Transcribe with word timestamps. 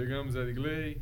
Chegamos, 0.00 0.34
Edgley, 0.34 0.96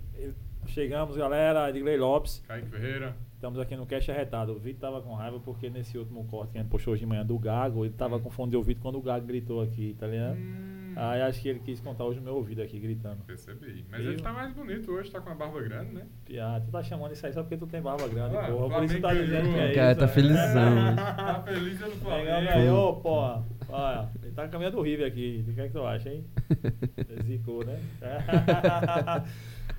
Chegamos, 0.66 1.16
galera. 1.16 1.70
Edgley 1.70 1.96
Lopes. 1.96 2.42
Kaique 2.48 2.66
Ferreira. 2.68 3.14
Estamos 3.36 3.60
aqui 3.60 3.76
no 3.76 3.86
Cash 3.86 4.08
Arretado. 4.10 4.52
O 4.52 4.58
Vitor 4.58 4.80
tava 4.90 5.00
com 5.00 5.14
raiva 5.14 5.38
porque 5.38 5.70
nesse 5.70 5.96
último 5.96 6.24
corte 6.24 6.50
que 6.52 6.58
a 6.58 6.62
gente 6.62 6.70
postou 6.70 6.92
hoje 6.92 7.00
de 7.02 7.06
manhã 7.06 7.24
do 7.24 7.38
Gago, 7.38 7.84
ele 7.84 7.94
tava 7.94 8.16
Hum. 8.16 8.20
com 8.20 8.28
fone 8.30 8.50
de 8.50 8.56
ouvido 8.56 8.80
quando 8.80 8.98
o 8.98 9.00
Gago 9.00 9.24
gritou 9.24 9.62
aqui, 9.62 9.94
tá 9.98 10.08
ligado? 10.08 10.36
Hum, 10.36 10.94
Aí 10.96 11.22
acho 11.22 11.40
que 11.40 11.48
ele 11.48 11.60
quis 11.60 11.78
contar 11.80 12.02
hoje 12.04 12.18
no 12.18 12.24
meu 12.24 12.34
ouvido 12.34 12.60
aqui, 12.60 12.76
gritando. 12.80 13.22
Percebi. 13.24 13.86
Mas 13.88 14.00
Viu? 14.02 14.10
ele 14.14 14.20
tá 14.22 14.32
mais 14.32 14.52
bonito 14.52 14.90
hoje, 14.90 15.08
tá 15.12 15.20
com 15.20 15.30
a 15.30 15.34
barba 15.34 15.62
grande, 15.62 15.94
né? 15.94 16.06
Ah, 16.40 16.60
tu 16.60 16.72
tá 16.72 16.82
chamando 16.82 17.12
isso 17.12 17.24
aí 17.24 17.32
só 17.32 17.42
porque 17.42 17.56
tu 17.56 17.68
tem 17.68 17.80
barba 17.80 18.08
grande, 18.08 18.36
Ah, 18.36 18.48
porra. 18.50 18.66
o 18.66 18.70
Por 18.70 18.82
isso 18.84 18.96
tu 18.96 19.00
tá 19.02 19.14
dizendo 19.14 19.48
que 19.52 19.58
é 19.60 19.66
isso. 19.66 19.74
Cara, 19.76 19.94
tá 19.94 20.06
né? 20.06 20.12
felizão. 20.12 20.96
Tá 20.96 21.42
feliz 21.46 21.78
pelo 21.78 21.92
Flamengo. 21.92 22.46
ganhou, 22.52 22.96
porra. 22.96 23.44
Olha, 23.68 24.08
tá 24.42 24.48
caminhando 24.48 24.76
do 24.76 24.82
River 24.82 25.06
aqui. 25.06 25.44
O 25.48 25.52
que 25.52 25.60
é 25.60 25.66
que 25.66 25.72
tu 25.72 25.84
acha, 25.84 26.10
hein? 26.10 26.24
Zicou, 27.26 27.64
né? 27.64 27.80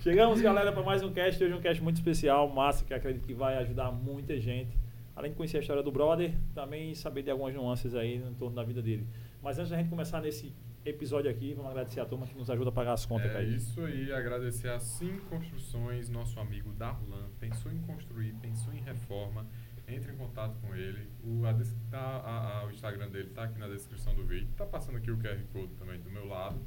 Chegamos, 0.01 0.41
galera, 0.41 0.71
para 0.73 0.83
mais 0.83 1.01
um 1.01 1.13
cast. 1.13 1.41
Hoje 1.41 1.53
um 1.53 1.61
cast 1.61 1.81
muito 1.81 1.95
especial, 1.95 2.49
massa, 2.49 2.83
que 2.83 2.93
acredito 2.93 3.25
que 3.25 3.33
vai 3.33 3.57
ajudar 3.59 3.89
muita 3.91 4.37
gente. 4.37 4.77
Além 5.15 5.31
de 5.31 5.37
conhecer 5.37 5.57
a 5.57 5.59
história 5.61 5.81
do 5.81 5.91
brother, 5.91 6.33
também 6.53 6.93
saber 6.93 7.23
de 7.23 7.31
algumas 7.31 7.53
nuances 7.53 7.95
aí 7.95 8.15
em 8.15 8.33
torno 8.33 8.55
da 8.55 8.63
vida 8.63 8.81
dele. 8.81 9.07
Mas 9.41 9.57
antes 9.57 9.71
da 9.71 9.77
gente 9.77 9.89
começar 9.89 10.21
nesse 10.21 10.53
episódio 10.85 11.31
aqui, 11.31 11.53
vamos 11.53 11.71
agradecer 11.71 12.01
a 12.01 12.05
turma 12.05 12.25
que 12.25 12.37
nos 12.37 12.49
ajuda 12.49 12.69
a 12.69 12.73
pagar 12.73 12.93
as 12.93 13.05
contas, 13.05 13.33
É 13.35 13.43
isso 13.43 13.81
aí, 13.81 14.11
agradecer 14.11 14.69
a 14.69 14.79
Sim 14.79 15.19
Construções, 15.29 16.09
nosso 16.09 16.39
amigo 16.39 16.71
Darlan. 16.73 17.29
Pensou 17.39 17.71
em 17.71 17.79
construir, 17.79 18.33
pensou 18.41 18.73
em 18.73 18.81
reforma, 18.81 19.45
entre 19.93 20.11
em 20.11 20.15
contato 20.15 20.55
com 20.61 20.75
ele. 20.75 21.09
O, 21.23 21.45
a 21.45 21.53
tá- 21.89 21.97
a- 21.99 22.59
a- 22.61 22.65
o 22.65 22.71
Instagram 22.71 23.09
dele 23.09 23.29
está 23.29 23.43
aqui 23.43 23.59
na 23.59 23.67
descrição 23.67 24.13
do 24.15 24.23
vídeo. 24.25 24.47
Tá 24.55 24.65
passando 24.65 24.97
aqui 24.97 25.11
o 25.11 25.17
QR 25.17 25.39
Code 25.51 25.73
também 25.75 25.99
do 25.99 26.09
meu 26.09 26.25
lado. 26.27 26.59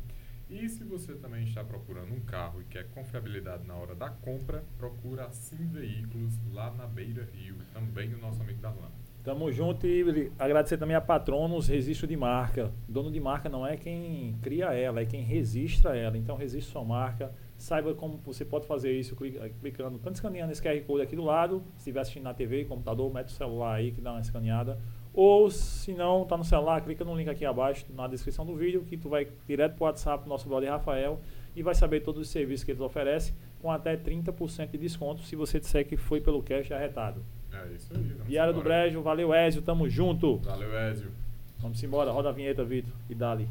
E 0.50 0.68
se 0.68 0.84
você 0.84 1.14
também 1.14 1.44
está 1.44 1.64
procurando 1.64 2.12
um 2.12 2.20
carro 2.20 2.60
e 2.60 2.64
quer 2.64 2.86
confiabilidade 2.90 3.66
na 3.66 3.74
hora 3.74 3.94
da 3.94 4.10
compra, 4.10 4.62
procura 4.76 5.30
Sim 5.32 5.66
Veículos 5.68 6.38
lá 6.52 6.70
na 6.72 6.86
Beira 6.86 7.26
Rio, 7.32 7.56
também 7.72 8.12
o 8.12 8.18
nosso 8.18 8.42
amigo 8.42 8.60
Darlan. 8.60 8.90
Tamo 9.24 9.50
junto 9.52 9.86
e 9.86 10.30
agradecer 10.38 10.76
também 10.76 10.96
a 10.96 11.00
Patronos 11.00 11.68
Registro 11.68 12.06
de 12.08 12.16
Marca. 12.16 12.72
Dono 12.88 13.10
de 13.10 13.20
marca 13.20 13.48
não 13.48 13.64
é 13.66 13.76
quem 13.76 14.36
cria 14.42 14.74
ela, 14.74 15.00
é 15.00 15.06
quem 15.06 15.22
registra 15.22 15.96
ela. 15.96 16.18
Então 16.18 16.36
registre 16.36 16.70
sua 16.72 16.84
marca. 16.84 17.32
Saiba 17.62 17.94
como 17.94 18.16
você 18.24 18.44
pode 18.44 18.66
fazer 18.66 18.90
isso 18.92 19.14
clica- 19.14 19.48
clicando, 19.60 19.96
tanto 19.96 20.16
escaneando 20.16 20.50
esse 20.50 20.60
QR 20.60 20.80
Code 20.84 21.02
aqui 21.02 21.14
do 21.14 21.22
lado, 21.22 21.62
se 21.74 21.78
estiver 21.78 22.00
assistindo 22.00 22.24
na 22.24 22.34
TV, 22.34 22.64
computador, 22.64 23.12
mete 23.14 23.28
o 23.28 23.30
celular 23.30 23.74
aí 23.76 23.92
que 23.92 24.00
dá 24.00 24.10
uma 24.10 24.20
escaneada. 24.20 24.80
Ou 25.14 25.48
se 25.48 25.92
não, 25.92 26.24
tá 26.24 26.36
no 26.36 26.42
celular, 26.44 26.80
clica 26.80 27.04
no 27.04 27.14
link 27.16 27.28
aqui 27.28 27.44
abaixo, 27.44 27.86
na 27.94 28.08
descrição 28.08 28.44
do 28.44 28.56
vídeo, 28.56 28.82
que 28.82 28.96
tu 28.96 29.08
vai 29.08 29.28
direto 29.46 29.76
pro 29.76 29.84
WhatsApp 29.84 30.24
do 30.24 30.28
nosso 30.28 30.48
brother 30.48 30.70
Rafael 30.70 31.20
e 31.54 31.62
vai 31.62 31.74
saber 31.76 32.00
todos 32.00 32.20
os 32.22 32.28
serviços 32.30 32.64
que 32.64 32.72
eles 32.72 32.80
oferecem 32.80 33.32
com 33.60 33.70
até 33.70 33.96
30% 33.96 34.70
de 34.72 34.78
desconto 34.78 35.22
se 35.22 35.36
você 35.36 35.60
disser 35.60 35.86
que 35.86 35.96
foi 35.96 36.20
pelo 36.20 36.42
cash 36.42 36.72
arretado. 36.72 37.22
É 37.52 37.74
isso 37.76 37.92
aí. 37.94 38.16
Diário 38.26 38.52
do. 38.54 38.60
Brejo, 38.60 39.00
valeu 39.02 39.32
Ézio, 39.32 39.62
tamo 39.62 39.88
junto. 39.88 40.38
Valeu, 40.38 40.76
Ézio. 40.76 41.12
Vamos 41.60 41.80
embora, 41.84 42.10
roda 42.10 42.30
a 42.30 42.32
vinheta, 42.32 42.64
Vitor, 42.64 42.92
e 43.08 43.14
dali. 43.14 43.48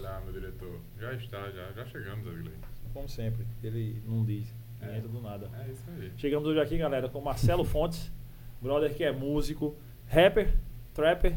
Lá, 0.00 0.20
meu 0.24 0.32
diretor. 0.32 0.78
Já 1.00 1.12
está, 1.14 1.50
já, 1.50 1.72
já 1.72 1.84
chegamos, 1.86 2.26
Edgley. 2.26 2.54
Como 2.92 3.08
sempre, 3.08 3.46
ele 3.62 4.00
não 4.06 4.24
diz, 4.24 4.46
É. 4.80 4.86
vinheta 4.86 5.08
do 5.08 5.20
nada. 5.20 5.50
É 5.66 5.70
isso 5.70 5.84
aí. 5.98 6.12
Chegamos 6.16 6.48
hoje 6.48 6.60
aqui, 6.60 6.78
galera, 6.78 7.08
com 7.08 7.20
Marcelo 7.20 7.64
Fontes, 7.64 8.10
brother 8.60 8.94
que 8.94 9.04
é 9.04 9.12
músico, 9.12 9.76
rapper, 10.08 10.52
trapper, 10.94 11.36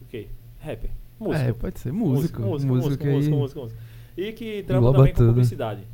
o 0.00 0.04
quê? 0.06 0.28
Rapper, 0.60 0.90
músico. 1.18 1.48
É, 1.48 1.52
pode 1.52 1.78
ser. 1.80 1.92
Músico. 1.92 2.40
músico, 2.42 2.42
músico, 2.42 2.74
músico, 2.74 3.04
aí- 3.04 3.12
músico, 3.14 3.36
músico, 3.36 3.60
músico. 3.60 3.80
E 4.16 4.32
que 4.32 4.62
trampa 4.64 4.78
Engloba 4.80 4.98
também 4.98 5.12
com 5.12 5.18
tudo. 5.18 5.28
publicidade. 5.28 5.86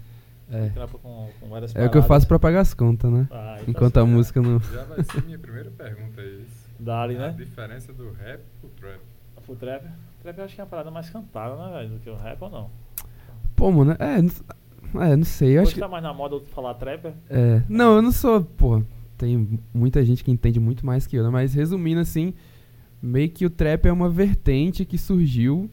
É. 0.50 0.68
Com, 0.98 1.30
com 1.40 1.48
várias 1.48 1.74
É 1.74 1.86
o 1.86 1.90
que 1.90 1.96
eu 1.98 2.02
faço 2.02 2.26
pra 2.28 2.38
pagar 2.38 2.60
as 2.60 2.74
contas, 2.74 3.10
né? 3.10 3.26
Ah, 3.30 3.56
então 3.60 3.70
Enquanto 3.70 3.96
a 3.98 4.02
assim, 4.02 4.10
música 4.10 4.42
não. 4.42 4.60
Já 4.60 4.84
vai 4.84 5.02
ser 5.02 5.22
minha 5.24 5.38
primeira 5.38 5.70
pergunta 5.70 6.20
é 6.20 6.26
isso. 6.26 6.68
Dali, 6.78 7.16
A 7.16 7.18
né? 7.18 7.34
diferença 7.36 7.92
do 7.92 8.10
rap 8.12 8.40
pro 8.60 8.68
trap. 8.70 9.00
O 9.46 9.56
trap, 9.56 9.84
trap 10.24 10.38
eu 10.38 10.44
acho 10.44 10.54
que 10.54 10.60
é 10.60 10.64
uma 10.64 10.70
parada 10.70 10.90
mais 10.90 11.10
cantada, 11.10 11.54
né, 11.56 11.72
velho, 11.72 11.90
do 11.90 11.98
que 12.00 12.08
o 12.08 12.16
rap 12.16 12.40
ou 12.40 12.50
não? 12.50 12.70
Pô, 13.54 13.70
mano, 13.70 13.94
é. 13.98 14.22
Não, 14.22 15.02
é, 15.02 15.16
não 15.16 15.24
sei. 15.24 15.58
Eu 15.58 15.62
acho 15.62 15.74
que. 15.74 15.80
tá 15.80 15.88
mais 15.88 16.02
na 16.02 16.14
moda 16.14 16.40
falar 16.46 16.74
trapper. 16.74 17.12
É. 17.28 17.62
Não, 17.68 17.96
eu 17.96 18.02
não 18.02 18.10
sou. 18.10 18.42
Pô, 18.42 18.82
tem 19.18 19.60
muita 19.72 20.04
gente 20.04 20.24
que 20.24 20.30
entende 20.30 20.58
muito 20.58 20.84
mais 20.84 21.06
que 21.06 21.16
eu, 21.16 21.22
né? 21.22 21.30
Mas 21.30 21.52
resumindo 21.52 22.00
assim, 22.00 22.32
meio 23.02 23.28
que 23.28 23.44
o 23.44 23.50
trap 23.50 23.86
é 23.86 23.92
uma 23.92 24.08
vertente 24.08 24.84
que 24.84 24.96
surgiu 24.96 25.70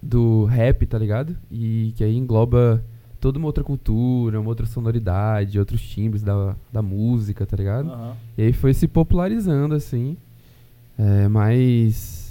do 0.00 0.44
rap, 0.44 0.86
tá 0.86 0.98
ligado? 0.98 1.36
E 1.50 1.92
que 1.96 2.04
aí 2.04 2.16
engloba 2.16 2.84
toda 3.20 3.38
uma 3.38 3.46
outra 3.48 3.64
cultura, 3.64 4.40
uma 4.40 4.48
outra 4.48 4.66
sonoridade, 4.66 5.58
outros 5.58 5.82
timbres 5.82 6.22
da, 6.22 6.54
da 6.72 6.82
música, 6.82 7.44
tá 7.44 7.56
ligado? 7.56 7.90
Aham. 7.90 8.16
E 8.38 8.42
aí 8.42 8.52
foi 8.52 8.72
se 8.72 8.86
popularizando, 8.86 9.74
assim. 9.74 10.16
É, 10.96 11.26
mas. 11.28 12.25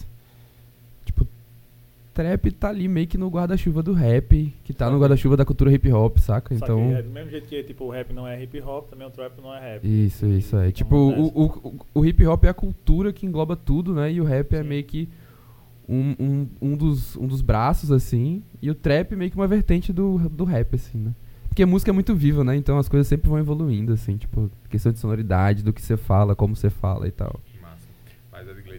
Trap 2.15 2.49
tá 2.53 2.69
ali 2.69 2.87
meio 2.87 3.05
que 3.07 3.17
no 3.17 3.27
guarda-chuva 3.27 3.83
do 3.83 3.91
rap, 3.91 4.53
que 4.63 4.73
tá 4.73 4.89
no 4.89 4.97
guarda-chuva 4.97 5.35
da 5.35 5.43
cultura 5.43 5.69
hip 5.73 5.91
hop, 5.91 6.17
saca? 6.17 6.55
Só 6.57 6.63
Então. 6.65 6.87
que 6.87 6.93
é 6.95 7.01
do 7.03 7.09
mesmo 7.11 7.29
jeito 7.29 7.45
que 7.47 7.61
tipo, 7.63 7.83
o 7.83 7.89
rap 7.89 8.13
não 8.13 8.25
é 8.25 8.41
hip 8.41 8.57
hop, 8.61 8.89
também 8.89 9.05
o 9.05 9.09
trap 9.11 9.33
não 9.41 9.53
é 9.53 9.59
rap. 9.59 9.83
Isso, 9.85 10.25
isso 10.27 10.55
é. 10.55 10.59
Então, 10.69 10.71
Tipo, 10.71 10.95
o, 10.95 11.43
o, 11.45 11.85
o- 11.93 12.05
hip 12.05 12.25
hop 12.25 12.45
é 12.45 12.49
a 12.49 12.53
cultura 12.53 13.11
que 13.11 13.25
engloba 13.25 13.55
tudo, 13.57 13.93
né? 13.93 14.11
E 14.13 14.21
o 14.21 14.23
rap 14.23 14.53
é 14.55 14.63
Sim. 14.63 14.69
meio 14.69 14.83
que 14.85 15.09
um, 15.89 16.15
um, 16.19 16.47
um, 16.61 16.77
dos, 16.77 17.17
um 17.17 17.27
dos 17.27 17.41
braços, 17.41 17.91
assim. 17.91 18.41
E 18.61 18.71
o 18.71 18.75
trap 18.75 19.13
meio 19.15 19.29
que 19.29 19.35
uma 19.35 19.45
vertente 19.45 19.91
do, 19.91 20.17
do 20.29 20.45
rap, 20.45 20.73
assim, 20.75 20.97
né? 20.97 21.11
Porque 21.49 21.63
a 21.63 21.67
música 21.67 21.91
é 21.91 21.93
muito 21.93 22.15
viva, 22.15 22.43
né? 22.45 22.55
Então 22.55 22.77
as 22.77 22.87
coisas 22.87 23.07
sempre 23.07 23.29
vão 23.29 23.37
evoluindo, 23.39 23.91
assim. 23.91 24.15
Tipo, 24.15 24.49
questão 24.69 24.91
de 24.93 24.99
sonoridade, 24.99 25.63
do 25.63 25.73
que 25.73 25.81
você 25.81 25.97
fala, 25.97 26.33
como 26.33 26.55
você 26.55 26.69
fala 26.69 27.07
e 27.07 27.11
tal. 27.11 27.41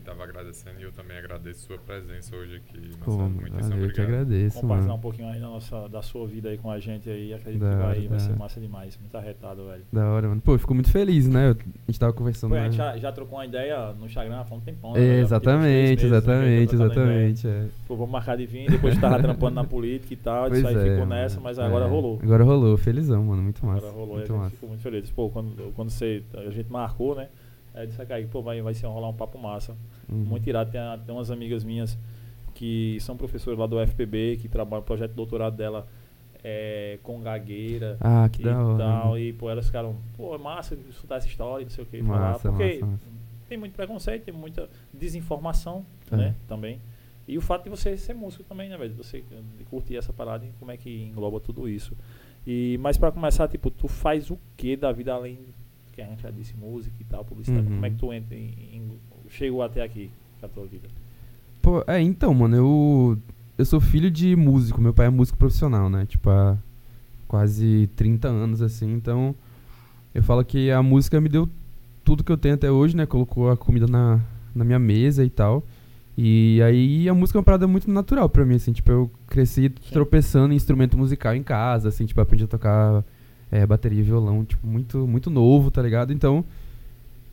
Massa. 0.07 0.17
Mas 0.17 0.17
Edgley 0.17 0.17
tava 0.17 0.25
agradecendo 0.25 0.81
e 0.81 0.83
eu 0.85 0.93
também 0.93 1.17
agradeço 1.19 1.67
sua 1.67 1.79
presença 1.79 2.37
hoje 2.37 2.57
aqui. 2.57 2.91
Pô, 3.05 3.13
Muitíssimo 3.19 3.51
valeu, 3.63 3.77
eu 3.87 3.93
que 3.93 4.01
obrigado. 4.01 4.09
agradeço, 4.09 4.61
compartilhar 4.61 4.85
um 4.87 4.89
mano. 4.91 5.03
pouquinho 5.03 5.29
aí 5.29 5.41
da, 5.41 5.47
nossa, 5.49 5.89
da 5.89 6.03
sua 6.03 6.27
vida 6.27 6.49
aí 6.49 6.59
com 6.59 6.71
a 6.71 6.79
gente 6.79 7.09
aí. 7.11 7.35
Acredito 7.35 7.61
Da 7.63 7.71
que 7.71 7.77
vai, 7.77 7.99
hora, 7.99 8.09
vai 8.09 8.21
ser 8.21 8.29
hora. 8.31 8.39
massa 8.39 8.61
demais. 8.61 8.99
Muito 8.99 9.17
arretado, 9.17 9.67
velho. 9.67 9.83
Da 9.93 10.09
hora, 10.11 10.29
mano. 10.29 10.41
Pô, 10.41 10.55
eu 10.55 10.59
fico 10.59 10.75
muito 10.75 10.91
feliz, 10.91 11.27
né? 11.29 11.49
Eu- 11.51 11.53
a 11.53 11.91
gente 11.91 12.01
tava 12.01 12.13
conversando. 12.13 12.51
Pô, 12.51 12.57
a 12.57 12.61
né? 12.61 12.65
gente 12.67 12.77
já, 12.77 12.97
já 12.97 13.13
trocou 13.13 13.39
uma 13.39 13.47
ideia 13.47 13.93
no 13.93 14.07
Instagram 14.07 14.45
há 14.49 14.55
um 14.55 14.61
tempão. 14.61 14.93
né, 14.93 15.01
É, 15.01 15.21
exatamente, 15.21 15.65
meses, 15.65 16.05
exatamente, 16.05 16.39
né, 16.47 16.63
ideia. 16.63 16.75
exatamente. 16.87 17.49
É. 17.49 17.67
Pô, 17.87 17.97
vamos 17.97 18.13
marcar 18.13 18.37
de 18.37 18.47
vir. 18.47 18.71
Depois 18.71 18.99
tava 19.01 19.19
trampando 19.21 19.55
na 19.57 19.65
política 19.65 20.13
e 20.15 20.17
tal. 20.17 20.47
Pois 20.49 20.59
Isso 20.59 20.69
aí 20.69 20.75
é, 20.77 20.79
ficou 20.81 21.07
mano. 21.07 21.07
nessa, 21.11 21.41
mas 21.41 21.59
agora 21.59 21.85
É, 21.85 21.89
rolou. 21.89 22.19
Agora 22.23 22.45
rolou, 22.45 22.77
felizão, 22.77 23.25
mano. 23.25 23.43
Muito 23.43 23.65
massa. 23.65 23.79
Agora 23.87 23.93
rolou. 23.93 24.15
a 24.15 24.17
muito 24.19 24.29
gente 24.29 24.37
massa. 24.39 24.51
ficou 24.51 24.69
muito 24.69 24.83
feliz. 24.83 25.11
Pô, 25.11 25.31
quando, 25.31 25.73
quando 25.75 25.91
você, 25.91 26.23
a 26.35 26.51
gente 26.51 26.71
marcou, 26.71 27.15
né? 27.15 27.29
Aí 27.77 27.87
disse 27.87 28.01
aí, 28.13 28.27
pô, 28.27 28.41
vai, 28.43 28.61
vai 28.63 28.73
ser 28.75 28.87
rolar 28.87 29.09
um 29.11 29.15
papo 29.15 29.39
massa. 29.39 29.77
Uhum. 30.09 30.17
Muito 30.25 30.49
irado. 30.49 30.71
Tem, 30.71 30.81
a- 30.81 30.99
tem 30.99 31.15
umas 31.15 31.31
amigas 31.31 31.63
minhas 31.63 31.97
que 32.55 32.97
são 33.01 33.17
professoras 33.17 33.59
lá 33.59 33.67
do 33.67 33.79
FPB, 33.79 34.39
que 34.41 34.49
trabalham, 34.49 34.81
o 34.83 34.85
projeto 34.87 35.11
de 35.11 35.17
doutorado 35.17 35.55
dela 35.57 35.87
é 36.43 36.99
com 37.03 37.21
gagueira 37.21 37.97
Ah, 38.01 38.29
que 38.31 38.43
e 38.43 38.49
hora. 38.49 38.79
tal. 38.79 39.05
mano. 39.07 39.19
E, 39.19 39.33
pô, 39.35 39.51
elas 39.51 39.67
ficaram, 39.67 39.97
pô, 40.17 40.35
é 40.35 40.39
massa 40.39 40.75
de 40.75 40.89
escutar 40.89 41.17
essa 41.17 41.27
história, 41.29 41.65
não 41.65 41.71
sei 41.71 41.85
o 41.85 41.87
que, 41.87 42.03
falar. 42.03 42.33
Massa, 42.33 42.49
Porque 42.49 42.65
massa, 42.81 42.87
massa. 42.87 43.05
tem 43.49 43.59
muito 43.59 43.75
preconceito, 43.75 44.25
tem 44.25 44.35
muita 44.35 44.69
desinformação, 44.93 45.85
É. 46.11 46.17
né, 46.17 46.35
também. 46.49 46.81
E 47.29 47.37
o 47.37 47.41
fato 47.41 47.65
de 47.65 47.71
você 47.71 47.97
ser 47.97 48.15
músico 48.15 48.45
também, 48.45 48.69
né, 48.69 48.77
velho? 48.77 48.95
Você 48.95 49.25
curtir 49.69 49.97
essa 49.97 50.13
parada 50.13 50.47
e 50.47 50.51
como 50.61 50.71
é 50.71 50.77
que 50.77 51.03
engloba 51.03 51.41
tudo 51.41 51.69
isso. 51.69 51.97
E, 52.47 52.79
mas 52.81 52.97
pra 52.97 53.11
começar, 53.11 53.49
tipo, 53.49 53.69
tu 53.71 53.89
faz 53.89 54.31
o 54.31 54.39
que 54.57 54.77
da 54.77 54.93
vida 54.93 55.13
além 55.13 55.39
que 55.97 56.03
a 56.03 56.07
gente 56.07 56.23
já 56.23 56.31
disse, 56.31 56.55
música 56.57 56.95
e 57.01 57.05
tal, 57.05 57.25
publicidade? 57.25 57.67
Uhum. 57.67 57.75
Como 57.75 57.87
é 57.87 57.91
que 57.91 57.97
tu 57.97 58.13
entra 58.13 58.37
em, 58.37 58.55
em- 58.73 58.93
chegou 59.31 59.63
até 59.63 59.83
aqui 59.83 60.11
com 60.39 60.47
a 60.47 60.49
tua 60.49 60.67
vida? 60.67 60.87
Pô, 61.63 61.83
é, 61.87 62.01
então, 62.01 62.33
mano, 62.33 62.55
eu. 62.57 63.19
Eu 63.59 63.65
sou 63.65 63.81
filho 63.81 64.11
de 64.11 64.37
músico, 64.37 64.81
meu 64.81 64.93
pai 64.93 65.07
é 65.07 65.11
músico 65.11 65.39
profissional, 65.39 65.89
né? 65.89 66.05
Tipo, 66.07 66.29
há 66.29 66.59
quase 67.27 67.89
30 67.97 68.29
anos, 68.29 68.61
assim, 68.63 68.93
então. 68.93 69.35
Eu 70.15 70.23
falo 70.23 70.45
que 70.45 70.71
a 70.71 70.83
música 70.83 71.21
me 71.21 71.29
deu 71.29 71.49
tudo 72.05 72.23
que 72.23 72.31
eu 72.31 72.37
tenho 72.37 72.55
até 72.55 72.71
hoje, 72.71 72.95
né? 72.95 73.07
Colocou 73.07 73.51
a 73.51 73.57
comida 73.57 73.87
na, 73.87 74.21
na 74.55 74.65
minha 74.65 74.79
mesa 74.79 75.25
e 75.25 75.31
tal. 75.31 75.65
E 76.19 76.61
aí 76.63 77.09
a 77.09 77.15
música 77.15 77.39
é 77.39 77.41
uma 77.41 77.45
parada 77.45 77.67
muito 77.67 77.91
natural 77.91 78.29
pra 78.29 78.45
mim, 78.45 78.55
assim, 78.57 78.73
tipo, 78.73 78.91
eu 78.91 79.11
cresci 79.27 79.69
tropeçando 79.69 80.53
em 80.53 80.57
instrumento 80.57 80.97
musical 80.97 81.35
em 81.35 81.43
casa, 81.43 81.89
assim, 81.91 82.07
tipo, 82.07 82.19
aprendi 82.21 82.45
a 82.45 82.47
tocar 82.49 83.05
é, 83.51 83.65
bateria 83.67 84.01
e 84.01 84.03
violão, 84.03 84.45
tipo, 84.45 84.67
muito, 84.67 85.07
muito 85.07 85.31
novo, 85.31 85.71
tá 85.71 85.81
ligado? 85.83 86.13
Então, 86.13 86.45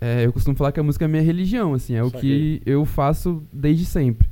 é, 0.02 0.26
eu 0.26 0.34
costumo 0.34 0.56
falar 0.56 0.72
que 0.72 0.80
a 0.80 0.84
música 0.84 1.06
é 1.06 1.08
minha 1.08 1.22
religião, 1.24 1.74
assim, 1.74 1.96
é 1.96 2.04
o 2.04 2.10
Saquei. 2.10 2.60
que 2.60 2.70
eu 2.70 2.86
faço 2.86 3.42
desde 3.52 3.86
sempre. 3.86 4.28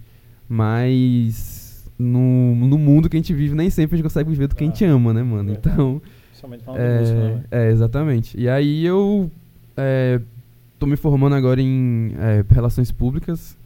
Mas 0.48 1.89
no, 1.98 2.56
no 2.56 2.78
mundo 2.78 3.10
que 3.10 3.16
a 3.16 3.19
gente 3.19 3.33
vive, 3.33 3.56
nem 3.56 3.69
sempre 3.69 3.95
a 3.95 3.98
gente 3.98 4.04
consegue 4.04 4.30
viver 4.30 4.48
do 4.48 4.56
que 4.56 4.63
a 4.63 4.68
gente 4.68 4.83
Ah, 4.86 4.92
ama, 4.92 5.13
né, 5.13 5.24
mano? 5.24 5.54
verdade. 5.54 5.74
Então, 5.74 6.01
Principalmente 6.30 6.63
falando 6.63 6.81
música, 7.00 7.18
né, 7.19 7.25
é, 7.25 7.30
velho? 7.30 7.44
é, 7.51 7.72
exatamente. 7.72 8.39
E 8.39 8.50
aí 8.50 8.86
eu 8.86 9.31
é, 9.77 10.19
tô 10.77 10.86
me 10.86 10.95
formando 10.98 11.36
agora 11.36 11.62
em 11.62 12.12
é, 12.18 12.44
relações 12.54 12.92
públicas. 12.92 13.57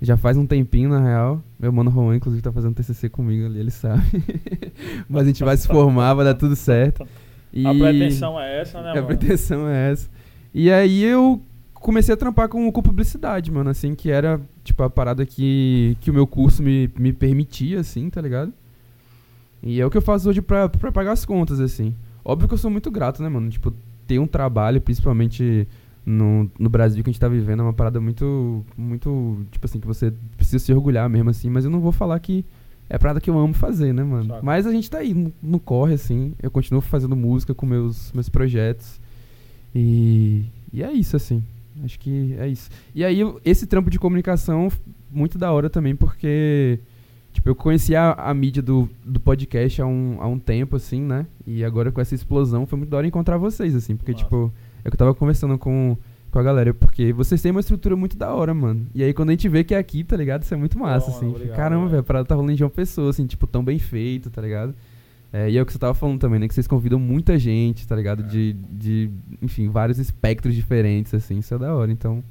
Já 0.00 0.16
faz 0.16 0.36
um 0.36 0.46
tempinho, 0.46 0.90
na 0.90 1.00
real. 1.00 1.42
Meu 1.60 1.72
mano 1.72 1.90
Juan, 1.90 2.16
inclusive, 2.16 2.42
tá 2.42 2.50
fazendo 2.50 2.74
TCC 2.74 3.08
comigo 3.08 3.46
ali, 3.46 3.60
ele 3.60 3.70
sabe. 3.70 4.02
Mas 5.08 5.22
a 5.22 5.26
gente 5.26 5.44
vai 5.44 5.56
se 5.56 5.66
formar, 5.68 6.14
vai 6.14 6.24
dar 6.24 6.34
tudo 6.34 6.56
certo. 6.56 7.06
E 7.52 7.66
a 7.66 7.74
pretensão 7.74 8.40
é 8.40 8.60
essa, 8.60 8.80
né, 8.80 8.88
mano? 8.94 9.00
A 9.00 9.02
pretensão 9.02 9.68
é 9.68 9.90
essa. 9.92 10.10
E 10.54 10.70
aí 10.70 11.02
eu 11.02 11.40
comecei 11.74 12.14
a 12.14 12.16
trampar 12.16 12.48
com, 12.48 12.70
com 12.70 12.82
publicidade, 12.82 13.50
mano, 13.50 13.68
assim, 13.68 13.94
que 13.94 14.10
era, 14.10 14.40
tipo, 14.62 14.82
a 14.82 14.90
parada 14.90 15.26
que, 15.26 15.96
que 16.00 16.10
o 16.10 16.14
meu 16.14 16.26
curso 16.26 16.62
me, 16.62 16.90
me 16.98 17.12
permitia, 17.12 17.80
assim, 17.80 18.08
tá 18.08 18.20
ligado? 18.20 18.52
E 19.62 19.80
é 19.80 19.86
o 19.86 19.90
que 19.90 19.96
eu 19.96 20.02
faço 20.02 20.28
hoje 20.28 20.40
pra, 20.40 20.68
pra 20.68 20.92
pagar 20.92 21.12
as 21.12 21.24
contas, 21.24 21.60
assim. 21.60 21.94
Óbvio 22.24 22.48
que 22.48 22.54
eu 22.54 22.58
sou 22.58 22.70
muito 22.70 22.90
grato, 22.90 23.22
né, 23.22 23.28
mano? 23.28 23.50
Tipo, 23.50 23.72
ter 24.06 24.18
um 24.18 24.26
trabalho, 24.26 24.80
principalmente 24.80 25.66
no, 26.04 26.50
no 26.58 26.68
Brasil 26.68 27.02
que 27.02 27.10
a 27.10 27.12
gente 27.12 27.20
tá 27.20 27.28
vivendo, 27.28 27.60
é 27.60 27.62
uma 27.64 27.72
parada 27.72 28.00
muito, 28.00 28.64
muito, 28.76 29.44
tipo 29.50 29.66
assim, 29.66 29.80
que 29.80 29.86
você 29.86 30.12
precisa 30.36 30.58
se 30.58 30.72
orgulhar 30.72 31.08
mesmo, 31.08 31.30
assim. 31.30 31.50
Mas 31.50 31.64
eu 31.64 31.70
não 31.70 31.80
vou 31.80 31.92
falar 31.92 32.18
que 32.20 32.44
é 32.92 32.98
parada 32.98 33.22
que 33.22 33.30
eu 33.30 33.38
amo 33.38 33.54
fazer, 33.54 33.94
né, 33.94 34.04
mano? 34.04 34.38
Mas 34.42 34.66
a 34.66 34.70
gente 34.70 34.90
tá 34.90 34.98
aí, 34.98 35.14
no, 35.14 35.32
no 35.42 35.58
corre, 35.58 35.94
assim. 35.94 36.34
Eu 36.42 36.50
continuo 36.50 36.82
fazendo 36.82 37.16
música 37.16 37.54
com 37.54 37.64
meus, 37.64 38.12
meus 38.12 38.28
projetos. 38.28 39.00
E, 39.74 40.44
e 40.70 40.82
é 40.82 40.92
isso, 40.92 41.16
assim. 41.16 41.42
Acho 41.82 41.98
que 41.98 42.36
é 42.38 42.46
isso. 42.46 42.68
E 42.94 43.02
aí, 43.02 43.20
esse 43.46 43.66
trampo 43.66 43.88
de 43.88 43.98
comunicação, 43.98 44.70
muito 45.10 45.38
da 45.38 45.50
hora 45.50 45.70
também, 45.70 45.96
porque 45.96 46.80
Tipo, 47.32 47.48
eu 47.48 47.54
conheci 47.54 47.96
a, 47.96 48.12
a 48.12 48.34
mídia 48.34 48.62
do, 48.62 48.86
do 49.02 49.18
podcast 49.18 49.80
há 49.80 49.86
um, 49.86 50.18
há 50.20 50.26
um 50.26 50.38
tempo, 50.38 50.76
assim, 50.76 51.00
né? 51.00 51.26
E 51.46 51.64
agora 51.64 51.90
com 51.90 51.98
essa 51.98 52.14
explosão 52.14 52.66
foi 52.66 52.78
muito 52.78 52.90
da 52.90 52.98
hora 52.98 53.06
encontrar 53.06 53.38
vocês, 53.38 53.74
assim. 53.74 53.96
Porque, 53.96 54.12
Nossa. 54.12 54.24
tipo, 54.24 54.52
é 54.84 54.90
que 54.90 54.94
eu 54.94 54.98
tava 54.98 55.14
conversando 55.14 55.56
com, 55.56 55.96
com 56.32 56.38
a 56.38 56.42
galera, 56.42 56.72
porque 56.72 57.12
vocês 57.12 57.42
têm 57.42 57.50
uma 57.50 57.60
estrutura 57.60 57.94
muito 57.94 58.16
da 58.16 58.34
hora, 58.34 58.54
mano. 58.54 58.86
E 58.94 59.04
aí 59.04 59.12
quando 59.12 59.28
a 59.28 59.32
gente 59.32 59.48
vê 59.48 59.62
que 59.62 59.74
é 59.74 59.78
aqui, 59.78 60.02
tá 60.02 60.16
ligado? 60.16 60.42
Isso 60.42 60.54
é 60.54 60.56
muito 60.56 60.78
massa, 60.78 61.10
Bom, 61.10 61.16
assim. 61.16 61.28
Obrigado, 61.28 61.56
Caramba, 61.56 61.86
velho, 61.88 62.00
a 62.00 62.02
parada 62.02 62.24
tá 62.24 62.34
rolando 62.34 62.56
de 62.56 62.64
uma 62.64 62.70
pessoa, 62.70 63.10
assim, 63.10 63.26
tipo, 63.26 63.46
tão 63.46 63.62
bem 63.62 63.78
feito, 63.78 64.30
tá 64.30 64.40
ligado? 64.40 64.74
É, 65.30 65.50
e 65.50 65.58
é 65.58 65.62
o 65.62 65.66
que 65.66 65.72
você 65.72 65.78
tava 65.78 65.92
falando 65.92 66.18
também, 66.18 66.40
né? 66.40 66.48
Que 66.48 66.54
vocês 66.54 66.66
convidam 66.66 66.98
muita 66.98 67.38
gente, 67.38 67.86
tá 67.86 67.94
ligado? 67.94 68.22
É. 68.22 68.26
De, 68.26 68.52
de, 68.52 69.10
enfim, 69.42 69.68
vários 69.68 69.98
espectros 69.98 70.54
diferentes, 70.54 71.12
assim. 71.12 71.38
Isso 71.38 71.54
é 71.54 71.58
da 71.58 71.74
hora. 71.74 71.92
Então, 71.92 72.24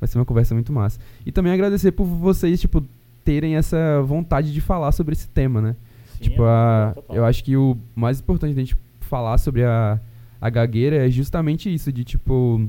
vai 0.00 0.08
ser 0.08 0.18
uma 0.18 0.24
conversa 0.24 0.54
muito 0.54 0.72
massa. 0.72 1.00
E 1.26 1.32
também 1.32 1.52
agradecer 1.52 1.90
por 1.92 2.04
vocês, 2.04 2.60
tipo, 2.60 2.82
terem 3.24 3.56
essa 3.56 4.02
vontade 4.02 4.52
de 4.52 4.60
falar 4.60 4.92
sobre 4.92 5.14
esse 5.14 5.28
tema, 5.28 5.60
né? 5.60 5.76
Sim, 6.14 6.24
tipo, 6.24 6.42
é 6.42 6.46
a, 6.46 6.94
eu 7.10 7.24
acho 7.24 7.42
que 7.42 7.56
o 7.56 7.76
mais 7.94 8.20
importante 8.20 8.54
da 8.54 8.60
gente 8.60 8.76
falar 9.00 9.38
sobre 9.38 9.64
a, 9.64 10.00
a 10.40 10.50
gagueira 10.50 11.06
é 11.06 11.10
justamente 11.10 11.72
isso, 11.72 11.92
de 11.92 12.04
tipo. 12.04 12.68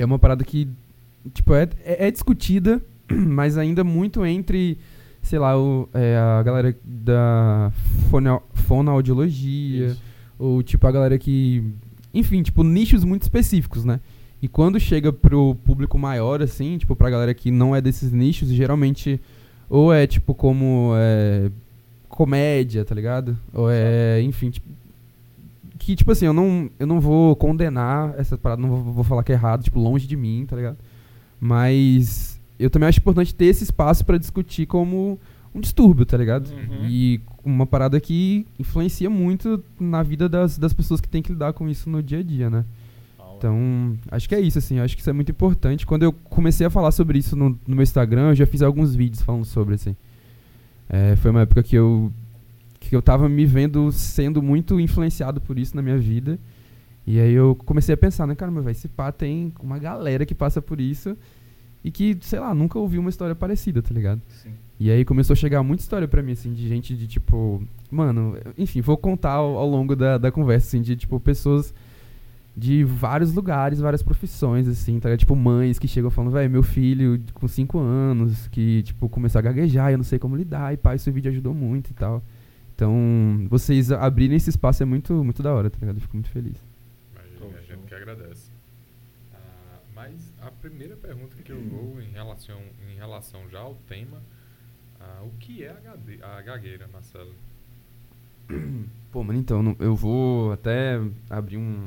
É 0.00 0.04
uma 0.04 0.18
parada 0.18 0.42
que, 0.42 0.68
tipo, 1.34 1.54
é, 1.54 1.68
é, 1.84 2.08
é 2.08 2.10
discutida, 2.10 2.82
mas 3.10 3.58
ainda 3.58 3.84
muito 3.84 4.24
entre, 4.24 4.78
sei 5.22 5.38
lá, 5.38 5.58
o, 5.58 5.88
é, 5.92 6.16
a 6.16 6.42
galera 6.42 6.74
da 6.84 7.70
fono, 8.10 8.42
fonoaudiologia, 8.54 9.88
isso. 9.88 10.02
ou 10.38 10.62
tipo, 10.62 10.86
a 10.86 10.92
galera 10.92 11.18
que. 11.18 11.62
Enfim, 12.14 12.42
tipo, 12.42 12.64
nichos 12.64 13.04
muito 13.04 13.22
específicos, 13.22 13.84
né? 13.84 14.00
E 14.42 14.48
quando 14.48 14.80
chega 14.80 15.12
pro 15.12 15.54
público 15.66 15.98
maior, 15.98 16.42
assim, 16.42 16.78
tipo, 16.78 16.96
pra 16.96 17.10
galera 17.10 17.34
que 17.34 17.50
não 17.50 17.76
é 17.76 17.80
desses 17.80 18.10
nichos, 18.10 18.48
geralmente 18.48 19.20
ou 19.68 19.92
é 19.92 20.06
tipo 20.06 20.34
como 20.34 20.92
é, 20.96 21.50
comédia, 22.08 22.84
tá 22.84 22.94
ligado? 22.94 23.38
Ou 23.52 23.70
é, 23.70 24.20
enfim, 24.22 24.50
tipo, 24.50 24.66
que 25.80 25.96
tipo 25.96 26.12
assim, 26.12 26.26
eu 26.26 26.32
não, 26.32 26.70
eu 26.78 26.86
não 26.86 27.00
vou 27.00 27.34
condenar 27.34 28.14
essa 28.18 28.36
parada, 28.36 28.60
não 28.60 28.68
vou, 28.68 28.92
vou 28.92 29.04
falar 29.04 29.24
que 29.24 29.32
é 29.32 29.34
errado, 29.34 29.64
tipo, 29.64 29.80
longe 29.80 30.06
de 30.06 30.14
mim, 30.14 30.44
tá 30.46 30.54
ligado? 30.54 30.76
Mas 31.40 32.38
eu 32.58 32.68
também 32.68 32.86
acho 32.86 33.00
importante 33.00 33.34
ter 33.34 33.46
esse 33.46 33.64
espaço 33.64 34.04
para 34.04 34.18
discutir 34.18 34.66
como 34.66 35.18
um 35.54 35.60
distúrbio, 35.60 36.04
tá 36.04 36.18
ligado? 36.18 36.48
Uhum. 36.48 36.86
E 36.86 37.20
uma 37.42 37.66
parada 37.66 37.98
que 37.98 38.46
influencia 38.58 39.08
muito 39.08 39.64
na 39.80 40.02
vida 40.02 40.28
das, 40.28 40.58
das 40.58 40.74
pessoas 40.74 41.00
que 41.00 41.08
têm 41.08 41.22
que 41.22 41.32
lidar 41.32 41.54
com 41.54 41.66
isso 41.66 41.88
no 41.88 42.02
dia 42.02 42.18
a 42.18 42.22
dia, 42.22 42.50
né? 42.50 42.64
Então, 43.38 43.96
acho 44.10 44.28
que 44.28 44.34
é 44.34 44.40
isso, 44.40 44.58
assim. 44.58 44.78
Acho 44.80 44.94
que 44.94 45.00
isso 45.00 45.08
é 45.08 45.14
muito 45.14 45.30
importante. 45.32 45.86
Quando 45.86 46.02
eu 46.02 46.12
comecei 46.12 46.66
a 46.66 46.70
falar 46.70 46.92
sobre 46.92 47.18
isso 47.18 47.34
no, 47.34 47.58
no 47.66 47.74
meu 47.74 47.82
Instagram, 47.82 48.28
eu 48.28 48.34
já 48.34 48.44
fiz 48.44 48.60
alguns 48.60 48.94
vídeos 48.94 49.22
falando 49.22 49.46
sobre, 49.46 49.76
assim. 49.76 49.96
É, 50.86 51.16
foi 51.16 51.30
uma 51.30 51.40
época 51.40 51.62
que 51.62 51.74
eu, 51.74 52.12
que 52.90 52.96
eu 52.96 53.00
tava 53.00 53.28
me 53.28 53.46
vendo 53.46 53.92
sendo 53.92 54.42
muito 54.42 54.80
influenciado 54.80 55.40
por 55.40 55.56
isso 55.56 55.76
na 55.76 55.80
minha 55.80 55.96
vida. 55.96 56.40
E 57.06 57.20
aí 57.20 57.32
eu 57.32 57.54
comecei 57.54 57.94
a 57.94 57.96
pensar, 57.96 58.26
né, 58.26 58.34
cara, 58.34 58.50
mas 58.50 58.64
vai, 58.64 58.72
esse 58.72 58.88
pá 58.88 59.12
tem 59.12 59.52
uma 59.62 59.78
galera 59.78 60.26
que 60.26 60.34
passa 60.34 60.60
por 60.60 60.80
isso 60.80 61.16
e 61.84 61.92
que, 61.92 62.18
sei 62.20 62.40
lá, 62.40 62.52
nunca 62.52 62.80
ouviu 62.80 63.00
uma 63.00 63.08
história 63.08 63.32
parecida, 63.32 63.80
tá 63.80 63.94
ligado? 63.94 64.20
Sim. 64.26 64.50
E 64.80 64.90
aí 64.90 65.04
começou 65.04 65.34
a 65.34 65.36
chegar 65.36 65.62
muita 65.62 65.84
história 65.84 66.08
pra 66.08 66.20
mim, 66.20 66.32
assim, 66.32 66.52
de 66.52 66.66
gente 66.66 66.96
de 66.96 67.06
tipo. 67.06 67.62
Mano, 67.88 68.36
enfim, 68.58 68.80
vou 68.80 68.96
contar 68.96 69.34
ao, 69.34 69.56
ao 69.56 69.70
longo 69.70 69.94
da, 69.94 70.18
da 70.18 70.32
conversa, 70.32 70.66
assim, 70.66 70.82
de 70.82 70.96
tipo, 70.96 71.20
pessoas 71.20 71.72
de 72.56 72.82
vários 72.82 73.32
lugares, 73.32 73.78
várias 73.78 74.02
profissões, 74.02 74.66
assim, 74.66 74.98
tá? 74.98 75.16
Tipo, 75.16 75.36
mães 75.36 75.78
que 75.78 75.86
chegam 75.86 76.10
falando, 76.10 76.32
velho, 76.32 76.50
meu 76.50 76.64
filho 76.64 77.22
com 77.34 77.46
5 77.46 77.78
anos, 77.78 78.48
que, 78.48 78.82
tipo, 78.82 79.08
começou 79.08 79.38
a 79.38 79.42
gaguejar, 79.42 79.92
eu 79.92 79.96
não 79.98 80.04
sei 80.04 80.18
como 80.18 80.34
lidar, 80.34 80.74
e 80.74 80.76
pai, 80.76 80.96
esse 80.96 81.08
vídeo 81.12 81.30
ajudou 81.30 81.54
muito 81.54 81.90
e 81.90 81.94
tal. 81.94 82.20
Então, 82.80 83.46
vocês 83.50 83.92
abrirem 83.92 84.38
esse 84.38 84.48
espaço 84.48 84.82
é 84.82 84.86
muito, 84.86 85.12
muito 85.22 85.42
da 85.42 85.52
hora, 85.52 85.68
tá 85.68 85.76
ligado? 85.78 85.96
Eu 85.96 86.00
fico 86.00 86.16
muito 86.16 86.30
feliz. 86.30 86.56
Mas, 87.14 87.54
a 87.54 87.60
gente 87.60 87.86
que 87.86 87.94
agradece. 87.94 88.50
Ah, 89.34 89.80
mas 89.94 90.32
a 90.40 90.50
primeira 90.50 90.96
pergunta 90.96 91.36
que 91.42 91.52
eu 91.52 91.60
vou 91.60 92.00
em 92.00 92.10
relação, 92.10 92.58
em 92.90 92.96
relação 92.96 93.46
já 93.50 93.58
ao 93.58 93.74
tema, 93.86 94.22
ah, 94.98 95.20
o 95.24 95.30
que 95.38 95.62
é 95.62 95.76
a, 96.22 96.38
a 96.38 96.40
gagueira, 96.40 96.88
Marcelo? 96.90 97.34
Pô, 99.12 99.22
mano, 99.22 99.38
então, 99.38 99.76
eu 99.78 99.94
vou 99.94 100.50
até 100.50 100.98
abrir 101.28 101.58
um, 101.58 101.86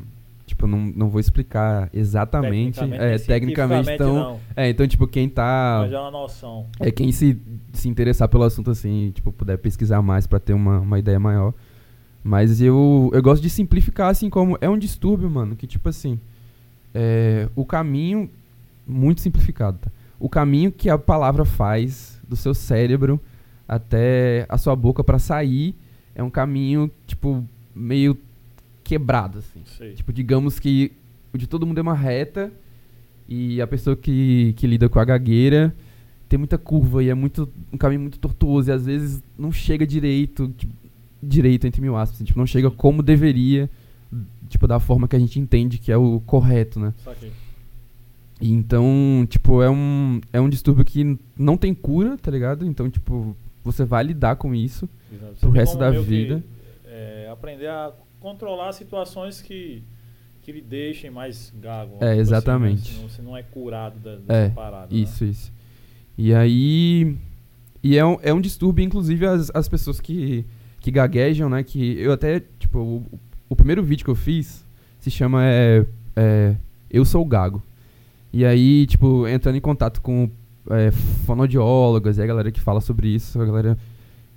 Tipo, 0.54 0.68
não, 0.68 0.78
não 0.96 1.10
vou 1.10 1.20
explicar 1.20 1.90
exatamente. 1.92 2.80
Tecnicamente, 2.80 3.04
é, 3.04 3.18
tecnicamente 3.18 3.90
então. 3.90 4.14
Não. 4.14 4.40
É, 4.56 4.70
então, 4.70 4.88
tipo, 4.88 5.08
quem 5.08 5.28
tá. 5.28 5.80
Mas 5.82 5.92
é 5.92 6.00
uma 6.00 6.12
noção. 6.12 6.68
É 6.80 6.92
quem 6.92 7.12
se, 7.12 7.42
se 7.74 7.90
interessar 7.90 8.30
pelo 8.30 8.44
assunto, 8.44 8.70
assim, 8.70 9.10
tipo, 9.16 9.32
puder 9.32 9.58
pesquisar 9.58 10.00
mais 10.04 10.28
para 10.28 10.40
ter 10.40 10.54
uma, 10.54 10.80
uma 10.80 11.00
ideia 11.00 11.20
maior. 11.20 11.56
Mas 12.24 12.62
eu, 12.62 13.10
eu 13.14 13.22
gosto 13.24 13.42
de 13.42 13.50
simplificar, 13.50 14.12
assim, 14.12 14.30
como 14.30 14.56
é 14.62 14.70
um 14.70 14.78
distúrbio, 14.78 15.28
mano, 15.28 15.56
que, 15.56 15.66
tipo 15.66 15.90
assim. 15.90 16.20
É, 16.94 17.50
o 17.56 17.66
caminho. 17.66 18.30
Muito 18.86 19.22
simplificado, 19.22 19.80
tá? 19.80 19.90
O 20.20 20.30
caminho 20.30 20.72
que 20.72 20.90
a 20.90 20.98
palavra 20.98 21.46
faz 21.46 22.20
do 22.28 22.36
seu 22.36 22.54
cérebro 22.54 23.20
até 23.68 24.46
a 24.50 24.58
sua 24.58 24.76
boca 24.76 25.04
para 25.04 25.18
sair 25.18 25.74
é 26.14 26.22
um 26.22 26.30
caminho, 26.30 26.92
tipo, 27.08 27.44
meio 27.74 28.16
quebrado, 28.84 29.40
assim. 29.40 29.62
Sei. 29.66 29.94
Tipo, 29.94 30.12
digamos 30.12 30.60
que 30.60 30.92
o 31.34 31.38
de 31.38 31.48
todo 31.48 31.66
mundo 31.66 31.78
é 31.78 31.82
uma 31.82 31.96
reta 31.96 32.52
e 33.28 33.62
a 33.62 33.68
pessoa 33.68 33.96
que, 33.96 34.54
que 34.58 34.68
lida 34.68 34.90
com 34.90 35.00
a 35.00 35.06
gagueira 35.06 35.74
tem 36.28 36.38
muita 36.38 36.58
curva 36.58 37.04
e 37.04 37.10
é 37.10 37.14
muito 37.14 37.48
um 37.72 37.78
caminho 37.78 38.02
muito 38.02 38.20
tortuoso 38.20 38.70
e 38.70 38.74
às 38.74 38.86
vezes 38.86 39.24
não 39.38 39.52
chega 39.52 39.86
direito, 39.86 40.52
tipo, 40.58 40.74
direito 41.22 41.68
entre 41.68 41.82
mil 41.82 41.96
aspas, 41.96 42.18
assim, 42.18 42.26
tipo, 42.26 42.40
não 42.40 42.48
chega 42.48 42.70
como 42.72 43.04
deveria, 43.04 43.70
tipo, 44.50 44.68
da 44.68 44.80
forma 44.80 45.08
que 45.08 45.16
a 45.16 45.20
gente 45.20 45.40
entende 45.40 45.78
que 45.78 45.92
é 45.92 45.98
o 45.98 46.20
correto, 46.22 46.80
né? 46.80 46.94
E 48.42 48.52
então, 48.52 49.26
tipo, 49.30 49.62
é 49.62 49.70
um, 49.70 50.20
é 50.34 50.42
um 50.42 50.50
distúrbio 50.50 50.84
que 50.84 51.18
não 51.38 51.56
tem 51.56 51.74
cura, 51.74 52.18
tá 52.18 52.30
ligado? 52.32 52.66
Então, 52.66 52.90
tipo, 52.90 53.36
você 53.64 53.86
vai 53.86 54.04
lidar 54.04 54.36
com 54.36 54.54
isso 54.54 54.90
Exato. 55.12 55.36
pro 55.40 55.50
resto 55.50 55.78
da 55.78 55.92
vida. 55.92 56.44
Que, 56.84 56.90
é, 56.90 57.30
aprender 57.32 57.68
a 57.68 57.94
controlar 58.24 58.72
situações 58.72 59.42
que, 59.42 59.84
que 60.42 60.54
lhe 60.54 60.62
deixem 60.62 61.12
mais 61.12 61.54
gago. 61.60 61.98
É, 62.00 62.16
exatamente. 62.16 62.92
Assim, 62.94 63.02
né? 63.02 63.10
você 63.10 63.22
não 63.22 63.36
é 63.36 63.44
curado 63.44 64.00
da, 64.00 64.16
dessa 64.16 64.34
é, 64.34 64.50
parada. 64.50 64.96
Isso, 64.96 65.26
né? 65.26 65.30
isso. 65.30 65.52
E 66.18 66.34
aí. 66.34 67.18
E 67.84 67.98
é 67.98 68.06
um, 68.06 68.18
é 68.22 68.34
um 68.34 68.40
distúrbio, 68.40 68.86
inclusive, 68.86 69.26
as, 69.26 69.52
as 69.54 69.68
pessoas 69.68 70.00
que, 70.00 70.46
que 70.80 70.90
gaguejam, 70.90 71.50
né? 71.50 71.64
Que 71.64 72.00
eu 72.00 72.14
até, 72.14 72.42
tipo, 72.58 72.80
o, 72.80 73.20
o 73.50 73.56
primeiro 73.58 73.84
vídeo 73.84 74.06
que 74.06 74.10
eu 74.10 74.16
fiz 74.16 74.66
se 75.02 75.12
chama 75.12 75.44
é, 75.44 75.86
é, 76.16 76.56
Eu 76.90 77.04
Sou 77.04 77.26
Gago. 77.26 77.62
E 78.32 78.46
aí, 78.46 78.88
tipo, 78.88 79.28
entrando 79.28 79.58
em 79.58 79.62
contato 79.62 80.02
com 80.02 80.32
é, 80.70 80.92
fonoaudiólogas 81.26 82.18
e 82.18 82.22
a 82.22 82.26
galera 82.26 82.54
que 82.54 82.62
fala 82.62 82.80
sobre 82.80 83.10
isso, 83.10 83.40
a 83.42 83.46
galera 83.46 83.78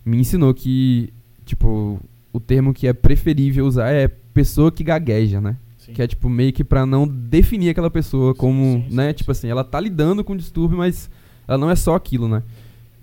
me 0.04 0.18
ensinou 0.18 0.52
que, 0.52 1.12
tipo, 1.44 2.00
o 2.36 2.40
termo 2.40 2.74
que 2.74 2.86
é 2.86 2.92
preferível 2.92 3.66
usar 3.66 3.90
é 3.90 4.06
pessoa 4.08 4.70
que 4.70 4.84
gagueja, 4.84 5.40
né? 5.40 5.56
Sim. 5.78 5.92
Que 5.94 6.02
é 6.02 6.06
tipo 6.06 6.28
meio 6.28 6.52
que 6.52 6.62
pra 6.62 6.84
não 6.84 7.08
definir 7.08 7.70
aquela 7.70 7.90
pessoa 7.90 8.34
como, 8.34 8.82
sim, 8.82 8.90
sim, 8.90 8.96
né? 8.96 9.12
tipo 9.12 9.30
assim, 9.30 9.48
ela 9.48 9.64
tá 9.64 9.80
lidando 9.80 10.22
com 10.22 10.36
distúrbio, 10.36 10.76
mas 10.76 11.10
ela 11.48 11.56
não 11.56 11.70
é 11.70 11.76
só 11.76 11.94
aquilo, 11.94 12.28
né? 12.28 12.42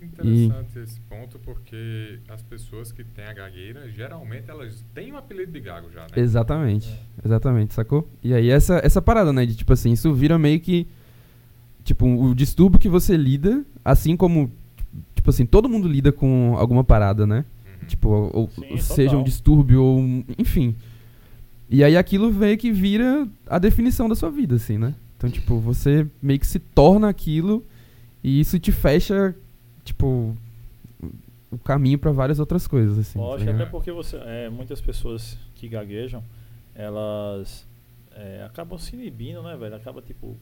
Interessante 0.02 0.78
e... 0.78 0.80
esse 0.84 1.00
ponto, 1.02 1.40
porque 1.40 2.20
as 2.30 2.44
pessoas 2.44 2.92
que 2.92 3.04
têm 3.04 3.26
a 3.26 3.34
gagueira, 3.34 3.90
geralmente 3.90 4.50
elas 4.50 4.86
têm 4.94 5.12
um 5.12 5.18
apelido 5.18 5.52
de 5.52 5.60
gago 5.60 5.90
já, 5.92 6.02
né? 6.02 6.08
Exatamente, 6.16 6.90
é. 6.90 7.26
exatamente, 7.26 7.74
sacou? 7.74 8.08
E 8.22 8.34
aí 8.34 8.50
essa, 8.50 8.80
essa 8.84 9.02
parada, 9.02 9.34
né, 9.34 9.46
de 9.46 9.56
tipo 9.56 9.74
assim, 9.74 9.94
isso 9.94 10.14
vira 10.14 10.38
meio 10.38 10.60
que 10.60 10.88
tipo, 11.84 12.06
o 12.06 12.36
distúrbio 12.36 12.80
que 12.80 12.90
você 12.90 13.18
lida, 13.18 13.66
assim 13.84 14.16
como, 14.16 14.52
tipo 15.16 15.30
assim, 15.30 15.46
todo 15.46 15.70
mundo 15.70 15.88
lida 15.88 16.12
com 16.12 16.56
alguma 16.58 16.84
parada, 16.84 17.26
né? 17.26 17.46
Tipo, 17.84 18.10
ou, 18.34 18.50
Sim, 18.50 18.78
seja 18.78 19.10
um 19.12 19.20
total. 19.20 19.24
distúrbio 19.24 19.84
ou 19.84 20.00
um- 20.00 20.24
enfim. 20.38 20.76
E 21.70 21.84
aí 21.84 21.98
aquilo 21.98 22.32
meio 22.32 22.58
que 22.58 22.72
vira 22.72 23.28
a 23.48 23.58
definição 23.60 24.08
da 24.08 24.16
sua 24.16 24.30
vida, 24.30 24.56
assim, 24.56 24.78
né? 24.78 24.94
Então, 25.18 25.30
tipo, 25.30 25.58
você 25.60 26.08
meio 26.22 26.40
que 26.40 26.46
se 26.48 26.60
torna 26.60 27.10
aquilo 27.10 27.66
e 28.24 28.40
isso 28.40 28.60
te 28.60 28.72
fecha, 28.72 29.34
tipo, 29.84 30.36
o 31.50 31.58
caminho 31.60 31.98
pra 31.98 32.12
várias 32.12 32.40
outras 32.40 32.68
coisas, 32.68 32.98
assim. 33.00 33.18
tá 33.20 33.52
até 33.52 33.66
porque 33.66 33.92
você, 33.92 34.18
é, 34.18 34.50
muitas 34.50 34.82
pessoas 34.82 35.38
que 35.56 35.68
gaguejam, 35.68 36.24
elas 36.76 37.66
é, 38.16 38.44
acabam 38.46 38.78
se 38.78 38.96
inibindo, 38.96 39.42
né, 39.42 39.56
velho? 39.58 39.76
Acaba, 39.76 40.02
tipo, 40.02 40.36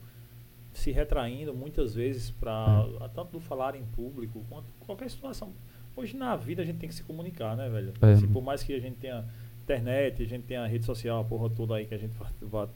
se 0.73 0.91
retraindo 0.91 1.53
muitas 1.53 1.93
vezes 1.93 2.31
pra, 2.31 2.85
É. 3.01 3.07
tanto 3.09 3.31
do 3.33 3.39
falar 3.39 3.75
em 3.75 3.83
público 3.95 4.43
quanto 4.49 4.65
qualquer 4.79 5.09
situação. 5.09 5.53
Hoje 6.01 6.17
na 6.17 6.35
vida 6.35 6.61
a 6.63 6.65
gente 6.65 6.77
tem 6.79 6.89
que 6.89 6.95
se 6.95 7.03
comunicar, 7.03 7.55
né, 7.55 7.69
velho? 7.69 7.93
É. 8.01 8.13
Assim, 8.13 8.27
por 8.27 8.41
mais 8.41 8.63
que 8.63 8.73
a 8.73 8.79
gente 8.79 8.97
tenha 8.97 9.23
internet, 9.63 10.23
a 10.23 10.25
gente 10.25 10.43
tenha 10.45 10.65
rede 10.65 10.83
social, 10.85 11.21
a 11.21 11.23
porra 11.23 11.49
toda 11.49 11.75
aí 11.75 11.85
que 11.85 11.93
a 11.93 11.97
gente 11.97 12.13
vá, 12.41 12.67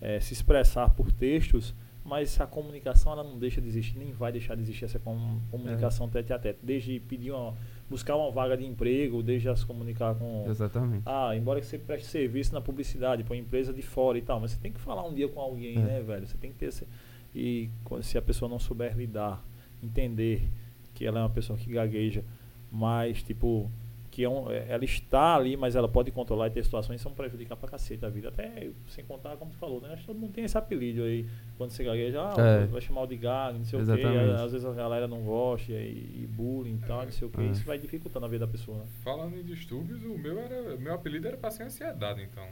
é, 0.00 0.20
se 0.20 0.32
expressar 0.34 0.90
por 0.90 1.10
textos, 1.10 1.74
mas 2.04 2.38
a 2.40 2.46
comunicação 2.46 3.12
ela 3.12 3.22
não 3.24 3.38
deixa 3.38 3.60
de 3.60 3.68
existir, 3.68 3.96
nem 3.96 4.12
vai 4.12 4.30
deixar 4.32 4.56
de 4.56 4.62
existir 4.62 4.84
essa 4.84 4.98
com- 4.98 5.40
comunicação 5.50 6.08
tete 6.08 6.32
a 6.32 6.38
tete. 6.38 6.58
Desde 6.62 7.00
pedir 7.00 7.30
uma, 7.30 7.54
buscar 7.88 8.16
uma 8.16 8.30
vaga 8.30 8.56
de 8.56 8.66
emprego, 8.66 9.22
desde 9.22 9.48
a 9.48 9.56
se 9.56 9.64
comunicar 9.64 10.14
com. 10.16 10.44
Exatamente. 10.48 11.04
Ah, 11.06 11.34
embora 11.34 11.60
que 11.60 11.66
você 11.66 11.78
preste 11.78 12.08
serviço 12.08 12.52
na 12.52 12.60
publicidade 12.60 13.22
para 13.24 13.36
empresa 13.36 13.72
de 13.72 13.82
fora 13.82 14.18
e 14.18 14.22
tal, 14.22 14.38
mas 14.40 14.50
você 14.50 14.58
tem 14.58 14.72
que 14.72 14.80
falar 14.80 15.06
um 15.06 15.14
dia 15.14 15.28
com 15.28 15.40
alguém, 15.40 15.76
É. 15.78 15.80
né, 15.80 16.00
velho? 16.02 16.26
Você 16.26 16.36
tem 16.36 16.50
que 16.50 16.58
ter 16.58 16.66
esse, 16.66 16.86
e 17.34 17.70
se 18.02 18.18
a 18.18 18.22
pessoa 18.22 18.48
não 18.50 18.58
souber 18.58 18.96
lidar, 18.96 19.42
entender 19.82 20.42
que 20.94 21.04
ela 21.06 21.18
é 21.20 21.22
uma 21.22 21.30
pessoa 21.30 21.58
que 21.58 21.70
gagueja, 21.72 22.22
mas 22.70 23.22
tipo 23.22 23.70
que 24.10 24.22
é 24.24 24.28
um- 24.28 24.50
é- 24.50 24.66
ela 24.68 24.84
está 24.84 25.36
ali, 25.36 25.56
mas 25.56 25.74
ela 25.74 25.88
pode 25.88 26.10
controlar 26.10 26.48
e 26.48 26.50
ter 26.50 26.62
situações 26.62 26.98
que 26.98 27.02
são 27.02 27.12
prejudicar 27.14 27.56
pra 27.56 27.66
cacete 27.66 28.04
a 28.04 28.10
vida. 28.10 28.28
Até 28.28 28.68
sem 28.88 29.02
contar, 29.06 29.38
como 29.38 29.50
tu 29.50 29.56
falou, 29.56 29.80
né? 29.80 29.88
Acho 29.94 30.02
que 30.02 30.06
todo 30.08 30.18
mundo 30.18 30.34
tem 30.34 30.44
esse 30.44 30.58
apelido 30.58 31.02
aí. 31.02 31.24
Quando 31.56 31.70
você 31.70 31.82
gagueja, 31.82 32.20
ah, 32.20 32.34
É. 32.38 32.66
vai 32.66 32.82
chamar 32.82 33.00
o 33.04 33.06
de 33.06 33.16
gago, 33.16 33.56
não 33.56 33.64
sei 33.64 33.80
o 33.80 33.86
quê. 33.86 33.90
Exatamente. 33.92 34.32
Às 34.42 34.52
vezes 34.52 34.66
a 34.66 34.72
galera 34.74 35.08
não 35.08 35.22
gosta 35.22 35.72
e, 35.72 36.24
e 36.24 36.28
bullying 36.30 36.74
e 36.74 36.86
tal, 36.86 37.04
não 37.04 37.10
sei 37.10 37.26
o 37.26 37.30
quê. 37.30 37.40
É. 37.40 37.46
Isso 37.46 37.64
vai 37.64 37.78
dificultando 37.78 38.26
a 38.26 38.28
vida 38.28 38.44
da 38.44 38.52
pessoa, 38.52 38.76
né? 38.80 38.84
Falando 39.02 39.34
em 39.34 39.42
distúrbios, 39.44 40.04
o 40.04 40.18
meu, 40.18 40.38
era, 40.38 40.76
meu 40.76 40.92
apelido 40.92 41.26
era 41.28 41.38
pra 41.38 41.50
ser 41.50 41.62
ansiedade, 41.62 42.20
então. 42.30 42.44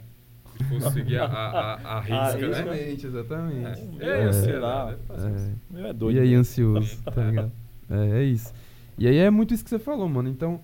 Se 0.57 0.63
fosse 0.63 0.93
seguir 0.93 1.19
a, 1.19 1.25
a, 1.25 1.73
a, 1.75 1.97
a 1.97 1.99
risca, 2.01 2.37
né? 2.39 2.47
Exatamente, 2.49 3.05
exatamente. 3.05 3.81
É, 4.03 4.17
meu, 4.21 4.29
é, 4.29 4.33
sei 4.33 4.53
é, 4.55 4.59
lá. 4.59 4.89
é, 4.89 5.13
é, 5.13 5.25
É. 5.27 5.55
O 5.69 5.73
meu 5.73 5.85
é 5.85 5.93
doido. 5.93 6.17
E 6.17 6.19
aí, 6.21 6.33
ansioso, 6.33 7.03
tá 7.03 7.23
ligado? 7.23 7.51
É, 7.91 8.19
é 8.19 8.23
isso. 8.23 8.53
E 8.97 9.07
aí 9.07 9.17
é 9.17 9.29
muito 9.29 9.53
isso 9.53 9.63
que 9.63 9.69
você 9.69 9.79
falou, 9.79 10.07
mano. 10.07 10.29
Então, 10.29 10.59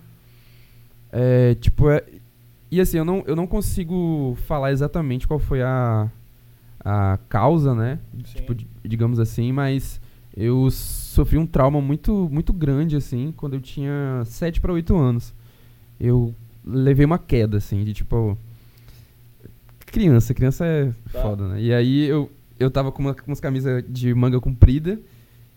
é, 1.12 1.54
tipo, 1.56 1.90
é... 1.90 2.04
E 2.70 2.80
assim, 2.80 2.98
eu 2.98 3.04
não, 3.04 3.22
eu 3.26 3.34
não 3.34 3.46
consigo 3.46 4.36
falar 4.46 4.72
exatamente 4.72 5.26
qual 5.26 5.38
foi 5.38 5.62
a, 5.62 6.10
a 6.84 7.18
causa, 7.28 7.74
né? 7.74 7.98
Sim. 8.24 8.34
Tipo, 8.36 8.54
di- 8.54 8.66
digamos 8.84 9.18
assim, 9.18 9.52
mas 9.52 10.00
eu 10.36 10.70
sofri 10.70 11.38
um 11.38 11.46
trauma 11.46 11.80
muito, 11.80 12.28
muito 12.30 12.52
grande, 12.52 12.94
assim, 12.94 13.32
quando 13.36 13.54
eu 13.54 13.60
tinha 13.60 14.22
7 14.26 14.60
para 14.60 14.72
8 14.72 14.94
anos. 14.96 15.34
Eu 15.98 16.34
levei 16.64 17.06
uma 17.06 17.18
queda, 17.18 17.56
assim, 17.56 17.82
de 17.84 17.92
tipo... 17.94 18.36
Criança, 19.86 20.34
criança 20.34 20.66
é 20.66 20.92
Tá. 21.10 21.22
foda, 21.22 21.48
né? 21.48 21.62
E 21.62 21.72
aí 21.72 22.04
eu, 22.04 22.30
eu 22.60 22.70
tava 22.70 22.92
com, 22.92 23.00
uma, 23.02 23.14
com 23.14 23.26
umas 23.26 23.40
camisas 23.40 23.82
de 23.88 24.12
manga 24.14 24.38
comprida. 24.38 25.00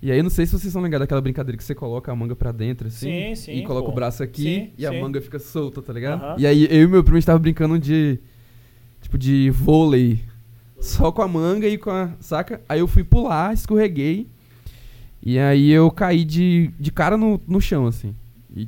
E 0.01 0.11
aí 0.11 0.17
eu 0.17 0.23
não 0.23 0.29
sei 0.31 0.45
se 0.45 0.51
vocês 0.53 0.65
estão 0.65 0.83
ligados 0.83 1.03
daquela 1.03 1.21
brincadeira 1.21 1.55
que 1.57 1.63
você 1.63 1.75
coloca 1.75 2.11
a 2.11 2.15
manga 2.15 2.35
pra 2.35 2.51
dentro, 2.51 2.87
assim. 2.87 3.07
Sim, 3.29 3.35
sim, 3.35 3.51
E 3.57 3.63
coloca 3.63 3.85
pô. 3.85 3.91
o 3.91 3.95
braço 3.95 4.23
aqui 4.23 4.41
Sim, 4.43 4.69
e 4.77 4.85
a 4.85 4.91
manga 4.91 5.21
fica 5.21 5.37
solta, 5.37 5.81
tá 5.81 5.93
ligado? 5.93 6.39
E 6.39 6.47
aí 6.47 6.65
eu 6.71 6.83
e 6.83 6.87
meu 6.87 7.03
primo 7.03 7.17
a 7.17 7.19
gente 7.19 7.27
tava 7.27 7.37
brincando 7.39 7.77
de. 7.77 8.19
Tipo, 9.01 9.17
de 9.17 9.49
vôlei. 9.51 10.19
Só 10.79 11.11
com 11.11 11.21
a 11.21 11.27
manga 11.27 11.67
e 11.67 11.77
com 11.77 11.91
a. 11.91 12.09
Saca? 12.19 12.61
Aí 12.67 12.79
eu 12.79 12.87
fui 12.87 13.03
pular, 13.03 13.53
escorreguei. 13.53 14.27
E 15.23 15.37
aí 15.37 15.69
eu 15.69 15.91
caí 15.91 16.25
de, 16.25 16.71
de 16.79 16.91
cara 16.91 17.15
no, 17.15 17.39
no 17.47 17.61
chão, 17.61 17.85
assim. 17.85 18.15
E 18.55 18.67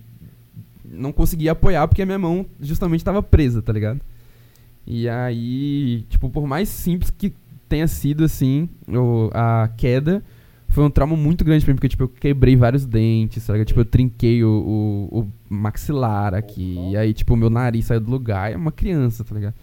não 0.86 1.12
conseguia 1.12 1.54
apoiar 1.54 1.88
porque 1.88 2.04
a 2.04 2.06
minha 2.06 2.20
mão 2.20 2.46
justamente 2.62 3.04
tava 3.04 3.24
presa, 3.24 3.60
tá 3.60 3.74
ligado? 3.74 4.00
E 4.86 5.10
aí, 5.10 6.06
tipo, 6.10 6.30
por 6.30 6.46
mais 6.46 6.70
simples 6.70 7.10
que 7.10 7.34
tenha 7.68 7.88
sido, 7.88 8.24
assim, 8.24 8.70
o- 8.88 9.32
a 9.34 9.68
queda, 9.75 10.24
foi 10.74 10.84
um 10.84 10.89
trauma 10.89 11.15
muito 11.15 11.46
grande 11.46 11.63
pra 11.63 11.72
mim, 11.72 11.75
porque, 11.75 11.89
tipo, 11.89 12.03
eu 12.03 12.10
quebrei 12.10 12.56
vários 12.56 12.84
dentes, 12.84 13.46
tá 13.46 13.53
ligado? 13.53 13.68
Tipo, 13.68 13.82
eu 13.82 13.86
trinquei 13.86 14.44
o, 14.44 14.50
o, 15.12 15.20
o 15.20 15.32
maxilar 15.48 16.34
aqui, 16.34 16.77
e 16.92 16.98
aí, 16.98 17.13
tipo, 17.13 17.36
o 17.36 17.38
meu 17.38 17.50
nariz 17.50 17.86
saiu 17.86 18.01
do 18.01 18.10
lugar, 18.10 18.51
é 18.51 18.58
uma 18.58 18.72
criança, 18.72 19.24
tá 19.24 19.36
ligado? 19.36 19.53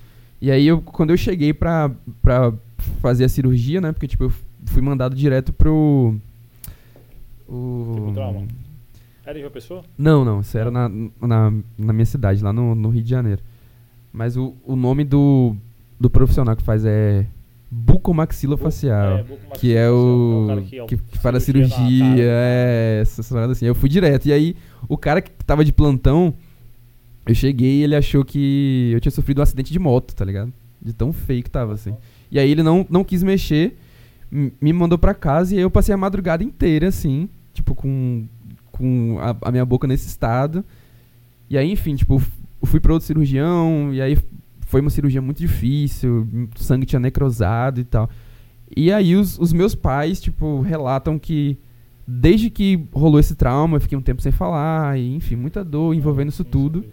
E 0.40 0.50
aí, 0.50 0.66
eu, 0.66 0.80
quando 0.80 1.10
eu 1.10 1.16
cheguei 1.16 1.52
pra, 1.52 1.90
pra 2.22 2.52
fazer 3.00 3.24
a 3.24 3.28
cirurgia, 3.28 3.80
né, 3.80 3.90
porque, 3.90 4.06
tipo, 4.06 4.24
eu 4.24 4.32
fui 4.66 4.80
mandado 4.80 5.16
direto 5.16 5.52
pro... 5.52 6.14
O... 7.48 7.92
Tipo, 7.94 8.12
trauma? 8.14 8.46
Era 9.26 9.38
de 9.38 9.44
uma 9.44 9.50
pessoa? 9.50 9.82
Não, 9.98 10.24
não, 10.24 10.40
isso 10.40 10.56
era 10.56 10.70
na, 10.70 10.88
na, 10.88 11.52
na 11.76 11.92
minha 11.92 12.06
cidade, 12.06 12.42
lá 12.42 12.52
no, 12.52 12.74
no 12.76 12.88
Rio 12.88 13.02
de 13.02 13.10
Janeiro. 13.10 13.42
Mas 14.12 14.36
o, 14.36 14.54
o 14.64 14.76
nome 14.76 15.04
do, 15.04 15.56
do 15.98 16.08
profissional 16.08 16.54
que 16.54 16.62
faz 16.62 16.84
é 16.84 17.26
bucomaxilofacial. 17.70 19.18
É, 19.18 19.22
bucomaxilofacial, 19.22 19.60
que 19.60 19.76
é 19.76 19.80
é 19.80 19.90
o. 19.90 20.62
que 20.66 20.78
é 20.78 20.82
o 20.82 20.86
que, 20.86 20.96
que 20.96 21.18
faz 21.18 21.36
a 21.36 21.40
cirurgia 21.40 22.04
cara. 22.04 22.20
é. 22.20 22.98
Essas 23.02 23.28
paradas 23.28 23.56
assim. 23.56 23.66
Eu 23.66 23.74
fui 23.74 23.88
direto. 23.88 24.26
E 24.26 24.32
aí, 24.32 24.56
o 24.88 24.96
cara 24.96 25.20
que 25.22 25.30
tava 25.44 25.64
de 25.64 25.72
plantão, 25.72 26.34
eu 27.26 27.34
cheguei 27.34 27.78
e 27.78 27.82
ele 27.82 27.94
achou 27.94 28.24
que 28.24 28.90
eu 28.92 29.00
tinha 29.00 29.12
sofrido 29.12 29.38
um 29.38 29.42
acidente 29.42 29.72
de 29.72 29.78
moto, 29.78 30.14
tá 30.14 30.24
ligado? 30.24 30.52
De 30.82 30.92
tão 30.92 31.12
feio 31.12 31.42
que 31.42 31.50
tava, 31.50 31.74
assim. 31.74 31.94
E 32.30 32.38
aí 32.38 32.50
ele 32.50 32.62
não, 32.62 32.86
não 32.88 33.04
quis 33.04 33.22
mexer, 33.22 33.76
me 34.30 34.72
mandou 34.72 34.98
pra 34.98 35.14
casa 35.14 35.54
e 35.54 35.58
aí 35.58 35.62
eu 35.62 35.70
passei 35.70 35.94
a 35.94 35.98
madrugada 35.98 36.42
inteira, 36.42 36.88
assim, 36.88 37.28
tipo, 37.52 37.74
com, 37.74 38.24
com 38.70 39.18
a, 39.20 39.48
a 39.48 39.50
minha 39.50 39.64
boca 39.64 39.86
nesse 39.86 40.06
estado. 40.06 40.64
E 41.48 41.58
aí, 41.58 41.70
enfim, 41.70 41.96
tipo, 41.96 42.22
fui 42.62 42.80
pra 42.80 42.92
outro 42.92 43.06
cirurgião, 43.06 43.92
e 43.92 44.00
aí 44.00 44.16
foi 44.70 44.80
uma 44.80 44.88
cirurgia 44.88 45.20
muito 45.20 45.38
difícil, 45.38 46.28
o 46.56 46.62
sangue 46.62 46.86
tinha 46.86 47.00
necrosado 47.00 47.80
e 47.80 47.84
tal. 47.84 48.08
E 48.74 48.92
aí 48.92 49.16
os, 49.16 49.36
os 49.36 49.52
meus 49.52 49.74
pais, 49.74 50.20
tipo, 50.20 50.60
relatam 50.60 51.18
que 51.18 51.58
desde 52.06 52.48
que 52.50 52.86
rolou 52.92 53.18
esse 53.18 53.34
trauma, 53.34 53.76
eu 53.76 53.80
fiquei 53.80 53.98
um 53.98 54.02
tempo 54.02 54.22
sem 54.22 54.30
falar, 54.30 54.96
e 54.96 55.12
enfim, 55.12 55.34
muita 55.34 55.64
dor 55.64 55.92
envolvendo 55.92 56.28
isso 56.28 56.44
tudo. 56.44 56.84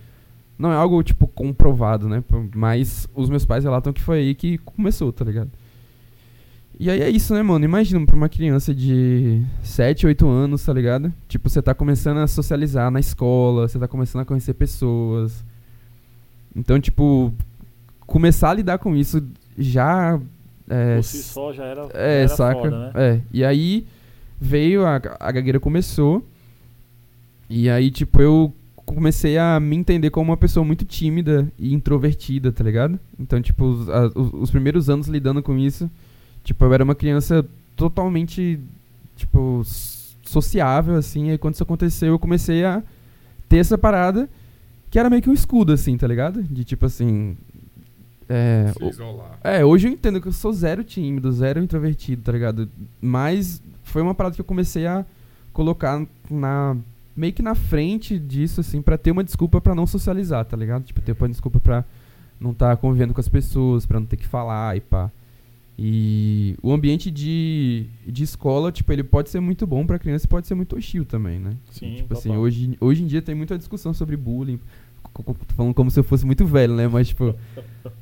Não 0.58 0.72
é 0.72 0.76
algo, 0.76 1.04
tipo, 1.04 1.28
comprovado, 1.28 2.10
né? 2.10 2.24
Mas 2.56 3.08
os 3.14 3.30
meus 3.30 3.46
pais 3.46 3.64
relatam 3.64 3.94
que 3.94 4.02
foi 4.02 4.20
aí 4.20 4.34
que 4.34 4.58
começou, 4.58 5.14
tá 5.14 5.24
ligado? 5.24 5.52
E 6.80 6.90
aí 6.90 7.02
é 7.02 7.10
isso, 7.12 7.32
né, 7.36 7.44
mano? 7.44 7.64
Imagina 7.64 8.04
pra 8.08 8.16
uma 8.16 8.28
criança 8.28 8.74
de 8.74 9.44
7, 9.62 10.08
8 10.08 10.28
anos, 10.28 10.66
tá 10.66 10.74
ligado? 10.74 11.14
Tipo, 11.28 11.48
você 11.48 11.62
tá 11.62 11.76
começando 11.76 12.18
a 12.18 12.28
socializar 12.28 12.90
na 12.90 13.00
escola, 13.00 13.68
você 13.68 13.78
tá 13.78 13.88
começando 13.88 14.24
a 14.24 14.26
conhecer 14.26 14.56
pessoas. 14.56 15.46
Então, 16.56 16.80
tipo, 16.80 17.32
começar 18.08 18.50
a 18.50 18.54
lidar 18.56 18.80
com 18.80 18.96
isso 18.96 19.22
já. 19.58 20.20
É, 20.70 20.96
Por 20.96 21.04
si 21.04 21.22
só 21.24 21.54
já 21.54 21.64
era, 21.66 21.88
é, 21.94 22.20
era 22.22 22.28
saca? 22.30 22.60
foda, 22.62 22.80
né? 22.80 22.92
É. 22.96 23.22
E 23.32 23.46
aí 23.46 23.86
veio, 24.42 24.86
a, 24.86 24.96
a 25.20 25.32
gagueira 25.32 25.60
começou. 25.60 26.26
E 27.50 27.70
aí, 27.70 27.90
tipo, 27.92 28.22
eu 28.22 28.54
comecei 28.76 29.38
a 29.38 29.60
me 29.60 29.76
entender 29.76 30.10
como 30.10 30.32
uma 30.32 30.38
pessoa 30.38 30.66
muito 30.66 30.84
tímida 30.86 31.48
e 31.60 31.74
introvertida, 31.74 32.52
tá 32.52 32.64
ligado? 32.64 33.00
Então, 33.20 33.42
tipo, 33.42 33.64
os, 33.66 33.90
a- 33.90 34.08
os- 34.16 34.34
os 34.34 34.52
primeiros 34.52 34.90
anos 34.90 35.08
lidando 35.08 35.42
com 35.44 35.58
isso, 35.58 35.90
tipo, 36.44 36.64
eu 36.66 36.74
era 36.74 36.84
uma 36.84 36.96
criança 36.96 37.46
totalmente, 37.76 38.60
tipo, 39.16 39.62
sociável, 40.24 40.96
assim. 40.96 41.32
E 41.32 41.38
quando 41.38 41.54
isso 41.54 41.64
aconteceu, 41.64 42.10
eu 42.10 42.20
comecei 42.20 42.66
a 42.66 42.84
ter 43.48 43.58
essa 43.58 43.78
parada 43.78 44.30
que 44.92 45.00
era 45.00 45.10
meio 45.10 45.22
que 45.22 45.30
um 45.30 45.34
escudo, 45.34 45.72
assim, 45.74 45.98
tá 45.98 46.08
ligado? 46.08 46.44
De 46.44 46.64
tipo 46.66 46.86
assim. 46.86 47.38
É, 48.30 48.72
Se 48.78 48.84
isolar. 48.90 49.40
é, 49.44 49.64
hoje 49.64 49.88
eu 49.88 49.92
entendo 49.92 50.20
que 50.22 50.28
eu 50.28 50.32
sou 50.34 50.52
zero 50.52 50.84
tímido, 50.84 51.32
zero 51.32 51.62
introvertido, 51.64 52.22
tá 52.24 52.32
ligado? 52.32 52.70
Mas 53.02 53.62
foi 53.84 54.02
uma 54.02 54.14
parada 54.14 54.36
que 54.36 54.42
eu 54.42 54.46
comecei 54.46 54.86
a 54.86 55.06
colocar 55.54 56.06
na 56.30 56.76
meio 57.16 57.34
que 57.34 57.42
na 57.42 57.56
frente 57.56 58.20
disso, 58.20 58.62
assim, 58.62 58.80
pra 58.82 58.96
ter 58.98 59.10
uma 59.12 59.24
desculpa 59.24 59.60
pra 59.60 59.74
não 59.74 59.88
socializar, 59.88 60.46
tá 60.46 60.56
ligado? 60.56 60.84
Tipo, 60.84 61.02
ter 61.02 61.16
uma 61.20 61.30
desculpa 61.30 61.60
pra 61.60 61.84
não 62.40 62.52
estar 62.52 62.78
convivendo 62.78 63.12
com 63.14 63.20
as 63.20 63.28
pessoas, 63.28 63.86
pra 63.88 64.00
não 64.00 64.06
ter 64.06 64.18
que 64.18 64.28
falar 64.28 64.78
e 64.78 64.82
pá. 64.82 65.10
E 65.80 66.56
o 66.62 66.72
ambiente 66.74 67.12
de, 67.12 67.86
de 68.06 68.24
escola, 68.24 68.72
tipo, 68.72 68.92
ele 68.92 69.04
pode 69.04 69.30
ser 69.30 69.40
muito 69.40 69.66
bom 69.68 69.86
pra 69.86 70.00
criança 70.00 70.26
e 70.26 70.28
pode 70.28 70.48
ser 70.48 70.56
muito 70.56 70.76
hostil 70.76 71.06
também, 71.06 71.40
né? 71.40 71.56
Sim, 71.72 71.96
tipo 71.96 72.14
assim, 72.14 72.30
total. 72.30 72.44
hoje, 72.44 72.78
hoje 72.82 73.04
em 73.04 73.08
dia 73.08 73.22
tem 73.22 73.36
muita 73.36 73.58
discussão 73.58 73.94
sobre 73.94 74.18
bullying. 74.18 74.60
Tô 75.24 75.36
falando 75.56 75.74
como 75.74 75.90
se 75.92 76.00
eu 76.00 76.04
fosse 76.04 76.26
muito 76.26 76.46
velho, 76.46 76.76
né? 76.76 76.88
Mas, 76.88 77.10
tipo, 77.10 77.36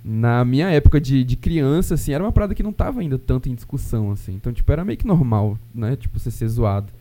na 0.04 0.44
minha 0.46 0.70
época 0.70 1.00
de, 1.00 1.24
de 1.24 1.36
criança, 1.36 1.94
assim, 1.96 2.12
era 2.14 2.24
uma 2.24 2.32
parada 2.32 2.54
que 2.56 2.64
não 2.64 2.74
tava 2.74 3.02
ainda 3.02 3.18
tanto 3.18 3.50
em 3.50 3.56
discussão, 3.56 4.12
assim. 4.12 4.34
Então, 4.34 4.52
tipo, 4.54 4.72
era 4.72 4.84
meio 4.86 4.98
que 4.98 5.08
normal, 5.08 5.58
né? 5.74 5.96
Tipo, 5.96 6.20
você 6.20 6.32
ser 6.32 6.48
zoado. 6.48 6.92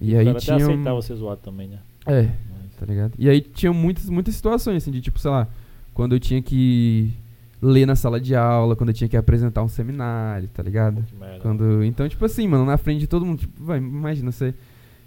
E 0.00 0.16
aí 0.16 0.32
tinha. 0.34 0.56
até 0.56 0.64
aceitava 0.64 1.02
ser 1.02 1.14
zoado 1.16 1.40
também, 1.42 1.68
né? 1.68 1.78
É, 2.06 2.22
Mas- 2.22 2.76
tá 2.78 2.86
ligado? 2.86 3.12
E 3.18 3.28
aí 3.28 3.40
tinha 3.40 3.72
muitas, 3.72 4.08
muitas 4.08 4.34
situações, 4.34 4.76
assim, 4.82 4.90
de 4.90 5.00
tipo, 5.00 5.18
sei 5.18 5.30
lá, 5.30 5.48
quando 5.92 6.14
eu 6.14 6.20
tinha 6.20 6.40
que 6.40 7.12
ler 7.60 7.86
na 7.86 7.96
sala 7.96 8.20
de 8.20 8.34
aula, 8.36 8.76
quando 8.76 8.90
eu 8.90 8.94
tinha 8.94 9.08
que 9.08 9.16
apresentar 9.16 9.62
um 9.62 9.68
seminário, 9.68 10.48
tá 10.54 10.62
ligado? 10.62 11.04
merda. 11.18 11.40
Quando, 11.40 11.82
então, 11.82 12.08
tipo 12.08 12.24
assim, 12.24 12.46
mano, 12.46 12.64
na 12.64 12.76
frente 12.76 13.00
de 13.00 13.06
todo 13.08 13.26
mundo, 13.26 13.40
tipo, 13.40 13.64
vai, 13.64 13.78
imagina 13.78 14.30
você, 14.30 14.54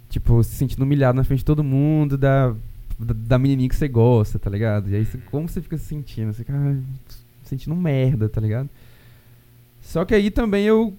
tipo, 0.10 0.44
se 0.44 0.56
sentindo 0.56 0.84
humilhado 0.84 1.16
na 1.16 1.24
frente 1.24 1.40
de 1.40 1.46
todo 1.46 1.64
mundo, 1.64 2.18
da, 2.18 2.54
da, 3.06 3.14
da 3.18 3.40
menininha 3.40 3.70
que 3.70 3.76
você 3.76 3.88
gosta, 3.88 4.38
tá 4.40 4.50
ligado? 4.50 4.90
E 4.90 4.96
aí, 4.96 5.06
você- 5.06 5.18
como 5.30 5.48
você 5.48 5.62
fica 5.62 5.78
se 5.78 5.86
sentindo? 5.86 6.34
Você 6.34 6.44
fica 6.44 6.54
ah, 6.56 6.78
sentindo 7.44 7.76
merda, 7.76 8.30
tá 8.30 8.40
ligado? 8.42 8.70
Só 9.82 10.06
que 10.06 10.14
aí 10.14 10.30
também 10.32 10.66
eu, 10.66 10.94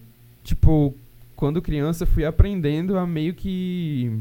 tipo, 0.44 0.94
quando 1.36 1.62
criança, 1.62 2.04
fui 2.06 2.24
aprendendo 2.24 2.98
a 2.98 3.06
meio 3.06 3.34
que 3.34 4.12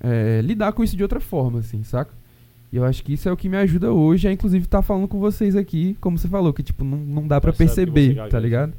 é, 0.00 0.40
lidar 0.42 0.72
com 0.72 0.82
isso 0.82 0.96
de 0.96 1.02
outra 1.02 1.20
forma, 1.20 1.60
assim, 1.60 1.82
saca? 1.84 2.12
E 2.72 2.76
eu 2.76 2.84
acho 2.84 3.02
que 3.02 3.12
isso 3.12 3.28
é 3.28 3.32
o 3.32 3.36
que 3.36 3.48
me 3.48 3.56
ajuda 3.56 3.92
hoje 3.92 4.28
a, 4.28 4.32
inclusive, 4.32 4.64
estar 4.64 4.80
falando 4.82 5.08
com 5.08 5.18
vocês 5.18 5.56
aqui, 5.56 5.96
como 6.00 6.16
você 6.16 6.28
falou, 6.28 6.52
que, 6.52 6.62
tipo, 6.62 6.84
não, 6.84 6.98
não 6.98 7.26
dá 7.26 7.38
você 7.40 7.58
perceber, 7.58 8.14
tá 8.30 8.38
ligado? 8.38 8.72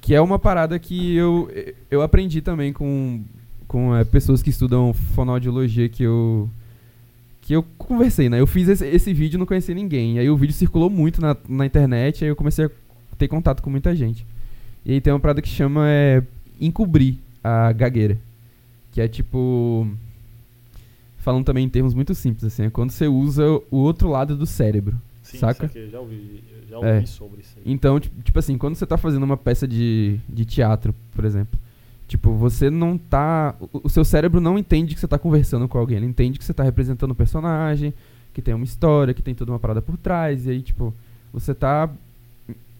Que 0.00 0.14
é 0.14 0.20
uma 0.20 0.38
parada 0.38 0.78
que 0.78 1.16
eu, 1.16 1.50
eu 1.90 2.00
aprendi 2.00 2.40
também 2.40 2.72
com, 2.72 3.22
com 3.66 3.94
é, 3.94 4.04
pessoas 4.04 4.42
que 4.42 4.50
estudam 4.50 4.92
fonoaudiologia 4.92 5.88
que 5.88 6.04
eu 6.04 6.48
que 7.48 7.54
eu 7.54 7.62
conversei, 7.78 8.28
né? 8.28 8.38
Eu 8.38 8.46
fiz 8.46 8.68
esse, 8.68 8.86
esse 8.86 9.14
vídeo 9.14 9.36
e 9.36 9.38
não 9.38 9.46
conhecia 9.46 9.74
ninguém. 9.74 10.18
Aí 10.18 10.28
o 10.28 10.36
vídeo 10.36 10.52
circulou 10.52 10.90
muito 10.90 11.18
na, 11.18 11.34
na 11.48 11.64
internet, 11.64 12.22
aí 12.22 12.30
eu 12.30 12.36
comecei 12.36 12.66
a 12.66 12.70
ter 13.16 13.26
contato 13.26 13.62
com 13.62 13.70
muita 13.70 13.96
gente. 13.96 14.26
E 14.84 14.92
aí 14.92 15.00
tem 15.00 15.10
uma 15.10 15.18
parada 15.18 15.40
que 15.40 15.48
chama 15.48 15.88
é, 15.88 16.22
encobrir 16.60 17.16
a 17.42 17.72
gagueira. 17.72 18.18
Que 18.92 19.00
é 19.00 19.08
tipo. 19.08 19.88
Falando 21.16 21.46
também 21.46 21.64
em 21.64 21.68
termos 21.70 21.94
muito 21.94 22.14
simples, 22.14 22.44
assim, 22.44 22.64
é 22.64 22.70
quando 22.70 22.90
você 22.90 23.06
usa 23.06 23.42
o 23.70 23.78
outro 23.78 24.10
lado 24.10 24.36
do 24.36 24.44
cérebro. 24.44 24.94
Sim, 25.22 25.38
saca? 25.38 25.64
isso 25.64 25.78
aqui, 25.78 25.88
já 25.90 26.00
ouvi, 26.00 26.44
já 26.68 26.76
ouvi 26.76 26.88
É. 26.90 27.06
sobre 27.06 27.40
isso 27.40 27.54
aí. 27.56 27.62
Então, 27.72 27.98
ti- 27.98 28.12
tipo 28.24 28.38
assim, 28.38 28.58
quando 28.58 28.74
você 28.74 28.84
tá 28.86 28.98
fazendo 28.98 29.22
uma 29.24 29.38
peça 29.38 29.66
de, 29.66 30.18
de 30.28 30.44
teatro, 30.44 30.94
por 31.14 31.24
exemplo, 31.24 31.58
tipo, 32.08 32.32
você 32.32 32.70
não 32.70 32.98
tá. 32.98 33.54
O, 33.72 33.88
seu 33.88 34.04
cérebro 34.04 34.40
não 34.40 34.58
entende 34.58 34.94
que 34.94 35.00
você 35.00 35.06
tá 35.06 35.18
conversando 35.18 35.68
com 35.68 35.78
alguém, 35.78 35.98
ele 35.98 36.06
entende 36.06 36.38
que 36.38 36.44
você 36.44 36.54
tá 36.54 36.64
representando 36.64 37.12
um 37.12 37.14
personagem, 37.14 37.94
que 38.32 38.42
tem 38.42 38.54
uma 38.54 38.64
história, 38.64 39.14
que 39.14 39.22
tem 39.22 39.34
toda 39.34 39.52
uma 39.52 39.58
parada 39.60 39.82
por 39.82 39.96
trás, 39.96 40.46
e 40.46 40.50
aí, 40.50 40.62
tipo, 40.62 40.92
você 41.32 41.54
tá. 41.54 41.88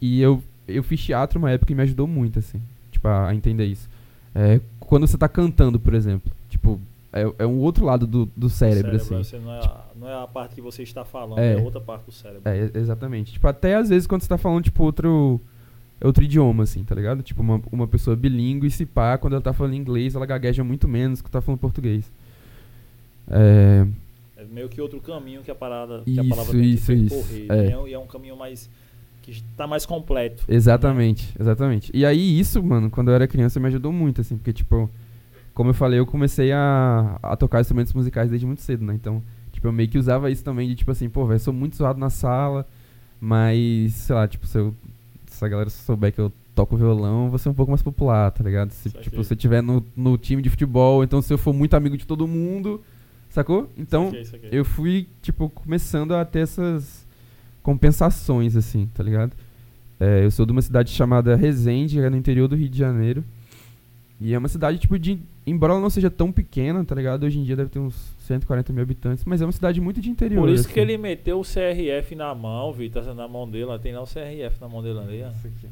E 0.01 0.21
eu, 0.21 0.43
eu 0.67 0.83
fiz 0.83 1.05
teatro 1.05 1.39
uma 1.39 1.51
época 1.51 1.73
e 1.73 1.77
me 1.77 1.83
ajudou 1.83 2.07
muito, 2.07 2.39
assim, 2.39 2.61
tipo, 2.91 3.07
a, 3.07 3.29
a 3.29 3.35
entender 3.35 3.67
isso. 3.67 3.89
É, 4.35 4.61
quando 4.81 5.07
você 5.07 5.19
tá 5.19 5.29
cantando, 5.29 5.79
por 5.79 5.93
exemplo, 5.93 6.33
tipo, 6.49 6.81
é, 7.13 7.23
é 7.39 7.47
um 7.47 7.59
outro 7.59 7.85
lado 7.85 8.07
do, 8.07 8.29
do 8.37 8.49
cérebro, 8.49 8.97
assim. 8.97 9.17
Você 9.17 9.39
não, 9.39 9.53
é 9.53 9.59
a, 9.59 9.85
não 9.97 10.09
é 10.09 10.23
a 10.23 10.27
parte 10.27 10.55
que 10.55 10.61
você 10.61 10.83
está 10.83 11.05
falando, 11.05 11.39
É. 11.39 11.55
é, 11.55 11.57
outra 11.61 11.81
parte 11.81 12.05
do 12.05 12.13
cérebro. 12.13 12.43
É, 12.45 12.71
exatamente. 12.75 13.33
Tipo, 13.33 13.49
até 13.49 13.75
às 13.75 13.89
vezes 13.89 14.07
quando 14.07 14.23
você 14.23 14.29
tá 14.29 14.39
falando, 14.39 14.65
tipo, 14.65 14.83
outro. 14.83 15.41
Outro 16.01 16.23
idioma, 16.23 16.63
assim, 16.63 16.85
tá 16.85 16.95
ligado? 16.95 17.23
Tipo, 17.23 17.43
uma, 17.43 17.61
uma 17.73 17.87
pessoa 17.89 18.15
bilíngue, 18.15 18.71
se 18.71 18.87
pá, 18.87 19.19
quando 19.19 19.33
ela 19.33 19.43
tá 19.43 19.53
falando 19.53 19.75
inglês, 19.75 20.15
ela 20.15 20.27
gagueja 20.27 20.63
muito 20.63 20.87
menos 20.87 21.21
que 21.21 21.31
tá 21.31 21.41
falando 21.41 21.61
português. 21.61 22.11
É. 23.29 23.87
É 24.37 24.45
meio 24.45 24.69
que 24.69 24.81
outro 24.81 25.01
caminho 25.01 25.43
que 25.43 25.51
a 25.51 25.55
parada 25.55 26.03
que 26.05 26.19
a 26.19 26.23
Isso, 26.23 26.31
palavra 26.31 26.53
tem 26.53 26.71
isso, 26.71 26.87
que 26.87 26.93
isso. 26.93 27.15
percorrer. 27.17 27.47
É. 27.51 27.71
E, 27.71 27.91
é, 27.91 27.93
é 27.95 27.99
um 27.99 28.07
caminho 28.07 28.37
mais 28.37 28.71
que 29.23 29.33
está 29.33 29.67
mais 29.67 29.85
completo. 29.85 30.45
Exatamente, 30.49 31.35
exatamente. 31.39 31.91
E 31.93 32.07
aí, 32.07 32.39
isso, 32.39 32.63
mano, 32.63 32.89
quando 32.89 33.09
eu 33.09 33.15
era 33.15 33.27
criança, 33.27 33.59
me 33.59 33.67
ajudou 33.67 33.93
muito, 33.93 34.21
assim, 34.21 34.37
porque, 34.37 34.53
tipo, 34.53 34.89
como 35.53 35.71
eu 35.71 35.75
falei, 35.75 35.99
eu 35.99 36.07
comecei 36.07 36.53
a, 36.53 37.19
a 37.21 37.37
tocar 37.37 37.61
instrumentos 37.61 37.93
musicais 37.93 38.31
desde 38.31 38.47
muito 38.47 38.63
cedo, 38.63 38.85
né? 38.85 38.95
Então, 38.95 39.23
tipo, 39.53 39.67
eu 39.67 39.73
meio 39.73 39.89
que 39.89 39.99
usava 39.99 40.31
isso 40.31 40.45
também 40.45 40.69
de, 40.69 40.77
tipo 40.77 40.91
assim, 40.93 41.09
pô, 41.11 41.27
velho, 41.27 41.41
sou 41.41 41.53
muito 41.53 41.77
zoado 41.77 41.99
na 41.99 42.09
sala, 42.09 42.65
mas, 43.21 43.93
sei 43.95 44.15
lá, 44.15 44.29
tipo, 44.29 44.47
se, 44.47 44.57
eu, 44.57 44.73
se 45.39 45.45
a 45.45 45.49
galera 45.49 45.71
souber 45.71 46.13
que 46.13 46.21
eu 46.21 46.33
toco 46.55 46.77
violão, 46.77 47.31
vou 47.31 47.39
ser 47.39 47.49
um 47.49 47.55
pouco 47.55 47.71
mais 47.71 47.83
popular, 47.83 48.31
tá 48.33 48.43
ligado? 48.43 48.73
Se, 48.73 48.91
Saquei. 48.91 49.03
tipo, 49.03 49.21
eu 49.21 49.37
tiver 49.37 49.63
no, 49.63 49.85
no 49.97 50.19
time 50.19 50.43
de 50.43 50.51
futebol, 50.51 51.05
então 51.05 51.23
se 51.23 51.33
eu 51.33 51.39
for 51.39 51.55
muito 51.55 51.75
amigo 51.75 51.97
de 51.97 52.05
todo 52.05 52.27
mundo, 52.27 52.83
sacou? 53.31 53.71
Então, 53.77 54.09
aqui. 54.09 54.49
eu 54.51 54.65
fui, 54.65 55.07
tipo, 55.23 55.49
começando 55.49 56.15
a 56.15 56.25
ter 56.25 56.41
essas 56.41 57.07
compensações, 57.63 58.57
assim, 58.57 58.91
tá 58.93 59.03
ligado? 59.03 59.33
É, 60.01 60.25
eu 60.25 60.31
sou 60.31 60.45
de 60.45 60.51
uma 60.51 60.63
cidade 60.63 60.91
chamada 60.91 61.37
Resende, 61.37 62.01
é 62.01 62.11
no 62.11 62.17
interior 62.17 62.49
do 62.49 62.57
Rio 62.57 62.69
de 62.69 62.79
Janeiro. 62.79 63.25
E 64.21 64.35
é 64.35 64.39
uma 64.39 64.49
cidade, 64.49 64.79
tipo, 64.79 64.99
de. 64.99 65.21
Embora 65.47 65.73
ela 65.73 65.83
não 65.83 65.91
seja 65.91 66.11
tão 66.11 66.33
pequena, 66.33 66.85
tá 66.85 66.95
ligado? 66.95 67.25
Hoje 67.25 67.39
em 67.39 67.45
dia 67.45 67.55
deve 67.55 67.71
ter 67.71 67.79
uns 67.79 67.95
140 68.29 68.73
mil 68.73 68.83
habitantes, 68.83 69.25
mas 69.25 69.43
é 69.43 69.45
uma 69.45 69.53
cidade 69.53 69.81
muito 69.81 70.01
de 70.01 70.11
interior. 70.11 70.43
Por 70.43 70.51
isso 70.51 70.65
assim. 70.65 70.75
que 70.75 70.81
ele 70.81 70.97
meteu 70.97 71.41
o 71.41 71.43
CRF 71.43 72.15
na 72.15 72.35
mão, 72.35 72.73
Vitor, 72.73 73.05
tá 73.05 73.15
na 73.15 73.27
mão 73.27 73.49
dele, 73.49 73.79
tem 73.81 73.93
lá 73.93 74.03
o 74.03 74.07
CRF 74.07 74.61
na 74.61 74.69
mão 74.69 74.83
dele 74.83 74.99
ali, 75.01 75.23
ó. 75.23 75.31
Isso 75.31 75.47
aqui. 75.47 75.69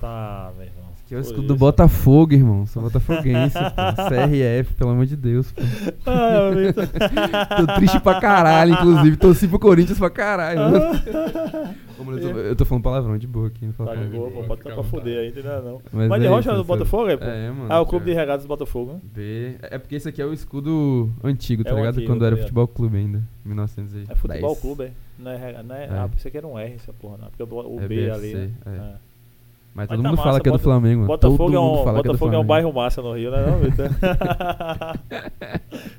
Tá, 0.00 0.52
meu 0.56 0.66
irmão. 0.66 0.92
Que 1.06 1.14
é 1.14 1.18
o 1.18 1.20
escudo 1.20 1.46
do. 1.48 1.56
Botafogo, 1.56 2.32
irmão. 2.32 2.66
Sou 2.66 2.82
botafoguense, 2.82 3.54
pô. 3.54 4.08
CRF, 4.08 4.74
pelo 4.74 4.90
amor 4.90 5.06
de 5.06 5.16
Deus, 5.16 5.52
pô. 5.52 5.62
Ah. 6.06 6.50
Tô 7.56 7.74
triste 7.74 8.00
pra 8.00 8.20
caralho, 8.20 8.72
inclusive. 8.72 9.16
Torci 9.16 9.46
pro 9.46 9.58
Corinthians 9.58 9.98
pra 9.98 10.10
caralho. 10.10 10.60
mano, 12.04 12.18
eu, 12.18 12.32
tô, 12.32 12.38
eu 12.38 12.56
tô 12.56 12.64
falando 12.64 12.84
palavrão 12.84 13.18
de 13.18 13.26
boa 13.26 13.48
aqui. 13.48 13.66
Não 13.66 13.72
falo 13.72 13.88
Tá 13.90 13.94
de 13.96 14.00
palavrão. 14.02 14.20
boa, 14.20 14.30
pô, 14.42 14.48
bota 14.48 14.56
Fica 14.62 14.70
à 14.70 14.74
pra 14.74 14.82
fuder 14.84 15.18
aí, 15.20 15.28
entendeu? 15.28 15.62
Não. 15.62 15.82
Mas 15.92 16.08
Mas 16.08 16.20
de 16.20 16.26
é 16.26 16.30
Rocha 16.30 16.40
isso, 16.40 16.50
é 16.50 16.54
do 16.56 16.64
Botafogo, 16.64 17.08
é, 17.08 17.16
pô? 17.16 17.24
É, 17.24 17.50
mano. 17.50 17.72
Ah, 17.72 17.80
o 17.80 17.86
clube 17.86 18.10
é. 18.10 18.12
de 18.12 18.18
regatas 18.20 18.44
do 18.44 18.48
Botafogo, 18.48 18.92
né? 18.94 19.00
B. 19.14 19.56
É 19.62 19.78
porque 19.78 19.94
esse 19.94 20.08
aqui 20.08 20.20
é 20.22 20.26
o 20.26 20.32
escudo 20.32 21.10
antigo, 21.22 21.64
tá 21.64 21.70
É 21.70 21.74
ligado? 21.74 21.94
antigo, 21.96 22.06
Quando 22.12 22.20
tá 22.20 22.26
era 22.26 22.36
futebol 22.36 22.68
clube 22.68 22.96
ainda. 22.98 23.22
1910. 23.44 24.10
É 24.10 24.14
futebol 24.14 24.56
clube, 24.56 24.84
é? 24.84 24.90
Não 25.18 25.30
é, 25.30 25.62
não 25.62 25.74
é, 25.74 25.84
É. 25.84 25.88
Ah, 25.90 26.08
pensei 26.10 26.30
que 26.30 26.36
era 26.38 26.46
um 26.46 26.58
R 26.58 26.74
essa 26.74 26.92
porra, 26.92 27.18
não. 27.20 27.28
Porque 27.28 27.42
o, 27.42 27.76
o 27.76 27.80
É 27.80 27.88
B 27.88 27.96
BFC, 27.96 28.10
ali, 28.12 28.34
né? 28.34 28.50
é. 28.66 28.70
É. 28.70 28.94
Mas 29.74 29.88
Mas 29.88 29.96
todo 29.96 30.02
tá 30.02 30.08
mundo 30.10 30.18
massa, 30.18 30.28
fala 30.28 30.40
que 30.42 30.48
é 30.50 30.52
do 30.52 30.58
Flamengo. 30.58 30.96
mano. 31.00 31.06
Botafogo, 31.08 31.38
todo 31.44 31.56
é 31.56 31.60
um, 31.60 31.84
fala 31.84 31.84
que 31.84 31.88
é 31.88 31.92
do 32.02 32.08
Botafogo 32.12 32.34
é 32.34 32.38
um 32.38 32.44
bairro 32.44 32.72
massa 32.74 33.00
no 33.00 33.14
Rio, 33.14 33.30
né, 33.30 33.46
não, 33.46 33.58
Vitor? 33.58 33.88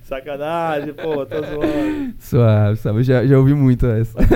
Sacanagem, 0.04 0.94
pô, 0.94 1.26
tô 1.26 1.42
zoando. 1.42 2.14
Suave, 2.20 2.76
sabe? 2.78 3.00
Eu 3.00 3.04
já, 3.04 3.26
já 3.26 3.36
ouvi 3.38 3.56
muito 3.56 3.86
essa. 3.88 4.16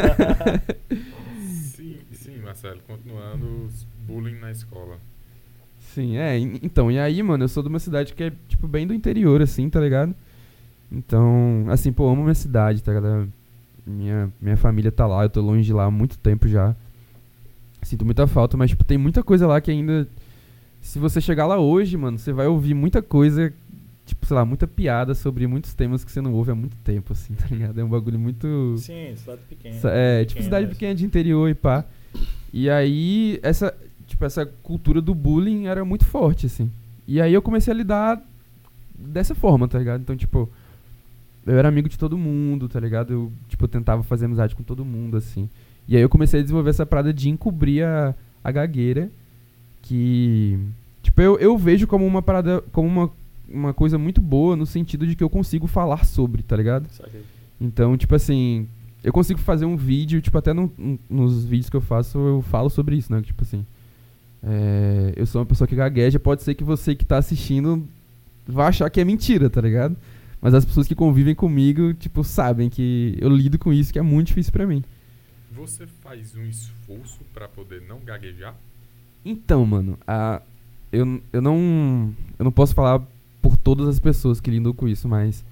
Sim, 1.75 1.97
sim, 2.11 2.37
Marcelo. 2.43 2.79
Continuando, 2.87 3.45
os 3.67 3.85
bullying 4.07 4.39
na 4.39 4.51
escola. 4.51 4.97
Sim, 5.93 6.17
é. 6.17 6.37
en- 6.37 6.59
Então, 6.63 6.91
e 6.91 6.99
aí, 6.99 7.21
mano, 7.23 7.43
eu 7.43 7.47
sou 7.47 7.61
de 7.63 7.69
uma 7.69 7.79
cidade 7.79 8.13
que 8.13 8.23
é, 8.23 8.31
tipo, 8.47 8.67
bem 8.67 8.85
do 8.87 8.93
interior, 8.93 9.41
assim, 9.41 9.69
tá 9.69 9.79
ligado? 9.79 10.13
Então, 10.91 11.65
assim, 11.69 11.91
pô, 11.91 12.05
eu 12.05 12.09
amo 12.11 12.23
minha 12.23 12.33
cidade, 12.35 12.81
tá 12.81 12.93
ligado? 12.93 13.29
Minha, 13.85 14.31
minha 14.41 14.57
família 14.57 14.91
tá 14.91 15.05
lá, 15.07 15.23
eu 15.23 15.29
tô 15.29 15.41
longe 15.41 15.63
de 15.63 15.73
lá 15.73 15.85
há 15.85 15.91
muito 15.91 16.17
tempo 16.17 16.47
já. 16.47 16.75
Sinto 17.83 18.05
muita 18.05 18.27
falta, 18.27 18.57
mas, 18.57 18.69
tipo, 18.69 18.83
tem 18.83 18.97
muita 18.97 19.23
coisa 19.23 19.47
lá 19.47 19.59
que 19.61 19.71
ainda. 19.71 20.07
Se 20.81 20.99
você 20.99 21.19
chegar 21.19 21.45
lá 21.45 21.57
hoje, 21.59 21.95
mano, 21.97 22.17
você 22.17 22.31
vai 22.31 22.47
ouvir 22.47 22.73
muita 22.73 23.01
coisa, 23.01 23.51
tipo, 24.05 24.25
sei 24.25 24.35
lá, 24.35 24.45
muita 24.45 24.67
piada 24.67 25.13
sobre 25.15 25.47
muitos 25.47 25.73
temas 25.73 26.03
que 26.03 26.11
você 26.11 26.21
não 26.21 26.33
ouve 26.33 26.51
há 26.51 26.55
muito 26.55 26.75
tempo, 26.77 27.13
assim, 27.13 27.33
tá 27.35 27.45
ligado? 27.49 27.79
É 27.79 27.83
um 27.83 27.89
bagulho 27.89 28.19
muito. 28.19 28.75
Sim, 28.77 29.13
cidade 29.15 29.41
pequena. 29.49 29.75
É, 29.85 30.19
tipo 30.25 30.29
Pequena, 30.39 30.43
cidade 30.43 30.65
né? 30.67 30.71
pequena 30.73 30.95
de 30.95 31.05
interior 31.05 31.49
e 31.49 31.53
pá. 31.53 31.85
E 32.53 32.69
aí, 32.69 33.39
essa, 33.43 33.73
tipo, 34.07 34.23
essa 34.25 34.45
cultura 34.45 35.01
do 35.01 35.13
bullying 35.13 35.67
era 35.67 35.83
muito 35.85 36.05
forte, 36.05 36.45
assim. 36.45 36.71
E 37.07 37.21
aí 37.21 37.33
eu 37.33 37.41
comecei 37.41 37.71
a 37.73 37.75
lidar 37.77 38.21
dessa 38.97 39.35
forma, 39.35 39.67
tá 39.67 39.77
ligado? 39.77 40.01
Então, 40.01 40.15
tipo, 40.15 40.49
eu 41.45 41.57
era 41.57 41.67
amigo 41.69 41.87
de 41.87 41.97
todo 41.97 42.17
mundo, 42.17 42.67
tá 42.67 42.79
ligado? 42.79 43.13
Eu, 43.13 43.31
tipo, 43.47 43.67
tentava 43.67 44.03
fazer 44.03 44.25
amizade 44.25 44.55
com 44.55 44.63
todo 44.63 44.83
mundo, 44.83 45.17
assim. 45.17 45.49
E 45.87 45.95
aí 45.95 46.01
eu 46.01 46.09
comecei 46.09 46.39
a 46.39 46.43
desenvolver 46.43 46.69
essa 46.71 46.85
parada 46.85 47.13
de 47.13 47.29
encobrir 47.29 47.83
a, 47.83 48.13
a 48.43 48.51
gagueira, 48.51 49.09
que, 49.81 50.57
tipo, 51.01 51.21
eu, 51.21 51.37
eu 51.39 51.57
vejo 51.57 51.87
como 51.87 52.05
uma 52.05 52.21
parada, 52.21 52.61
como 52.71 52.87
uma, 52.87 53.09
uma 53.47 53.73
coisa 53.73 53.97
muito 53.97 54.21
boa 54.21 54.55
no 54.55 54.65
sentido 54.65 55.07
de 55.07 55.15
que 55.15 55.23
eu 55.23 55.29
consigo 55.29 55.67
falar 55.67 56.03
sobre, 56.05 56.43
tá 56.43 56.55
ligado? 56.55 56.87
Então, 57.59 57.95
tipo 57.97 58.13
assim, 58.13 58.67
eu 59.03 59.13
consigo 59.13 59.39
fazer 59.39 59.65
um 59.65 59.77
vídeo, 59.77 60.21
tipo, 60.21 60.37
até 60.37 60.53
no- 60.53 60.71
nos 61.09 61.45
vídeos 61.45 61.69
que 61.69 61.75
eu 61.77 61.81
faço, 61.81 62.17
eu 62.17 62.41
falo 62.41 62.69
sobre 62.69 62.97
isso, 62.97 63.11
né? 63.13 63.21
Tipo 63.21 63.43
assim, 63.43 63.65
é, 64.43 65.13
eu 65.15 65.25
sou 65.25 65.41
uma 65.41 65.45
pessoa 65.45 65.67
que 65.67 65.75
gagueja, 65.75 66.19
pode 66.19 66.43
ser 66.43 66.55
que 66.55 66.63
você 66.63 66.95
que 66.95 67.05
tá 67.05 67.17
assistindo 67.17 67.87
vá 68.47 68.67
achar 68.67 68.89
que 68.89 69.01
é 69.01 69.03
mentira, 69.03 69.49
tá 69.49 69.59
ligado? 69.61 69.95
Mas 70.41 70.53
as 70.53 70.63
pessoas 70.63 70.87
que 70.87 70.95
convivem 70.95 71.35
comigo, 71.35 71.93
tipo, 71.93 72.23
sabem 72.23 72.69
que 72.69 73.17
eu 73.19 73.29
lido 73.29 73.57
com 73.57 73.73
isso, 73.73 73.91
que 73.91 73.99
é 73.99 74.03
muito 74.03 74.27
difícil 74.27 74.51
pra 74.51 74.67
mim. 74.67 74.83
Você 75.51 75.87
faz 76.03 76.35
um 76.35 76.43
esforço 76.43 77.19
pra 77.33 77.47
poder 77.47 77.81
não 77.81 77.99
gaguejar? 77.99 78.55
Então, 79.25 79.65
mano, 79.65 79.97
a, 80.07 80.41
eu, 80.91 81.21
eu 81.33 81.41
não 81.41 82.13
eu 82.37 82.45
não 82.45 82.51
posso 82.51 82.73
falar 82.73 83.01
por 83.41 83.57
todas 83.57 83.87
as 83.87 83.99
pessoas 83.99 84.39
que 84.39 84.51
lidam 84.51 84.73
com 84.73 84.87
isso, 84.87 85.07
mas 85.07 85.43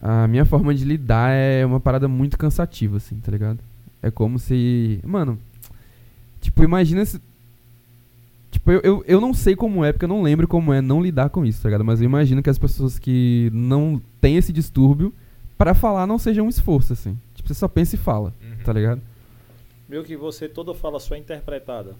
a 0.00 0.28
minha 0.28 0.44
forma 0.44 0.74
de 0.74 0.84
lidar 0.84 1.30
é 1.30 1.66
uma 1.66 1.80
parada 1.80 2.06
muito 2.06 2.38
cansativa, 2.38 2.98
assim, 2.98 3.16
tá 3.16 3.32
ligado? 3.32 3.58
É 4.02 4.10
como 4.10 4.38
se. 4.38 5.00
Mano, 5.04 5.38
tipo, 6.40 6.62
imagina 6.62 7.04
se. 7.04 7.20
Tipo, 8.66 8.72
eu, 8.72 8.80
eu, 8.82 9.04
eu 9.06 9.20
não 9.20 9.32
sei 9.32 9.54
como 9.54 9.84
é, 9.84 9.92
porque 9.92 10.04
eu 10.04 10.08
não 10.08 10.22
lembro 10.22 10.48
como 10.48 10.72
é 10.72 10.80
não 10.80 11.00
lidar 11.00 11.30
com 11.30 11.44
isso, 11.46 11.62
tá 11.62 11.68
ligado? 11.68 11.84
Mas 11.84 12.00
eu 12.00 12.04
imagino 12.06 12.42
que 12.42 12.50
as 12.50 12.58
pessoas 12.58 12.98
que 12.98 13.48
não 13.54 14.02
têm 14.20 14.36
esse 14.36 14.52
distúrbio, 14.52 15.14
pra 15.56 15.72
falar 15.72 16.04
não 16.04 16.18
seja 16.18 16.42
um 16.42 16.48
esforço, 16.48 16.92
assim. 16.92 17.16
Tipo, 17.32 17.46
você 17.48 17.54
só 17.54 17.68
pensa 17.68 17.94
e 17.94 17.98
fala, 17.98 18.34
Uhum. 18.42 18.64
tá 18.64 18.72
ligado? 18.72 19.00
Meio 19.88 20.02
que 20.02 20.16
você 20.16 20.48
toda 20.48 20.74
fala 20.74 20.98
só 20.98 21.14
interpretada. 21.14 21.94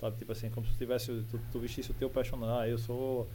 Sabe? 0.00 0.16
Tipo 0.16 0.32
assim, 0.32 0.50
como 0.50 0.66
se 0.66 0.72
tivesse. 0.76 1.12
Tu, 1.30 1.38
tu 1.52 1.58
vestisse 1.60 1.92
o 1.92 1.94
teu 1.94 2.10
personagem. 2.10 2.56
Ah, 2.60 2.68
eu 2.68 2.76
sou. 2.78 3.28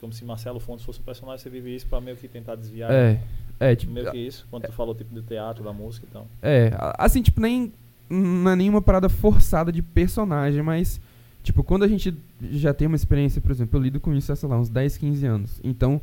Como 0.00 0.12
se 0.14 0.24
Marcelo 0.24 0.58
Fontes 0.60 0.84
fosse 0.84 1.00
o 1.00 1.02
personagem, 1.02 1.42
você 1.42 1.50
vive 1.50 1.74
isso 1.74 1.86
pra 1.86 2.00
meio 2.00 2.16
que 2.16 2.26
tentar 2.26 2.54
desviar. 2.54 2.90
É. 2.90 3.20
É, 3.60 3.76
tipo. 3.76 3.92
Meio 3.92 4.10
que 4.10 4.16
isso, 4.16 4.46
quando 4.50 4.64
tu 4.64 4.72
falou 4.72 4.94
tipo 4.94 5.14
do 5.14 5.20
teatro, 5.22 5.62
da 5.62 5.72
música 5.74 6.06
e 6.08 6.10
tal. 6.12 6.26
É, 6.40 6.70
assim, 6.96 7.20
tipo, 7.20 7.38
nem. 7.38 7.70
Não 8.08 8.52
é 8.52 8.56
nenhuma 8.56 8.80
parada 8.80 9.10
forçada 9.10 9.70
de 9.70 9.82
personagem, 9.82 10.62
mas. 10.62 10.98
Tipo, 11.46 11.62
quando 11.62 11.84
a 11.84 11.88
gente 11.88 12.12
já 12.50 12.74
tem 12.74 12.88
uma 12.88 12.96
experiência, 12.96 13.40
por 13.40 13.52
exemplo, 13.52 13.78
eu 13.78 13.82
lido 13.84 14.00
com 14.00 14.12
isso 14.12 14.32
há, 14.32 14.34
sei 14.34 14.48
lá, 14.48 14.58
uns 14.58 14.68
10, 14.68 14.96
15 14.96 15.26
anos. 15.26 15.60
Então, 15.62 16.00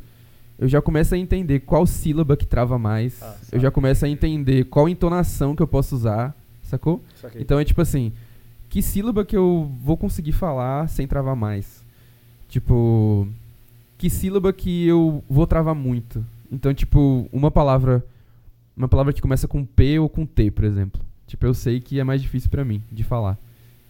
eu 0.58 0.66
já 0.66 0.80
começo 0.80 1.14
a 1.14 1.18
entender 1.18 1.60
qual 1.60 1.86
sílaba 1.86 2.34
que 2.34 2.46
trava 2.46 2.78
mais. 2.78 3.22
Ah, 3.22 3.36
eu 3.52 3.60
já 3.60 3.70
começo 3.70 4.06
a 4.06 4.08
entender 4.08 4.64
qual 4.64 4.88
entonação 4.88 5.54
que 5.54 5.60
eu 5.60 5.66
posso 5.66 5.96
usar, 5.96 6.34
sacou? 6.62 7.04
Isso 7.14 7.26
aqui. 7.26 7.42
Então 7.42 7.60
é 7.60 7.64
tipo 7.64 7.82
assim, 7.82 8.10
que 8.70 8.80
sílaba 8.80 9.22
que 9.22 9.36
eu 9.36 9.70
vou 9.84 9.98
conseguir 9.98 10.32
falar 10.32 10.88
sem 10.88 11.06
travar 11.06 11.36
mais? 11.36 11.84
Tipo, 12.48 13.28
que 13.98 14.08
sílaba 14.08 14.50
que 14.50 14.86
eu 14.86 15.22
vou 15.28 15.46
travar 15.46 15.74
muito? 15.74 16.24
Então, 16.50 16.72
tipo, 16.72 17.28
uma 17.30 17.50
palavra, 17.50 18.02
uma 18.74 18.88
palavra 18.88 19.12
que 19.12 19.20
começa 19.20 19.46
com 19.46 19.62
P 19.62 19.98
ou 19.98 20.08
com 20.08 20.24
T, 20.24 20.50
por 20.50 20.64
exemplo. 20.64 21.02
Tipo, 21.26 21.44
eu 21.44 21.52
sei 21.52 21.80
que 21.80 22.00
é 22.00 22.04
mais 22.04 22.22
difícil 22.22 22.48
pra 22.48 22.64
mim 22.64 22.82
de 22.90 23.04
falar. 23.04 23.36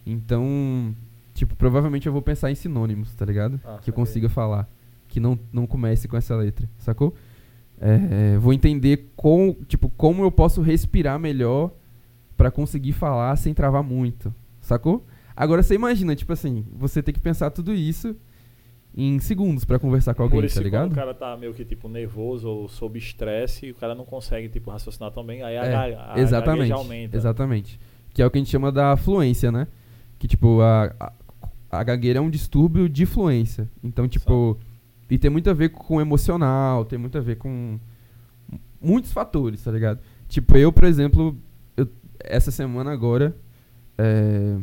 Então, 0.05 0.93
tipo, 1.35 1.55
provavelmente 1.55 2.07
eu 2.07 2.13
vou 2.13 2.21
pensar 2.23 2.49
em 2.49 2.55
sinônimos, 2.55 3.13
tá 3.13 3.23
ligado? 3.25 3.61
Ah, 3.63 3.77
que 3.79 3.91
eu 3.91 3.93
consiga 3.93 4.27
falar, 4.27 4.67
que 5.07 5.19
não 5.19 5.37
não 5.53 5.67
comece 5.67 6.07
com 6.07 6.17
essa 6.17 6.35
letra, 6.35 6.67
sacou? 6.79 7.13
É, 7.79 8.37
vou 8.39 8.53
entender 8.53 9.11
com, 9.15 9.53
tipo, 9.67 9.89
como 9.89 10.23
eu 10.23 10.31
posso 10.31 10.61
respirar 10.61 11.19
melhor 11.19 11.71
pra 12.37 12.49
conseguir 12.49 12.93
falar 12.93 13.35
sem 13.35 13.53
travar 13.53 13.83
muito, 13.83 14.33
sacou? 14.61 15.05
Agora 15.35 15.61
você 15.61 15.75
imagina, 15.75 16.15
tipo 16.15 16.31
assim, 16.31 16.65
você 16.73 17.03
tem 17.03 17.13
que 17.13 17.19
pensar 17.19 17.51
tudo 17.51 17.73
isso 17.73 18.15
em 18.97 19.19
segundos 19.19 19.65
pra 19.65 19.77
conversar 19.77 20.13
com 20.13 20.23
alguém, 20.23 20.39
Por 20.39 20.45
isso, 20.45 20.55
tá 20.55 20.61
quando 20.61 20.65
ligado? 20.65 20.91
o 20.93 20.95
cara 20.95 21.13
tá 21.13 21.35
meio 21.35 21.53
que 21.53 21.65
tipo 21.65 21.89
nervoso 21.89 22.47
ou 22.47 22.69
sob 22.69 22.97
estresse, 22.97 23.69
o 23.71 23.75
cara 23.75 23.93
não 23.93 24.05
consegue 24.05 24.47
tipo 24.47 24.71
raciocinar 24.71 25.11
tão 25.11 25.25
bem, 25.25 25.43
aí 25.43 25.57
a, 25.57 25.65
É, 25.65 25.71
ga- 25.91 26.13
a 26.13 26.19
exatamente, 26.21 26.71
aumenta. 26.71 27.17
exatamente. 27.17 27.77
Que 28.13 28.21
é 28.21 28.25
o 28.25 28.31
que 28.31 28.37
a 28.37 28.41
gente 28.41 28.49
chama 28.49 28.71
da 28.71 28.95
fluência, 28.95 29.51
né? 29.51 29.67
Que 30.17 30.29
tipo 30.29 30.61
a, 30.61 30.85
a, 30.97 31.11
a 31.69 31.83
gagueira 31.83 32.19
é 32.19 32.21
um 32.21 32.29
distúrbio 32.29 32.87
de 32.87 33.05
fluência. 33.05 33.69
Então, 33.83 34.07
tipo, 34.07 34.57
e 35.09 35.17
tem 35.17 35.29
muito 35.29 35.49
a 35.49 35.53
ver 35.53 35.69
com 35.69 36.01
emocional, 36.01 36.85
tem 36.85 36.97
muito 36.97 37.17
a 37.17 37.21
ver 37.21 37.37
com 37.37 37.79
muitos 38.81 39.11
fatores, 39.11 39.63
tá 39.63 39.71
ligado? 39.71 39.99
Tipo, 40.27 40.57
eu, 40.57 40.71
por 40.71 40.83
exemplo, 40.85 41.37
eu, 41.77 41.87
essa 42.19 42.51
semana 42.51 42.91
agora, 42.91 43.35
é, 43.97 44.57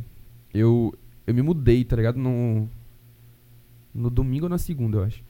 eu, 0.52 0.92
eu 1.26 1.34
me 1.34 1.42
mudei, 1.42 1.84
tá 1.84 1.96
ligado? 1.96 2.18
No, 2.18 2.68
no 3.94 4.10
domingo 4.10 4.46
ou 4.46 4.50
na 4.50 4.58
segunda, 4.58 4.98
eu 4.98 5.04
acho. 5.04 5.22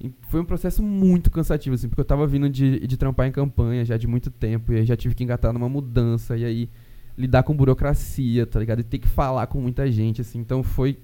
E 0.00 0.12
foi 0.28 0.40
um 0.40 0.44
processo 0.44 0.82
muito 0.82 1.30
cansativo, 1.30 1.74
assim, 1.74 1.88
porque 1.88 2.00
eu 2.00 2.04
tava 2.04 2.26
vindo 2.26 2.48
de, 2.48 2.86
de 2.86 2.96
trampar 2.96 3.26
em 3.26 3.32
campanha 3.32 3.84
já 3.84 3.96
de 3.96 4.06
muito 4.06 4.30
tempo, 4.30 4.72
e 4.72 4.78
aí 4.78 4.86
já 4.86 4.96
tive 4.96 5.14
que 5.14 5.22
engatar 5.22 5.52
numa 5.52 5.68
mudança, 5.68 6.36
e 6.36 6.44
aí 6.44 6.70
lidar 7.18 7.42
com 7.42 7.54
burocracia, 7.54 8.46
tá 8.46 8.58
ligado? 8.58 8.80
E 8.80 8.84
ter 8.84 8.98
que 8.98 9.08
falar 9.08 9.46
com 9.48 9.60
muita 9.60 9.90
gente, 9.90 10.20
assim, 10.20 10.38
então 10.38 10.62
foi. 10.62 10.98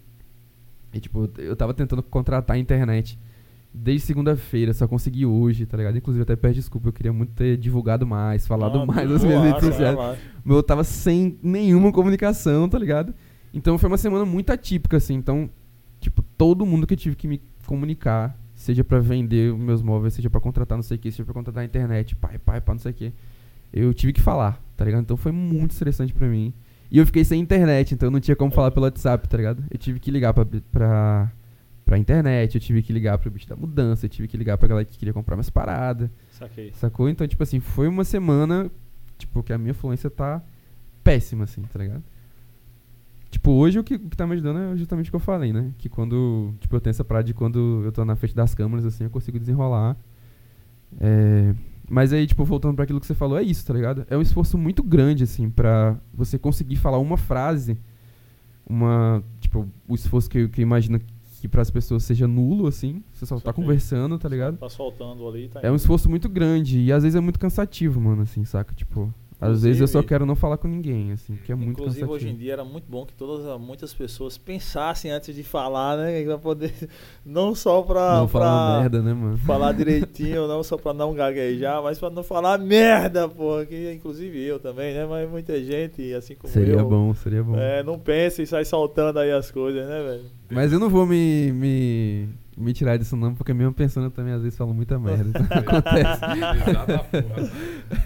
E, 0.96 1.00
tipo, 1.00 1.30
eu 1.38 1.54
tava 1.54 1.74
tentando 1.74 2.02
contratar 2.02 2.56
a 2.56 2.58
internet 2.58 3.18
desde 3.72 4.06
segunda-feira, 4.06 4.72
só 4.72 4.88
consegui 4.88 5.26
hoje, 5.26 5.66
tá 5.66 5.76
ligado? 5.76 5.98
Inclusive, 5.98 6.22
até 6.22 6.34
peço 6.34 6.54
desculpa, 6.54 6.88
eu 6.88 6.92
queria 6.92 7.12
muito 7.12 7.32
ter 7.34 7.58
divulgado 7.58 8.06
mais, 8.06 8.46
falado 8.46 8.78
Ah, 8.80 8.86
mais 8.86 9.08
nas 9.08 9.22
minhas 9.22 9.42
redes 9.42 9.62
sociais. 9.62 9.98
O 10.44 10.48
meu 10.48 10.62
tava 10.62 10.82
sem 10.82 11.38
nenhuma 11.42 11.92
comunicação, 11.92 12.68
tá 12.68 12.78
ligado? 12.78 13.14
Então 13.52 13.76
foi 13.76 13.88
uma 13.88 13.98
semana 13.98 14.24
muito 14.24 14.50
atípica, 14.50 14.96
assim. 14.96 15.14
Então, 15.14 15.50
tipo, 16.00 16.22
todo 16.38 16.64
mundo 16.64 16.86
que 16.86 16.94
eu 16.94 16.98
tive 16.98 17.16
que 17.16 17.28
me 17.28 17.42
comunicar, 17.66 18.38
seja 18.54 18.82
pra 18.82 18.98
vender 18.98 19.54
meus 19.54 19.82
móveis, 19.82 20.14
seja 20.14 20.30
pra 20.30 20.40
contratar 20.40 20.78
não 20.78 20.82
sei 20.82 20.96
o 20.96 21.00
que, 21.00 21.10
seja 21.10 21.24
pra 21.24 21.34
contratar 21.34 21.62
a 21.62 21.66
internet, 21.66 22.16
pai, 22.16 22.38
pai, 22.38 22.60
pai, 22.62 22.74
não 22.74 22.80
sei 22.80 22.92
o 22.92 22.94
que. 22.94 23.12
Eu 23.70 23.92
tive 23.92 24.14
que 24.14 24.22
falar, 24.22 24.58
tá 24.74 24.86
ligado? 24.86 25.02
Então 25.02 25.18
foi 25.18 25.32
muito 25.32 25.72
estressante 25.72 26.14
pra 26.14 26.26
mim. 26.26 26.54
E 26.90 26.98
eu 26.98 27.06
fiquei 27.06 27.24
sem 27.24 27.40
internet, 27.40 27.94
então 27.94 28.06
eu 28.08 28.10
não 28.10 28.20
tinha 28.20 28.36
como 28.36 28.50
falar 28.50 28.70
pelo 28.70 28.84
WhatsApp, 28.86 29.28
tá 29.28 29.36
ligado? 29.36 29.64
Eu 29.70 29.78
tive 29.78 29.98
que 29.98 30.10
ligar 30.10 30.32
pra, 30.32 30.46
pra, 30.70 31.32
pra 31.84 31.98
internet, 31.98 32.54
eu 32.54 32.60
tive 32.60 32.82
que 32.82 32.92
ligar 32.92 33.18
pro 33.18 33.30
bicho 33.30 33.48
da 33.48 33.56
mudança, 33.56 34.06
eu 34.06 34.10
tive 34.10 34.28
que 34.28 34.36
ligar 34.36 34.56
pra 34.56 34.68
galera 34.68 34.84
que 34.84 34.96
queria 34.96 35.12
comprar 35.12 35.36
minhas 35.36 35.50
paradas. 35.50 36.08
Saquei. 36.30 36.72
Sacou? 36.74 37.08
Então, 37.08 37.26
tipo 37.26 37.42
assim, 37.42 37.60
foi 37.60 37.88
uma 37.88 38.04
semana, 38.04 38.70
tipo, 39.18 39.42
que 39.42 39.52
a 39.52 39.58
minha 39.58 39.74
fluência 39.74 40.08
tá 40.08 40.42
péssima, 41.02 41.44
assim, 41.44 41.62
tá 41.62 41.78
ligado? 41.78 42.02
Tipo, 43.30 43.50
hoje 43.52 43.78
o 43.78 43.84
que, 43.84 43.96
o 43.96 44.08
que 44.08 44.16
tá 44.16 44.26
me 44.26 44.34
ajudando 44.34 44.58
é 44.58 44.76
justamente 44.76 45.08
o 45.08 45.12
que 45.12 45.16
eu 45.16 45.20
falei, 45.20 45.52
né? 45.52 45.72
Que 45.78 45.88
quando, 45.88 46.54
tipo, 46.60 46.74
eu 46.74 46.80
tenho 46.80 46.92
essa 46.92 47.04
parada 47.04 47.26
de 47.26 47.34
quando 47.34 47.82
eu 47.84 47.92
tô 47.92 48.04
na 48.04 48.16
frente 48.16 48.34
das 48.34 48.54
câmeras, 48.54 48.86
assim, 48.86 49.04
eu 49.04 49.10
consigo 49.10 49.38
desenrolar. 49.38 49.96
É, 51.00 51.54
Mas 51.88 52.12
aí, 52.12 52.26
tipo, 52.26 52.44
voltando 52.44 52.74
pra 52.74 52.84
aquilo 52.84 52.98
que 53.00 53.06
você 53.06 53.14
falou, 53.14 53.38
é 53.38 53.42
isso, 53.42 53.64
tá 53.64 53.72
ligado? 53.72 54.04
É 54.10 54.16
um 54.16 54.22
esforço 54.22 54.58
muito 54.58 54.82
grande, 54.82 55.22
assim, 55.24 55.48
pra 55.48 55.96
você 56.12 56.38
conseguir 56.38 56.76
falar 56.76 56.98
uma 56.98 57.16
frase, 57.16 57.78
uma, 58.68 59.22
tipo, 59.40 59.68
o 59.88 59.94
esforço 59.94 60.28
que 60.28 60.38
eu, 60.38 60.48
que 60.48 60.60
eu 60.60 60.64
imagino 60.64 61.00
que 61.40 61.46
pras 61.46 61.70
pessoas 61.70 62.02
seja 62.02 62.26
nulo, 62.26 62.66
assim, 62.66 63.04
você 63.12 63.24
só 63.24 63.36
tá 63.36 63.46
Saquei. 63.46 63.62
conversando, 63.62 64.18
tá 64.18 64.28
ligado? 64.28 64.56
Tá 64.56 64.68
soltando 64.68 65.28
ali, 65.28 65.48
tá 65.48 65.60
É 65.62 65.70
um 65.70 65.76
esforço 65.76 66.08
muito 66.10 66.28
grande 66.28 66.80
e 66.80 66.90
às 66.92 67.04
vezes 67.04 67.14
é 67.14 67.20
muito 67.20 67.38
cansativo, 67.38 68.00
mano, 68.00 68.22
assim, 68.22 68.44
saca? 68.44 68.74
Tipo, 68.74 69.12
às 69.40 69.62
vezes 69.62 69.80
eu 69.80 69.86
só 69.86 70.02
quero 70.02 70.24
não 70.24 70.34
falar 70.34 70.56
com 70.56 70.66
ninguém, 70.66 71.12
assim, 71.12 71.36
que 71.44 71.52
é 71.52 71.54
muito 71.54 71.72
Inclusive, 71.72 72.06
cansativo. 72.06 72.12
hoje 72.12 72.28
em 72.28 72.36
dia 72.38 72.54
era 72.54 72.64
muito 72.64 72.84
bom 72.88 73.04
que 73.04 73.12
todas, 73.14 73.60
muitas 73.60 73.92
pessoas 73.92 74.38
pensassem 74.38 75.10
antes 75.10 75.34
de 75.34 75.42
falar, 75.42 75.96
né? 75.98 76.24
Pra 76.24 76.38
poder. 76.38 76.72
Não 77.24 77.54
só 77.54 77.82
pra. 77.82 78.16
não 78.18 78.28
falar 78.28 78.46
pra 78.46 78.54
uma 78.72 78.80
merda, 78.80 79.02
né, 79.02 79.12
mano? 79.12 79.36
falar 79.38 79.72
direitinho, 79.76 80.46
não 80.48 80.62
só 80.62 80.76
pra 80.78 80.94
não 80.94 81.12
gaguejar, 81.12 81.82
mas 81.82 81.98
pra 81.98 82.08
não 82.08 82.22
falar 82.22 82.56
merda, 82.58 83.28
porra. 83.28 83.66
Que 83.66 83.92
inclusive 83.92 84.42
eu 84.42 84.58
também, 84.58 84.94
né? 84.94 85.04
Mas 85.06 85.28
muita 85.28 85.62
gente, 85.62 86.14
assim 86.14 86.34
como 86.34 86.52
Seria 86.52 86.74
eu. 86.74 86.88
bom, 86.88 87.12
seria 87.14 87.42
bom. 87.42 87.56
É, 87.58 87.82
não 87.82 87.98
pensa 87.98 88.42
e 88.42 88.46
sai 88.46 88.64
soltando 88.64 89.18
aí 89.18 89.32
as 89.32 89.50
coisas, 89.50 89.86
né, 89.86 90.02
velho? 90.02 90.24
Mas 90.50 90.72
eu 90.72 90.78
não 90.78 90.88
vou 90.88 91.04
me, 91.04 91.50
me, 91.52 92.28
me 92.56 92.72
tirar 92.72 92.96
disso 92.96 93.16
não, 93.16 93.34
porque 93.34 93.52
mesmo 93.52 93.72
pensando 93.74 94.06
eu 94.06 94.10
também 94.10 94.32
às 94.32 94.42
vezes 94.42 94.56
falo 94.56 94.72
muita 94.72 94.98
merda. 95.00 95.30
Acontece. 95.50 96.20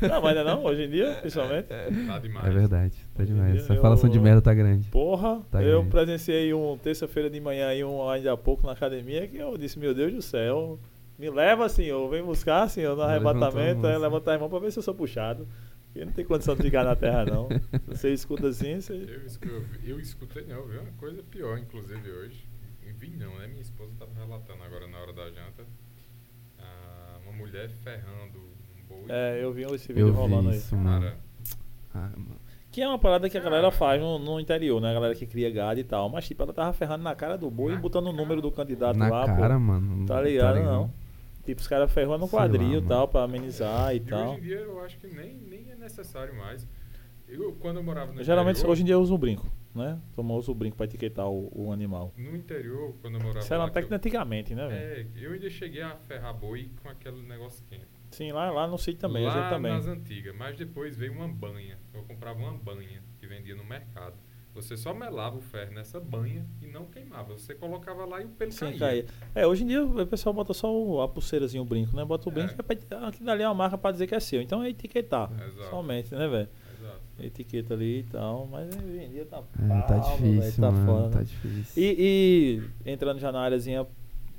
Não, 0.09 0.21
mas 0.23 0.35
não, 0.35 0.43
é 0.43 0.45
não, 0.45 0.65
hoje 0.65 0.83
em 0.85 0.91
dia, 0.91 1.13
principalmente. 1.21 1.67
Tá 1.69 2.19
demais. 2.19 2.47
É 2.47 2.51
verdade, 2.51 2.95
tá 3.15 3.25
demais. 3.25 3.57
Essa 3.57 3.75
Eu- 3.75 3.81
falação 3.83 4.11
de 4.11 4.19
merda 4.21 4.43
tá 4.43 4.53
grande. 4.53 4.89
Porra, 4.89 5.41
Tá 5.51 5.63
eu 5.63 5.79
grande. 5.81 5.91
presenciei 5.91 6.53
um 6.53 6.77
terça-feira 6.77 7.31
de 7.31 7.41
manhã 7.41 7.73
e 7.75 7.83
um 7.85 8.09
ainda 8.09 8.33
há 8.33 8.37
pouco 8.37 8.67
na 8.67 8.73
academia 8.73 9.27
que 9.27 9.37
eu 9.37 9.57
disse, 9.57 9.79
meu 9.79 9.95
Deus 9.95 10.13
do 10.13 10.21
céu, 10.23 10.79
me 11.19 11.31
leva, 11.31 11.69
senhor, 11.69 12.09
vem 12.11 12.23
buscar, 12.23 12.69
senhor, 12.69 12.97
no 12.97 13.03
arrebatamento, 13.03 13.81
mão, 13.83 13.91
é, 13.91 13.99
levantar 13.99 14.35
a 14.35 14.39
mão 14.39 14.49
pra 14.51 14.59
ver 14.59 14.71
se 14.73 14.79
eu 14.79 14.83
sou 14.83 14.95
puxado. 14.95 15.47
Porque 15.93 16.05
não 16.05 16.13
tem 16.13 16.25
condição 16.25 16.55
de 16.55 16.63
ficar 16.63 16.85
na 16.85 16.95
terra, 16.95 17.25
não. 17.25 17.49
Se 17.93 17.97
você 17.99 18.13
escuta 18.13 18.49
assim, 18.49 18.81
você... 18.81 18.93
Eu, 18.95 19.27
escu- 19.27 19.49
eu, 19.49 19.65
eu 19.85 20.01
escutei, 20.01 20.45
não, 20.47 20.57
eu 20.59 20.69
vi 20.69 20.79
uma 20.79 20.93
coisa 20.99 21.23
pior, 21.31 21.59
inclusive, 21.59 22.09
hoje. 22.11 22.45
Vi 23.01 23.17
não, 23.17 23.39
né? 23.39 23.47
Minha 23.47 23.63
esposa 23.63 23.93
estava 23.93 24.11
relatando 24.15 24.63
agora 24.63 24.87
na 24.87 24.99
hora 24.99 25.13
da 25.13 25.25
janta. 25.31 25.65
ah, 26.59 27.19
uma 27.23 27.33
mulher 27.33 27.69
ferrando 27.83 28.39
um 28.39 28.83
boi. 28.89 29.05
É, 29.09 29.43
eu 29.43 29.53
vi 29.53 29.63
esse 29.63 29.89
vídeo 29.89 30.09
Eu 30.09 30.13
rolando 30.15 30.51
vi 30.51 30.55
aí. 30.55 30.57
isso, 30.59 30.77
mano. 30.77 31.01
Cara, 31.01 31.17
Ah, 31.95 32.11
mano. 32.17 32.41
Que 32.71 32.83
é 32.83 32.87
uma 32.87 32.99
parada 33.01 33.29
que 33.29 33.37
a 33.37 33.41
galera 33.41 33.69
faz 33.73 34.01
no, 34.01 34.17
no 34.19 34.39
interior, 34.39 34.81
né? 34.81 34.91
A 34.91 34.95
galera 34.95 35.15
que 35.15 35.27
cria 35.27 35.51
gado 35.51 35.81
e 35.81 35.85
tal. 35.85 36.09
Mas, 36.09 36.27
tipo, 36.29 36.41
ela 36.43 36.53
tava 36.53 36.73
ferrando 36.73 37.03
na 37.03 37.15
cara 37.17 37.37
do 37.37 37.51
boi 37.51 37.73
e 37.73 37.75
Na 37.75 37.81
botando 37.81 38.07
o 38.07 38.13
número 38.13 38.41
do 38.41 38.53
candidato 38.53 38.97
Na 38.97 39.09
lá, 39.09 39.27
cara, 39.27 39.55
pô. 39.55 39.61
mano. 39.61 40.07
Tá 40.07 40.21
ligado, 40.23 40.63
não. 40.63 40.93
Tipo, 41.45 41.61
os 41.61 41.67
caras 41.67 41.91
ferram 41.93 42.17
no 42.17 42.29
quadril 42.29 42.63
e 42.71 42.75
mano. 42.77 42.87
tal, 42.87 43.09
pra 43.09 43.25
amenizar 43.25 43.93
e 43.93 43.97
e 43.97 44.01
tal. 44.01 44.31
hoje 44.35 44.39
em 44.39 44.43
dia 44.43 44.59
eu 44.61 44.85
acho 44.85 44.99
que 44.99 45.09
nem, 45.09 45.35
nem 45.49 45.69
é 45.73 45.75
necessário 45.75 46.33
mais. 46.37 46.65
Eu, 47.31 47.53
quando 47.61 47.77
eu 47.77 47.83
morava 47.83 48.13
no 48.13 48.23
Geralmente, 48.23 48.57
interior... 48.57 48.73
hoje 48.73 48.83
em 48.83 48.85
dia 48.85 48.95
eu 48.95 49.01
uso 49.01 49.15
o 49.15 49.19
brinco, 49.19 49.47
né? 49.75 50.01
Toma 50.15 50.35
uso 50.35 50.51
o 50.53 50.55
brinco 50.55 50.77
pra 50.77 50.85
etiquetar 50.87 51.29
o, 51.29 51.51
o 51.55 51.73
animal. 51.73 52.13
No 52.17 52.35
interior, 52.37 52.95
quando 53.01 53.15
eu 53.15 53.21
morava 53.21 53.39
Isso 53.41 53.53
era 53.55 53.63
uma 53.63 53.69
que 53.69 53.71
eu- 53.71 53.75
técnica 53.75 53.97
antigamente, 53.97 54.55
né, 54.55 54.67
velho? 54.69 55.09
É, 55.19 55.25
eu 55.25 55.33
ainda 55.33 55.49
cheguei 55.51 55.83
a 55.83 55.95
ferrar 55.97 56.35
boi 56.35 56.71
com 56.83 56.89
aquele 56.89 57.23
negócio 57.23 57.65
quente. 57.69 57.87
Sim, 58.11 58.33
lá, 58.33 58.51
lá 58.51 58.67
no 58.67 58.77
sítio 58.77 59.01
também, 59.01 59.25
lá 59.25 59.49
também. 59.49 59.73
nas 59.73 59.87
antigas, 59.87 60.35
mas 60.37 60.57
depois 60.57 60.97
veio 60.97 61.13
uma 61.13 61.29
banha. 61.29 61.79
Eu 61.95 62.03
comprava 62.03 62.39
uma 62.41 62.53
banha 62.53 63.01
que 63.19 63.27
vendia 63.27 63.55
no 63.55 63.65
mercado. 63.65 64.15
Você 64.53 64.77
só 64.77 64.93
melava 64.93 65.37
o 65.37 65.41
ferro 65.41 65.73
nessa 65.73 66.01
banha 66.01 66.45
e 66.61 66.67
não 66.67 66.85
queimava. 66.87 67.35
Você 67.35 67.55
colocava 67.55 68.05
lá 68.05 68.21
e 68.21 68.25
o 68.25 68.29
pelo 68.31 68.51
Sim, 68.51 68.77
caía. 68.77 68.79
caía. 68.81 69.07
É, 69.33 69.47
hoje 69.47 69.63
em 69.63 69.69
dia 69.69 69.85
o 69.85 70.05
pessoal 70.09 70.33
bota 70.35 70.53
só 70.53 71.03
a 71.03 71.09
pulseirazinha, 71.09 71.63
o 71.63 71.65
brinco, 71.65 71.95
né? 71.95 72.05
Bota 72.05 72.29
o 72.29 72.33
É. 72.33 72.35
brinco, 72.35 72.55
é. 72.59 72.63
pra, 72.65 73.07
aquilo 73.07 73.27
dali 73.27 73.45
é 73.45 73.49
uma 73.49 73.55
marca 73.55 73.79
pra 73.79 73.93
dizer 73.93 74.09
que 74.09 74.15
é 74.17 74.19
seu. 74.19 74.43
Então 74.43 74.61
é 74.61 74.71
etiquetar. 74.71 75.31
Exato. 75.47 75.71
Somente, 75.71 76.13
né, 76.13 76.27
velho? 76.27 76.49
Etiqueta 77.23 77.75
ali 77.75 78.01
e 78.01 78.03
tal. 78.05 78.49
Mas 78.51 78.69
hoje 78.75 79.05
em 79.05 79.11
dia 79.11 79.25
tá 79.25 79.43
É, 79.63 79.81
tá 79.83 79.99
difícil, 79.99 80.41
velho, 80.41 80.53
tá 80.57 80.71
mano. 80.71 80.87
foda. 80.87 81.09
Tá 81.11 81.23
difícil. 81.23 81.83
E, 81.83 82.63
e 82.85 82.91
entrando 82.91 83.19
já 83.19 83.31
na 83.33 83.41
áreazinha 83.41 83.87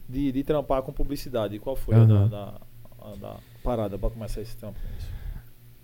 de, 0.10 0.32
de 0.32 0.44
trampar 0.44 0.82
com 0.82 0.91
publicidade, 0.91 1.58
qual 1.60 1.76
foi 1.76 1.96
a 1.96 2.00
Aham. 2.00 2.28
da, 2.28 2.62
a 3.00 3.15
da 3.15 3.36
parada 3.63 3.98
pra 3.98 4.10
começar 4.10 4.41
esse 4.41 4.56
trampo? 4.58 4.78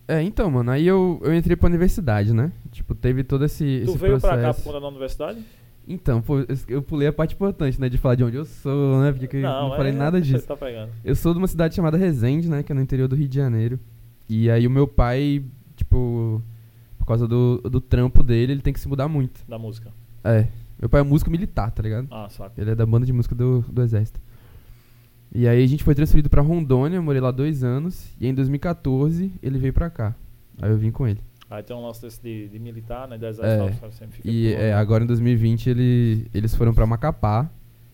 É, 0.08 0.22
então, 0.22 0.50
mano, 0.50 0.72
aí 0.72 0.88
eu, 0.88 1.20
eu 1.22 1.36
entrei 1.36 1.56
pra 1.58 1.68
universidade, 1.68 2.34
né? 2.34 2.52
Tipo, 2.72 2.96
teve 2.96 3.24
todo 3.24 3.44
esse, 3.44 3.82
Tu 3.86 3.90
esse 3.92 3.98
veio 3.98 4.20
pra 4.20 4.30
cá 4.30 4.36
processo. 4.38 4.64
por 4.64 4.70
conta 4.72 4.82
da 4.82 4.88
universidade? 4.88 5.44
Então, 5.86 6.22
pô, 6.22 6.40
eu- 6.68 6.82
pulei 6.82 7.08
a 7.08 7.14
parte 7.14 7.34
importante, 7.36 7.80
né? 7.80 7.88
De 7.90 7.98
falar 7.98 8.16
de 8.16 8.24
onde 8.24 8.36
eu 8.38 8.44
sou, 8.46 9.02
né? 9.02 9.12
Porque 9.12 9.38
eu 9.38 9.42
não, 9.42 9.72
falei 9.76 9.92
é, 9.94 9.96
nada 9.96 10.18
você 10.20 10.26
disso. 10.34 10.46
Tá. 10.48 10.58
Eu 11.04 11.16
sou 11.16 11.34
de 11.34 11.40
uma 11.40 11.48
cidade 11.48 11.76
chamada 11.76 11.98
Resende, 11.98 12.50
né? 12.50 12.62
Que 12.64 12.72
é 12.72 12.76
no 12.76 12.82
interior 12.82 13.08
do 13.08 13.16
Rio 13.16 13.28
de 13.28 13.36
Janeiro. 13.36 13.80
E 14.30 14.50
aí 14.50 14.68
o 14.68 14.70
meu 14.70 14.86
pai, 14.88 15.44
tipo, 15.78 16.42
por 17.08 17.14
causa 17.14 17.26
do, 17.26 17.62
do 17.62 17.80
trampo 17.80 18.22
dele, 18.22 18.52
ele 18.52 18.62
tem 18.62 18.74
que 18.74 18.82
se 18.82 18.88
mudar 18.90 19.08
muito. 19.08 19.40
Da 19.48 19.58
música. 19.58 19.94
É. 20.26 20.50
Meu 20.78 20.90
pai 20.90 21.00
é 21.00 21.04
músico 21.06 21.32
militar, 21.32 21.72
tá 21.72 21.82
ligado? 21.82 22.06
Ah, 22.12 22.28
saco. 22.30 22.60
Ele 22.60 22.72
é 22.72 22.76
da 22.76 22.86
banda 22.86 23.06
de 23.06 23.14
música 23.14 23.34
do, 23.34 23.62
do 23.62 23.82
Exército. 23.82 24.20
E 25.34 25.48
aí 25.48 25.64
a 25.64 25.68
gente 25.68 25.86
foi 25.86 25.96
transferido 25.96 26.30
pra 26.30 26.42
Rondônia, 26.42 27.02
morei 27.02 27.22
lá 27.22 27.32
dois 27.32 27.64
anos. 27.64 28.14
E 28.20 28.28
em 28.28 28.34
2014 28.34 29.32
ele 29.42 29.58
veio 29.58 29.72
pra 29.72 29.90
cá. 29.90 30.14
Aí 30.62 30.70
eu 30.70 30.78
vim 30.78 30.92
com 30.92 31.08
ele. 31.08 31.22
Aí 31.50 31.64
tem 31.64 31.74
um 31.74 31.82
lance 31.82 32.02
desse 32.02 32.22
de, 32.22 32.50
de 32.50 32.60
militar, 32.60 33.08
né? 33.08 33.16
É. 33.22 33.30
exército, 33.30 33.80
caras 33.80 33.96
sempre 33.96 34.18
fica 34.18 34.30
E 34.30 34.54
é, 34.54 34.74
agora 34.74 35.06
em 35.06 35.08
2020 35.08 35.70
ele, 35.70 36.28
eles 36.34 36.54
foram 36.56 36.74
pra 36.74 36.86
Macapá. 36.86 37.50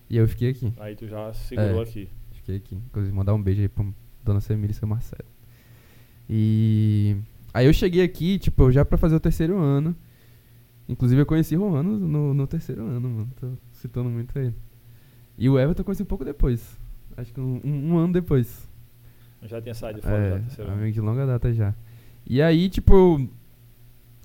E 0.09 0.17
eu 0.17 0.27
fiquei 0.27 0.49
aqui. 0.49 0.73
Aí 0.79 0.95
tu 0.95 1.07
já 1.07 1.31
segurou 1.33 1.81
É. 1.81 1.83
aqui. 1.83 2.09
Fiquei 2.31 2.55
aqui. 2.55 2.75
Inclusive, 2.87 3.15
mandar 3.15 3.35
um 3.35 3.41
beijo 3.43 3.61
aí 3.61 3.69
pra 3.69 3.85
dona 4.23 4.41
Semira 4.41 4.71
e 4.71 4.75
seu 4.75 4.87
Marcelo. 4.87 5.29
E 6.27 7.15
aí 7.53 7.65
eu 7.67 7.73
cheguei 7.73 8.03
aqui, 8.03 8.37
tipo, 8.39 8.71
já 8.71 8.83
pra 8.83 8.97
fazer 8.97 9.15
o 9.15 9.19
terceiro 9.19 9.57
ano. 9.59 9.95
Inclusive 10.87 11.21
eu 11.21 11.25
conheci 11.25 11.55
Romano 11.55 11.97
no, 11.97 12.33
no 12.33 12.47
terceiro 12.47 12.81
ano, 12.85 13.09
mano. 13.09 13.29
Tô 13.39 13.47
citando 13.71 14.09
muito 14.09 14.37
ele. 14.37 14.53
E 15.37 15.49
o 15.49 15.57
Everton 15.57 15.81
eu 15.81 15.85
conheci 15.85 16.03
um 16.03 16.07
pouco 16.07 16.25
depois. 16.25 16.77
Acho 17.15 17.33
que 17.33 17.39
um, 17.39 17.61
um- 17.63 17.97
ano 17.97 18.13
depois. 18.13 18.67
Já 19.43 19.61
tinha 19.61 19.73
saído 19.73 20.01
fora 20.01 20.15
É, 20.17 20.39
terceira. 20.39 20.71
ano. 20.71 20.79
amigo 20.81 20.93
de 20.93 21.01
longa 21.01 21.25
data 21.25 21.53
já. 21.53 21.73
E 22.27 22.41
aí, 22.41 22.69
tipo, 22.69 23.27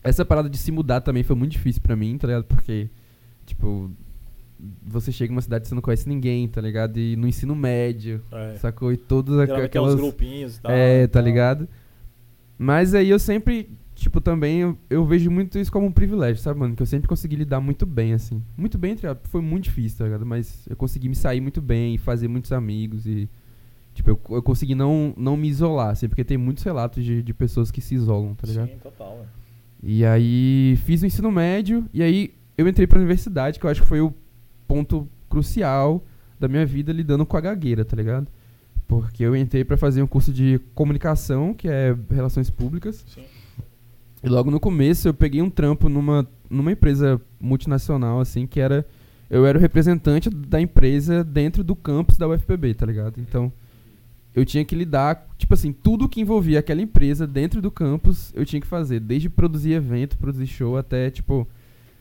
essa 0.02 0.24
parada 0.24 0.48
de 0.50 0.56
se 0.58 0.70
mudar 0.72 1.00
também 1.00 1.22
foi 1.22 1.36
muito 1.36 1.52
difícil 1.52 1.82
pra 1.82 1.96
mim, 1.96 2.16
tá 2.18 2.26
ligado? 2.26 2.44
Porque, 2.44 2.88
tipo, 3.46 3.90
você 4.84 5.10
chega 5.12 5.32
numa 5.32 5.42
cidade 5.42 5.62
que 5.62 5.68
você 5.68 5.74
não 5.74 5.82
conhece 5.82 6.08
ninguém, 6.08 6.48
tá 6.48 6.60
ligado? 6.60 6.98
E 6.98 7.14
no 7.16 7.26
ensino 7.28 7.54
médio, 7.54 8.20
É. 8.32 8.54
sacou? 8.58 8.92
E 8.92 8.96
todas 8.96 9.34
aqu- 9.38 9.46
Geralmente 9.46 9.70
tem 9.70 9.80
uns 9.80 9.86
aquelas. 9.88 9.94
grupinhos 10.00 10.56
e 10.56 10.60
tal. 10.60 10.72
É, 10.72 11.02
e 11.02 11.08
tá 11.08 11.20
tal. 11.20 11.22
Mas 12.58 12.92
aí 12.94 13.08
eu 13.08 13.18
sempre, 13.18 13.70
tipo, 13.94 14.20
também 14.20 14.58
eu, 14.58 14.76
eu 14.90 15.06
vejo 15.06 15.30
muito 15.30 15.58
isso 15.58 15.70
como 15.70 15.86
um 15.86 15.92
privilégio, 15.92 16.42
sabe, 16.42 16.58
mano? 16.58 16.74
Que 16.74 16.82
eu 16.82 16.86
sempre 16.86 17.08
consegui 17.08 17.36
lidar 17.36 17.60
muito 17.60 17.86
bem, 17.86 18.12
assim. 18.12 18.42
Muito 18.56 18.76
bem, 18.76 18.92
entre 18.92 19.08
foi 19.24 19.40
muito 19.40 19.64
difícil, 19.64 19.98
tá 19.98 20.04
ligado? 20.04 20.26
Mas 20.26 20.66
eu 20.68 20.74
consegui 20.74 21.08
me 21.08 21.14
sair 21.14 21.40
muito 21.40 21.62
bem, 21.62 21.96
fazer 21.96 22.26
muitos 22.26 22.52
amigos 22.52 23.06
e. 23.06 23.28
Tipo, 23.94 24.10
eu, 24.10 24.20
eu 24.30 24.42
consegui 24.42 24.74
não, 24.74 25.14
não 25.16 25.36
me 25.36 25.48
isolar, 25.48 25.90
assim, 25.90 26.08
porque 26.08 26.24
tem 26.24 26.36
muitos 26.36 26.62
relatos 26.62 27.04
de, 27.04 27.22
de 27.22 27.34
pessoas 27.34 27.70
que 27.70 27.80
se 27.80 27.94
isolam, 27.94 28.34
tá 28.34 28.46
ligado? 28.46 28.68
Sim, 28.68 28.78
total. 28.78 29.16
velho. 29.16 29.28
E 29.82 30.04
aí 30.04 30.76
fiz 30.84 31.02
o 31.02 31.06
ensino 31.06 31.30
médio 31.30 31.86
e 31.92 32.02
aí 32.02 32.34
eu 32.56 32.66
entrei 32.66 32.86
pra 32.86 32.98
universidade, 32.98 33.58
que 33.58 33.66
eu 33.66 33.70
acho 33.70 33.82
que 33.82 33.88
foi 33.88 34.00
o 34.00 34.12
ponto 34.66 35.08
crucial 35.28 36.04
da 36.38 36.48
minha 36.48 36.66
vida 36.66 36.92
lidando 36.92 37.24
com 37.24 37.36
a 37.36 37.40
gagueira, 37.40 37.84
tá 37.84 37.96
ligado? 37.96 38.28
Porque 38.88 39.22
eu 39.22 39.36
entrei 39.36 39.64
pra 39.64 39.76
fazer 39.76 40.02
um 40.02 40.06
curso 40.06 40.32
de 40.32 40.58
comunicação, 40.74 41.52
que 41.52 41.68
é 41.68 41.94
relações 42.10 42.48
públicas, 42.48 43.04
Sim. 43.06 43.22
e 44.24 44.28
logo 44.28 44.50
no 44.50 44.58
começo 44.58 45.06
eu 45.06 45.12
peguei 45.12 45.42
um 45.42 45.50
trampo 45.50 45.90
numa, 45.90 46.26
numa 46.48 46.72
empresa 46.72 47.20
multinacional, 47.38 48.18
assim, 48.18 48.46
que 48.46 48.58
era. 48.58 48.84
Eu 49.30 49.44
era 49.44 49.58
o 49.58 49.60
representante 49.60 50.30
da 50.30 50.58
empresa 50.58 51.22
dentro 51.22 51.62
do 51.62 51.76
campus 51.76 52.16
da 52.16 52.26
UFPB, 52.26 52.72
tá 52.72 52.86
ligado? 52.86 53.20
Então, 53.20 53.52
eu 54.34 54.42
tinha 54.42 54.64
que 54.64 54.74
lidar, 54.74 55.28
tipo 55.36 55.52
assim, 55.52 55.70
tudo 55.70 56.08
que 56.08 56.22
envolvia 56.22 56.60
aquela 56.60 56.80
empresa 56.80 57.26
dentro 57.26 57.60
do 57.60 57.70
campus, 57.70 58.32
eu 58.34 58.46
tinha 58.46 58.58
que 58.58 58.66
fazer. 58.66 59.00
Desde 59.00 59.28
produzir 59.28 59.72
evento, 59.72 60.16
produzir 60.16 60.46
show, 60.46 60.78
até, 60.78 61.10
tipo, 61.10 61.46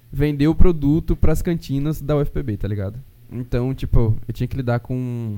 vender 0.10 0.47
o 0.47 0.56
produto 0.56 1.17
pras 1.17 1.41
cantinas 1.41 2.00
da 2.00 2.15
UFPB, 2.15 2.56
tá 2.56 2.67
ligado? 2.69 2.97
Então, 3.30 3.73
tipo, 3.73 4.15
eu 4.26 4.34
tinha 4.34 4.47
que 4.47 4.56
lidar 4.56 4.80
com 4.80 5.38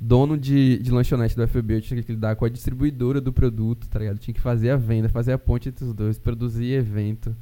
dono 0.00 0.38
de, 0.38 0.78
de 0.78 0.90
lanchonete 0.90 1.36
da 1.36 1.44
UFPB, 1.44 1.76
eu 1.76 1.80
tinha 1.82 2.02
que 2.02 2.12
lidar 2.12 2.34
com 2.34 2.46
a 2.46 2.48
distribuidora 2.48 3.20
do 3.20 3.32
produto, 3.32 3.86
tá 3.86 3.98
ligado? 3.98 4.18
Tinha 4.18 4.32
que 4.32 4.40
fazer 4.40 4.70
a 4.70 4.76
venda, 4.76 5.10
fazer 5.10 5.32
a 5.32 5.38
ponte 5.38 5.68
entre 5.68 5.84
os 5.84 5.92
dois, 5.92 6.18
produzir 6.18 6.72
evento. 6.72 7.36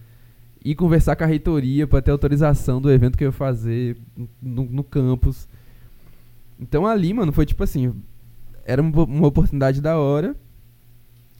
E 0.64 0.74
conversar 0.74 1.14
com 1.14 1.22
a 1.22 1.26
reitoria 1.26 1.86
pra 1.86 2.02
ter 2.02 2.10
autorização 2.10 2.80
do 2.80 2.90
evento 2.90 3.16
que 3.16 3.22
eu 3.22 3.28
ia 3.28 3.32
fazer 3.32 3.96
no, 4.42 4.64
no 4.64 4.82
campus. 4.82 5.46
Então 6.58 6.84
ali, 6.84 7.14
mano, 7.14 7.32
foi 7.32 7.46
tipo 7.46 7.62
assim, 7.62 7.94
era 8.64 8.82
uma, 8.82 9.04
uma 9.04 9.28
oportunidade 9.28 9.80
da 9.80 9.96
hora 9.96 10.34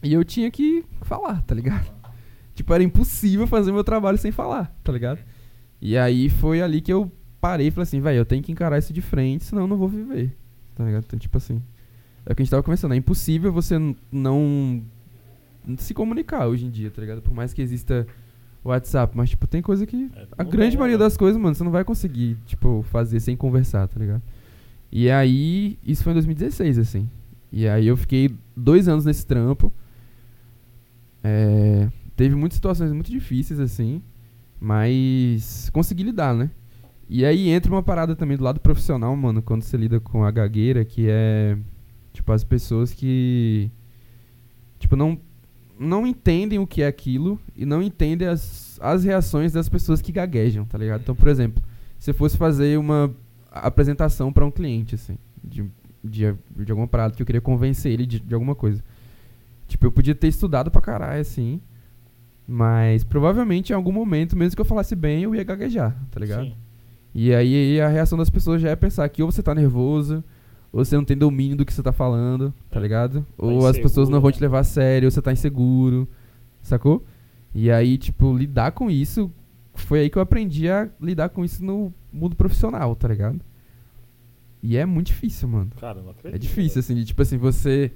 e 0.05 0.13
eu 0.13 0.25
tinha 0.25 0.49
que 0.53 0.85
falar, 1.03 1.43
tá 1.43 1.53
ligado? 1.53 1.91
Tipo, 2.55 2.73
era 2.73 2.83
impossível 2.83 3.47
fazer 3.47 3.73
meu 3.73 3.83
trabalho 3.83 4.19
sem 4.19 4.31
falar, 4.31 4.73
tá 4.85 4.93
ligado? 4.93 5.19
E 5.81 5.99
aí 5.99 6.29
foi 6.29 6.63
ali 6.63 6.81
que 6.81 6.93
eu 6.93 7.11
parei 7.41 7.69
e 7.69 7.71
falei 7.73 7.83
assim, 7.83 8.01
velho, 8.01 8.19
eu 8.19 8.25
tenho 8.25 8.43
que 8.43 8.53
encarar 8.53 8.79
isso 8.79 8.93
de 8.93 9.03
frente, 9.03 9.45
senão 9.45 9.63
eu 9.63 9.69
não 9.69 9.77
vou 9.77 9.89
viver, 9.89 10.37
tá 10.79 10.85
ligado? 10.85 11.05
Então, 11.07 11.19
tipo 11.19 11.37
assim, 11.37 11.61
é 12.25 12.33
o 12.33 12.37
que 12.37 12.43
a 12.43 12.45
gente 12.45 12.51
tava 12.51 12.63
conversando, 12.63 12.95
é 12.95 12.97
impossível 12.97 13.53
você 13.53 13.75
não 14.11 14.83
se 15.77 15.93
comunicar 15.93 16.47
hoje 16.47 16.65
em 16.65 16.71
dia, 16.71 16.91
tá 16.91 17.01
ligado? 17.03 17.21
Por 17.21 17.35
mais 17.35 17.53
que 17.53 17.61
exista 17.61 18.07
WhatsApp, 18.65 19.17
mas, 19.17 19.31
tipo, 19.31 19.47
tem 19.47 19.61
coisa 19.61 19.85
que 19.87 20.09
É, 20.15 20.27
a 20.39 20.45
grande 20.45 20.77
maioria 20.77 20.97
né? 20.97 21.05
das 21.05 21.17
coisas, 21.17 21.41
mano, 21.41 21.55
você 21.55 21.65
não 21.65 21.71
vai 21.71 21.85
conseguir, 21.85 22.37
tipo, 22.47 22.83
fazer 22.91 23.21
sem 23.21 23.37
conversar, 23.37 23.87
tá 23.89 23.99
ligado? 23.99 24.23
E 24.91 25.11
aí, 25.11 25.79
isso 25.85 26.03
foi 26.03 26.13
em 26.13 26.15
2016, 26.15 26.79
assim. 26.79 27.11
E 27.53 27.67
aí 27.69 27.87
eu 27.87 27.97
fiquei 27.97 28.35
dois 28.57 28.89
anos 28.89 29.05
nesse 29.05 29.27
trampo. 29.27 29.73
É, 31.23 31.89
teve 32.17 32.35
muitas 32.35 32.57
situações 32.57 32.93
muito 32.93 33.11
difíceis, 33.11 33.59
assim. 33.61 34.01
Mas 34.61 35.71
consegui 35.73 36.03
lidar, 36.03 36.35
né? 36.35 36.51
E 37.09 37.25
aí 37.25 37.49
entra 37.49 37.73
uma 37.73 37.83
parada 37.83 38.15
também 38.15 38.37
do 38.37 38.45
lado 38.45 38.61
profissional, 38.61 39.17
mano, 39.17 39.41
quando 39.41 39.63
você 39.63 39.77
lida 39.79 39.99
com 39.99 40.25
a 40.25 40.31
gagueira, 40.31 40.85
que 40.85 41.07
é, 41.09 41.57
tipo, 42.13 42.31
as 42.33 42.45
pessoas 42.45 42.93
que, 42.93 43.71
tipo, 44.79 44.95
não, 44.95 45.19
não 45.81 46.07
entendem 46.07 46.59
o 46.59 46.67
que 46.67 46.83
é 46.83 46.87
aquilo 46.87 47.41
e 47.57 47.65
não 47.65 47.83
entendem 47.83 48.29
as, 48.29 48.79
as 48.83 49.05
reações 49.05 49.53
das 49.53 49.71
pessoas 49.71 50.03
que 50.03 50.13
gaguejam, 50.13 50.67
tá 50.67 50.77
ligado? 50.77 51.01
Então, 51.01 51.15
por 51.15 51.29
exemplo, 51.29 51.63
se 51.99 52.13
fosse 52.13 52.37
fazer 52.37 52.79
uma 52.79 53.11
apresentação 53.51 54.31
pra 54.31 54.45
um 54.45 54.51
cliente, 54.51 54.95
assim, 54.95 55.17
de, 55.43 55.65
de, 56.05 56.35
de 56.57 56.71
alguma 56.71 56.87
parada 56.87 57.15
que 57.15 57.23
eu 57.23 57.27
queria 57.27 57.41
convencer 57.41 57.91
ele 57.91 58.05
de, 58.05 58.21
de 58.21 58.35
alguma 58.35 58.55
coisa. 58.55 58.85
Tipo, 59.67 59.87
eu 59.87 59.93
podia 59.93 60.15
ter 60.15 60.29
estudado 60.29 60.71
pra 60.71 60.83
caralho, 60.83 61.23
assim, 61.23 61.59
mas 62.47 63.03
provavelmente 63.03 63.71
em 63.71 63.75
algum 63.75 63.93
momento, 63.93 64.37
mesmo 64.37 64.57
que 64.57 64.61
eu 64.61 64.67
falasse 64.67 64.95
bem, 64.95 65.23
eu 65.23 65.35
ia 65.35 65.43
gaguejar, 65.43 65.97
tá 66.11 66.21
ligado? 66.21 66.45
Sim. 66.45 66.68
E 67.15 67.35
aí 67.35 67.81
a 67.81 67.89
reação 67.89 68.17
das 68.19 68.31
pessoas 68.31 68.61
já 68.61 68.71
é 68.71 68.77
pensar 68.77 69.09
que 69.09 69.23
ou 69.23 69.31
você 69.31 69.43
tá 69.43 69.55
nervoso, 69.55 70.23
ou 70.73 70.85
você 70.85 70.95
não 70.97 71.05
tem 71.05 71.17
domínio 71.17 71.57
do 71.57 71.65
que 71.65 71.73
você 71.73 71.83
tá 71.83 71.93
falando, 71.93 72.53
tá 72.71 72.79
É. 72.79 72.83
ligado? 72.83 73.27
ou 73.37 73.59
as 73.61 73.71
inseguro, 73.71 73.83
pessoas 73.83 74.09
não 74.09 74.21
vão 74.21 74.29
né? 74.31 74.37
te 74.37 74.41
levar 74.41 74.61
a 74.61 74.65
sério, 74.65 75.07
ou 75.07 75.11
você 75.11 75.23
tá 75.23 75.33
inseguro, 75.33 76.07
sacou? 76.63 77.05
E 77.55 77.71
aí, 77.71 77.97
tipo, 77.99 78.37
lidar 78.37 78.73
com 78.73 78.91
isso, 78.91 79.33
foi 79.75 80.01
aí 80.01 80.11
que 80.11 80.19
eu 80.19 80.23
aprendi 80.23 80.69
a 80.69 80.89
lidar 81.01 81.31
com 81.31 81.45
isso 81.45 81.65
no 81.65 81.93
mundo 82.13 82.37
profissional, 82.37 82.95
tá 82.95 83.09
ligado? 83.09 83.41
E 84.63 84.77
é 84.77 84.85
muito 84.85 85.07
difícil, 85.09 85.49
mano. 85.49 85.71
Cara, 85.81 86.03
não 86.03 86.11
acredito. 86.11 86.35
É 86.35 86.39
difícil, 86.39 86.81
assim, 86.81 86.95
de, 86.95 87.05
tipo 87.05 87.23
assim, 87.23 87.39
você. 87.39 87.93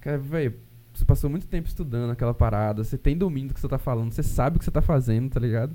Cara, 0.00 0.16
velho, 0.18 0.54
você 0.94 1.04
passou 1.04 1.28
muito 1.28 1.46
tempo 1.46 1.68
estudando 1.68 2.10
aquela 2.10 2.32
parada, 2.32 2.82
você 2.82 2.96
tem 2.96 3.16
domínio 3.16 3.48
do 3.48 3.54
que 3.54 3.60
você 3.60 3.68
tá 3.68 3.76
falando, 3.78 4.12
você 4.12 4.22
sabe 4.22 4.56
o 4.56 4.58
que 4.58 4.64
você 4.64 4.70
tá 4.70 4.80
fazendo, 4.80 5.28
tá 5.30 5.38
ligado? 5.40 5.74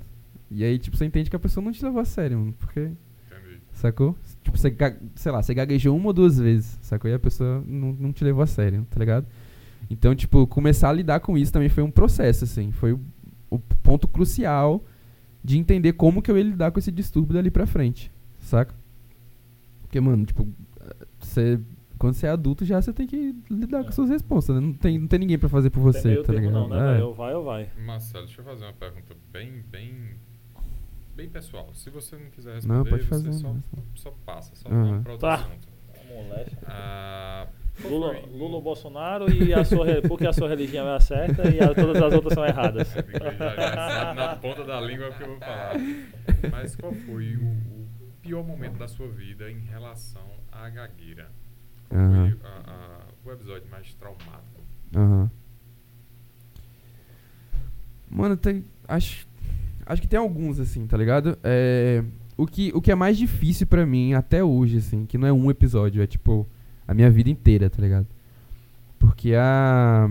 E 0.50 0.62
aí, 0.64 0.78
tipo, 0.78 0.96
você 0.96 1.04
entende 1.04 1.28
que 1.30 1.36
a 1.36 1.38
pessoa 1.40 1.64
não 1.64 1.72
te 1.72 1.84
levou 1.84 2.00
a 2.00 2.04
sério, 2.04 2.38
mano, 2.38 2.52
porque. 2.58 2.80
Entendi. 2.80 3.60
Sacou? 3.72 4.16
Tipo, 4.42 4.56
você, 4.56 4.74
sei 5.16 5.32
lá, 5.32 5.42
você 5.42 5.52
gaguejou 5.54 5.96
uma 5.96 6.06
ou 6.08 6.12
duas 6.12 6.38
vezes, 6.38 6.78
sacou? 6.82 7.10
E 7.10 7.14
a 7.14 7.18
pessoa 7.18 7.62
não, 7.66 7.92
não 7.92 8.12
te 8.12 8.22
levou 8.24 8.42
a 8.42 8.46
sério, 8.46 8.86
tá 8.90 8.98
ligado? 9.00 9.26
Então, 9.90 10.14
tipo, 10.14 10.46
começar 10.46 10.88
a 10.88 10.92
lidar 10.92 11.20
com 11.20 11.36
isso 11.36 11.52
também 11.52 11.68
foi 11.68 11.82
um 11.82 11.90
processo, 11.90 12.44
assim. 12.44 12.70
Foi 12.72 12.92
o, 12.92 13.00
o 13.50 13.58
ponto 13.58 14.06
crucial 14.08 14.84
de 15.44 15.58
entender 15.58 15.92
como 15.92 16.22
que 16.22 16.30
eu 16.30 16.36
ia 16.38 16.44
lidar 16.44 16.70
com 16.72 16.78
esse 16.78 16.90
distúrbio 16.90 17.34
dali 17.34 17.50
pra 17.50 17.66
frente, 17.66 18.10
saca? 18.40 18.74
Porque, 19.82 20.00
mano, 20.00 20.24
tipo, 20.26 20.46
você, 21.20 21.60
quando 21.98 22.14
você 22.14 22.26
é 22.26 22.30
adulto 22.30 22.64
já 22.64 22.80
você 22.82 22.92
tem 22.92 23.06
que 23.06 23.34
lidar 23.48 23.82
com 23.84 23.90
É. 23.90 23.92
suas 23.92 24.10
responsas, 24.10 24.56
né? 24.56 24.60
Não 24.60 24.72
tem, 24.72 24.98
não 24.98 25.06
tem 25.06 25.18
ninguém 25.20 25.38
pra 25.38 25.48
fazer 25.48 25.70
por 25.70 25.80
Tem 25.92 25.92
você, 26.02 26.08
meio 26.08 26.22
tá 26.24 26.32
ligado? 26.32 26.52
não, 26.52 26.68
né? 26.68 26.76
É. 26.78 26.92
velho? 26.94 27.06
Ou 27.06 27.14
vai 27.14 27.34
ou 27.34 27.44
vai. 27.44 27.68
Marcelo, 27.84 28.24
deixa 28.26 28.40
eu 28.40 28.44
fazer 28.44 28.64
uma 28.64 28.72
pergunta 28.72 29.14
bem, 29.32 29.62
bem 29.70 29.94
pessoal, 31.16 31.70
se 31.74 31.88
você 31.90 32.16
não 32.16 32.30
quiser 32.30 32.54
responder, 32.56 32.74
Não, 32.78 32.84
pode 32.84 33.04
fazer. 33.04 33.32
você 33.32 33.38
só, 33.40 33.52
né? 33.52 33.60
só 33.94 34.10
passa, 34.24 34.54
só 34.54 34.68
vamos 34.68 35.02
para 35.02 35.12
outro 35.12 35.28
Tá. 35.28 35.34
assunto. 35.34 35.68
Ah, 36.66 37.46
Lula, 37.84 38.18
Lula 38.32 38.54
ou 38.56 38.62
Bolsonaro 38.62 39.30
e 39.32 39.52
a 39.52 39.64
sua, 39.64 39.86
porque 40.08 40.26
a 40.26 40.32
sua 40.32 40.48
religião 40.48 40.86
é 40.88 40.96
a 40.96 41.00
certa 41.00 41.48
e 41.48 41.60
a- 41.60 41.74
todas 41.74 42.00
as 42.02 42.12
outras 42.12 42.32
são 42.34 42.44
erradas. 42.46 42.88
Já- 42.94 44.14
na 44.14 44.36
ponta 44.36 44.64
da 44.64 44.80
língua 44.80 45.10
o 45.10 45.14
que 45.14 45.22
eu 45.22 45.28
vou 45.28 45.38
falar. 45.40 45.74
Mas 46.50 46.74
qual 46.76 46.92
foi 46.92 47.36
o, 47.36 47.44
o 47.48 48.12
pior 48.22 48.42
momento 48.44 48.78
da 48.78 48.88
sua 48.88 49.08
vida 49.08 49.50
em 49.50 49.58
relação 49.60 50.26
à 50.50 50.68
gagueira? 50.70 51.30
Qual 51.88 52.00
Aham. 52.00 52.30
foi 52.30 52.48
a- 52.50 52.70
a- 52.70 53.06
o 53.24 53.32
episódio 53.32 53.68
mais 53.70 53.92
traumático? 53.94 54.62
Aham. 54.94 55.30
Mano, 58.10 58.36
tem. 58.36 58.64
Acho. 58.88 59.26
Acho 59.86 60.02
que 60.02 60.08
tem 60.08 60.18
alguns, 60.18 60.58
assim, 60.58 60.86
tá 60.86 60.96
ligado? 60.96 61.38
É. 61.42 62.02
O 62.36 62.46
que, 62.46 62.70
o 62.74 62.82
que 62.82 62.92
é 62.92 62.94
mais 62.94 63.16
difícil 63.16 63.66
pra 63.66 63.86
mim 63.86 64.12
até 64.12 64.44
hoje, 64.44 64.76
assim, 64.76 65.06
que 65.06 65.16
não 65.16 65.26
é 65.26 65.32
um 65.32 65.50
episódio, 65.50 66.02
é 66.02 66.06
tipo 66.06 66.46
a 66.86 66.92
minha 66.92 67.10
vida 67.10 67.30
inteira, 67.30 67.70
tá 67.70 67.80
ligado? 67.80 68.06
Porque 68.98 69.34
a. 69.34 70.10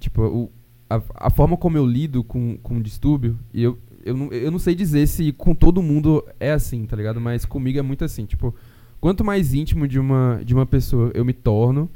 Tipo, 0.00 0.22
o, 0.22 0.50
a, 0.88 1.00
a 1.14 1.30
forma 1.30 1.56
como 1.56 1.76
eu 1.76 1.86
lido 1.86 2.24
com, 2.24 2.56
com 2.58 2.78
o 2.78 2.82
distúrbio, 2.82 3.38
e 3.52 3.62
eu, 3.62 3.78
eu, 4.04 4.16
não, 4.16 4.32
eu 4.32 4.50
não 4.50 4.58
sei 4.58 4.74
dizer 4.74 5.06
se 5.06 5.32
com 5.32 5.54
todo 5.54 5.82
mundo 5.82 6.24
é 6.40 6.52
assim, 6.52 6.84
tá 6.86 6.96
ligado? 6.96 7.20
Mas 7.20 7.44
comigo 7.44 7.78
é 7.78 7.82
muito 7.82 8.04
assim. 8.04 8.24
Tipo, 8.24 8.54
quanto 9.00 9.24
mais 9.24 9.54
íntimo 9.54 9.86
de 9.86 9.98
uma, 9.98 10.40
de 10.44 10.54
uma 10.54 10.66
pessoa 10.66 11.10
eu 11.14 11.24
me 11.24 11.32
torno, 11.32 11.90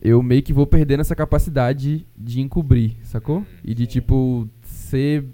eu 0.00 0.22
meio 0.22 0.42
que 0.42 0.52
vou 0.52 0.66
perdendo 0.66 1.00
essa 1.00 1.16
capacidade 1.16 2.06
de 2.16 2.40
encobrir, 2.40 2.96
sacou? 3.02 3.44
E 3.64 3.74
de, 3.74 3.86
tipo, 3.86 4.48
ser. 4.62 5.24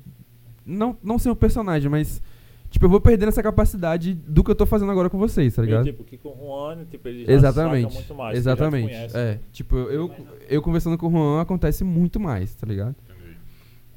Não, 0.64 0.96
não 1.02 1.18
ser 1.18 1.30
um 1.30 1.34
personagem, 1.34 1.90
mas. 1.90 2.22
Tipo, 2.70 2.86
eu 2.86 2.88
vou 2.88 3.00
perdendo 3.02 3.28
essa 3.28 3.42
capacidade 3.42 4.14
do 4.14 4.42
que 4.42 4.50
eu 4.50 4.54
tô 4.54 4.64
fazendo 4.64 4.90
agora 4.90 5.10
com 5.10 5.18
vocês, 5.18 5.54
tá 5.54 5.60
ligado? 5.60 5.86
E, 5.86 5.92
tipo, 5.92 6.04
que 6.04 6.16
com 6.16 6.30
o 6.30 6.36
Juan, 6.36 6.86
tipo, 6.86 7.06
ele 7.06 7.26
já 7.26 7.32
Exatamente. 7.32 7.82
saca 7.82 7.94
muito 7.94 8.14
mais. 8.14 8.38
Exatamente. 8.38 8.92
Já 8.92 9.08
te 9.08 9.12
conhece. 9.12 9.16
É, 9.18 9.40
tipo, 9.52 9.76
eu, 9.76 10.10
eu 10.48 10.62
conversando 10.62 10.96
com 10.96 11.08
o 11.08 11.10
Juan 11.10 11.42
acontece 11.42 11.84
muito 11.84 12.18
mais, 12.18 12.54
tá 12.54 12.66
ligado? 12.66 12.96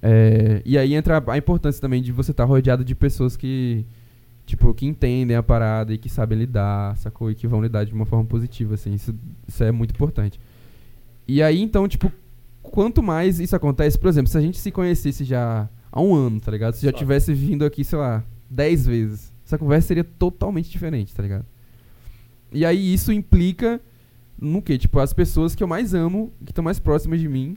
É, 0.07 0.61
e 0.63 0.77
aí 0.77 0.93
entra 0.93 1.23
a, 1.25 1.37
importância 1.37 1.81
também 1.81 1.99
de 1.99 2.11
você 2.11 2.29
estar 2.29 2.43
rodeado 2.43 2.85
de 2.85 2.93
pessoas 2.93 3.35
que, 3.35 3.83
tipo, 4.45 4.71
que 4.71 4.85
entendem 4.85 5.35
a 5.35 5.41
parada 5.41 5.91
e 5.91 5.97
que 5.97 6.09
sabem 6.09 6.37
lidar, 6.37 6.95
sacou? 6.97 7.31
E 7.31 7.35
que 7.35 7.47
vão 7.47 7.59
lidar 7.59 7.85
de 7.85 7.93
uma 7.93 8.05
forma 8.05 8.23
positiva, 8.23 8.75
assim. 8.75 8.93
Isso, 8.93 9.15
isso 9.47 9.63
é 9.63 9.71
muito 9.71 9.95
importante. 9.95 10.39
E 11.27 11.41
aí, 11.41 11.59
então, 11.59 11.87
tipo, 11.87 12.11
quanto 12.61 13.01
mais 13.01 13.39
isso 13.39 13.55
acontece, 13.55 13.97
por 13.97 14.07
exemplo, 14.07 14.29
se 14.29 14.37
a 14.37 14.41
gente 14.41 14.59
se 14.59 14.69
conhecesse 14.69 15.23
já 15.23 15.67
há 15.95 16.01
um 16.01 16.13
ano, 16.13 16.41
tá 16.41 16.51
ligado? 16.51 16.73
Se 16.73 16.85
já 16.85 16.91
tivesse 16.91 17.33
vindo 17.33 17.63
aqui, 17.63 17.83
sei 17.85 17.97
lá, 17.97 18.23
10 18.49 18.85
vezes, 18.85 19.33
essa 19.45 19.57
conversa 19.57 19.87
seria 19.87 20.03
totalmente 20.03 20.69
diferente, 20.69 21.15
tá 21.15 21.23
ligado? 21.23 21.45
E 22.51 22.65
aí 22.65 22.93
isso 22.93 23.13
implica 23.13 23.81
no 24.39 24.61
que? 24.61 24.77
Tipo, 24.77 24.99
as 24.99 25.13
pessoas 25.13 25.55
que 25.55 25.63
eu 25.63 25.67
mais 25.67 25.93
amo, 25.93 26.33
que 26.43 26.51
estão 26.51 26.63
mais 26.63 26.79
próximas 26.79 27.21
de 27.21 27.29
mim, 27.29 27.55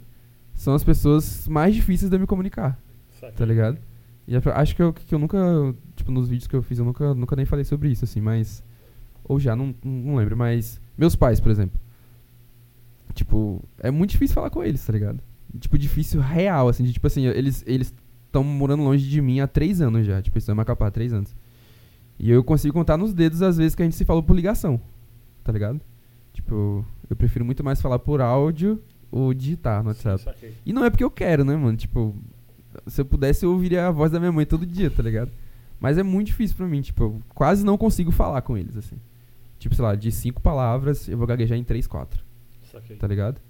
são 0.54 0.72
as 0.72 0.84
pessoas 0.84 1.48
mais 1.48 1.74
difíceis 1.74 2.08
de 2.08 2.16
eu 2.16 2.20
me 2.20 2.26
comunicar, 2.26 2.80
tá 3.36 3.44
ligado? 3.44 3.78
E 4.26 4.36
acho 4.36 4.76
que 4.76 4.82
eu, 4.82 4.92
que 4.92 5.14
eu 5.14 5.18
nunca, 5.18 5.38
tipo, 5.96 6.12
nos 6.12 6.28
vídeos 6.28 6.46
que 6.46 6.54
eu 6.54 6.62
fiz, 6.62 6.78
eu 6.78 6.84
nunca, 6.84 7.14
nunca 7.14 7.34
nem 7.34 7.46
falei 7.46 7.64
sobre 7.64 7.90
isso, 7.90 8.04
assim, 8.04 8.20
mas. 8.20 8.62
Ou 9.24 9.40
já, 9.40 9.56
não, 9.56 9.74
não 9.82 10.16
lembro, 10.16 10.36
mas. 10.36 10.80
Meus 10.96 11.16
pais, 11.16 11.40
por 11.40 11.50
exemplo. 11.50 11.80
Tipo, 13.14 13.64
é 13.78 13.90
muito 13.90 14.10
difícil 14.10 14.34
falar 14.34 14.50
com 14.50 14.62
eles, 14.62 14.84
tá 14.84 14.92
ligado? 14.92 15.18
Tipo, 15.58 15.78
difícil 15.78 16.20
real, 16.20 16.68
assim, 16.68 16.84
de, 16.84 16.92
tipo 16.92 17.06
assim, 17.06 17.24
eles 17.26 17.64
eles 17.66 17.94
estão 18.28 18.44
morando 18.44 18.82
longe 18.84 19.08
de 19.08 19.20
mim 19.20 19.40
há 19.40 19.46
três 19.48 19.80
anos 19.80 20.06
já, 20.06 20.22
tipo, 20.22 20.38
estão 20.38 20.54
em 20.54 20.56
Macapá 20.56 20.86
há 20.86 20.90
três 20.90 21.12
anos. 21.12 21.34
E 22.18 22.30
eu 22.30 22.42
consigo 22.44 22.72
contar 22.74 22.96
nos 22.96 23.12
dedos 23.12 23.42
as 23.42 23.56
vezes 23.56 23.74
que 23.74 23.82
a 23.82 23.84
gente 23.84 23.96
se 23.96 24.04
falou 24.04 24.22
por 24.22 24.34
ligação, 24.34 24.80
tá 25.44 25.52
ligado? 25.52 25.80
Tipo, 26.32 26.84
eu 27.10 27.16
prefiro 27.16 27.44
muito 27.44 27.64
mais 27.64 27.80
falar 27.80 27.98
por 27.98 28.20
áudio 28.20 28.80
ou 29.10 29.32
digitar 29.34 29.82
no 29.82 29.92
Sim, 29.94 30.08
WhatsApp. 30.08 30.22
saquei. 30.24 30.54
E 30.64 30.72
não 30.72 30.84
é 30.84 30.90
porque 30.90 31.04
eu 31.04 31.10
quero, 31.10 31.44
né, 31.44 31.56
mano? 31.56 31.76
Tipo, 31.76 32.14
se 32.86 33.00
eu 33.00 33.04
pudesse, 33.04 33.44
eu 33.44 33.50
ouviria 33.52 33.86
a 33.88 33.90
voz 33.90 34.10
da 34.12 34.18
minha 34.20 34.32
mãe 34.32 34.44
todo 34.46 34.66
dia, 34.66 34.90
tá 34.90 35.02
ligado? 35.02 35.30
Mas 35.80 35.96
é 35.96 36.02
muito 36.02 36.26
difícil 36.28 36.56
pra 36.56 36.66
mim, 36.66 36.80
tipo, 36.80 37.02
eu 37.04 37.22
quase 37.34 37.64
não 37.64 37.78
consigo 37.78 38.10
falar 38.10 38.42
com 38.42 38.56
eles, 38.58 38.76
assim. 38.76 38.96
Tipo, 39.58 39.74
sei 39.74 39.84
lá, 39.84 39.94
de 39.94 40.10
cinco 40.12 40.40
palavras, 40.40 41.08
eu 41.08 41.16
vou 41.16 41.26
gaguejar 41.26 41.56
em 41.56 41.64
três, 41.64 41.86
quatro, 41.86 42.22
Saquei. 42.70 42.96
tá 42.96 43.06
ligado? 43.06 43.40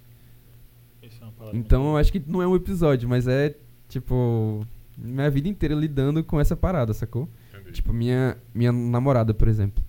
Isso 1.02 1.22
é 1.24 1.56
Então, 1.56 1.90
eu 1.92 1.96
acho 1.96 2.12
que 2.12 2.22
não 2.26 2.42
é 2.42 2.46
um 2.46 2.54
episódio, 2.54 3.08
mas 3.08 3.26
é, 3.26 3.56
tipo, 4.00 4.66
minha 4.96 5.30
vida 5.30 5.48
inteira 5.48 5.74
lidando 5.74 6.22
com 6.24 6.40
essa 6.40 6.56
parada, 6.56 6.92
sacou? 6.92 7.28
Entendi. 7.52 7.72
Tipo, 7.72 7.92
minha, 7.92 8.36
minha 8.54 8.72
namorada, 8.72 9.34
por 9.34 9.48
exemplo. 9.48 9.82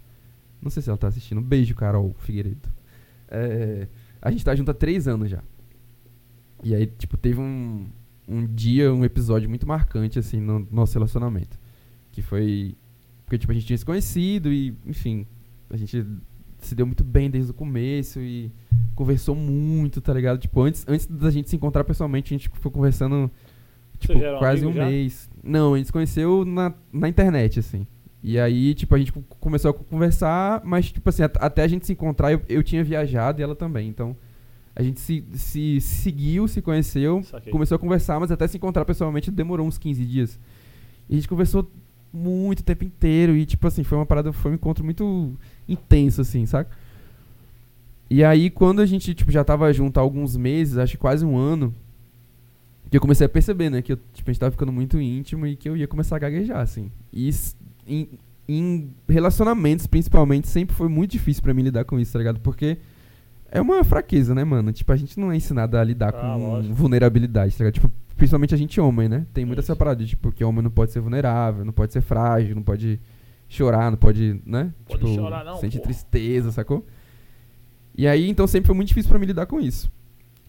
Não 0.61 0.69
sei 0.69 0.83
se 0.83 0.89
ela 0.89 0.97
tá 0.97 1.07
assistindo. 1.07 1.41
Beijo, 1.41 1.75
Carol 1.75 2.13
Figueiredo. 2.19 2.69
É, 3.29 3.87
a 4.21 4.31
gente 4.31 4.43
tá 4.43 4.55
junto 4.55 4.71
há 4.71 4.73
três 4.73 5.07
anos 5.07 5.29
já. 5.29 5.41
E 6.63 6.75
aí, 6.75 6.85
tipo, 6.87 7.15
teve 7.17 7.39
um, 7.39 7.87
um 8.27 8.45
dia, 8.45 8.93
um 8.93 9.05
episódio 9.05 9.47
muito 9.47 9.67
marcante, 9.67 10.19
assim, 10.19 10.41
no 10.41 10.67
nosso 10.71 10.93
relacionamento. 10.93 11.57
Que 12.11 12.21
foi. 12.21 12.75
Porque, 13.25 13.37
tipo, 13.37 13.51
a 13.51 13.55
gente 13.55 13.65
tinha 13.65 13.77
se 13.77 13.85
conhecido 13.85 14.51
e, 14.51 14.75
enfim, 14.85 15.25
a 15.69 15.77
gente 15.77 16.05
se 16.57 16.75
deu 16.75 16.85
muito 16.85 17.03
bem 17.03 17.29
desde 17.29 17.51
o 17.51 17.53
começo 17.53 18.19
e 18.19 18.51
conversou 18.95 19.35
muito, 19.35 20.01
tá 20.01 20.13
ligado? 20.13 20.39
Tipo, 20.39 20.61
antes, 20.61 20.83
antes 20.87 21.05
da 21.07 21.29
gente 21.31 21.49
se 21.49 21.55
encontrar 21.55 21.83
pessoalmente, 21.83 22.33
a 22.33 22.37
gente 22.37 22.49
foi 22.49 22.71
conversando, 22.71 23.31
tipo, 23.99 24.19
quase 24.39 24.65
um 24.65 24.73
já? 24.73 24.85
mês. 24.85 25.29
Não, 25.43 25.73
a 25.73 25.77
gente 25.77 25.87
se 25.87 25.93
conheceu 25.93 26.43
na, 26.45 26.73
na 26.91 27.07
internet, 27.09 27.59
assim. 27.59 27.85
E 28.21 28.37
aí, 28.39 28.73
tipo, 28.73 28.93
a 28.93 28.97
gente 28.97 29.11
co- 29.13 29.23
começou 29.39 29.71
a 29.71 29.73
conversar, 29.73 30.61
mas, 30.65 30.91
tipo 30.91 31.07
assim, 31.09 31.23
at- 31.23 31.37
até 31.39 31.63
a 31.63 31.67
gente 31.67 31.85
se 31.85 31.93
encontrar, 31.93 32.31
eu, 32.33 32.41
eu 32.49 32.61
tinha 32.63 32.83
viajado 32.83 33.39
e 33.39 33.43
ela 33.43 33.55
também. 33.55 33.87
Então, 33.87 34.15
a 34.75 34.83
gente 34.83 34.99
se, 34.99 35.23
se 35.33 35.79
seguiu, 35.81 36.47
se 36.47 36.61
conheceu, 36.61 37.23
Saquei. 37.23 37.51
começou 37.51 37.75
a 37.75 37.79
conversar, 37.79 38.19
mas 38.19 38.31
até 38.31 38.47
se 38.47 38.57
encontrar 38.57 38.83
pessoalmente 38.85 39.31
demorou 39.31 39.65
uns 39.65 39.77
15 39.77 40.05
dias. 40.05 40.39
E 41.09 41.13
a 41.13 41.15
gente 41.15 41.27
conversou 41.29 41.69
muito 42.11 42.59
o 42.59 42.63
tempo 42.63 42.83
inteiro 42.83 43.35
e, 43.37 43.45
tipo 43.45 43.65
assim, 43.67 43.83
foi 43.83 43.97
uma 43.97 44.05
parada, 44.05 44.33
foi 44.33 44.51
um 44.51 44.55
encontro 44.55 44.83
muito 44.83 45.33
intenso, 45.67 46.21
assim, 46.21 46.45
saca? 46.45 46.69
E 48.09 48.23
aí, 48.23 48.49
quando 48.49 48.81
a 48.81 48.85
gente, 48.85 49.13
tipo, 49.13 49.31
já 49.31 49.43
tava 49.43 49.71
junto 49.71 49.97
há 49.97 50.01
alguns 50.01 50.35
meses, 50.35 50.77
acho 50.77 50.93
que 50.93 50.97
quase 50.97 51.23
um 51.23 51.37
ano, 51.37 51.73
que 52.89 52.97
eu 52.97 53.01
comecei 53.01 53.25
a 53.25 53.29
perceber, 53.29 53.69
né, 53.69 53.81
que 53.81 53.93
eu, 53.93 53.97
tipo, 54.13 54.29
a 54.29 54.33
gente 54.33 54.39
tava 54.39 54.51
ficando 54.51 54.71
muito 54.71 54.99
íntimo 54.99 55.45
e 55.45 55.55
que 55.55 55.69
eu 55.69 55.77
ia 55.77 55.87
começar 55.87 56.15
a 56.15 56.19
gaguejar, 56.19 56.59
assim. 56.59 56.91
E 57.13 57.29
em, 57.87 58.09
em 58.47 58.89
relacionamentos, 59.07 59.85
principalmente, 59.87 60.47
sempre 60.47 60.75
foi 60.75 60.87
muito 60.89 61.11
difícil 61.11 61.43
pra 61.43 61.53
mim 61.53 61.61
lidar 61.63 61.85
com 61.85 61.99
isso, 61.99 62.13
tá 62.13 62.19
ligado? 62.19 62.39
Porque 62.39 62.77
é 63.51 63.61
uma 63.61 63.83
fraqueza, 63.83 64.33
né, 64.33 64.43
mano? 64.43 64.71
Tipo, 64.71 64.91
a 64.91 64.95
gente 64.95 65.19
não 65.19 65.31
é 65.31 65.35
ensinado 65.35 65.77
a 65.77 65.83
lidar 65.83 66.09
Ah, 66.09 66.13
com 66.13 66.37
lógico. 66.37 66.73
vulnerabilidade, 66.73 67.55
tá 67.55 67.63
ligado? 67.63 67.73
Tipo, 67.75 67.91
principalmente 68.15 68.53
a 68.53 68.57
gente 68.57 68.79
homem, 68.81 69.07
né? 69.07 69.25
Tem 69.33 69.45
Isso. 69.49 69.59
essa 69.59 69.75
parada 69.75 70.03
tipo, 70.03 70.31
que 70.31 70.43
homem 70.43 70.61
não 70.63 70.71
pode 70.71 70.91
ser 70.91 70.99
vulnerável, 70.99 71.63
não 71.63 71.71
pode 71.73 71.93
ser 71.93 72.01
frágil, 72.01 72.55
não 72.55 72.63
pode 72.63 72.99
chorar, 73.47 73.89
não 73.89 73.97
pode, 73.97 74.41
né? 74.45 74.73
Pode 74.85 75.03
tipo, 75.03 75.15
chorar 75.15 75.45
não, 75.45 75.57
Sente 75.57 75.79
tristeza, 75.79 76.51
sacou? 76.51 76.85
E 77.95 78.07
aí, 78.07 78.29
então, 78.29 78.45
sempre 78.47 78.67
foi 78.67 78.75
muito 78.75 78.89
difícil 78.89 79.09
pra 79.09 79.19
mim 79.19 79.25
lidar 79.25 79.45
com 79.45 79.59
isso. 79.59 79.91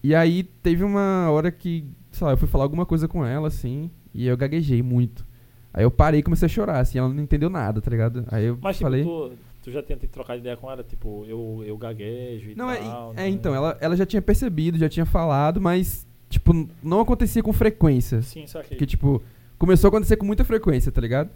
E 0.03 0.15
aí, 0.15 0.43
teve 0.63 0.85
uma 0.85 1.29
hora 1.31 1.51
que, 1.51 1.85
sei 2.21 2.27
lá, 2.27 2.33
eu 2.35 2.37
fui 2.37 2.47
falar 2.47 2.65
alguma 2.65 2.85
coisa 2.85 3.09
com 3.09 3.25
ela, 3.25 3.49
assim, 3.49 3.91
e 4.15 4.27
eu 4.27 4.37
gaguejei 4.37 4.83
muito. 4.83 5.27
Aí 5.73 5.85
eu 5.85 5.91
parei 5.91 6.21
e 6.21 6.23
comecei 6.23 6.47
a 6.47 6.49
chorar, 6.49 6.81
assim, 6.81 6.99
ela 6.99 7.09
não 7.09 7.23
entendeu 7.23 7.49
nada, 7.49 7.81
tá 7.81 7.91
ligado? 7.91 8.27
Aí 8.31 8.45
eu 8.45 8.59
Mas, 8.61 8.77
tipo, 8.77 8.91
falei... 8.91 9.05
tu, 9.05 9.33
tu 9.63 9.71
já 9.71 9.83
tinha 9.83 9.97
trocado 9.97 10.39
ideia 10.39 10.57
com 10.57 10.71
ela? 10.71 10.83
Tipo, 10.83 11.25
eu, 11.27 11.63
eu 11.67 11.79
gaguejo 11.79 12.51
e 12.51 12.55
Não, 12.55 12.71
é, 12.71 12.77
tal. 12.77 13.13
é, 13.13 13.17
né? 13.17 13.29
então, 13.31 13.55
ela, 13.55 13.79
ela 13.81 13.97
já 13.97 14.05
tinha 14.05 14.21
percebido, 14.21 14.77
já 14.77 14.89
tinha 14.89 15.07
falado, 15.07 15.61
mas, 15.61 16.07
tipo, 16.29 16.53
não 16.83 17.01
acontecia 17.01 17.43
com 17.43 17.53
frequência. 17.55 18.21
Sim, 18.21 18.47
saquei. 18.47 18.77
Que, 18.77 18.85
tipo, 18.85 19.23
começou 19.59 19.89
a 19.89 19.91
acontecer 19.91 20.17
com 20.19 20.27
muita 20.27 20.45
frequência, 20.45 20.93
tá 20.93 21.01
ligado? 21.01 21.31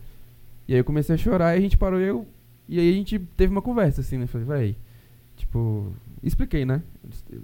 E 0.68 0.74
aí 0.74 0.80
eu 0.80 0.84
comecei 0.84 1.14
a 1.14 1.18
chorar 1.18 1.54
e 1.54 1.58
a 1.58 1.60
gente 1.62 1.78
parou 1.78 1.98
e 1.98 2.04
eu. 2.04 2.26
E 2.68 2.78
aí 2.78 2.90
a 2.90 2.94
gente 2.94 3.18
teve 3.36 3.50
uma 3.52 3.62
conversa, 3.62 4.02
assim, 4.02 4.18
né? 4.18 4.26
Falei, 4.26 4.46
véi. 4.46 4.76
Tipo, 5.36 5.92
expliquei, 6.22 6.66
né? 6.66 6.82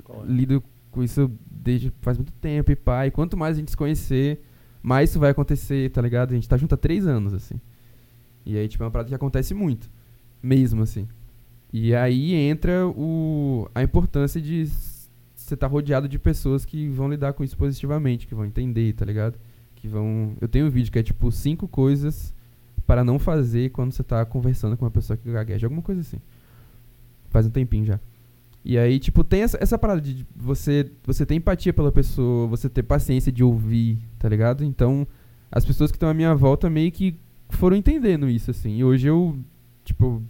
Eu 0.08 0.22
é? 0.22 0.26
lido 0.26 0.62
com 0.90 1.02
isso 1.02 1.30
desde 1.50 1.92
faz 2.00 2.16
muito 2.16 2.32
tempo 2.32 2.70
e 2.70 2.76
pá. 2.76 3.06
E 3.06 3.10
quanto 3.10 3.36
mais 3.36 3.56
a 3.56 3.60
gente 3.60 3.70
se 3.70 3.76
conhecer, 3.76 4.42
mais 4.82 5.10
isso 5.10 5.18
vai 5.18 5.30
acontecer, 5.30 5.90
tá 5.90 6.00
ligado? 6.00 6.32
A 6.32 6.34
gente 6.34 6.48
tá 6.48 6.56
junto 6.56 6.74
há 6.74 6.78
três 6.78 7.06
anos, 7.06 7.34
assim. 7.34 7.60
E 8.44 8.56
aí, 8.56 8.66
tipo, 8.68 8.82
é 8.82 8.86
uma 8.86 8.90
parada 8.90 9.08
que 9.08 9.14
acontece 9.14 9.54
muito. 9.54 9.90
Mesmo, 10.42 10.82
assim. 10.82 11.06
E 11.72 11.94
aí 11.94 12.34
entra 12.34 12.86
o, 12.88 13.68
a 13.74 13.82
importância 13.82 14.40
de 14.40 14.66
você 15.34 15.54
estar 15.54 15.66
rodeado 15.66 16.08
de 16.08 16.18
pessoas 16.18 16.64
que 16.64 16.88
vão 16.88 17.08
lidar 17.08 17.32
com 17.32 17.44
isso 17.44 17.56
positivamente, 17.56 18.26
que 18.26 18.34
vão 18.34 18.44
entender, 18.44 18.92
tá 18.94 19.04
ligado? 19.04 19.38
Que 19.76 19.86
vão. 19.86 20.36
Eu 20.40 20.48
tenho 20.48 20.66
um 20.66 20.70
vídeo 20.70 20.90
que 20.90 20.98
é 20.98 21.02
tipo 21.02 21.30
cinco 21.30 21.68
coisas 21.68 22.34
para 22.86 23.04
não 23.04 23.18
fazer 23.18 23.70
quando 23.70 23.92
você 23.92 24.02
tá 24.02 24.24
conversando 24.24 24.76
com 24.76 24.84
uma 24.84 24.90
pessoa 24.90 25.16
que 25.16 25.30
gagueja, 25.30 25.66
alguma 25.66 25.82
coisa 25.82 26.00
assim. 26.00 26.18
Faz 27.28 27.46
um 27.46 27.50
tempinho 27.50 27.84
já. 27.84 28.00
E 28.64 28.78
aí, 28.78 28.98
tipo, 28.98 29.24
tem 29.24 29.42
essa, 29.42 29.58
essa 29.60 29.78
parada 29.78 30.00
de 30.00 30.26
você, 30.36 30.90
você 31.04 31.24
ter 31.24 31.34
empatia 31.34 31.72
pela 31.72 31.90
pessoa, 31.90 32.46
você 32.46 32.68
ter 32.68 32.82
paciência 32.82 33.32
de 33.32 33.42
ouvir, 33.42 33.98
tá 34.18 34.28
ligado? 34.28 34.64
Então, 34.64 35.06
as 35.50 35.64
pessoas 35.64 35.90
que 35.90 35.96
estão 35.96 36.08
à 36.08 36.14
minha 36.14 36.34
volta 36.34 36.68
meio 36.68 36.92
que 36.92 37.18
foram 37.48 37.76
entendendo 37.76 38.28
isso, 38.28 38.50
assim. 38.50 38.76
E 38.76 38.84
hoje 38.84 39.08
eu, 39.08 39.38
tipo, 39.82 40.22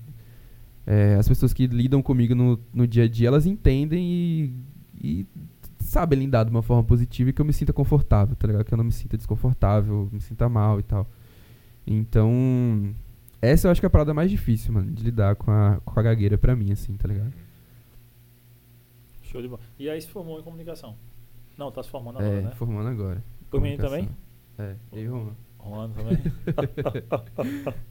é, 0.86 1.16
as 1.16 1.28
pessoas 1.28 1.52
que 1.52 1.66
lidam 1.66 2.00
comigo 2.02 2.34
no, 2.34 2.58
no 2.72 2.86
dia 2.86 3.04
a 3.04 3.08
dia, 3.08 3.28
elas 3.28 3.46
entendem 3.46 4.04
e, 4.04 4.54
e 5.02 5.26
sabem 5.80 6.20
lidar 6.20 6.44
de 6.44 6.50
uma 6.50 6.62
forma 6.62 6.84
positiva 6.84 7.30
e 7.30 7.32
que 7.32 7.40
eu 7.40 7.44
me 7.44 7.52
sinta 7.52 7.72
confortável, 7.72 8.36
tá 8.36 8.46
ligado? 8.46 8.64
Que 8.64 8.72
eu 8.72 8.78
não 8.78 8.84
me 8.84 8.92
sinta 8.92 9.16
desconfortável, 9.16 10.08
me 10.12 10.20
sinta 10.20 10.48
mal 10.48 10.78
e 10.78 10.84
tal. 10.84 11.10
Então, 11.84 12.94
essa 13.42 13.66
eu 13.66 13.72
acho 13.72 13.80
que 13.80 13.86
é 13.86 13.88
a 13.88 13.90
parada 13.90 14.14
mais 14.14 14.30
difícil, 14.30 14.72
mano, 14.72 14.92
de 14.92 15.02
lidar 15.02 15.34
com 15.34 15.50
a, 15.50 15.80
com 15.84 15.98
a 15.98 16.02
gagueira 16.02 16.38
pra 16.38 16.54
mim, 16.54 16.70
assim, 16.70 16.94
tá 16.96 17.08
ligado? 17.08 17.32
Show 19.30 19.42
de 19.42 19.48
bola. 19.48 19.60
E 19.78 19.88
aí 19.88 20.00
se 20.00 20.08
formou 20.08 20.40
em 20.40 20.42
comunicação? 20.42 20.96
Não, 21.56 21.70
tá 21.70 21.82
se 21.82 21.90
formando 21.90 22.20
é, 22.20 22.26
agora, 22.26 22.42
né? 22.42 22.50
formando 22.52 22.88
agora. 22.88 23.24
Por 23.50 23.60
mim 23.60 23.76
também? 23.76 24.08
É, 24.58 24.76
e 24.92 25.06
o 25.08 25.12
Roman. 25.12 25.36
Rolando 25.58 25.94
também? 25.94 26.18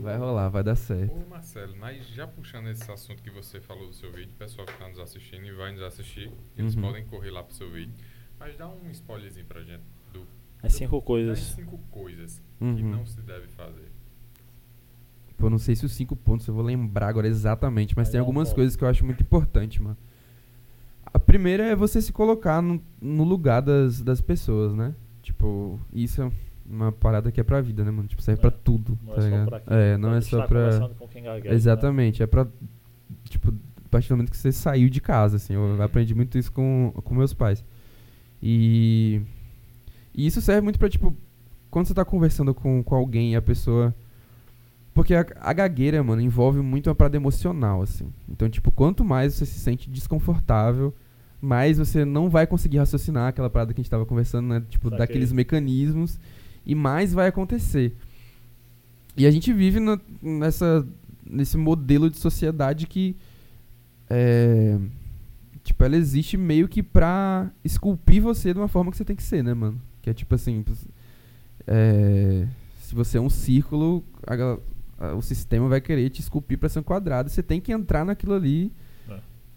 Vai 0.00 0.16
rolar, 0.16 0.48
vai 0.48 0.64
dar 0.64 0.74
certo. 0.74 1.12
Ô 1.14 1.28
Marcelo, 1.28 1.76
mas 1.76 2.04
já 2.08 2.26
puxando 2.26 2.68
esse 2.68 2.90
assunto 2.90 3.22
que 3.22 3.30
você 3.30 3.60
falou 3.60 3.86
do 3.88 3.92
seu 3.94 4.10
vídeo, 4.10 4.32
o 4.34 4.38
pessoal 4.38 4.66
que 4.66 4.72
está 4.72 4.88
nos 4.88 4.98
assistindo 4.98 5.44
e 5.46 5.52
vai 5.52 5.70
nos 5.72 5.82
assistir, 5.82 6.32
eles 6.56 6.74
Uhum. 6.74 6.82
podem 6.82 7.04
correr 7.04 7.30
lá 7.30 7.42
pro 7.44 7.54
seu 7.54 7.70
vídeo. 7.70 7.92
Mas 8.38 8.56
dá 8.56 8.68
um 8.68 8.90
spoilerzinho 8.90 9.44
pra 9.46 9.62
gente 9.62 9.82
do 10.12 10.26
É 10.62 10.68
cinco 10.68 10.96
das 10.96 11.04
coisas. 11.04 11.38
cinco 11.38 11.78
coisas 11.90 12.42
que 12.58 12.64
Uhum. 12.64 12.90
não 12.90 13.06
se 13.06 13.20
deve 13.20 13.46
fazer. 13.48 13.92
Pô, 15.36 15.48
não 15.50 15.58
sei 15.58 15.76
se 15.76 15.84
os 15.86 15.92
cinco 15.92 16.16
pontos 16.16 16.46
eu 16.48 16.54
vou 16.54 16.64
lembrar 16.64 17.08
agora 17.08 17.28
exatamente, 17.28 17.94
mas 17.96 18.08
Vai 18.08 18.12
tem 18.12 18.20
um 18.20 18.24
algumas 18.24 18.52
coisas 18.52 18.74
que 18.76 18.82
eu 18.82 18.88
acho 18.88 19.04
muito 19.04 19.22
importante, 19.22 19.80
mano. 19.80 19.96
Primeira 21.30 21.64
é 21.64 21.76
você 21.76 22.02
se 22.02 22.12
colocar 22.12 22.60
no, 22.60 22.82
no 23.00 23.22
lugar 23.24 23.60
das, 23.62 24.00
das 24.02 24.20
pessoas, 24.20 24.74
né? 24.74 24.94
Tipo, 25.22 25.78
isso 25.92 26.20
é 26.22 26.30
uma 26.68 26.90
parada 26.90 27.30
que 27.30 27.40
é 27.40 27.44
pra 27.44 27.60
vida, 27.60 27.84
né, 27.84 27.90
mano? 27.92 28.08
Tipo, 28.08 28.20
serve 28.20 28.40
É. 28.40 28.42
pra 28.42 28.50
tudo, 28.50 28.98
Não 29.06 29.14
tá 29.14 29.20
é 29.20 29.22
só 29.22 29.28
ligado? 29.28 29.48
pra 29.48 29.60
quem 29.60 29.76
é, 29.76 29.96
não 29.96 30.14
é 30.14 30.20
só 30.20 30.46
pra... 30.46 30.88
com 30.98 31.06
quem 31.08 31.22
gagueja, 31.22 31.48
né? 31.50 31.54
Exatamente, 31.54 32.22
é 32.22 32.26
pra. 32.26 32.46
Tipo, 33.28 33.50
a 33.84 33.88
partir 33.88 34.08
do 34.08 34.16
momento 34.16 34.30
que 34.30 34.36
você 34.36 34.50
saiu 34.50 34.88
de 34.88 35.00
casa, 35.00 35.36
assim. 35.36 35.54
Eu 35.54 35.80
aprendi 35.82 36.14
muito 36.16 36.36
isso 36.36 36.50
com, 36.50 36.92
com 37.04 37.14
meus 37.14 37.32
pais. 37.32 37.64
E. 38.42 39.20
E 40.12 40.26
isso 40.26 40.40
serve 40.40 40.62
muito 40.62 40.78
pra, 40.80 40.88
tipo, 40.88 41.14
quando 41.70 41.86
você 41.86 41.94
tá 41.94 42.04
conversando 42.04 42.52
com, 42.52 42.82
com 42.82 42.94
alguém 42.96 43.32
e 43.34 43.36
a 43.36 43.42
pessoa. 43.42 43.94
Porque 44.92 45.14
a, 45.14 45.24
a 45.40 45.52
gagueira, 45.52 46.02
mano, 46.02 46.20
envolve 46.20 46.60
muito 46.60 46.88
uma 46.88 46.94
parada 46.96 47.16
emocional, 47.16 47.82
assim. 47.82 48.12
Então, 48.28 48.48
tipo, 48.50 48.72
quanto 48.72 49.04
mais 49.04 49.34
você 49.34 49.46
se 49.46 49.60
sente 49.60 49.88
desconfortável, 49.88 50.92
mais 51.40 51.78
você 51.78 52.04
não 52.04 52.28
vai 52.28 52.46
conseguir 52.46 52.78
raciocinar 52.78 53.28
aquela 53.28 53.48
parada 53.50 53.72
que 53.72 53.80
a 53.80 53.82
gente 53.82 53.90
tava 53.90 54.04
conversando, 54.06 54.48
né? 54.48 54.62
Tipo, 54.68 54.88
Saquei. 54.90 54.98
daqueles 54.98 55.32
mecanismos. 55.32 56.18
E 56.66 56.74
mais 56.74 57.12
vai 57.14 57.28
acontecer. 57.28 57.94
E 59.16 59.26
a 59.26 59.30
gente 59.30 59.52
vive 59.52 59.80
na- 59.80 59.98
nessa, 60.22 60.86
nesse 61.24 61.56
modelo 61.56 62.10
de 62.10 62.16
sociedade 62.18 62.86
que. 62.86 63.16
É, 64.08 64.78
tipo, 65.64 65.82
ela 65.84 65.96
existe 65.96 66.36
meio 66.36 66.68
que 66.68 66.82
pra 66.82 67.50
esculpir 67.64 68.20
você 68.22 68.52
de 68.52 68.58
uma 68.58 68.68
forma 68.68 68.90
que 68.90 68.96
você 68.96 69.04
tem 69.04 69.16
que 69.16 69.22
ser, 69.22 69.42
né, 69.42 69.54
mano? 69.54 69.80
Que 70.02 70.10
é 70.10 70.14
tipo 70.14 70.34
assim. 70.34 70.64
é, 71.66 72.46
se 72.80 72.94
você 72.94 73.18
é 73.18 73.20
um 73.20 73.30
círculo, 73.30 74.04
a 74.26 74.34
a- 75.06 75.14
o 75.14 75.22
sistema 75.22 75.66
vai 75.68 75.80
querer 75.80 76.10
te 76.10 76.20
esculpir 76.20 76.58
pra 76.58 76.68
ser 76.68 76.80
um 76.80 76.82
quadrado. 76.82 77.30
Você 77.30 77.42
tem 77.42 77.58
que 77.60 77.72
entrar 77.72 78.04
naquilo 78.04 78.34
ali. 78.34 78.70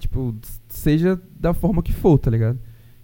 Tipo, 0.04 0.36
seja 0.68 1.20
da 1.40 1.54
forma 1.54 1.82
que 1.82 1.94
for, 1.94 2.18
tá 2.20 2.30
ligado? 2.30 2.60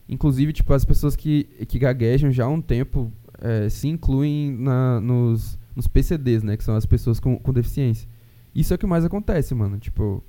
Inclusive, 0.07 0.51
tipo, 0.53 0.73
as 0.73 0.83
pessoas 0.83 1.15
que, 1.15 1.43
que 1.67 1.79
gaguejam 1.79 2.31
já 2.31 2.45
há 2.45 2.49
um 2.49 2.61
tempo 2.61 3.11
é, 3.39 3.69
se 3.69 3.87
incluem 3.87 4.51
na, 4.51 4.99
nos, 4.99 5.57
nos 5.75 5.87
PCDs, 5.87 6.43
né? 6.43 6.57
Que 6.57 6.63
são 6.63 6.75
as 6.75 6.85
pessoas 6.85 7.19
com, 7.19 7.37
com 7.37 7.53
deficiência. 7.53 8.07
Isso 8.53 8.73
é 8.73 8.75
o 8.75 8.77
que 8.77 8.85
mais 8.87 9.05
acontece, 9.05 9.53
mano. 9.55 9.77
Tipo, 9.77 10.23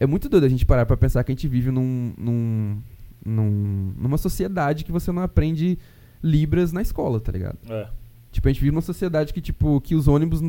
é 0.00 0.06
muito 0.06 0.28
doido 0.28 0.44
a 0.44 0.48
gente 0.48 0.66
parar 0.66 0.84
pra 0.86 0.96
pensar 0.96 1.22
que 1.22 1.30
a 1.30 1.34
gente 1.34 1.46
vive 1.46 1.70
num, 1.70 2.12
num, 2.18 2.78
num- 3.24 3.94
numa 3.96 4.16
sociedade 4.18 4.84
que 4.84 4.90
você 4.92 5.12
não 5.12 5.22
aprende 5.22 5.78
libras 6.22 6.72
na 6.72 6.82
escola, 6.82 7.20
tá 7.20 7.30
ligado? 7.30 7.58
É. 7.68 7.88
Tipo, 8.32 8.48
a 8.48 8.50
gente 8.52 8.60
vive 8.60 8.72
numa 8.72 8.80
sociedade 8.82 9.32
que, 9.32 9.40
tipo, 9.40 9.80
que 9.80 9.94
os 9.94 10.08
ônibus, 10.08 10.40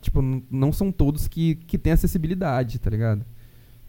tipo, 0.00 0.20
não 0.50 0.70
são 0.72 0.92
todos 0.92 1.26
que, 1.26 1.54
que 1.56 1.78
têm 1.78 1.92
acessibilidade, 1.94 2.78
tá 2.78 2.90
ligado? 2.90 3.24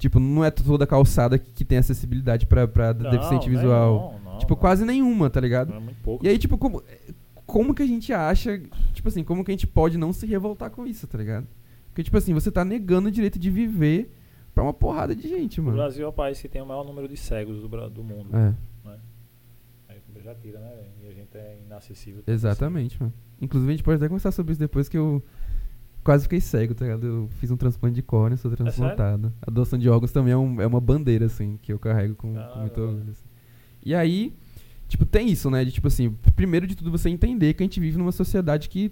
Tipo, 0.04 0.20
não 0.20 0.44
é 0.44 0.52
toda 0.52 0.86
calçada 0.86 1.40
que, 1.40 1.50
que 1.50 1.64
tem 1.64 1.78
acessibilidade 1.78 2.46
pra, 2.46 2.68
pra 2.68 2.94
Não, 2.94 3.10
deficiente 3.10 3.50
né, 3.50 3.56
visual. 3.56 4.20
não, 4.22 4.34
não, 4.34 4.38
tipo, 4.38 4.54
quase 4.58 4.84
nenhuma, 4.84 5.30
tá 5.30 5.40
ligado? 5.40 5.74
É 5.74 5.80
muito 5.80 6.02
pouco. 6.04 6.26
E 6.26 6.28
aí, 6.28 6.38
tipo, 6.38 6.58
como, 6.58 6.84
como 7.46 7.74
que 7.74 7.82
a 7.84 7.88
gente 7.88 8.12
acha, 8.12 8.62
tipo 8.94 9.08
assim, 9.08 9.24
como 9.24 9.46
que 9.46 9.52
a 9.52 9.54
gente 9.54 9.66
pode 9.66 9.98
não 9.98 10.12
se 10.12 10.26
revoltar 10.26 10.70
com 10.72 10.86
isso, 10.86 11.08
tá 11.08 11.18
ligado? 11.18 11.48
Porque, 11.88 12.04
tipo 12.04 12.18
assim, 12.18 12.34
você 12.34 12.52
tá 12.52 12.66
negando 12.66 13.08
o 13.08 13.12
direito 13.12 13.40
de 13.40 13.50
viver 13.50 14.14
pra 14.54 14.62
uma 14.62 14.74
porrada 14.74 15.16
de 15.16 15.26
gente, 15.26 15.62
O 15.62 15.64
mano. 15.64 15.78
Brasil 15.78 16.06
é 16.06 16.10
o 16.10 16.12
país 16.12 16.42
que 16.42 16.50
tem 16.50 16.62
o 16.62 16.66
maior 16.66 16.84
número 16.84 17.08
de 17.08 17.16
cegos 17.16 17.62
do, 17.62 17.90
do 17.90 18.04
mundo. 18.04 18.28
É, 18.36 18.54
Aí 19.88 20.02
já 20.22 20.36
tira, 20.36 20.60
né? 20.60 20.70
E 21.02 21.08
a 21.08 21.14
gente 21.14 21.30
é 21.38 21.60
inacessível. 21.66 22.24
exatamente, 22.28 23.02
mano. 23.02 23.14
Inclusive, 23.42 23.72
a 23.72 23.76
gente 23.78 23.84
pode 23.86 23.96
até 23.96 24.10
conversar 24.10 24.34
sobre 24.34 24.52
isso 24.52 24.60
depois 24.60 24.90
que 24.90 24.98
eu 24.98 25.24
quase 26.04 26.24
fiquei 26.24 26.42
cego, 26.42 26.74
tá 26.76 26.86
ligado? 26.86 27.06
Eu 27.08 27.30
fiz 27.40 27.50
um 27.52 27.58
transplante 27.58 27.96
de 27.96 28.02
córnea, 28.02 28.38
sou 28.38 28.52
transplantado. 28.52 29.34
A 29.42 29.50
doação 29.50 29.80
de 29.80 29.90
órgãos 29.90 30.12
também 30.12 30.34
é, 30.34 30.38
um- 30.38 30.62
é 30.62 30.68
uma 30.68 30.82
bandeira, 30.82 31.26
assim, 31.26 31.58
que 31.62 31.72
eu 31.72 31.80
carrego 31.80 32.16
com, 32.16 32.30
com 32.30 32.34
Caralho, 32.36 32.60
muito 32.62 32.82
orgulho. 32.82 33.10
assim. 33.12 33.26
E 33.86 33.94
aí, 33.96 34.34
tipo, 34.88 35.06
tem 35.06 35.30
isso, 35.30 35.50
né? 35.50 35.64
De, 35.66 35.72
tipo 35.72 35.88
assim, 35.88 36.16
primeiro 36.36 36.68
de 36.68 36.76
tudo 36.76 36.92
você 36.92 37.10
entender 37.10 37.54
que 37.54 37.64
a 37.64 37.66
gente 37.66 37.80
vive 37.80 37.98
numa 37.98 38.12
sociedade 38.12 38.70
que 38.70 38.92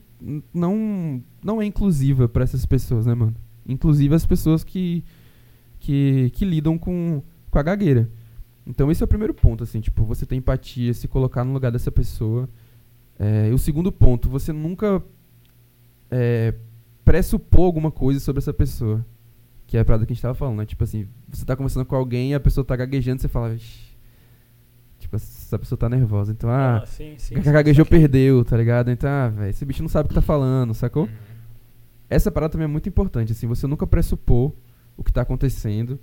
não, 0.53 1.21
não 1.43 1.61
é 1.61 1.65
inclusiva 1.65 2.27
pra 2.29 2.43
essas 2.43 2.65
pessoas, 2.65 3.05
né, 3.05 3.13
mano? 3.13 3.35
Inclusive 3.67 4.13
as 4.15 4.25
pessoas 4.25 4.63
que, 4.63 5.03
que, 5.79 6.29
que 6.33 6.45
lidam 6.45 6.77
com, 6.77 7.21
com 7.49 7.59
a 7.59 7.63
gagueira. 7.63 8.09
Então 8.65 8.91
esse 8.91 9.01
é 9.01 9.05
o 9.05 9.07
primeiro 9.07 9.33
ponto, 9.33 9.63
assim, 9.63 9.79
tipo, 9.81 10.03
você 10.05 10.25
ter 10.25 10.35
empatia, 10.35 10.93
se 10.93 11.07
colocar 11.07 11.43
no 11.43 11.51
lugar 11.53 11.71
dessa 11.71 11.91
pessoa. 11.91 12.47
É, 13.19 13.49
e 13.49 13.53
o 13.53 13.57
segundo 13.57 13.91
ponto, 13.91 14.29
você 14.29 14.51
nunca 14.51 15.01
é, 16.09 16.53
pressupor 17.11 17.65
alguma 17.65 17.91
coisa 17.91 18.21
sobre 18.21 18.39
essa 18.39 18.53
pessoa. 18.53 19.05
Que 19.67 19.75
é 19.75 19.81
a 19.81 19.85
parada 19.85 20.05
que 20.05 20.13
a 20.13 20.15
gente 20.15 20.21
tava 20.21 20.33
falando, 20.33 20.59
né? 20.59 20.65
Tipo 20.65 20.83
assim, 20.85 21.07
você 21.29 21.43
tá 21.43 21.55
conversando 21.57 21.85
com 21.85 21.95
alguém 21.95 22.31
e 22.31 22.33
a 22.33 22.39
pessoa 22.39 22.63
tá 22.63 22.75
gaguejando, 22.75 23.21
você 23.21 23.27
fala, 23.27 23.53
"Ixi, 23.53 23.97
tipo, 24.99 25.15
essa 25.17 25.59
pessoa 25.59 25.77
tá 25.77 25.89
nervosa. 25.89 26.31
Então, 26.31 26.49
ah, 26.49 26.83
sim, 26.85 27.15
sim. 27.17 27.35
sim, 27.35 27.51
gaguejou, 27.51 27.85
perdeu, 27.85 28.45
tá 28.45 28.55
ligado? 28.55 28.89
Então, 28.91 29.09
ah, 29.09 29.27
velho, 29.27 29.49
esse 29.49 29.65
bicho 29.65 29.81
não 29.81 29.89
sabe 29.89 30.05
o 30.05 30.09
que 30.09 30.15
tá 30.15 30.21
falando, 30.21 30.73
sacou? 30.73 31.03
Uhum. 31.03 31.09
Essa 32.09 32.31
parada 32.31 32.51
também 32.53 32.65
é 32.65 32.67
muito 32.67 32.87
importante, 32.87 33.33
assim, 33.33 33.47
você 33.47 33.67
nunca 33.67 33.85
pressupor 33.85 34.53
o 34.95 35.03
que 35.03 35.11
tá 35.11 35.21
acontecendo 35.21 35.99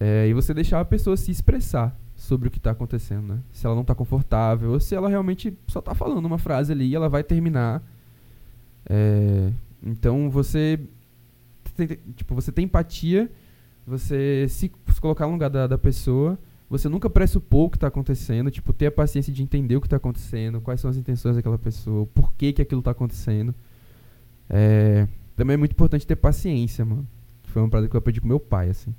é, 0.00 0.28
e 0.28 0.34
você 0.34 0.52
deixar 0.52 0.80
a 0.80 0.84
pessoa 0.84 1.16
se 1.16 1.30
expressar 1.30 1.96
sobre 2.14 2.48
o 2.48 2.50
que 2.50 2.60
tá 2.60 2.70
acontecendo, 2.72 3.34
né? 3.34 3.38
Se 3.52 3.66
ela 3.66 3.74
não 3.74 3.84
tá 3.84 3.94
confortável 3.94 4.72
ou 4.72 4.80
se 4.80 4.94
ela 4.94 5.08
realmente 5.08 5.56
só 5.68 5.80
tá 5.80 5.94
falando 5.94 6.24
uma 6.24 6.38
frase 6.38 6.72
ali 6.72 6.88
e 6.88 6.94
ela 6.94 7.08
vai 7.08 7.22
terminar. 7.22 7.82
É, 8.88 9.50
então 9.82 10.30
você 10.30 10.78
tipo, 12.16 12.34
você 12.34 12.50
tem 12.50 12.64
empatia, 12.64 13.30
você 13.86 14.46
se, 14.48 14.70
se 14.92 15.00
colocar 15.00 15.26
no 15.26 15.32
lugar 15.32 15.48
da, 15.48 15.66
da 15.66 15.78
pessoa, 15.78 16.38
você 16.68 16.88
nunca 16.88 17.08
pressupor 17.08 17.66
o 17.66 17.70
que 17.70 17.78
tá 17.78 17.86
acontecendo, 17.86 18.50
tipo, 18.50 18.72
ter 18.72 18.86
a 18.86 18.90
paciência 18.90 19.32
de 19.32 19.42
entender 19.42 19.76
o 19.76 19.80
que 19.80 19.88
tá 19.88 19.96
acontecendo, 19.96 20.60
quais 20.60 20.80
são 20.80 20.90
as 20.90 20.96
intenções 20.96 21.36
daquela 21.36 21.58
pessoa, 21.58 22.06
por 22.06 22.32
que 22.34 22.52
que 22.52 22.60
aquilo 22.60 22.82
tá 22.82 22.90
acontecendo. 22.90 23.54
É, 24.50 25.06
também 25.36 25.54
é 25.54 25.56
muito 25.56 25.72
importante 25.72 26.06
ter 26.06 26.16
paciência, 26.16 26.84
mano. 26.84 27.06
Foi 27.44 27.62
uma 27.62 27.68
parada 27.68 27.88
que 27.88 27.94
eu 27.96 27.98
aprendi 27.98 28.20
com 28.20 28.26
meu 28.26 28.40
pai, 28.40 28.68
assim. 28.70 28.94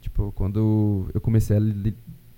Tipo, 0.00 0.32
quando 0.32 1.06
eu 1.12 1.20
comecei 1.20 1.56
a 1.56 1.60
li- 1.60 1.96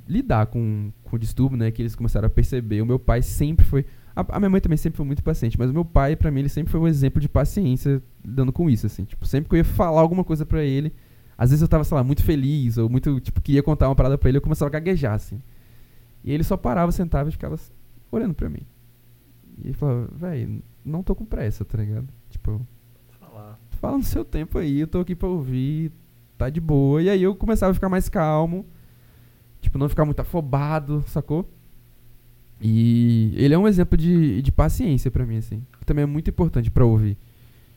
lidar 0.09 0.47
com, 0.47 0.91
com 1.05 1.17
o 1.17 1.19
distúrbio, 1.19 1.57
né? 1.57 1.71
Que 1.71 1.83
eles 1.83 1.95
começaram 1.95 2.27
a 2.27 2.31
perceber. 2.31 2.83
O 2.83 2.87
meu 2.87 2.99
pai 2.99 3.23
sempre 3.23 3.65
foi. 3.65 3.87
A, 4.15 4.37
a 4.37 4.39
minha 4.39 4.51
mãe 4.51 4.61
também 4.61 4.77
sempre 4.77 4.97
foi 4.97 5.07
muito 5.07 5.23
paciente, 5.23 5.59
mas 5.59 5.71
o 5.71 5.73
meu 5.73 5.85
pai, 5.85 6.17
pra 6.17 6.31
mim, 6.31 6.41
ele 6.41 6.49
sempre 6.49 6.71
foi 6.71 6.81
um 6.81 6.87
exemplo 6.87 7.21
de 7.21 7.29
paciência 7.29 8.03
lidando 8.25 8.53
com 8.53 8.69
isso, 8.69 8.87
assim. 8.87 9.05
Tipo, 9.05 9.27
sempre 9.27 9.49
que 9.49 9.55
eu 9.55 9.59
ia 9.59 9.65
falar 9.65 10.01
alguma 10.01 10.25
coisa 10.25 10.45
pra 10.45 10.63
ele, 10.63 10.93
às 11.37 11.51
vezes 11.51 11.63
eu 11.63 11.69
tava, 11.69 11.85
sei 11.85 11.97
lá, 11.97 12.05
muito 12.05 12.23
feliz, 12.23 12.79
ou 12.79 12.89
muito, 12.89 13.19
tipo, 13.21 13.41
queria 13.41 13.63
contar 13.63 13.89
uma 13.89 13.95
parada 13.97 14.19
pra 14.19 14.29
ele, 14.29 14.39
eu 14.39 14.43
começava 14.43 14.69
a 14.69 14.73
gaguejar, 14.73 15.15
assim. 15.15 15.41
E 16.23 16.31
ele 16.33 16.45
só 16.45 16.57
parava, 16.57 16.93
sentava 16.93 17.29
e 17.29 17.33
ficava 17.33 17.59
olhando 18.11 18.35
pra 18.35 18.49
mim. 18.49 18.67
E 19.59 19.69
ele 19.69 19.75
falava, 19.75 20.09
véi, 20.15 20.63
não 20.85 21.03
tô 21.03 21.15
com 21.15 21.25
pressa, 21.25 21.65
tá 21.65 21.79
ligado? 21.79 22.07
Tipo, 22.31 22.61
Falar. 23.19 23.59
fala 23.73 23.99
no 23.99 24.05
seu 24.05 24.25
tempo 24.25 24.59
aí, 24.59 24.81
eu 24.81 24.87
tô 24.87 25.01
aqui 25.01 25.15
pra 25.15 25.29
ouvir, 25.29 25.91
tá 26.37 26.49
de 26.51 26.61
boa. 26.61 27.03
E 27.03 27.09
aí 27.09 27.23
eu 27.23 27.35
começava 27.35 27.71
a 27.71 27.75
ficar 27.75 27.89
mais 27.89 28.09
calmo, 28.09 28.67
tipo, 29.61 29.79
não 29.79 29.89
ficar 29.89 30.05
muito 30.05 30.21
afobado, 30.21 31.03
sacou? 31.07 31.49
E 32.63 33.33
ele 33.37 33.55
é 33.55 33.59
um 33.59 33.67
exemplo 33.67 33.97
de, 33.97 34.41
de 34.43 34.53
paciência 34.53 35.11
pra 35.11 35.27
mim, 35.27 35.37
assim. 35.39 35.63
Que 35.79 35.87
também 35.87 36.03
é 36.05 36.07
muito 36.07 36.31
importante 36.31 36.71
pra 36.71 36.85
ouvir. 36.85 37.17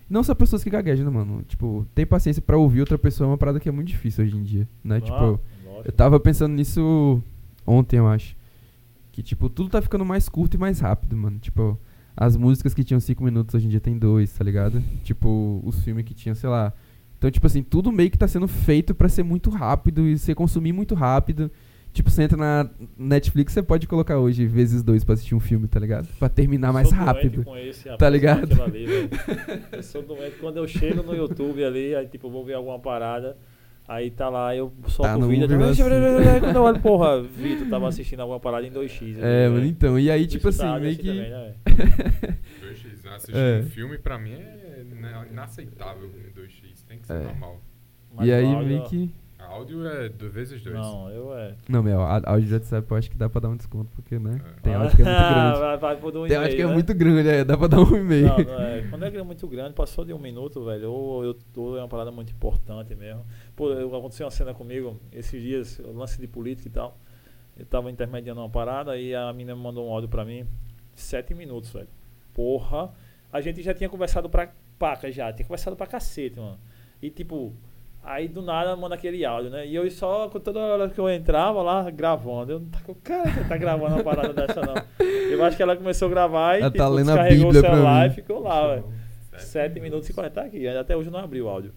Não 0.09 0.23
só 0.23 0.35
pessoas 0.35 0.63
que 0.63 0.69
gaguejam, 0.69 1.05
né, 1.05 1.11
mano? 1.11 1.43
Tipo, 1.47 1.87
ter 1.95 2.05
paciência 2.05 2.41
pra 2.41 2.57
ouvir 2.57 2.81
outra 2.81 2.97
pessoa 2.97 3.27
é 3.27 3.31
uma 3.31 3.37
parada 3.37 3.59
que 3.59 3.67
é 3.67 3.71
muito 3.71 3.87
difícil 3.87 4.23
hoje 4.23 4.37
em 4.37 4.43
dia, 4.43 4.67
né? 4.83 4.97
Ah, 4.97 5.01
tipo, 5.01 5.19
lógico. 5.19 5.81
eu 5.85 5.91
tava 5.91 6.19
pensando 6.19 6.53
nisso 6.53 7.21
ontem, 7.65 7.97
eu 7.97 8.07
acho. 8.07 8.35
Que, 9.11 9.23
tipo, 9.23 9.49
tudo 9.49 9.69
tá 9.69 9.81
ficando 9.81 10.05
mais 10.05 10.29
curto 10.29 10.55
e 10.55 10.57
mais 10.59 10.79
rápido, 10.79 11.17
mano. 11.17 11.39
Tipo, 11.39 11.79
As 12.15 12.37
músicas 12.37 12.73
que 12.73 12.83
tinham 12.83 12.99
cinco 12.99 13.23
minutos 13.23 13.55
hoje 13.55 13.65
em 13.65 13.69
dia 13.69 13.79
tem 13.81 13.97
dois, 13.97 14.31
tá 14.31 14.43
ligado? 14.43 14.81
Tipo, 15.03 15.61
os 15.65 15.83
filmes 15.83 16.05
que 16.05 16.13
tinham, 16.13 16.35
sei 16.35 16.49
lá. 16.49 16.71
Então, 17.17 17.29
tipo 17.31 17.47
assim, 17.47 17.63
tudo 17.63 17.91
meio 17.91 18.11
que 18.11 18.17
tá 18.17 18.27
sendo 18.27 18.47
feito 18.47 18.93
pra 18.93 19.09
ser 19.09 19.23
muito 19.23 19.49
rápido 19.49 20.07
e 20.07 20.17
ser 20.17 20.35
consumir 20.35 20.71
muito 20.71 20.93
rápido. 20.95 21.51
Tipo, 21.95 22.09
você 22.09 22.23
entra 22.23 22.35
na 22.37 22.69
Netflix, 22.97 23.53
você 23.53 23.63
pode 23.63 23.87
colocar 23.87 24.19
hoje 24.19 24.45
vezes 24.45 24.83
dois 24.83 25.05
pra 25.05 25.13
assistir 25.13 25.33
um 25.33 25.39
filme, 25.39 25.65
tá 25.65 25.79
ligado? 25.79 26.07
Pra 26.19 26.27
terminar 26.27 26.73
mais 26.73 26.91
rápido. 26.91 27.43
com 27.45 27.55
esse, 27.57 27.85
Tá 27.85 27.91
rapaz, 27.91 28.11
ligado? 28.13 28.61
ali, 28.61 28.85
velho. 28.85 29.09
eu 29.71 29.81
sou 29.81 30.01
doente. 30.03 30.35
Quando 30.41 30.57
eu 30.57 30.67
chego 30.67 31.01
no 31.01 31.15
YouTube 31.15 31.63
ali, 31.63 31.95
aí 31.95 32.05
tipo, 32.07 32.27
eu 32.27 32.31
vou 32.31 32.43
ver 32.43 32.55
alguma 32.55 32.77
parada, 32.77 33.37
aí 33.87 34.11
tá 34.11 34.27
lá, 34.27 34.53
eu 34.53 34.73
solto 34.89 35.09
Tá 35.09 35.15
o 35.15 35.21
no 35.21 35.27
vídeo. 35.29 35.47
vírgula 35.47 35.71
assim. 35.71 35.83
Quando 36.41 36.55
eu 36.57 36.63
olho, 36.63 36.79
porra, 36.81 37.21
Vitor 37.23 37.67
tava 37.69 37.87
assistindo 37.87 38.19
alguma 38.19 38.41
parada 38.41 38.67
em 38.67 38.71
2x. 38.71 39.17
É, 39.21 39.45
ali, 39.45 39.53
mano, 39.53 39.65
então. 39.65 39.97
E 39.97 40.11
aí, 40.11 40.27
tipo 40.27 40.49
assim, 40.49 40.63
tá 40.63 40.77
meio 40.77 40.91
assim 40.91 41.01
que. 41.01 41.07
também, 41.07 41.29
né, 41.29 41.53
2x, 42.61 43.07
assistir 43.15 43.37
É. 43.37 43.59
um 43.59 43.69
filme 43.69 43.97
pra 43.97 44.17
mim 44.19 44.33
é 44.33 44.83
ina- 44.91 45.27
inaceitável 45.31 46.09
em 46.09 46.37
2x. 46.37 46.83
Tem 46.87 46.99
que 46.99 47.07
ser 47.07 47.13
É. 47.13 47.23
normal. 47.23 47.61
Mas 48.13 48.27
E 48.27 48.33
aí, 48.33 48.65
meio 48.65 48.83
que. 48.83 49.09
Áudio 49.55 49.87
é 49.87 50.09
do 50.09 50.29
vezes 50.29 50.61
2. 50.61 50.75
Não, 50.75 51.09
eu 51.09 51.33
é. 51.37 51.55
Não, 51.69 51.81
meu, 51.83 52.01
á- 52.01 52.21
áudio 52.25 52.47
de 52.47 52.53
WhatsApp 52.53 52.89
eu 52.91 52.97
acho 52.97 53.09
que 53.11 53.17
dá 53.17 53.29
pra 53.29 53.41
dar 53.41 53.49
um 53.49 53.55
desconto, 53.55 53.89
porque, 53.95 54.17
né? 54.19 54.39
É. 54.57 54.61
Tem 54.61 54.73
áudio 54.75 54.95
que 54.95 55.01
é 55.01 55.05
muito 55.05 55.17
grande. 55.33 55.59
vai, 55.59 55.77
vai 55.77 55.95
por 55.97 56.17
um 56.17 56.27
Tem 56.27 56.37
áudio 56.37 56.55
que 56.55 56.61
é 56.61 56.65
né? 56.67 56.73
muito 56.73 56.93
grande, 56.93 57.29
é, 57.29 57.43
dá 57.43 57.57
pra 57.57 57.67
dar 57.67 57.79
um 57.79 57.95
e-mail. 57.95 58.27
Não, 58.27 58.37
não 58.37 58.61
é. 58.61 58.81
Quando 58.89 59.03
é 59.05 59.23
muito 59.23 59.47
grande, 59.47 59.73
passou 59.73 60.03
de 60.05 60.13
um 60.13 60.19
minuto, 60.19 60.63
velho. 60.65 60.91
Ou 60.91 61.23
eu 61.23 61.33
tô, 61.53 61.77
é 61.77 61.81
uma 61.81 61.87
parada 61.87 62.11
muito 62.11 62.31
importante 62.31 62.93
mesmo. 62.95 63.25
Pô, 63.55 63.69
eu- 63.71 63.95
aconteceu 63.95 64.25
uma 64.25 64.31
cena 64.31 64.53
comigo 64.53 64.99
esses 65.11 65.41
dias, 65.41 65.79
lance 65.93 66.19
de 66.19 66.27
política 66.27 66.67
e 66.67 66.71
tal. 66.71 66.97
Eu 67.57 67.65
tava 67.65 67.89
intermediando 67.89 68.41
uma 68.41 68.49
parada 68.49 68.97
e 68.97 69.15
a 69.15 69.31
menina 69.31 69.55
me 69.55 69.61
mandou 69.61 69.87
um 69.87 69.91
áudio 69.93 70.09
pra 70.09 70.25
mim. 70.25 70.45
Sete 70.93 71.33
minutos, 71.33 71.71
velho. 71.71 71.87
Porra. 72.33 72.91
A 73.31 73.41
gente 73.41 73.61
já 73.61 73.73
tinha 73.73 73.89
conversado 73.89 74.29
pra 74.29 74.49
paca 74.77 75.11
já, 75.11 75.31
tinha 75.31 75.45
conversado 75.45 75.75
pra 75.75 75.87
cacete, 75.87 76.37
mano. 76.39 76.57
E 77.01 77.09
tipo, 77.09 77.53
aí 78.05 78.27
do 78.27 78.41
nada 78.41 78.75
manda 78.75 78.95
aquele 78.95 79.25
áudio, 79.25 79.49
né? 79.49 79.65
E 79.67 79.75
eu 79.75 79.89
só, 79.91 80.29
com 80.29 80.39
toda 80.39 80.59
hora 80.59 80.89
que 80.89 80.99
eu 80.99 81.09
entrava 81.09 81.61
lá, 81.61 81.89
gravando. 81.89 82.51
Eu 82.53 82.59
não 82.59 82.67
tá 82.69 82.79
com 82.85 82.93
cara 82.95 83.31
que 83.31 83.43
tá 83.49 83.57
gravando 83.57 83.95
uma 83.95 84.03
parada 84.03 84.31
dessa, 84.33 84.61
não. 84.61 84.75
Eu 85.05 85.43
acho 85.43 85.57
que 85.57 85.63
ela 85.63 85.75
começou 85.75 86.07
a 86.07 86.11
gravar 86.11 86.55
e 86.57 86.61
Ela 86.61 86.71
tipo, 86.71 86.83
tá 86.83 86.87
lendo 86.89 87.09
a 87.11 87.13
descarregou 87.15 87.51
Bíblia 87.51 87.61
o 87.61 87.73
celular 87.73 88.05
e 88.05 88.09
mim. 88.09 88.15
ficou 88.15 88.39
lá, 88.41 88.67
velho. 88.67 88.85
7 89.37 89.79
minutos 89.81 90.07
e 90.09 90.13
40. 90.13 90.33
Tá 90.33 90.47
aqui, 90.47 90.67
até 90.67 90.95
hoje 90.95 91.09
eu 91.09 91.11
não 91.13 91.19
abri 91.19 91.41
o 91.41 91.49
áudio. 91.49 91.73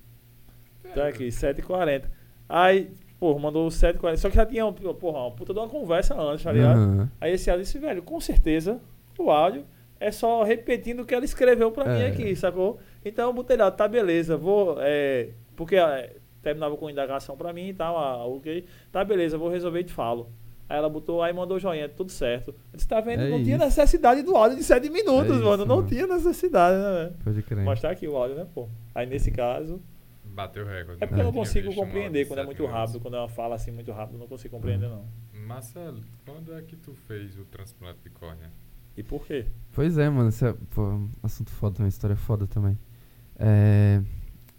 Tá 0.94 1.08
aqui, 1.08 1.30
7 1.32 1.58
e 1.58 1.62
40. 1.62 2.08
Aí, 2.48 2.90
porra, 3.18 3.38
mandou 3.40 3.70
7 3.70 3.96
e 3.96 3.98
40. 3.98 4.20
Só 4.20 4.28
que 4.30 4.36
já 4.36 4.46
tinha, 4.46 4.70
porra, 4.72 5.18
uma 5.20 5.30
puta 5.32 5.52
de 5.52 5.58
uma 5.58 5.68
conversa 5.68 6.14
antes, 6.14 6.44
tá 6.44 6.52
ligado? 6.52 6.78
Aham. 6.78 7.10
Aí 7.20 7.32
esse 7.32 7.50
áudio 7.50 7.64
disse, 7.64 7.78
velho, 7.78 8.02
com 8.02 8.20
certeza 8.20 8.80
o 9.18 9.30
áudio 9.30 9.64
é 10.00 10.12
só 10.12 10.44
repetindo 10.44 11.00
o 11.00 11.04
que 11.04 11.12
ela 11.12 11.24
escreveu 11.24 11.72
pra 11.72 11.84
mim 11.86 12.00
É. 12.02 12.06
aqui, 12.06 12.36
sacou? 12.36 12.78
Então 13.04 13.26
eu 13.26 13.32
botei 13.32 13.56
lá, 13.56 13.68
tá 13.70 13.88
beleza, 13.88 14.36
vou. 14.36 14.76
É, 14.80 15.30
porque 15.58 15.76
é, 15.76 16.16
terminava 16.40 16.76
com 16.76 16.88
indagação 16.88 17.36
pra 17.36 17.52
mim 17.52 17.68
e 17.68 17.74
tal, 17.74 17.98
ah, 17.98 18.24
ok. 18.24 18.64
Tá 18.92 19.04
beleza, 19.04 19.36
vou 19.36 19.50
resolver 19.50 19.80
e 19.80 19.84
te 19.84 19.92
falo. 19.92 20.30
Aí 20.68 20.76
ela 20.78 20.88
botou, 20.88 21.22
aí 21.22 21.32
mandou 21.32 21.56
o 21.56 21.60
joinha, 21.60 21.88
tudo 21.88 22.12
certo. 22.12 22.50
Eu 22.72 22.76
disse, 22.76 22.86
tá 22.86 23.00
vendo? 23.00 23.22
É 23.22 23.28
não 23.30 23.42
tinha 23.42 23.56
isso. 23.56 23.64
necessidade 23.64 24.22
do 24.22 24.36
áudio 24.36 24.58
de 24.58 24.62
7 24.64 24.88
minutos, 24.90 25.36
É 25.36 25.40
mano. 25.42 25.54
isso, 25.62 25.66
não 25.66 25.76
mano. 25.76 25.88
tinha 25.88 26.06
necessidade, 26.06 26.76
né, 26.76 26.92
velho? 27.04 27.14
Pode 27.24 27.42
crer. 27.42 27.64
Mas 27.64 27.80
tá 27.80 27.90
aqui 27.90 28.06
o 28.06 28.16
áudio, 28.16 28.36
né, 28.36 28.46
pô? 28.54 28.68
Aí 28.94 29.06
nesse 29.06 29.30
caso. 29.30 29.80
Bateu 30.24 30.64
recorde. 30.64 31.02
É 31.02 31.06
porque 31.06 31.20
eu 31.20 31.24
não 31.24 31.32
tinha 31.32 31.42
consigo 31.44 31.74
compreender 31.74 32.26
quando 32.28 32.38
é 32.40 32.44
muito 32.44 32.62
minutos. 32.62 32.78
rápido, 32.80 33.00
quando 33.00 33.16
é 33.16 33.18
uma 33.20 33.28
fala 33.28 33.54
assim 33.56 33.70
muito 33.72 33.90
rápido, 33.90 34.14
eu 34.16 34.20
não 34.20 34.28
consigo 34.28 34.54
compreender, 34.54 34.88
não. 34.88 35.04
Marcelo, 35.46 36.00
quando 36.24 36.54
é 36.56 36.62
que 36.62 36.76
tu 36.76 36.94
fez 36.94 37.36
o 37.38 37.44
transplante 37.46 37.98
de 38.04 38.10
córnea? 38.10 38.50
E 38.96 39.02
por 39.02 39.26
quê? 39.26 39.46
Pois 39.72 39.96
é, 39.98 40.08
mano. 40.10 40.28
Isso 40.28 40.44
é, 40.46 40.54
pô, 40.74 40.82
um 40.82 41.10
assunto 41.22 41.50
foda, 41.50 41.82
uma 41.82 41.88
história 41.88 42.14
foda 42.14 42.46
também. 42.46 42.78
É, 43.38 44.00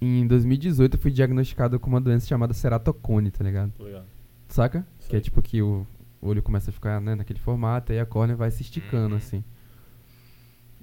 em 0.02 0.26
2018 0.28 0.96
eu 0.96 1.00
fui 1.02 1.12
diagnosticado 1.12 1.80
com 1.80 1.90
uma 1.90 2.00
doença 2.02 2.28
chamada 2.28 2.54
ceratocone, 2.54 3.32
tá 3.32 3.44
ligado? 3.44 3.74
Ligado. 3.80 4.06
Saca? 4.48 4.86
Que 5.02 5.08
é 5.08 5.20
Sei. 5.20 5.22
tipo 5.22 5.42
que 5.42 5.62
o 5.62 5.86
olho 6.22 6.42
começa 6.42 6.70
a 6.70 6.74
ficar 6.74 7.00
né, 7.02 7.16
naquele 7.16 7.40
formato 7.40 7.92
e 7.94 8.00
a 8.00 8.06
córnea 8.06 8.36
vai 8.36 8.50
se 8.52 8.62
esticando, 8.62 9.12
Uhum. 9.12 9.18
assim. 9.18 9.44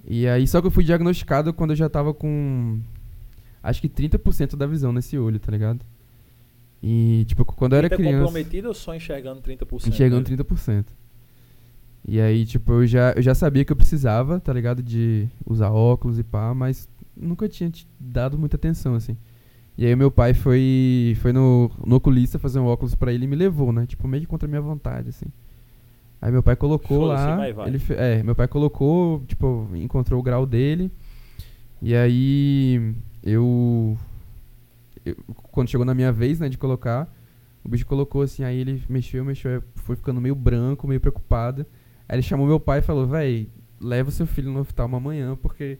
E 0.05 0.27
aí, 0.27 0.47
só 0.47 0.61
que 0.61 0.67
eu 0.67 0.71
fui 0.71 0.83
diagnosticado 0.83 1.53
quando 1.53 1.71
eu 1.71 1.75
já 1.75 1.89
tava 1.89 2.13
com. 2.13 2.79
Acho 3.61 3.81
que 3.81 3.89
30% 3.89 4.55
da 4.55 4.65
visão 4.65 4.93
nesse 4.93 5.17
olho, 5.17 5.37
tá 5.39 5.51
ligado? 5.51 5.85
E, 6.81 7.25
tipo, 7.27 7.43
quando 7.43 7.73
eu 7.73 7.79
era 7.79 7.89
Tá 7.89 7.97
criança. 7.97 8.19
comprometido 8.19 8.67
ou 8.69 8.73
só 8.73 8.95
enxergando 8.95 9.41
30%? 9.41 9.87
Enxergando 9.87 10.29
né? 10.31 10.37
30%. 10.37 10.85
E 12.07 12.21
aí, 12.21 12.45
tipo, 12.45 12.71
eu 12.71 12.87
já, 12.87 13.11
eu 13.13 13.21
já 13.21 13.35
sabia 13.35 13.65
que 13.65 13.71
eu 13.71 13.75
precisava, 13.75 14.39
tá 14.39 14.53
ligado? 14.53 14.81
De 14.81 15.27
usar 15.45 15.71
óculos 15.71 16.17
e 16.19 16.23
pá, 16.23 16.53
mas 16.53 16.87
nunca 17.19 17.47
tinha 17.49 17.71
dado 17.99 18.37
muita 18.37 18.55
atenção, 18.55 18.95
assim. 18.95 19.17
E 19.77 19.85
aí 19.85 19.95
meu 19.95 20.09
pai 20.09 20.33
foi, 20.33 21.15
foi 21.21 21.31
no, 21.31 21.69
no 21.85 21.97
oculista 21.97 22.39
fazer 22.39 22.59
um 22.59 22.65
óculos 22.65 22.95
pra 22.95 23.13
ele 23.13 23.25
e 23.25 23.27
me 23.27 23.35
levou, 23.35 23.71
né? 23.71 23.85
Tipo, 23.85 24.07
meio 24.07 24.21
que 24.21 24.27
contra 24.27 24.47
a 24.47 24.49
minha 24.49 24.61
vontade, 24.61 25.09
assim. 25.09 25.25
Aí 26.21 26.31
meu 26.31 26.41
pai 26.41 26.55
colocou 26.55 27.05
lá. 27.05 27.35
vai, 27.37 27.53
vai. 27.53 27.67
Ele 27.69 27.79
é, 27.89 28.23
meu 28.23 28.33
pai 28.35 28.47
colocou, 28.47 29.21
tipo, 29.27 29.69
encontrou 29.75 30.19
o 30.19 30.23
grau 30.23 30.45
dele. 30.47 30.91
E 31.79 31.93
aí 31.95 32.95
eu, 33.21 33.95
eu- 35.05 35.15
Quando 35.51 35.69
chegou 35.69 35.85
na 35.85 35.93
minha 35.93 36.11
vez, 36.11 36.39
né, 36.39 36.49
de 36.49 36.57
colocar, 36.57 37.07
o 37.63 37.69
bicho 37.69 37.85
colocou 37.85 38.23
assim, 38.23 38.43
aí 38.43 38.57
ele 38.57 38.81
mexeu, 38.89 39.23
mexeu, 39.23 39.61
foi 39.75 39.95
ficando 39.95 40.19
meio 40.19 40.33
branco, 40.35 40.87
meio 40.87 40.99
preocupado. 40.99 41.65
Aí 42.09 42.15
ele 42.15 42.23
chamou 42.23 42.47
meu 42.47 42.59
pai 42.59 42.79
e 42.79 42.81
falou, 42.81 43.05
véi, 43.05 43.47
leva 43.79 44.09
o 44.09 44.11
seu 44.11 44.25
filho 44.25 44.51
no 44.51 44.59
hospital 44.59 44.87
amanhã, 44.95 45.35
porque 45.39 45.77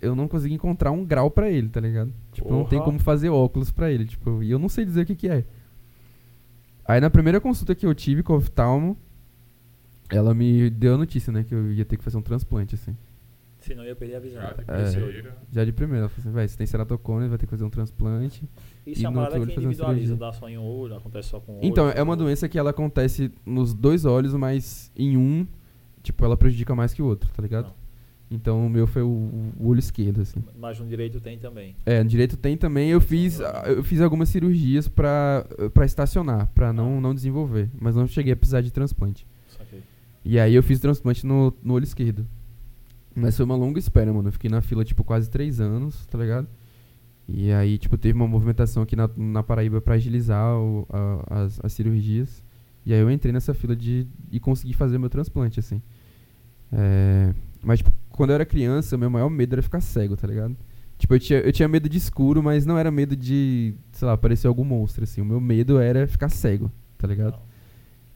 eu 0.00 0.14
não 0.14 0.26
consegui 0.28 0.54
encontrar 0.54 0.90
um 0.92 1.04
grau 1.04 1.30
pra 1.30 1.50
ele, 1.50 1.68
tá 1.68 1.80
ligado? 1.80 2.12
Tipo, 2.32 2.50
não 2.50 2.64
tem 2.64 2.78
Porra. 2.78 2.84
como 2.84 2.98
fazer 2.98 3.28
óculos 3.28 3.70
pra 3.70 3.90
ele, 3.90 4.04
tipo, 4.06 4.42
e 4.42 4.50
eu 4.50 4.58
não 4.58 4.68
sei 4.68 4.84
dizer 4.84 5.02
o 5.02 5.06
que 5.06 5.14
que 5.14 5.28
é. 5.28 5.44
Aí 6.84 7.00
na 7.00 7.10
primeira 7.10 7.40
consulta 7.40 7.74
que 7.74 7.84
eu 7.86 7.94
tive 7.94 8.22
com 8.22 8.34
o 8.34 8.36
oftalmo, 8.36 8.96
ela 10.08 10.32
me 10.34 10.70
deu 10.70 10.94
a 10.94 10.98
notícia, 10.98 11.32
né, 11.32 11.42
que 11.44 11.54
eu 11.54 11.72
ia 11.72 11.84
ter 11.84 11.96
que 11.96 12.04
fazer 12.04 12.16
um 12.16 12.22
transplante, 12.22 12.74
assim. 12.74 12.96
Senão 13.58 13.82
eu 13.82 13.88
ia 13.88 13.96
perder 13.96 14.16
a 14.16 14.20
visão. 14.20 14.40
Já 14.42 14.52
de 14.52 14.62
É. 14.68 14.72
Olho. 15.02 15.12
primeira. 15.12 15.36
Já 15.50 15.64
de 15.64 15.72
primeira, 15.72 15.98
ela 16.02 16.08
falou 16.08 16.20
assim, 16.22 16.30
véi, 16.32 16.46
você 16.46 16.56
tem 16.56 16.66
ceratocone, 16.68 17.26
vai 17.28 17.36
ter 17.36 17.46
que 17.46 17.50
fazer 17.50 17.64
um 17.64 17.70
transplante. 17.70 18.48
Isso 18.86 19.02
E 19.02 19.04
é 19.04 19.08
uma 19.08 19.22
parada 19.22 19.40
olho 19.40 19.46
que 19.50 19.56
individualiza, 19.58 20.14
dá 20.16 20.32
só 20.32 20.48
em 20.48 20.56
um 20.56 20.62
olho, 20.64 20.94
acontece 20.94 21.30
só 21.30 21.40
com 21.40 21.56
um 21.56 21.60
Então, 21.62 21.86
olho. 21.86 21.98
é 21.98 22.02
uma 22.02 22.14
doença 22.16 22.48
que 22.48 22.56
ela 22.56 22.70
acontece 22.70 23.32
nos 23.44 23.74
dois 23.74 24.04
olhos, 24.04 24.32
mas 24.34 24.92
em 24.94 25.16
um, 25.16 25.44
tipo, 26.00 26.24
ela 26.24 26.36
prejudica 26.36 26.76
mais 26.76 26.94
que 26.94 27.02
o 27.02 27.06
outro, 27.06 27.28
tá 27.34 27.42
ligado? 27.42 27.64
Não. 27.66 27.85
Então 28.30 28.66
o 28.66 28.68
meu 28.68 28.86
foi 28.88 29.02
o, 29.02 29.06
o 29.56 29.68
olho 29.68 29.78
esquerdo, 29.78 30.20
assim. 30.20 30.42
Mas 30.58 30.80
no 30.80 30.86
direito 30.86 31.20
tem 31.20 31.38
também. 31.38 31.76
É, 31.86 32.02
no 32.02 32.08
direito 32.08 32.36
tem 32.36 32.56
também, 32.56 32.90
eu 32.90 33.00
fiz, 33.00 33.40
ah, 33.40 33.64
eu 33.66 33.84
fiz 33.84 34.00
algumas 34.00 34.28
cirurgias 34.28 34.88
pra, 34.88 35.46
pra 35.72 35.84
estacionar, 35.86 36.48
pra 36.54 36.72
não, 36.72 37.00
não 37.00 37.14
desenvolver, 37.14 37.70
mas 37.80 37.94
não 37.94 38.06
cheguei 38.06 38.32
a 38.32 38.36
precisar 38.36 38.62
de 38.62 38.72
transplante. 38.72 39.24
Saquei. 39.56 39.80
E 40.24 40.40
aí 40.40 40.54
eu 40.54 40.62
fiz 40.62 40.80
transplante 40.80 41.24
no, 41.24 41.54
no 41.62 41.74
olho 41.74 41.84
esquerdo. 41.84 42.26
Mas 43.14 43.36
foi 43.36 43.44
uma 43.46 43.54
longa 43.56 43.78
espera, 43.78 44.12
mano. 44.12 44.28
Eu 44.28 44.32
fiquei 44.32 44.50
na 44.50 44.60
fila, 44.60 44.84
tipo, 44.84 45.02
quase 45.04 45.30
três 45.30 45.60
anos, 45.60 46.04
tá 46.06 46.18
ligado? 46.18 46.48
E 47.28 47.50
aí, 47.52 47.78
tipo, 47.78 47.96
teve 47.96 48.14
uma 48.16 48.26
movimentação 48.28 48.82
aqui 48.82 48.94
na, 48.96 49.08
na 49.16 49.42
Paraíba 49.42 49.80
pra 49.80 49.94
agilizar 49.94 50.54
o- 50.58 50.86
a- 50.90 51.42
as, 51.44 51.60
as 51.64 51.72
cirurgias. 51.72 52.42
E 52.84 52.92
aí 52.92 53.00
eu 53.00 53.10
entrei 53.10 53.32
nessa 53.32 53.54
fila 53.54 53.74
de 53.74 54.06
e 54.30 54.38
consegui 54.38 54.74
fazer 54.74 54.98
meu 54.98 55.08
transplante, 55.08 55.58
assim. 55.60 55.80
É, 56.72 57.32
mas, 57.62 57.78
tipo, 57.78 57.92
quando 58.16 58.30
eu 58.30 58.34
era 58.34 58.46
criança, 58.46 58.96
meu 58.96 59.10
maior 59.10 59.28
medo 59.30 59.54
era 59.54 59.62
ficar 59.62 59.80
cego, 59.80 60.16
tá 60.16 60.26
ligado? 60.26 60.56
Tipo, 60.98 61.14
eu 61.14 61.20
tinha, 61.20 61.38
eu 61.40 61.52
tinha 61.52 61.68
medo 61.68 61.88
de 61.88 61.98
escuro, 61.98 62.42
mas 62.42 62.64
não 62.64 62.78
era 62.78 62.90
medo 62.90 63.14
de, 63.14 63.74
sei 63.92 64.06
lá, 64.06 64.14
aparecer 64.14 64.46
algum 64.46 64.64
monstro, 64.64 65.04
assim. 65.04 65.20
O 65.20 65.24
meu 65.24 65.40
medo 65.40 65.78
era 65.78 66.06
ficar 66.06 66.28
cego, 66.30 66.72
tá 66.96 67.06
ligado? 67.06 67.38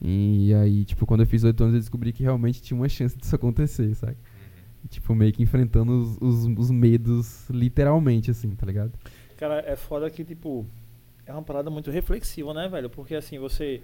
E 0.01 0.55
aí, 0.55 0.85
tipo, 0.85 1.05
quando 1.05 1.21
eu 1.21 1.27
fiz 1.27 1.45
8 1.45 1.63
anos, 1.63 1.75
eu 1.75 1.81
descobri 1.81 2.13
que 2.13 2.23
realmente 2.23 2.63
tinha 2.63 2.79
uma 2.79 2.89
chance 2.89 3.17
disso 3.17 3.37
acontecer, 3.37 3.95
sabe? 3.95 4.13
Uhum. 4.13 4.89
Tipo, 4.89 5.15
meio 5.15 5.33
que 5.33 5.43
enfrentando 5.43 5.93
os, 5.93 6.17
os, 6.21 6.59
os 6.59 6.71
medos, 6.71 7.49
literalmente, 7.51 8.31
assim, 8.31 8.51
tá 8.51 8.65
ligado? 8.65 8.93
Cara, 9.37 9.63
é 9.67 9.77
foda 9.77 10.09
que, 10.09 10.25
tipo, 10.25 10.67
é 11.31 11.33
uma 11.33 11.43
parada 11.43 11.71
muito 11.71 11.91
reflexiva, 11.91 12.53
né, 12.53 12.69
velho? 12.69 12.91
Porque 12.91 13.15
assim, 13.15 13.39
você. 13.39 13.81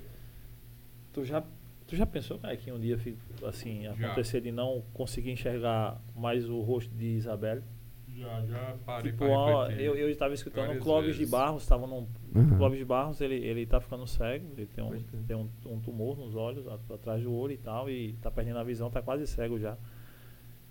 Tu 1.12 1.24
já. 1.24 1.42
Tu 1.86 1.94
já 1.96 2.04
pensou, 2.04 2.38
cara, 2.38 2.56
que 2.56 2.70
um 2.72 2.80
dia 2.80 2.98
assim, 3.46 3.82
Já. 3.82 3.92
acontecer 3.92 4.40
de 4.40 4.50
não 4.50 4.82
conseguir 4.92 5.30
enxergar 5.30 6.00
mais 6.16 6.48
o 6.48 6.60
rosto 6.60 6.92
de 6.94 7.04
Isabelle? 7.06 7.62
Já, 8.08 8.44
já 8.46 8.76
parei 8.84 9.12
Tipo, 9.12 9.26
ó, 9.26 9.66
eu, 9.70 9.94
eu 9.94 10.08
estava 10.10 10.32
escutando 10.34 10.64
o 10.64 10.66
várias 10.68 10.82
Clóvis 10.84 11.12
de 11.12 11.18
vezes. 11.18 11.30
Barros, 11.30 11.62
estava 11.62 11.86
num. 11.86 12.06
Aham. 12.34 12.56
Clóvis 12.56 12.78
de 12.78 12.84
Barros, 12.84 13.20
ele, 13.20 13.34
ele 13.36 13.66
tá 13.66 13.78
ficando 13.80 14.06
cego, 14.06 14.46
ele 14.56 14.66
tem 14.66 14.82
um, 14.82 14.88
crer. 14.88 15.04
tem 15.28 15.36
um, 15.36 15.48
um 15.66 15.78
tumor 15.80 16.16
nos 16.16 16.34
olhos, 16.34 16.66
a- 16.66 16.78
atrás 16.94 17.22
do 17.22 17.32
olho 17.32 17.52
e 17.52 17.58
tal, 17.58 17.88
e 17.90 18.14
tá 18.22 18.30
perdendo 18.30 18.58
a 18.58 18.64
visão, 18.64 18.90
tá 18.90 19.02
quase 19.02 19.26
cego 19.26 19.58
já. 19.58 19.76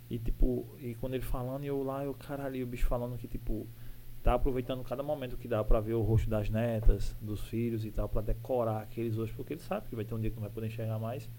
E 0.10 0.18
tipo, 0.20 0.66
e 0.80 0.96
quando 0.96 1.14
ele 1.14 1.24
falando, 1.24 1.64
e 1.64 1.68
eu 1.68 1.82
lá, 1.84 2.04
eu 2.04 2.14
caralho, 2.16 2.56
e 2.56 2.64
o 2.64 2.68
bicho 2.68 2.88
falando 2.88 3.16
que 3.18 3.28
tipo, 3.28 3.68
tá 4.26 4.34
aproveitando 4.34 4.84
cada 4.84 5.04
momento 5.04 5.38
que 5.38 5.48
dá 5.48 5.64
pra 5.64 5.80
ver 5.80 5.94
o 5.94 6.02
rosto 6.02 6.28
das 6.30 6.50
netas, 6.50 7.16
dos 7.22 7.42
filhos 7.48 7.86
e 7.86 7.92
tal, 7.92 8.10
pra 8.10 8.22
decorar 8.22 8.82
aqueles 8.82 9.16
rostos, 9.16 9.36
porque 9.36 9.54
ele 9.54 9.62
sabe 9.62 9.88
que 9.88 9.96
vai 9.96 10.04
ter 10.04 10.16
um 10.16 10.20
dia 10.20 10.32
que 10.32 10.36
não 10.36 10.42
vai 10.42 10.50
poder 10.52 10.66
enxergar 10.68 10.98
mais. 11.00 11.30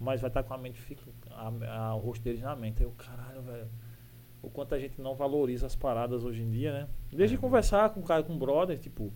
mas 0.00 0.20
vai 0.20 0.28
estar 0.30 0.42
com 0.42 0.52
a 0.52 0.58
mente, 0.58 0.80
fica, 0.80 1.02
a- 1.30 1.52
a- 1.90 1.94
o 1.94 1.98
rosto 2.00 2.24
deles 2.24 2.40
na 2.40 2.56
mente. 2.56 2.82
Aí 2.82 2.88
eu, 2.88 2.90
caralho, 2.92 3.40
velho. 3.42 3.68
O 4.42 4.50
quanto 4.50 4.74
a 4.74 4.78
gente 4.78 5.00
não 5.00 5.14
valoriza 5.14 5.64
as 5.66 5.76
paradas 5.76 6.24
hoje 6.24 6.42
em 6.42 6.50
dia, 6.50 6.72
né? 6.72 6.88
Desde 7.12 7.36
É. 7.36 7.38
conversar 7.38 7.88
com 7.90 8.00
o 8.00 8.02
cara, 8.02 8.20
com 8.24 8.34
o 8.34 8.38
brother, 8.38 8.76
tipo, 8.80 9.12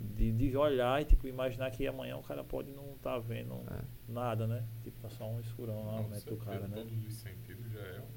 de, 0.00 0.32
de 0.32 0.56
olhar 0.56 1.02
e 1.02 1.04
tipo, 1.04 1.26
imaginar 1.28 1.70
que 1.70 1.86
amanhã 1.86 2.16
o 2.16 2.22
cara 2.22 2.42
pode 2.42 2.70
não 2.72 2.92
estar 2.94 3.18
vendo 3.18 3.56
É. 3.70 3.82
nada, 4.08 4.46
né? 4.46 4.64
Tipo, 4.82 4.98
tá 5.02 5.10
só 5.10 5.28
um 5.28 5.38
escurão 5.38 5.84
lá 5.84 6.00
na 6.00 6.08
mente 6.08 6.24
do 6.24 6.36
cara, 6.38 6.66
né? 6.66 6.76
todos 6.76 7.06
os 7.06 7.12
sentidos 7.14 7.70
já 7.70 7.80
é. 7.80 8.00
Um 8.00 8.11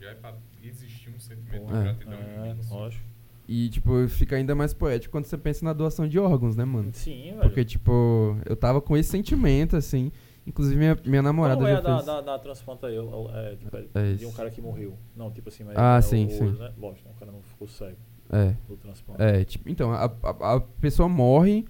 já 0.00 0.10
é 0.10 0.14
pra 0.14 0.34
existir 0.62 1.10
um 1.10 1.18
sentimento 1.18 1.60
Pô, 1.66 1.72
de 1.72 1.78
É. 1.78 1.82
gratidão 1.82 2.12
É, 2.18 2.50
imenso. 2.52 2.74
lógico. 2.74 3.04
E, 3.48 3.68
tipo, 3.68 4.06
fica 4.08 4.36
ainda 4.36 4.54
mais 4.54 4.72
poético 4.72 5.10
quando 5.12 5.24
você 5.24 5.36
pensa 5.36 5.64
na 5.64 5.72
doação 5.72 6.06
de 6.06 6.18
órgãos, 6.18 6.54
né, 6.54 6.64
mano? 6.64 6.90
Sim, 6.92 7.24
velho. 7.30 7.40
Porque, 7.40 7.64
tipo, 7.64 8.36
eu 8.46 8.54
tava 8.56 8.80
com 8.80 8.96
esse 8.96 9.10
sentimento, 9.10 9.76
assim. 9.76 10.12
Inclusive, 10.46 10.76
minha, 10.78 10.96
minha 11.04 11.20
namorada 11.22 11.60
Qual 11.60 11.68
é 11.68 11.72
já 11.72 11.78
a 11.78 11.80
da, 11.80 11.94
fez. 11.96 12.06
da, 12.06 12.20
da 12.20 12.38
transplanta 12.38 12.86
o- 12.86 13.28
É, 13.34 13.56
tipo, 13.56 13.76
é 13.76 13.86
É 13.94 14.14
de 14.14 14.24
um 14.24 14.32
cara 14.32 14.50
que 14.50 14.60
morreu. 14.60 14.96
Não, 15.16 15.30
tipo 15.32 15.48
assim, 15.48 15.64
mas 15.64 15.76
Ah, 15.76 15.96
é 15.98 16.02
sim, 16.02 16.26
o 16.26 16.30
sim. 16.30 16.50
Né? 16.58 16.72
Lógico, 16.78 17.08
o 17.10 17.14
cara 17.14 17.30
não 17.32 17.42
ficou 17.42 17.66
cego 17.68 17.96
É, 18.30 18.54
do 18.68 18.76
transplante. 18.76 19.20
é, 19.22 19.44
tipo, 19.44 19.68
então, 19.68 19.90
a, 19.92 20.04
a, 20.04 20.54
a 20.54 20.60
pessoa 20.60 21.08
morre 21.08 21.64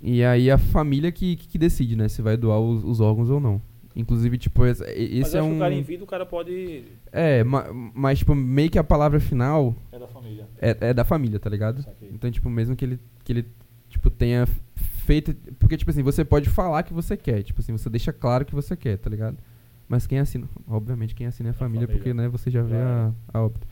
e 0.00 0.22
aí 0.24 0.48
a 0.50 0.56
família 0.58 1.10
que, 1.10 1.34
que 1.36 1.58
decide, 1.58 1.96
né, 1.96 2.08
se 2.08 2.22
vai 2.22 2.36
doar 2.36 2.60
os, 2.60 2.84
os 2.84 3.00
órgãos 3.00 3.30
ou 3.30 3.40
não. 3.40 3.60
Inclusive, 3.96 4.36
tipo, 4.38 4.66
esse, 4.66 4.82
mas 5.20 5.34
é 5.34 5.42
um... 5.42 5.56
o 5.56 5.58
cara 5.60 5.72
em 5.72 5.82
vida, 5.82 6.02
o 6.02 6.06
cara 6.06 6.26
pode. 6.26 6.82
É, 7.12 7.44
ma- 7.44 7.66
mas, 7.94 8.18
tipo, 8.18 8.34
meio 8.34 8.68
que 8.68 8.78
a 8.78 8.82
palavra 8.82 9.20
final 9.20 9.74
É 9.92 9.98
da 10.00 10.08
família. 10.08 10.48
é, 10.60 10.76
é 10.80 10.94
da 10.94 11.04
família, 11.04 11.38
tá 11.38 11.48
ligado? 11.48 11.80
Saquei. 11.82 12.10
Então, 12.12 12.28
tipo, 12.30 12.50
mesmo 12.50 12.74
que 12.74 12.84
ele, 12.84 12.98
que 13.22 13.32
ele 13.32 13.46
tipo, 13.88 14.10
tenha 14.10 14.46
feito... 15.06 15.32
Porque, 15.60 15.76
tipo 15.76 15.90
assim, 15.92 16.02
você 16.02 16.24
pode 16.24 16.50
falar 16.50 16.82
que 16.82 16.92
você 16.92 17.16
quer. 17.16 17.42
Tipo 17.44 17.60
assim, 17.60 17.70
você 17.70 17.88
deixa 17.88 18.12
claro 18.12 18.44
que 18.44 18.52
você 18.54 18.74
quer, 18.76 18.98
tá 18.98 19.08
ligado? 19.08 19.38
Mas 19.88 20.08
quem 20.08 20.18
assina... 20.18 20.48
Obviamente, 20.66 21.14
quem 21.14 21.28
assina 21.28 21.50
é 21.50 21.52
a 21.52 21.54
família, 21.54 21.86
família. 21.86 22.02
porque, 22.02 22.12
né, 22.14 22.26
você 22.28 22.50
já 22.50 22.62
vê 22.62 22.74
Já 22.74 23.12
a, 23.32 23.38
a 23.38 23.42
óbito. 23.44 23.64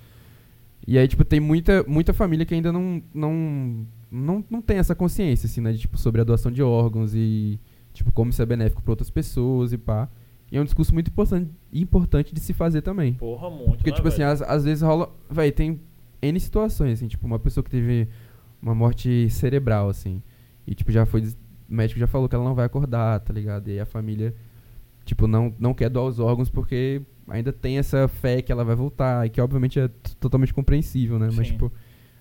E 0.87 0.99
aí, 0.99 1.09
tipo, 1.09 1.25
tem 1.25 1.41
muita, 1.41 1.83
muita 1.89 2.12
família 2.12 2.47
que 2.47 2.55
ainda 2.55 2.70
não, 2.73 3.03
não, 3.12 3.87
não, 4.11 4.45
não 4.49 4.62
tem 4.62 4.79
essa 4.79 4.95
consciência, 4.95 5.47
assim, 5.47 5.61
né? 5.61 5.73
De, 5.73 5.79
tipo, 5.79 5.97
sobre 5.99 6.20
a 6.20 6.25
doação 6.25 6.53
de 6.53 6.62
órgãos 6.62 7.12
e, 7.14 7.59
tipo, 7.93 8.12
como 8.12 8.30
isso 8.30 8.43
é 8.43 8.47
benéfico 8.47 8.82
pra 8.82 8.93
outras 8.93 9.11
pessoas 9.11 9.72
e 9.72 9.78
pá. 9.78 10.09
E 10.51 10.57
é 10.59 10.61
um 10.61 10.64
discurso 10.64 10.93
muito 10.93 11.09
importante, 11.09 11.51
importante 11.72 12.34
de 12.34 12.40
se 12.40 12.53
fazer 12.53 12.82
também. 12.82 13.14
Porra, 13.14 13.49
muito. 13.49 13.76
Porque, 13.76 13.90
né, 13.90 13.97
tipo 13.97 14.07
assim, 14.07 14.18
velho? 14.18 14.32
às, 14.32 14.43
às 14.43 14.64
vezes 14.64 14.82
rola. 14.82 15.11
Véi, 15.30 15.51
tem 15.51 15.80
N 16.20 16.38
situações, 16.38 16.99
assim, 16.99 17.09
tipo, 17.09 17.26
uma 17.26 17.38
pessoa 17.38 17.64
que 17.64 17.70
teve 17.70 18.07
uma 18.61 18.74
morte 18.74 19.30
cerebral, 19.30 19.88
assim. 19.88 20.22
E, 20.66 20.74
tipo, 20.74 20.93
já 20.93 21.07
foi. 21.07 21.22
O 21.22 21.74
médico 21.74 21.99
já 21.99 22.07
falou 22.07 22.28
que 22.28 22.34
ela 22.34 22.45
não 22.45 22.55
vai 22.55 22.66
acordar, 22.66 23.18
tá 23.20 23.32
ligado? 23.32 23.68
E 23.68 23.72
aí 23.72 23.80
a 23.80 23.86
família, 23.86 24.34
tipo, 25.07 25.26
não, 25.26 25.55
não 25.59 25.72
quer 25.72 25.88
doar 25.88 26.05
os 26.05 26.18
órgãos 26.18 26.51
porque 26.51 27.01
ainda 27.26 27.51
tem 27.51 27.78
essa 27.78 28.07
fé 28.07 28.43
que 28.43 28.53
ela 28.53 28.62
vai 28.62 28.76
voltar. 28.76 29.26
E 29.26 29.30
que, 29.30 29.40
obviamente, 29.40 29.80
é 29.80 29.88
totalmente 30.20 30.53
compreensível, 30.53 31.18
né? 31.18 31.28
Mas, 31.32 31.47
Sim. 31.47 31.55
tipo. 31.55 31.72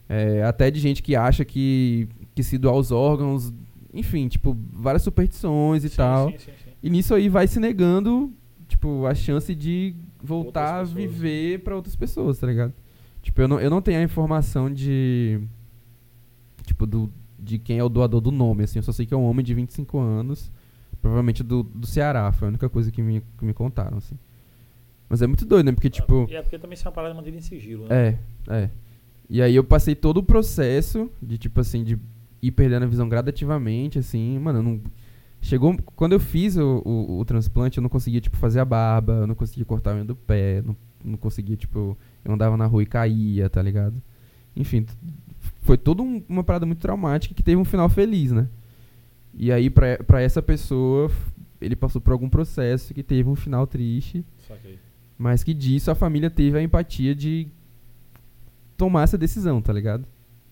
é, 0.08 0.42
até 0.44 0.72
de 0.72 0.80
gente 0.80 1.04
que 1.04 1.18
acha 1.18 1.44
que, 1.44 2.08
que 2.34 2.44
se 2.44 2.58
doar 2.58 2.76
os 2.76 2.94
órgãos. 2.94 3.54
Enfim, 3.94 4.28
tipo, 4.28 4.58
várias 4.72 5.04
superstições 5.04 5.84
e 5.84 5.90
Sim, 5.90 5.98
tal. 5.98 6.32
Sim, 6.32 6.38
sim, 6.38 6.52
sim. 6.64 6.72
E 6.82 6.90
nisso 6.90 7.14
aí 7.14 7.30
vai 7.30 7.48
se 7.48 7.60
negando, 7.60 8.32
tipo, 8.68 9.06
a 9.06 9.14
chance 9.14 9.54
de 9.54 9.96
voltar 10.22 10.80
a 10.80 10.84
viver 10.84 11.60
pra 11.60 11.76
outras 11.76 11.96
pessoas, 11.96 12.40
tá 12.40 12.48
ligado? 12.48 12.74
Tipo, 13.22 13.42
eu 13.42 13.48
não, 13.48 13.60
eu 13.60 13.70
não 13.70 13.82
tenho 13.82 14.00
a 14.00 14.04
informação 14.04 14.72
de. 14.72 15.42
Tipo, 16.66 16.86
do, 16.86 17.12
de 17.38 17.60
quem 17.60 17.78
é 17.78 17.84
o 17.84 17.90
doador 17.90 18.22
do 18.22 18.32
nome, 18.32 18.64
assim. 18.64 18.80
Eu 18.80 18.84
só 18.84 18.92
sei 18.92 19.06
que 19.06 19.14
é 19.14 19.18
um 19.18 19.26
homem 19.26 19.44
de 19.44 19.54
25 19.54 20.00
anos, 20.00 20.52
provavelmente 21.02 21.44
do, 21.44 21.64
do 21.64 21.86
Ceará. 21.86 22.32
Foi 22.32 22.48
a 22.48 22.50
única 22.50 22.70
coisa 22.70 22.92
que 22.92 23.02
me, 23.02 23.22
que 23.38 23.46
me 23.46 23.54
contaram, 23.54 23.98
assim. 23.98 24.18
Mas 25.08 25.22
é 25.22 25.28
muito 25.28 25.46
doido, 25.46 25.66
né? 25.66 25.72
Porque, 25.74 25.90
tipo. 25.90 26.26
E 26.30 26.36
é 26.36 26.42
porque 26.42 26.58
também 26.58 26.76
isso 26.76 26.88
é 26.88 26.90
uma 26.90 26.96
parada 26.96 27.14
mantida 27.14 27.38
em 27.38 27.42
sigilo, 27.42 27.88
né? 27.88 28.18
É, 28.48 28.54
é. 28.64 28.70
E 29.30 29.42
aí 29.42 29.56
eu 29.56 29.64
passei 29.64 29.96
todo 29.96 30.18
o 30.18 30.24
processo 30.24 31.10
de, 31.22 31.38
tipo 31.38 31.60
assim, 31.62 31.84
de 31.84 32.00
ir 32.42 32.52
perdendo 32.52 32.84
a 32.84 32.88
visão 32.88 33.08
gradativamente, 33.08 34.00
assim, 34.00 34.38
mano, 34.40 34.62
não... 34.64 34.82
Chegou, 35.44 35.76
quando 35.96 36.14
eu 36.14 36.20
fiz 36.20 36.56
o, 36.56 36.84
o, 36.86 37.20
o 37.20 37.26
transplante, 37.26 37.78
eu 37.80 37.82
não 37.82 37.90
conseguia, 37.90 38.22
tipo, 38.22 38.38
fazer 38.38 38.60
a 38.60 38.66
barba, 38.66 39.14
eu 39.14 39.28
não 39.28 39.34
conseguia 39.34 39.66
cortar 39.66 39.92
a 39.92 39.96
unha 39.96 40.06
do 40.06 40.16
pé, 40.16 40.62
não, 40.62 40.76
não 41.04 41.18
conseguia, 41.18 41.56
tipo, 41.58 41.98
eu 42.24 42.32
andava 42.32 42.56
na 42.56 42.68
rua 42.68 42.84
e 42.84 42.86
caía, 42.86 43.50
tá 43.50 43.60
ligado? 43.60 44.00
Enfim, 44.56 44.86
foi 45.62 45.78
toda 45.80 46.04
um- 46.04 46.22
uma 46.30 46.44
parada 46.44 46.64
muito 46.66 46.80
traumática 46.80 47.34
que 47.34 47.42
teve 47.42 47.58
um 47.60 47.66
final 47.66 47.90
feliz, 47.90 48.32
né? 48.32 48.48
E 49.34 49.52
aí, 49.52 49.70
pra, 49.72 49.98
pra 50.04 50.22
essa 50.22 50.44
pessoa, 50.44 51.10
ele 51.60 51.76
passou 51.76 52.00
por 52.00 52.12
algum 52.12 52.30
processo 52.30 52.94
que 52.94 53.02
teve 53.02 53.28
um 53.28 53.36
final 53.36 53.66
triste, 53.66 54.24
Saquei. 54.48 54.78
mas 55.18 55.44
que 55.44 55.56
disso 55.56 55.90
a 55.90 55.96
família 55.96 56.30
teve 56.30 56.56
a 56.56 56.62
empatia 56.62 57.16
de 57.16 57.48
tomar 58.78 59.04
essa 59.04 59.18
decisão, 59.18 59.60
tá 59.62 59.74
ligado? 59.74 60.06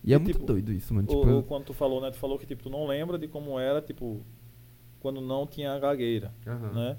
E, 0.03 0.11
E, 0.11 0.13
é 0.13 0.17
muito 0.17 0.33
tipo, 0.33 0.45
doido 0.45 0.71
isso, 0.71 0.93
mano. 0.93 1.07
Tipo, 1.07 1.27
ou 1.27 1.43
quando 1.43 1.65
tu 1.65 1.73
falou, 1.73 2.01
né? 2.01 2.09
Tu 2.11 2.17
falou 2.17 2.37
que 2.39 2.45
tipo, 2.45 2.63
tu 2.63 2.69
não 2.69 2.87
lembra 2.87 3.17
de 3.17 3.27
como 3.27 3.59
era, 3.59 3.81
tipo, 3.81 4.21
quando 4.99 5.21
não 5.21 5.45
tinha 5.47 5.73
a 5.73 5.79
gagueira, 5.79 6.33
aham. 6.47 6.71
né? 6.73 6.97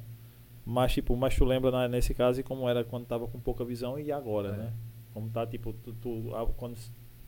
Mas, 0.65 0.93
tipo, 0.93 1.17
mas 1.17 1.35
tu 1.35 1.45
lembra 1.45 1.71
na- 1.71 1.89
nesse 1.89 2.15
caso 2.15 2.43
como 2.45 2.69
era 2.69 2.85
quando 2.85 3.07
tava 3.07 3.27
com 3.27 3.41
pouca 3.41 3.65
visão 3.65 3.99
e 3.99 4.13
agora, 4.13 4.49
É. 4.49 4.57
né? 4.57 4.73
Como 5.13 5.29
tá, 5.31 5.47
tipo, 5.47 5.73
tu, 5.73 5.93
tu- 5.95 6.35
a- 6.35 6.47
quando 6.47 6.77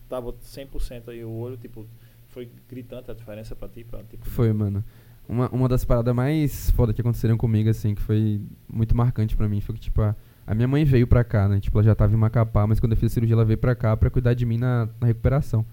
tava 0.09 0.35
100% 0.41 1.11
aí 1.11 1.25
o 1.25 1.31
olho, 1.31 1.57
tipo, 1.57 1.87
foi 2.29 2.49
gritante 2.69 3.11
a 3.11 3.15
diferença 3.15 3.57
pra 3.57 3.69
ti? 3.69 3.83
Pra, 3.85 4.03
tipo, 4.05 4.25
Foi, 4.27 4.53
mano. 4.53 4.85
Uma, 5.29 5.49
uma 5.51 5.69
das 5.69 5.85
paradas 5.85 6.15
mais 6.15 6.71
foda 6.73 6.93
que 6.93 7.01
aconteceram 7.01 7.37
comigo, 7.37 7.71
assim, 7.71 7.95
que 7.95 8.03
foi 8.03 8.41
muito 8.71 8.95
marcante 8.97 9.37
pra 9.37 9.49
mim, 9.49 9.61
foi 9.61 9.75
que, 9.77 9.81
tipo, 9.81 10.03
a, 10.03 10.15
a 10.47 10.55
minha 10.55 10.69
mãe 10.69 10.85
veio 10.85 11.07
pra 11.07 11.23
cá, 11.23 11.49
né? 11.49 11.61
Tipo, 11.61 11.79
ela 11.79 11.85
já 11.85 11.95
tava 11.95 12.13
em 12.13 12.17
Macapá, 12.17 12.67
mas 12.67 12.81
quando 12.81 12.93
eu 12.93 12.97
fiz 12.97 13.13
a 13.13 13.15
cirurgia, 13.15 13.35
ela 13.35 13.45
veio 13.45 13.59
pra 13.59 13.75
cá 13.75 13.97
pra 13.97 14.11
cuidar 14.11 14.35
de 14.35 14.45
mim 14.45 14.59
na, 14.59 14.89
na 15.01 15.07
recuperação. 15.07 15.65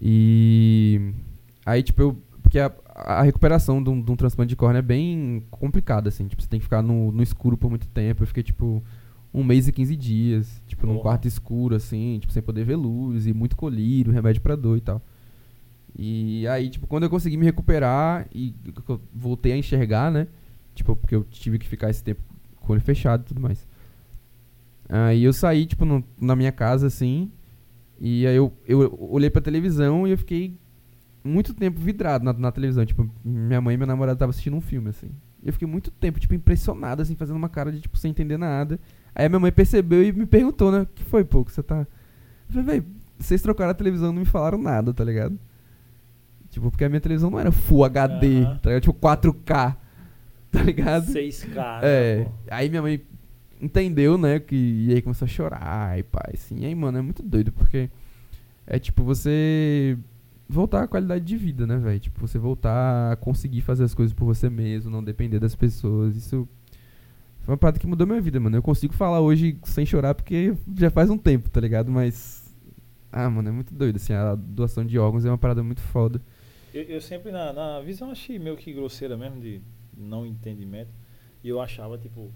E. 0.00 1.12
Aí, 1.64 1.82
tipo, 1.82 2.02
eu. 2.02 2.18
Porque 2.42 2.58
a, 2.58 2.72
a 2.94 3.22
recuperação 3.22 3.82
de 3.82 3.88
um, 3.88 4.02
de 4.02 4.10
um 4.10 4.16
transplante 4.16 4.50
de 4.50 4.56
córnea 4.56 4.80
é 4.80 4.82
bem 4.82 5.44
complicada, 5.50 6.08
assim. 6.08 6.26
Tipo, 6.26 6.42
você 6.42 6.48
tem 6.48 6.58
que 6.58 6.64
ficar 6.64 6.82
no, 6.82 7.12
no 7.12 7.22
escuro 7.22 7.56
por 7.56 7.70
muito 7.70 7.86
tempo. 7.88 8.22
Eu 8.22 8.26
fiquei, 8.26 8.42
tipo, 8.42 8.82
um 9.32 9.42
mês 9.42 9.68
e 9.68 9.72
15 9.72 9.96
dias, 9.96 10.62
tipo, 10.66 10.86
num 10.86 10.94
Porra. 10.94 11.02
quarto 11.02 11.28
escuro, 11.28 11.74
assim, 11.74 12.18
tipo, 12.20 12.32
sem 12.32 12.42
poder 12.42 12.64
ver 12.64 12.76
luz, 12.76 13.26
e 13.26 13.32
muito 13.32 13.56
colírio, 13.56 14.12
remédio 14.12 14.42
pra 14.42 14.56
dor 14.56 14.76
e 14.76 14.80
tal. 14.80 15.00
E 15.98 16.46
aí, 16.48 16.68
tipo, 16.68 16.86
quando 16.86 17.04
eu 17.04 17.10
consegui 17.10 17.36
me 17.36 17.44
recuperar 17.44 18.26
e 18.34 18.54
voltei 19.14 19.52
a 19.52 19.56
enxergar, 19.56 20.10
né? 20.10 20.26
Tipo, 20.74 20.96
porque 20.96 21.14
eu 21.14 21.24
tive 21.24 21.58
que 21.58 21.68
ficar 21.68 21.90
esse 21.90 22.02
tempo 22.02 22.22
com 22.56 22.72
o 22.72 22.72
olho 22.72 22.80
fechado 22.80 23.22
e 23.22 23.24
tudo 23.24 23.40
mais. 23.40 23.66
Aí 24.94 25.24
eu 25.24 25.32
saí, 25.32 25.64
tipo, 25.64 25.84
no- 25.86 26.04
na 26.20 26.36
minha 26.36 26.52
casa, 26.52 26.86
assim, 26.86 27.30
e 27.98 28.26
aí 28.26 28.36
eu, 28.36 28.52
eu 28.66 28.94
olhei 29.10 29.30
pra 29.30 29.40
televisão 29.40 30.06
e 30.06 30.10
eu 30.10 30.18
fiquei 30.18 30.54
muito 31.24 31.54
tempo 31.54 31.80
vidrado 31.80 32.24
na, 32.24 32.32
na 32.34 32.52
televisão. 32.52 32.84
Tipo, 32.84 33.08
minha 33.24 33.60
mãe 33.60 33.74
e 33.74 33.78
meu 33.78 33.86
namorado 33.86 34.16
estavam 34.16 34.30
assistindo 34.30 34.56
um 34.56 34.60
filme, 34.60 34.90
assim. 34.90 35.08
E 35.42 35.48
eu 35.48 35.52
fiquei 35.52 35.66
muito 35.66 35.90
tempo, 35.90 36.20
tipo, 36.20 36.34
impressionado, 36.34 37.00
assim, 37.00 37.14
fazendo 37.14 37.36
uma 37.36 37.48
cara 37.48 37.72
de, 37.72 37.80
tipo, 37.80 37.96
sem 37.96 38.10
entender 38.10 38.36
nada. 38.36 38.78
Aí 39.14 39.24
a 39.24 39.28
minha 39.30 39.40
mãe 39.40 39.50
percebeu 39.52 40.02
e 40.02 40.12
me 40.12 40.26
perguntou, 40.26 40.70
né? 40.70 40.82
O 40.82 40.86
que 40.86 41.02
foi, 41.04 41.24
pô, 41.24 41.42
que 41.44 41.52
você 41.52 41.62
tá... 41.62 41.86
Eu 42.48 42.54
falei, 42.62 42.64
véi, 42.80 42.82
vocês 43.18 43.40
trocaram 43.40 43.70
a 43.70 43.74
televisão 43.74 44.10
e 44.10 44.12
não 44.12 44.20
me 44.20 44.26
falaram 44.26 44.58
nada, 44.58 44.92
tá 44.92 45.02
ligado? 45.04 45.38
Tipo, 46.50 46.70
porque 46.70 46.84
a 46.84 46.88
minha 46.88 47.00
televisão 47.00 47.30
não 47.30 47.40
era 47.40 47.50
Full 47.50 47.84
HD, 47.84 48.42
Aham. 48.42 48.56
tá 48.58 48.68
ligado? 48.70 48.82
Tipo, 48.82 48.94
4K, 48.94 49.76
tá 50.52 50.62
ligado? 50.62 51.06
6K, 51.06 51.80
É, 51.82 52.18
né, 52.18 52.26
aí 52.50 52.68
minha 52.68 52.82
mãe 52.82 53.00
entendeu, 53.62 54.18
né, 54.18 54.40
que 54.40 54.56
e 54.56 54.92
aí 54.92 55.00
começou 55.00 55.24
a 55.24 55.28
chorar 55.28 55.98
e 55.98 56.02
pai, 56.02 56.32
assim. 56.34 56.60
E 56.60 56.66
aí, 56.66 56.74
mano, 56.74 56.98
é 56.98 57.02
muito 57.02 57.22
doido 57.22 57.52
porque 57.52 57.88
é 58.66 58.78
tipo 58.78 59.02
você 59.04 59.96
voltar 60.48 60.82
à 60.82 60.88
qualidade 60.88 61.24
de 61.24 61.36
vida, 61.36 61.66
né, 61.66 61.78
velho? 61.78 61.98
Tipo, 62.00 62.20
você 62.20 62.38
voltar 62.38 63.12
a 63.12 63.16
conseguir 63.16 63.62
fazer 63.62 63.84
as 63.84 63.94
coisas 63.94 64.12
por 64.12 64.26
você 64.26 64.50
mesmo, 64.50 64.90
não 64.90 65.02
depender 65.02 65.38
das 65.38 65.54
pessoas. 65.54 66.16
Isso 66.16 66.46
foi 67.40 67.52
uma 67.52 67.58
parada 67.58 67.78
que 67.78 67.86
mudou 67.86 68.06
minha 68.06 68.20
vida, 68.20 68.38
mano. 68.38 68.56
Eu 68.56 68.62
consigo 68.62 68.92
falar 68.92 69.20
hoje 69.20 69.58
sem 69.64 69.86
chorar 69.86 70.14
porque 70.14 70.54
já 70.76 70.90
faz 70.90 71.08
um 71.08 71.16
tempo, 71.16 71.48
tá 71.48 71.60
ligado? 71.60 71.90
Mas 71.90 72.42
ah, 73.12 73.28
mano, 73.28 73.50
é 73.50 73.52
muito 73.52 73.74
doido 73.74 73.96
assim, 73.96 74.14
a 74.14 74.34
doação 74.34 74.84
de 74.84 74.98
órgãos 74.98 75.26
é 75.26 75.28
uma 75.30 75.36
parada 75.36 75.62
muito 75.62 75.82
foda. 75.82 76.20
Eu, 76.72 76.84
eu 76.84 77.00
sempre, 77.00 77.30
na, 77.30 77.52
na 77.52 77.80
visão, 77.80 78.10
achei 78.10 78.38
meio 78.38 78.56
que 78.56 78.72
grosseira 78.72 79.16
mesmo, 79.16 79.38
de 79.38 79.60
não 79.94 80.24
entendimento. 80.24 80.90
E 81.44 81.48
eu 81.48 81.60
achava, 81.60 81.98
tipo, 81.98 82.32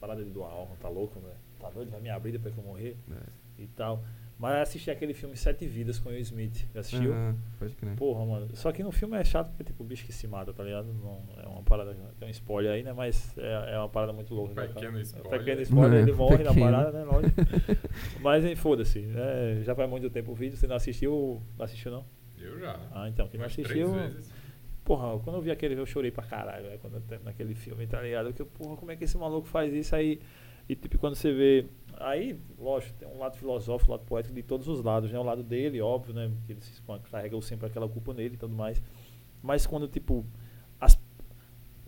parada 0.00 0.24
de 0.24 0.30
doar 0.30 0.50
órgão, 0.52 0.76
tá 0.80 0.88
louco, 0.88 1.18
velho? 1.20 1.34
Tá 1.60 1.70
doido? 1.70 1.90
Vai 1.90 2.00
me 2.00 2.10
abrir 2.10 2.32
depois 2.32 2.54
que 2.54 2.60
eu 2.60 2.64
morrer 2.64 2.96
e 3.58 3.66
tal. 3.68 4.02
Mas 4.38 4.54
assisti 4.62 4.88
aquele 4.88 5.12
filme 5.12 5.36
Sete 5.36 5.66
Vidas 5.66 5.98
com 5.98 6.10
o 6.10 6.12
Will 6.12 6.20
Smith. 6.20 6.64
Já 6.72 6.78
assistiu? 6.78 7.12
Ah, 7.12 7.34
pode 7.58 7.74
crer. 7.74 7.96
Porra, 7.96 8.24
mano. 8.24 8.48
Só 8.54 8.70
que 8.70 8.84
no 8.84 8.92
filme 8.92 9.16
é 9.16 9.24
chato 9.24 9.48
porque, 9.48 9.64
tipo, 9.64 9.82
o 9.82 9.86
bicho 9.86 10.06
que 10.06 10.12
se 10.12 10.28
mata, 10.28 10.52
tá 10.52 10.62
ligado? 10.62 10.86
Não, 10.94 11.20
é 11.42 11.46
uma 11.48 11.60
parada. 11.64 11.96
Tem 12.20 12.28
um 12.28 12.30
spoiler 12.30 12.70
aí, 12.70 12.84
né? 12.84 12.92
Mas 12.92 13.36
é, 13.36 13.72
é 13.74 13.78
uma 13.78 13.88
parada 13.88 14.12
muito 14.12 14.32
louca. 14.32 14.54
né, 14.54 14.68
Pequeno 14.68 14.92
cara? 14.92 15.02
spoiler. 15.02 15.38
Pequeno 15.40 15.62
spoiler, 15.62 15.98
É, 15.98 16.02
ele 16.02 16.12
morre 16.12 16.36
pequeno. 16.38 16.54
na 16.54 16.70
parada, 16.70 16.92
né? 16.92 17.04
Lógico. 17.04 17.34
Mas 18.22 18.44
hein, 18.44 18.54
foda-se. 18.54 19.00
né? 19.00 19.62
já 19.64 19.74
faz 19.74 19.90
muito 19.90 20.08
tempo 20.08 20.30
o 20.30 20.34
vídeo. 20.36 20.56
Você 20.56 20.68
não 20.68 20.76
assistiu? 20.76 21.42
Não 21.58 21.64
assistiu, 21.64 21.90
não? 21.90 22.04
Eu 22.38 22.60
já. 22.60 22.78
Ah, 22.92 23.08
então. 23.08 23.26
Quem 23.26 23.40
não 23.40 23.46
assistiu. 23.46 23.92
vezes. 23.92 24.30
Porra, 24.88 25.18
quando 25.20 25.36
eu 25.36 25.42
vi 25.42 25.50
aquele, 25.50 25.74
eu 25.78 25.84
chorei 25.86 26.10
pra 26.10 26.24
caralho, 26.24 26.66
quando 26.80 26.94
eu- 27.10 27.20
naquele 27.22 27.54
filme, 27.54 27.86
tá 27.86 28.00
ligado? 28.00 28.32
Que, 28.32 28.42
porra, 28.44 28.76
como 28.76 28.90
é 28.90 28.96
que 28.96 29.04
esse 29.04 29.16
maluco 29.18 29.46
faz 29.46 29.72
isso 29.74 29.94
aí? 29.94 30.18
E 30.68 30.74
tipo, 30.74 30.98
quando 30.98 31.14
você 31.14 31.32
vê. 31.32 31.66
Aí, 31.98 32.38
lógico, 32.58 32.94
tem 32.98 33.08
um 33.08 33.18
lado 33.18 33.36
filosófico, 33.36 33.90
um 33.90 33.96
lado 33.96 34.06
poético 34.06 34.34
de 34.34 34.42
todos 34.42 34.66
os 34.68 34.82
lados, 34.82 35.10
né? 35.12 35.18
O 35.18 35.22
lado 35.22 35.42
dele, 35.42 35.80
óbvio, 35.80 36.14
né? 36.14 36.30
Que 36.46 36.52
ele 36.52 36.60
se 36.60 36.80
carrega 37.10 37.40
sempre 37.42 37.66
aquela 37.66 37.88
culpa 37.88 38.12
nele 38.14 38.34
e 38.34 38.38
tudo 38.38 38.54
mais. 38.54 38.82
Mas 39.42 39.66
quando, 39.66 39.86
tipo, 39.88 40.24
as- 40.80 40.98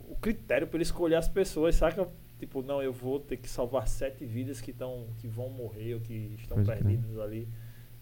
o 0.08 0.16
critério 0.16 0.66
pra 0.66 0.76
ele 0.76 0.82
escolher 0.82 1.16
as 1.16 1.28
pessoas, 1.28 1.74
saca? 1.76 2.08
Tipo, 2.38 2.62
não, 2.62 2.82
eu 2.82 2.92
vou 2.92 3.20
ter 3.20 3.36
que 3.36 3.48
salvar 3.48 3.86
sete 3.86 4.24
vidas 4.24 4.60
que, 4.60 4.72
tão, 4.72 5.06
que 5.18 5.28
vão 5.28 5.48
morrer 5.50 5.94
ou 5.94 6.00
que 6.00 6.34
estão 6.38 6.58
crer. 6.64 6.78
perdidas 6.78 7.18
ali. 7.18 7.46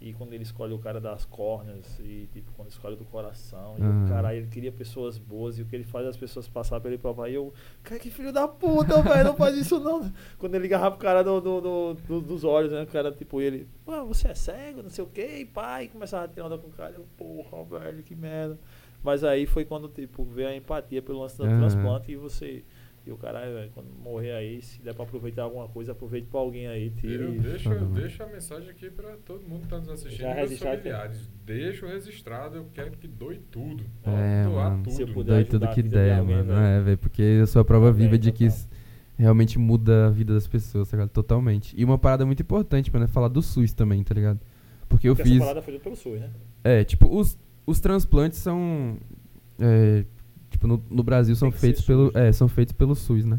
E 0.01 0.13
quando 0.13 0.33
ele 0.33 0.45
escolhe 0.45 0.73
o 0.73 0.79
cara 0.79 1.01
das 1.01 1.25
córneas, 1.25 1.99
e 1.99 2.29
tipo, 2.33 2.53
quando 2.53 2.69
escolhe 2.71 2.95
do 2.95 3.05
coração, 3.05 3.75
e 3.79 3.83
Aham. 3.83 4.05
o 4.05 4.09
cara, 4.09 4.33
ele 4.33 4.47
queria 4.47 4.71
pessoas 4.71 5.19
boas, 5.19 5.59
e 5.59 5.63
o 5.63 5.67
que 5.67 5.75
ele 5.75 5.83
faz 5.83 6.07
é 6.07 6.09
as 6.11 6.17
pessoas 6.17 6.47
passar 6.47 6.81
pelo 6.81 6.97
papai, 7.01 7.33
e 7.33 7.35
eu, 7.35 7.53
cara, 7.83 7.99
que 8.01 8.09
filho 8.09 8.33
da 8.33 8.47
puta, 8.47 9.03
velho, 9.03 9.25
não 9.25 9.37
faz 9.37 9.57
isso 9.57 9.81
não. 9.81 10.09
Quando 10.39 10.55
ele 10.55 10.67
agarrava 10.67 10.95
o 10.95 10.99
cara 10.99 11.25
do, 11.25 11.41
do- 11.41 11.61
do- 11.61 11.95
do- 11.95 12.21
dos 12.21 12.45
olhos, 12.45 12.71
né, 12.71 12.83
o 12.83 12.87
cara, 12.87 13.11
tipo, 13.11 13.41
ele, 13.41 13.67
pô, 13.85 14.05
você 14.07 14.29
é 14.29 14.35
cego, 14.37 14.85
não 14.85 14.91
sei 14.91 15.03
o 15.03 15.09
que, 15.09 15.45
pai, 15.47 15.87
e 15.87 15.89
começava 15.89 16.27
a 16.27 16.29
tirar 16.29 16.47
onda 16.47 16.59
com 16.59 16.69
o 16.69 16.73
cara, 16.73 16.95
eu, 16.97 17.05
porra, 17.17 17.65
velho, 17.81 18.03
que 18.05 18.15
merda. 18.15 18.57
Mas 19.03 19.25
aí 19.25 19.47
foi 19.47 19.65
quando, 19.65 19.89
tipo, 19.89 20.23
veio 20.25 20.49
a 20.49 20.55
empatia 20.57 21.03
pelo 21.03 21.21
lance 21.21 21.37
do 21.37 21.45
Aham. 21.45 21.57
transplante, 21.57 22.13
e 22.13 22.17
você, 22.17 22.65
e 23.09 23.13
o 23.13 23.17
cara, 23.17 23.41
velho, 23.41 23.71
quando 23.73 23.89
morrer 24.03 24.33
aí, 24.33 24.61
se 24.61 24.83
der 24.83 24.95
pra 24.95 25.05
aproveitar 25.05 25.43
alguma 25.45 25.67
coisa, 25.69 25.93
aproveite 25.93 26.27
pra 26.27 26.41
alguém 26.41 26.67
aí, 26.67 26.91
tire. 26.91 27.23
Eu 27.23 27.33
deixo, 27.41 27.65
Foda, 27.65 27.81
mano. 27.81 27.95
deixo 27.95 28.23
a 28.23 28.27
mensagem 28.27 28.69
aqui 28.71 28.91
pra 28.91 29.17
todo 29.25 29.47
mundo 29.49 29.63
que 29.63 29.69
tá 29.69 29.79
nos 29.79 29.89
assistindo. 29.89 30.19
Já 30.21 30.29
meus 30.29 30.39
registrado, 30.51 30.77
familiares. 30.77 31.31
Deixo 31.47 31.87
registrado, 31.87 32.57
eu 32.59 32.67
quero 32.75 32.91
que 32.93 33.09
doe 33.09 33.39
tudo. 33.51 33.85
É, 34.05 34.45
doar 34.45 34.71
mano. 34.73 34.83
tudo. 34.85 34.93
Se 34.95 35.03
eu 35.03 35.09
puder 35.09 35.37
ajudar 35.39 35.51
tudo 35.51 35.69
que 35.75 35.83
vida 35.83 35.89
de 35.99 36.05
der, 36.05 36.19
alguém, 36.19 36.37
mano. 36.37 36.53
É, 36.53 36.81
velho, 36.83 36.99
porque 36.99 37.23
eu 37.23 37.47
sou 37.47 37.63
a 37.63 37.65
prova 37.65 37.87
Também, 37.91 38.05
viva 38.07 38.19
de 38.19 38.31
que 38.31 38.45
isso 38.45 38.69
realmente 39.17 39.59
muda 39.59 40.07
a 40.07 40.11
vida 40.11 40.35
das 40.35 40.47
pessoas, 40.47 40.89
tá 40.91 40.97
ligado? 40.97 41.11
Totalmente. 41.11 41.75
E 41.81 41.85
uma 41.85 41.99
parada 41.99 42.25
muito 42.27 42.43
importante, 42.43 42.93
mano, 42.93 43.07
é 43.07 43.09
falar 43.09 43.29
do 43.29 43.41
SUS 43.43 43.73
também, 43.73 44.05
tá 44.05 44.15
ligado? 44.15 44.39
Porque 44.89 45.09
eu 45.09 45.17
Porque 45.17 45.29
fiz. 45.29 45.37
essa 45.39 45.45
parada 45.47 45.63
foi 45.63 45.73
feita 45.73 45.85
pelo 45.85 45.97
SUS, 45.97 46.21
né? 46.21 46.31
É, 46.63 46.85
tipo, 46.85 47.09
os, 47.15 47.39
os 47.67 47.81
transplantes 47.81 48.39
são. 48.39 48.97
é, 49.59 50.05
tipo, 50.59 50.67
no, 50.67 50.83
no 50.91 51.03
Brasil 51.03 51.35
são 51.37 51.51
feitos 51.53 51.83
pelo. 51.83 52.07
SUS. 52.07 52.17
É, 52.17 52.33
são 52.33 52.49
feitos 52.49 52.73
pelo 52.73 52.95
SUS, 52.95 53.25
né? 53.25 53.39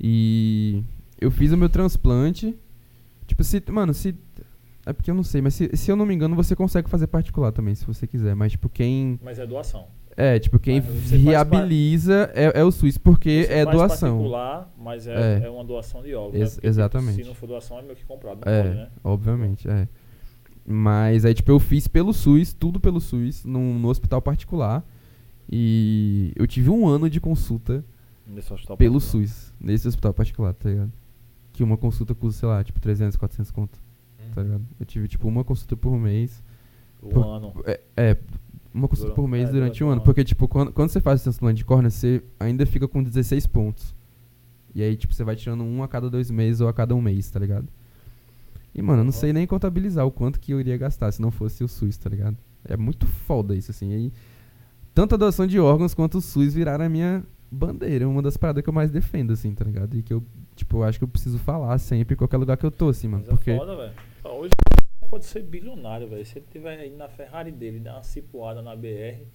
E 0.00 0.82
eu 1.20 1.30
fiz 1.30 1.52
o 1.52 1.56
meu 1.56 1.68
transplante. 1.68 2.56
Tipo, 3.26 3.42
se. 3.44 3.62
Mano, 3.70 3.92
se. 3.92 4.14
É 4.84 4.92
porque 4.92 5.10
eu 5.10 5.14
não 5.14 5.22
sei, 5.22 5.40
mas 5.40 5.54
se, 5.54 5.70
se 5.76 5.90
eu 5.92 5.96
não 5.96 6.04
me 6.04 6.12
engano, 6.14 6.34
você 6.34 6.56
consegue 6.56 6.88
fazer 6.90 7.06
particular 7.06 7.52
também, 7.52 7.74
se 7.74 7.84
você 7.86 8.06
quiser. 8.06 8.34
Mas, 8.34 8.52
tipo, 8.52 8.68
quem. 8.68 9.18
Mas 9.22 9.38
é 9.38 9.46
doação. 9.46 9.86
É, 10.16 10.38
tipo, 10.38 10.58
quem 10.58 10.78
viabiliza 10.80 12.30
é, 12.34 12.60
é 12.60 12.64
o 12.64 12.70
SUS, 12.70 12.98
porque 12.98 13.44
Você 13.46 13.52
é 13.52 13.64
faz 13.64 13.76
doação. 13.76 14.10
particular, 14.16 14.74
mas 14.78 15.06
é, 15.06 15.38
É. 15.42 15.46
é 15.46 15.50
uma 15.50 15.64
doação 15.64 16.02
de 16.02 16.14
órgãos. 16.14 16.34
Ex- 16.40 16.56
né? 16.56 16.68
Exatamente. 16.68 17.22
Se 17.22 17.28
não 17.28 17.34
for 17.34 17.46
doação, 17.46 17.78
é 17.78 17.82
meio 17.82 17.96
que 17.96 18.04
comprado, 18.04 18.40
É, 18.46 18.62
pode, 18.62 18.74
né? 18.74 18.88
obviamente, 19.02 19.68
é. 19.68 19.88
Mas 20.66 21.24
aí, 21.24 21.32
tipo, 21.32 21.50
eu 21.50 21.58
fiz 21.58 21.88
pelo 21.88 22.12
SUS, 22.12 22.52
tudo 22.52 22.78
pelo 22.78 23.00
SUS, 23.00 23.44
num, 23.44 23.78
no 23.78 23.88
hospital 23.88 24.20
particular. 24.20 24.84
E 25.54 26.32
eu 26.34 26.46
tive 26.46 26.70
um 26.70 26.86
ano 26.88 27.10
de 27.10 27.20
consulta 27.20 27.84
Nesse 28.26 28.50
hospital 28.52 28.74
pelo 28.78 28.98
particular. 28.98 29.26
SUS, 29.26 29.52
nesse 29.60 29.86
hospital 29.86 30.14
particular, 30.14 30.54
tá 30.54 30.70
ligado? 30.70 30.92
Que 31.52 31.62
uma 31.62 31.76
consulta 31.76 32.14
custa, 32.14 32.40
sei 32.40 32.48
lá, 32.48 32.64
tipo, 32.64 32.80
300, 32.80 33.16
400 33.18 33.50
conto, 33.50 33.78
Hum. 34.18 34.30
tá 34.34 34.42
ligado? 34.42 34.62
Eu 34.80 34.86
tive, 34.86 35.06
tipo, 35.08 35.28
uma 35.28 35.44
consulta 35.44 35.76
por 35.76 35.94
mês. 35.98 36.42
O 37.02 37.08
Por- 37.10 37.26
ano. 37.26 37.52
É, 37.66 37.80
é, 37.96 38.16
uma 38.72 38.88
consulta 38.88 39.10
Durante- 39.12 39.16
por 39.16 39.28
mês 39.28 39.48
é, 39.50 39.52
durante 39.52 39.84
um 39.84 39.88
um 39.88 39.90
ano. 39.90 39.98
ano. 40.00 40.04
Porque, 40.04 40.24
tipo, 40.24 40.48
quando, 40.48 40.72
quando 40.72 40.88
você 40.88 41.00
faz 41.02 41.20
o 41.20 41.24
transplante 41.24 41.58
de 41.58 41.64
córnea, 41.66 41.90
você 41.90 42.22
ainda 42.40 42.64
fica 42.64 42.88
com 42.88 43.02
16 43.02 43.46
pontos. 43.46 43.94
E 44.74 44.82
aí, 44.82 44.96
tipo, 44.96 45.12
você 45.12 45.22
vai 45.22 45.36
tirando 45.36 45.62
um 45.62 45.82
a 45.82 45.88
cada 45.88 46.08
dois 46.08 46.30
meses 46.30 46.62
ou 46.62 46.68
a 46.68 46.72
cada 46.72 46.94
um 46.94 47.02
mês, 47.02 47.30
tá 47.30 47.38
ligado? 47.38 47.68
E, 48.74 48.80
mano, 48.80 49.00
eu 49.00 49.04
não 49.04 49.12
Uhum. 49.12 49.12
sei 49.20 49.34
nem 49.34 49.46
contabilizar 49.46 50.06
o 50.06 50.10
quanto 50.10 50.40
que 50.40 50.54
eu 50.54 50.58
iria 50.58 50.78
gastar 50.78 51.12
se 51.12 51.20
não 51.20 51.30
fosse 51.30 51.62
o 51.62 51.68
SUS, 51.68 51.98
tá 51.98 52.08
ligado? 52.08 52.38
É 52.64 52.74
muito 52.74 53.06
foda 53.06 53.54
isso, 53.54 53.70
assim. 53.70 53.92
Aí, 53.92 54.12
tanto 54.94 55.14
a 55.14 55.18
doação 55.18 55.46
de 55.46 55.58
órgãos 55.58 55.94
quanto 55.94 56.18
o 56.18 56.20
SUS 56.20 56.54
viraram 56.54 56.84
a 56.84 56.88
minha 56.88 57.22
bandeira. 57.50 58.08
Uma 58.08 58.22
das 58.22 58.36
paradas 58.36 58.62
que 58.62 58.68
eu 58.68 58.72
mais 58.74 58.90
defendo, 58.90 59.32
assim, 59.32 59.54
tá 59.54 59.64
ligado? 59.64 59.96
E 59.96 60.02
que 60.02 60.12
eu, 60.14 60.22
tipo, 60.54 60.78
eu 60.78 60.84
acho 60.84 60.98
que 60.98 61.04
eu 61.04 61.08
preciso 61.08 61.38
falar 61.38 61.76
sempre 61.78 62.14
em 62.14 62.16
qualquer 62.16 62.36
lugar 62.38 62.56
que 62.56 62.64
eu 62.66 62.70
tô, 62.70 62.88
assim, 62.88 63.08
mano. 63.08 63.24
Mas 63.26 63.36
Porque. 63.36 63.50
é 63.50 63.58
foda, 63.58 63.76
velho. 63.76 63.92
Hoje 64.24 64.50
pode 65.10 65.24
ser 65.26 65.42
bilionário, 65.42 66.08
velho. 66.08 66.24
Se 66.24 66.38
ele 66.38 66.46
tiver 66.50 66.86
indo 66.86 66.96
na 66.96 67.08
Ferrari 67.08 67.50
dele, 67.52 67.78
dar 67.80 67.94
uma 67.94 68.02
cipuada 68.02 68.62
na 68.62 68.74
BR, 68.74 69.26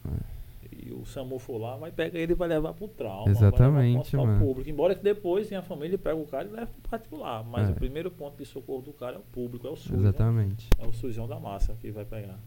e 0.71 0.91
o 0.91 1.05
SAMU 1.05 1.37
for 1.39 1.57
lá, 1.59 1.77
vai 1.77 1.91
pegar 1.91 2.19
ele 2.19 2.31
e 2.33 2.35
vai 2.35 2.47
levar 2.47 2.73
pro 2.73 2.87
trauma. 2.87 3.29
Exatamente, 3.29 4.15
vai 4.15 4.25
mano. 4.25 4.39
público. 4.45 4.69
Embora 4.69 4.95
que 4.95 5.03
depois 5.03 5.47
tenha 5.47 5.59
a 5.59 5.63
família, 5.63 5.97
pega 5.97 6.15
o 6.15 6.25
cara 6.25 6.47
e 6.47 6.51
leva 6.51 6.65
pro 6.67 6.89
particular. 6.89 7.43
Mas 7.43 7.69
É. 7.69 7.71
o 7.71 7.75
primeiro 7.75 8.09
ponto 8.11 8.35
de 8.37 8.45
socorro 8.45 8.81
do 8.81 8.91
cara 8.93 9.15
é 9.15 9.19
o 9.19 9.21
público, 9.21 9.67
é 9.67 9.69
o 9.69 9.75
SUS. 9.75 9.91
né? 9.91 9.99
Exatamente. 9.99 10.69
É 10.79 10.85
o 10.85 10.91
SUSão 10.91 11.27
da 11.27 11.39
massa 11.39 11.73
que 11.79 11.89
vai 11.91 12.03
pegar 12.05 12.37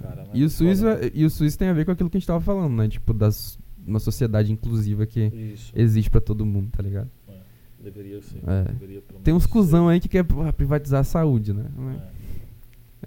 cara. 0.00 0.24
E 0.32 0.44
o, 0.44 0.48
SUS, 0.50 0.80
Foda, 0.80 1.06
é- 1.06 1.10
e 1.14 1.24
o 1.24 1.30
SUS 1.30 1.56
tem 1.56 1.68
a 1.68 1.72
ver 1.72 1.84
com 1.84 1.90
aquilo 1.92 2.08
que 2.10 2.16
a 2.16 2.20
gente 2.20 2.26
tava 2.26 2.40
falando, 2.40 2.74
né? 2.74 2.88
Tipo, 2.88 3.12
das, 3.12 3.58
uma 3.86 3.98
sociedade 3.98 4.52
inclusiva 4.52 5.04
que 5.06 5.20
Isso. 5.20 5.72
existe 5.74 6.10
pra 6.10 6.20
todo 6.20 6.44
mundo, 6.46 6.70
tá 6.70 6.82
ligado? 6.82 7.10
É, 7.28 7.34
Deveria 7.82 8.20
ser. 8.22 8.38
É. 8.46 8.62
Deveria, 8.72 9.02
Tem 9.24 9.34
uns 9.34 9.46
cuzão 9.46 9.86
ser. 9.88 9.92
aí 9.94 10.00
que 10.00 10.08
quer 10.08 10.24
privatizar 10.56 11.00
a 11.00 11.04
saúde, 11.04 11.52
né? 11.52 11.66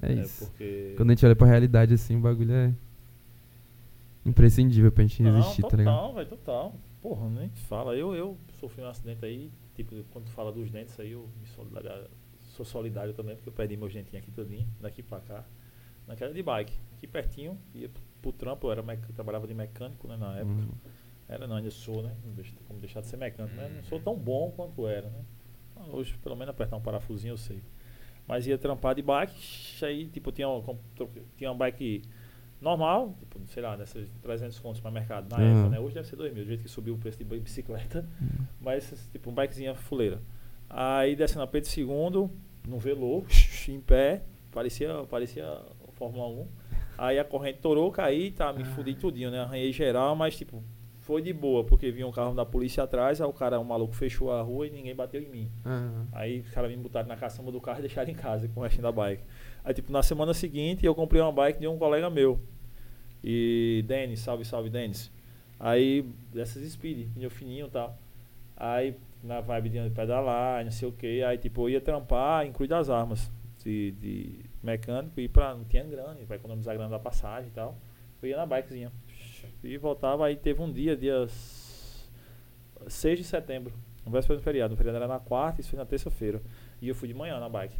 É, 0.01 0.11
É, 0.11 0.13
é 0.13 0.21
isso. 0.21 0.51
Quando 0.97 1.09
a 1.11 1.13
gente 1.13 1.25
olha 1.25 1.35
pra 1.35 1.47
realidade 1.47 1.93
assim, 1.93 2.17
o 2.17 2.19
bagulho 2.19 2.51
é 2.53 2.73
imprescindível 4.25 4.91
pra 4.91 5.03
gente 5.03 5.21
Não, 5.21 5.35
resistir, 5.37 5.61
tá 5.63 5.77
ligado? 5.77 5.93
total, 5.95 6.13
velho, 6.15 6.27
total. 6.29 6.75
Porra, 7.01 7.29
nem 7.29 7.49
fala. 7.49 7.95
Eu, 7.95 8.15
eu 8.15 8.37
sofri 8.59 8.83
um 8.83 8.87
acidente 8.87 9.23
aí, 9.23 9.51
tipo, 9.75 9.95
quando 10.11 10.25
tu 10.25 10.31
fala 10.31 10.51
dos 10.51 10.69
dentes 10.71 10.99
aí, 10.99 11.11
eu 11.11 11.27
me 11.39 11.47
sou 12.55 12.65
solidário 12.65 13.13
também, 13.13 13.35
porque 13.35 13.49
eu 13.49 13.53
perdi 13.53 13.77
meus 13.77 13.93
dentinhos 13.93 14.23
aqui 14.23 14.31
todinho, 14.31 14.67
daqui 14.81 15.03
pra 15.03 15.19
cá, 15.19 15.43
naquela 16.07 16.33
de 16.33 16.41
bike, 16.43 16.73
aqui 16.97 17.07
pertinho, 17.07 17.57
ia 17.73 17.89
pro, 18.21 18.31
trampo, 18.31 18.67
eu 18.67 18.71
era 18.71 18.81
mec- 18.83 19.11
trabalhava 19.13 19.47
de 19.47 19.53
mecânico, 19.53 20.07
né, 20.07 20.17
na 20.17 20.37
época. 20.37 20.61
Hum, 20.61 20.69
Era 21.27 21.47
não, 21.47 21.55
ainda 21.55 21.71
sou, 21.71 22.03
né? 22.03 22.15
Não 22.23 22.33
deixo- 22.33 22.55
Como 22.67 22.79
deixar 22.79 23.01
de 23.01 23.07
ser 23.07 23.17
mecânico, 23.17 23.55
né? 23.55 23.67
Não 23.75 23.81
sou 23.83 23.99
tão 23.99 24.15
bom 24.15 24.51
quanto 24.55 24.87
era, 24.87 25.09
né? 25.09 25.21
Ah, 25.75 25.85
Hoje, 25.91 26.15
pelo 26.21 26.35
menos, 26.35 26.51
apertar 26.51 26.75
um 26.77 26.81
parafusinho 26.81 27.31
eu 27.33 27.37
sei. 27.37 27.61
Mas 28.27 28.45
ia 28.45 28.57
trampar 28.57 28.93
de 28.95 29.01
bike, 29.01 29.83
aí, 29.85 30.07
tipo, 30.07 30.31
tinha, 30.31 30.47
uma- 30.47 30.63
tinha 31.37 31.49
uma 31.51 31.57
bike 31.57 32.03
normal, 32.61 33.15
tipo, 33.19 33.39
sei 33.47 33.61
lá, 33.63 33.75
dessas 33.75 34.07
300 34.21 34.59
contos 34.59 34.79
para 34.81 34.89
mercado 34.91 35.29
na 35.29 35.37
Aham. 35.41 35.51
época, 35.51 35.69
né? 35.69 35.79
Hoje 35.79 35.95
deve 35.95 36.07
ser 36.07 36.15
2 36.15 36.33
mil, 36.33 36.43
do 36.43 36.47
jeito 36.47 36.61
que 36.63 36.69
subiu 36.69 36.93
o 36.93 36.97
preço 36.97 37.17
de 37.17 37.23
bicicleta. 37.39 38.07
hum. 38.21 38.45
Mas, 38.61 39.09
tipo, 39.11 39.29
um 39.29 39.33
bikezinha 39.33 39.75
fuleira. 39.75 40.21
Aí, 40.69 41.15
descendo 41.15 41.41
a 41.43 41.47
Pedro 41.47 41.69
II, 41.69 42.29
num 42.67 42.77
velô, 42.77 43.23
em 43.67 43.79
pé, 43.81 44.23
parecia, 44.51 45.03
parecia 45.09 45.45
Fórmula 45.95 46.27
1. 46.27 46.47
Aí 46.97 47.19
a 47.19 47.25
corrente 47.25 47.59
torou, 47.59 47.91
caí, 47.91 48.31
tá, 48.31 48.53
me 48.53 48.63
fudi 48.63 48.95
tudinho, 48.95 49.29
né? 49.31 49.41
Arranhei 49.41 49.71
geral, 49.73 50.15
mas, 50.15 50.37
tipo, 50.37 50.63
foi 51.01 51.21
de 51.21 51.33
boa, 51.33 51.63
porque 51.63 51.91
vinha 51.91 52.07
um 52.07 52.11
carro 52.11 52.33
da 52.33 52.45
polícia 52.45 52.83
atrás, 52.83 53.19
aí 53.19 53.27
o 53.27 53.33
cara, 53.33 53.59
o 53.59 53.65
maluco 53.65 53.93
fechou 53.93 54.31
a 54.31 54.41
rua 54.41 54.65
e 54.65 54.71
ninguém 54.71 54.95
bateu 54.95 55.21
em 55.21 55.27
mim. 55.29 55.51
Ah, 55.65 56.05
Aí 56.13 56.39
os 56.39 56.49
caras 56.51 56.71
me 56.71 56.77
botaram 56.77 57.07
na 57.07 57.15
caçamba 57.17 57.51
do 57.51 57.59
carro 57.59 57.79
e 57.79 57.81
deixaram 57.81 58.09
em 58.09 58.15
casa 58.15 58.47
com 58.47 58.61
o 58.61 58.63
restinho 58.63 58.83
da 58.83 58.91
bike. 58.91 59.21
Aí, 59.63 59.73
tipo, 59.73 59.91
na 59.91 60.01
semana 60.01 60.33
seguinte 60.33 60.85
eu 60.85 60.95
comprei 60.95 61.21
uma 61.21 61.31
bike 61.31 61.59
de 61.59 61.67
um 61.67 61.77
colega 61.77 62.09
meu. 62.09 62.39
E 63.23 63.83
Denis, 63.87 64.19
salve, 64.19 64.45
salve, 64.45 64.69
Denis. 64.69 65.11
Aí, 65.59 66.05
dessas 66.33 66.67
speed, 66.71 67.07
pneu 67.13 67.29
fininho 67.29 67.67
e 67.67 67.69
tal. 67.69 67.97
Aí, 68.55 68.95
na 69.23 69.41
vibe 69.41 69.69
de 69.69 69.89
pedalar, 69.89 70.63
não 70.63 70.71
sei 70.71 70.87
o 70.87 70.91
que. 70.91 71.23
Aí, 71.23 71.37
tipo, 71.37 71.63
eu 71.63 71.69
ia 71.71 71.81
trampar 71.81 72.45
em 72.45 72.51
Cruz 72.51 72.69
das 72.69 72.89
Armas, 72.89 73.29
de, 73.63 73.91
de 73.91 74.39
mecânico, 74.65 75.19
e 75.19 75.27
pra, 75.27 75.53
não 75.55 75.63
tinha 75.63 75.83
grana, 75.83 76.17
vai 76.27 76.37
economizar 76.37 76.73
grana 76.75 76.89
da 76.89 76.99
passagem 76.99 77.49
e 77.49 77.51
tal. 77.53 77.77
Eu 78.21 78.29
ia 78.29 78.37
na 78.37 78.45
bikezinha. 78.45 78.91
E 79.63 79.77
voltava, 79.77 80.25
aí 80.25 80.35
teve 80.35 80.61
um 80.61 80.71
dia, 80.71 80.95
dia 80.97 81.23
s- 81.23 82.07
6 82.87 83.19
de 83.19 83.23
setembro, 83.23 83.73
no 84.05 84.11
véspera 84.11 84.37
do 84.39 84.43
feriado. 84.43 84.73
O 84.73 84.77
feriado 84.77 84.97
era 84.97 85.07
na 85.07 85.19
quarta, 85.19 85.61
isso 85.61 85.69
foi 85.69 85.77
na 85.79 85.85
terça-feira. 85.85 86.41
E 86.81 86.87
eu 86.87 86.95
fui 86.95 87.07
de 87.07 87.13
manhã 87.13 87.39
na 87.39 87.49
bike. 87.49 87.75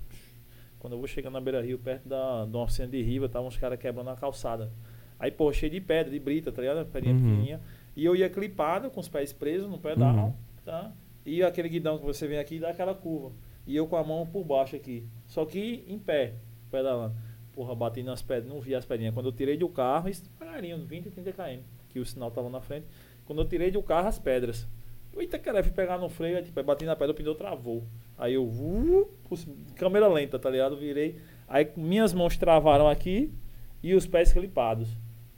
Quando 0.79 0.93
eu 0.93 0.99
vou 0.99 1.07
chegando 1.07 1.33
na 1.33 1.41
beira 1.41 1.61
rio, 1.61 1.79
perto 1.79 2.07
da, 2.07 2.45
de 2.45 2.51
uma 2.55 2.63
oficina 2.63 2.88
de 2.88 3.01
riba, 3.01 3.25
estavam 3.25 3.47
uns 3.47 3.57
caras 3.57 3.79
quebrando 3.79 4.09
a 4.09 4.15
calçada. 4.15 4.71
Aí, 5.19 5.31
pô, 5.31 5.51
cheio 5.51 5.71
de 5.71 5.81
pedra, 5.81 6.11
de 6.11 6.19
brita, 6.19 6.51
tá 6.51 6.61
ligado? 6.61 6.86
Pedrinha 6.86 7.15
Uhum. 7.15 7.21
pequenininha. 7.21 7.61
E 7.95 8.05
eu 8.05 8.15
ia 8.15 8.29
clipado, 8.29 8.89
com 8.91 8.99
os 8.99 9.07
pés 9.07 9.31
presos 9.33 9.69
no 9.69 9.77
pedal, 9.79 10.13
Uhum. 10.27 10.33
tá? 10.63 10.91
E 11.25 11.41
aquele 11.41 11.69
guidão 11.69 11.97
que 11.97 12.05
você 12.05 12.27
vem 12.27 12.38
aqui 12.38 12.59
dá 12.59 12.69
aquela 12.69 12.93
curva. 12.93 13.31
E 13.65 13.75
eu 13.75 13.88
com 13.88 13.95
a 13.95 14.03
mão 14.03 14.27
por 14.27 14.43
baixo 14.43 14.75
aqui. 14.75 15.07
Só 15.25 15.43
que 15.45 15.83
em 15.88 15.97
pé, 15.97 16.33
pedalando. 16.76 17.15
Porra, 17.53 17.73
bati 17.73 18.03
nas 18.03 18.21
pedras, 18.21 18.51
não 18.51 18.59
vi 18.59 18.76
as 18.76 18.86
pedrinhas. 18.86 19.13
Quando 19.13 19.28
eu 19.28 19.32
tirei 19.32 19.55
do 19.55 19.69
carro, 19.69 20.09
isso 20.09 20.23
devagarinho, 20.23 20.86
20, 20.86 21.09
30 21.09 21.32
km, 21.32 21.61
que 21.89 21.99
o 21.99 22.05
sinal 22.05 22.30
tava 22.30 22.49
na 22.49 22.59
frente. 22.59 22.86
Quando 23.26 23.41
eu 23.41 23.47
tirei 23.47 23.71
do 23.71 23.82
carro, 23.82 24.07
as 24.07 24.19
pedras. 24.19 24.67
Eita, 25.17 25.39
cara, 25.39 25.63
fui 25.63 25.71
pegar 25.71 25.97
no 25.97 26.09
freio, 26.09 26.36
aí, 26.36 26.43
tipo, 26.43 26.59
aí 26.59 26.65
bati 26.65 26.84
na 26.84 26.95
pedra, 26.95 27.13
o 27.13 27.15
pneu 27.15 27.34
travou. 27.36 27.84
Aí 28.17 28.34
eu, 28.34 28.43
uh, 28.43 29.09
câmera 29.76 30.07
lenta, 30.09 30.38
tá 30.38 30.49
ligado? 30.49 30.76
Virei. 30.76 31.17
Aí 31.47 31.71
minhas 31.78 32.13
mãos 32.13 32.36
travaram 32.36 32.89
aqui 32.89 33.32
e 33.82 33.93
os 33.93 34.05
pés 34.05 34.34
clipados. 34.34 34.89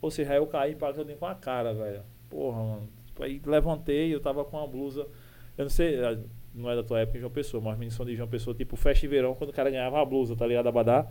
Ou 0.02 0.10
seja, 0.10 0.32
aí 0.32 0.38
eu 0.38 0.48
caí 0.48 0.74
impactando 0.74 1.14
com 1.16 1.26
a 1.28 1.36
cara, 1.36 1.74
velho. 1.74 2.02
Porra, 2.30 2.64
mano. 2.64 2.90
Aí 3.20 3.40
levantei, 3.46 4.14
eu 4.14 4.20
tava 4.20 4.44
com 4.44 4.58
uma 4.58 4.68
blusa. 4.68 5.08
Eu 5.56 5.66
não 5.66 5.70
sei, 5.70 5.98
não 6.58 6.70
é 6.70 6.76
da 6.76 6.84
tua 6.84 7.00
época 7.00 7.18
em 7.18 7.22
João 7.22 7.32
Pessoa, 7.32 7.62
mas 7.62 7.78
menção 7.78 8.06
de 8.06 8.16
João 8.16 8.28
Pessoa, 8.28 8.56
tipo 8.56 8.76
festa 8.76 9.02
de 9.02 9.08
verão, 9.08 9.36
quando 9.36 9.52
o 9.52 9.54
cara 9.54 9.70
ganhava 9.70 10.02
a 10.02 10.06
blusa, 10.06 10.36
tá 10.36 10.46
ligado? 10.46 10.68
Abadá. 10.68 11.08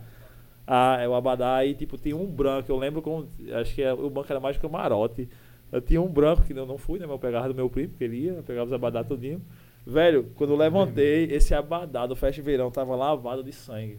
Ah, 0.65 0.97
é 0.99 1.07
o 1.07 1.15
Abadá 1.15 1.55
aí, 1.55 1.73
tipo, 1.73 1.97
tem 1.97 2.13
um 2.13 2.25
branco. 2.25 2.69
Eu 2.69 2.77
lembro 2.77 3.01
como. 3.01 3.27
Acho 3.53 3.73
que 3.73 3.81
é, 3.81 3.93
o 3.93 4.09
banco 4.09 4.27
era 4.29 4.39
mais 4.39 4.57
camarote. 4.57 5.29
Eu 5.71 5.81
tinha 5.81 6.01
um 6.01 6.07
branco 6.07 6.43
que 6.43 6.53
eu 6.53 6.65
não 6.65 6.77
fui, 6.77 6.99
né? 6.99 7.05
Mas 7.05 7.13
eu 7.13 7.19
pegava 7.19 7.47
do 7.47 7.55
meu 7.55 7.69
primo, 7.69 7.93
que 7.97 8.03
ele 8.03 8.17
ia, 8.17 8.43
pegava 8.45 8.65
os 8.65 8.73
abadá 8.73 9.03
tudinho. 9.03 9.41
Velho, 9.85 10.29
quando 10.35 10.51
eu 10.51 10.57
levantei, 10.57 11.23
esse 11.31 11.53
abadá 11.53 12.05
do 12.05 12.15
festa 12.15 12.35
de 12.35 12.41
verão 12.41 12.69
tava 12.69 12.93
lavado 12.95 13.41
de 13.41 13.53
sangue. 13.53 13.97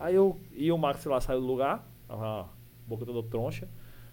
Aí 0.00 0.14
eu. 0.14 0.40
E 0.54 0.72
o 0.72 0.78
Max 0.78 1.04
lá 1.04 1.20
saiu 1.20 1.40
do 1.40 1.46
lugar, 1.46 1.86
a 2.08 2.46
boca 2.86 3.04
toda 3.04 3.22
troncha. 3.28 3.68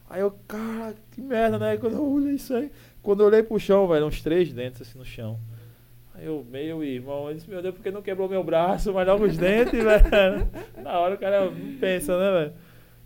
Aí 0.10 0.22
eu, 0.22 0.32
cara, 0.47 0.95
que 1.12 1.22
merda, 1.22 1.57
né? 1.57 1.78
Quando 1.78 1.93
eu 1.93 2.05
olhei 2.05 2.34
isso 2.34 2.53
aí, 2.53 2.70
quando 3.01 3.22
eu 3.22 3.28
olhei 3.28 3.43
pro 3.43 3.60
chão, 3.60 3.88
velho, 3.88 4.05
uns 4.05 4.22
três 4.22 4.51
dentes 4.51 4.82
assim 4.82 4.97
no 4.97 5.05
chão. 5.05 5.39
Eu, 6.22 6.46
meu 6.50 6.84
irmão, 6.84 7.28
eu 7.30 7.36
disse, 7.36 7.50
meu 7.50 7.62
Deus, 7.62 7.76
por 7.76 7.84
que 7.84 7.92
não 7.92 8.02
quebrou 8.02 8.28
meu 8.30 8.44
braço? 8.44 8.94
Mas 8.94 9.08
logo 9.08 9.26
os 9.26 9.38
dentes, 9.38 9.74
velho. 9.84 10.50
Na 10.84 11.00
hora 11.00 11.16
o 11.16 11.18
cara 11.18 11.52
pensa, 11.80 12.18
né, 12.18 12.32
velho? 12.32 12.54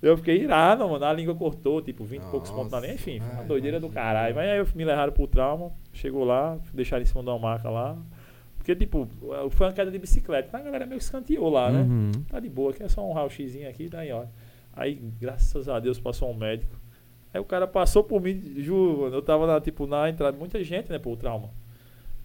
Eu 0.02 0.18
fiquei 0.18 0.42
irado, 0.42 0.88
mano. 0.88 1.06
A 1.06 1.14
língua 1.14 1.34
cortou, 1.34 1.82
tipo, 1.82 2.04
20 2.04 2.22
e 2.22 2.26
poucos 2.30 2.52
pontos 2.52 2.72
na 2.72 2.80
linha. 2.82 2.94
Enfim, 2.94 3.20
foi 3.22 3.36
uma 3.36 3.44
doideira 3.46 3.80
do 3.80 3.90
caralho. 3.90 4.36
Mas 4.36 4.50
aí 4.50 4.58
eu 4.58 4.68
me 4.76 4.84
levaram 4.84 5.14
pro 5.14 5.26
trauma. 5.28 5.72
Chegou 5.94 6.26
lá, 6.26 6.58
deixaram 6.74 7.04
em 7.04 7.06
cima 7.06 7.24
de 7.24 7.30
uma 7.30 7.40
maca 7.40 7.70
lá. 7.70 7.98
Porque, 8.58 8.76
tipo, 8.76 9.08
foi 9.52 9.68
uma 9.68 9.74
queda 9.74 9.90
de 9.90 9.98
bicicleta. 10.00 10.58
A 10.58 10.62
galera 10.62 10.86
meio 10.86 10.98
que 10.98 11.06
escanteou 11.06 11.50
lá, 11.50 11.72
né? 11.72 11.82
Uhum. 11.82 12.12
Tá 12.30 12.40
de 12.40 12.50
boa, 12.50 12.72
aqui 12.72 12.84
é 12.84 12.88
só 12.90 13.06
um 13.08 13.14
raio-xzinho 13.14 13.70
aqui, 13.70 13.88
daí, 13.88 14.12
ó. 14.12 14.26
Aí, 14.74 14.96
graças 15.20 15.70
a 15.70 15.80
Deus, 15.80 16.00
passou 16.00 16.30
um 16.30 16.34
médico. 16.34 16.76
Aí 17.34 17.40
o 17.40 17.46
cara 17.46 17.66
passou 17.68 18.04
por 18.04 18.22
mim, 18.22 18.42
juro, 18.58 19.02
mano, 19.02 19.16
eu 19.16 19.22
tava 19.22 19.48
na, 19.48 19.60
tipo, 19.60 19.88
na 19.88 20.10
entrada, 20.10 20.38
muita 20.38 20.64
gente, 20.64 20.90
né, 20.90 21.00
por 21.00 21.18
trauma. 21.18 21.50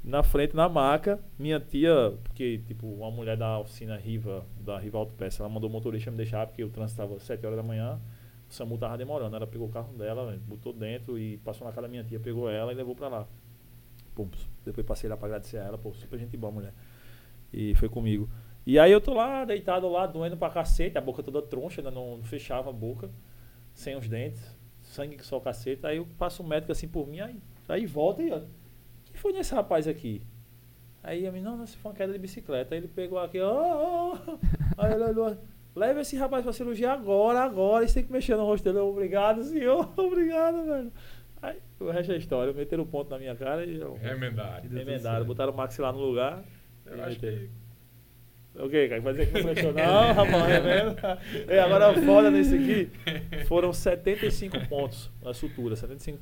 Na 0.09 0.22
frente, 0.22 0.56
na 0.56 0.70
maca, 0.70 1.22
minha 1.38 1.61
tia, 1.61 2.18
porque, 2.24 2.62
tipo, 2.66 2.86
uma 2.86 3.11
mulher 3.11 3.36
da 3.36 3.59
oficina 3.59 3.94
Riva, 3.94 4.42
da 4.59 4.78
Riva 4.78 4.96
Autopeça, 4.96 5.42
ela 5.42 5.50
mandou 5.50 5.68
o 5.68 5.72
motorista 5.72 6.11
me 6.11 6.16
deixar, 6.16 6.46
porque 6.46 6.64
o 6.64 6.70
trânsito 6.70 7.02
tava 7.02 7.20
7 7.20 7.44
horas 7.44 7.59
da 7.59 7.62
manhã, 7.62 8.00
o 8.48 8.52
SAMU 8.54 8.78
tava 8.78 8.96
demorando. 8.96 9.36
Ela 9.36 9.46
pegou 9.46 9.68
o 9.68 9.70
carro 9.70 9.92
dela, 9.98 10.34
botou 10.46 10.72
dentro 10.72 11.18
e 11.18 11.36
passou 11.36 11.66
na 11.66 11.74
casa 11.74 11.82
da 11.82 11.88
minha 11.88 12.02
tia, 12.02 12.18
pegou 12.18 12.48
ela 12.48 12.72
e 12.72 12.74
levou 12.74 12.96
pra 12.96 13.09
lá. 13.09 13.28
Depois 14.64 14.86
passei 14.86 15.11
lá 15.11 15.16
pra 15.18 15.26
agradecer 15.26 15.59
a 15.59 15.64
ela, 15.64 15.76
pô, 15.76 15.92
super 15.92 16.18
gente 16.18 16.38
boa, 16.38 16.50
mulher. 16.50 16.72
E 17.52 17.74
foi 17.74 17.90
comigo. 17.90 18.30
E 18.66 18.78
aí 18.78 18.90
eu 18.90 19.02
tô 19.02 19.12
lá, 19.12 19.44
deitado 19.44 19.86
lá, 19.90 20.06
doendo 20.06 20.38
pra 20.38 20.48
cacete, 20.48 20.96
a 20.96 21.02
boca 21.02 21.22
toda 21.22 21.42
troncha, 21.42 21.82
ainda 21.82 21.90
não, 21.90 22.16
não 22.16 22.24
fechava 22.24 22.70
a 22.70 22.72
boca, 22.72 23.11
sem 23.74 23.94
os 23.94 24.09
dentes, 24.09 24.56
sangue 24.80 25.16
que 25.16 25.26
só 25.26 25.36
o 25.36 25.42
cacete. 25.42 25.84
Aí 25.84 25.98
eu 25.98 26.06
passo 26.16 26.42
um 26.42 26.46
médico 26.46 26.72
assim 26.72 26.88
por 26.88 27.06
mim, 27.06 27.20
aí, 27.20 27.42
aí 27.68 27.84
volta 27.84 28.22
e 28.22 28.32
ó. 28.32 28.40
Foi 29.18 29.32
nesse 29.32 29.54
rapaz 29.54 29.86
aqui? 29.86 30.22
Aí 31.02 31.26
a 31.26 31.32
mim, 31.32 31.40
não, 31.40 31.56
não, 31.56 31.66
se 31.66 31.76
foi 31.76 31.90
uma 31.90 31.96
queda 31.96 32.12
de 32.12 32.18
bicicleta. 32.18 32.74
Aí 32.74 32.80
ele 32.80 32.88
pegou 32.88 33.18
aqui, 33.18 33.40
ó. 33.40 33.52
ó. 33.52 34.18
Aí 34.76 34.92
ele 34.92 35.04
olhou, 35.04 35.36
leva 35.74 36.00
esse 36.00 36.16
rapaz 36.16 36.42
pra 36.42 36.52
cirurgia 36.52 36.92
agora, 36.92 37.40
agora. 37.40 37.84
E 37.84 37.92
tem 37.92 38.04
que 38.04 38.12
mexer 38.12 38.36
no 38.36 38.44
rosto 38.44 38.64
dele. 38.64 38.78
Obrigado, 38.78 39.42
senhor. 39.42 39.90
Obrigado, 39.96 40.64
velho. 40.64 40.92
Aí 41.40 41.56
o 41.80 41.90
resto 41.90 42.12
é 42.12 42.16
história. 42.16 42.52
Meteram 42.52 42.82
o 42.82 42.86
ponto 42.86 43.10
na 43.10 43.18
minha 43.18 43.34
cara 43.34 43.64
e 43.64 43.80
eu. 43.80 43.94
Remendaram, 44.68 45.16
certo. 45.16 45.26
botaram 45.26 45.52
o 45.52 45.56
maxilar 45.56 45.92
no 45.92 46.00
lugar. 46.00 46.42
Eu 46.84 47.02
acho 47.04 47.20
meteram. 47.20 47.48
que 48.54 48.60
O 48.62 48.68
que, 48.68 48.88
cara? 48.88 49.00
Vai 49.00 49.12
dizer 49.14 49.26
que 49.26 49.34
não 49.34 49.42
prestou? 49.42 49.72
Não, 49.72 50.12
rapaz. 50.12 51.48
É, 51.48 51.60
agora 51.60 51.94
foda 52.02 52.30
nesse 52.30 52.54
aqui. 52.54 52.90
Foram 53.46 53.72
75 53.72 54.68
pontos 54.68 55.10
na 55.22 55.32
sutura. 55.32 55.76
75 55.76 56.18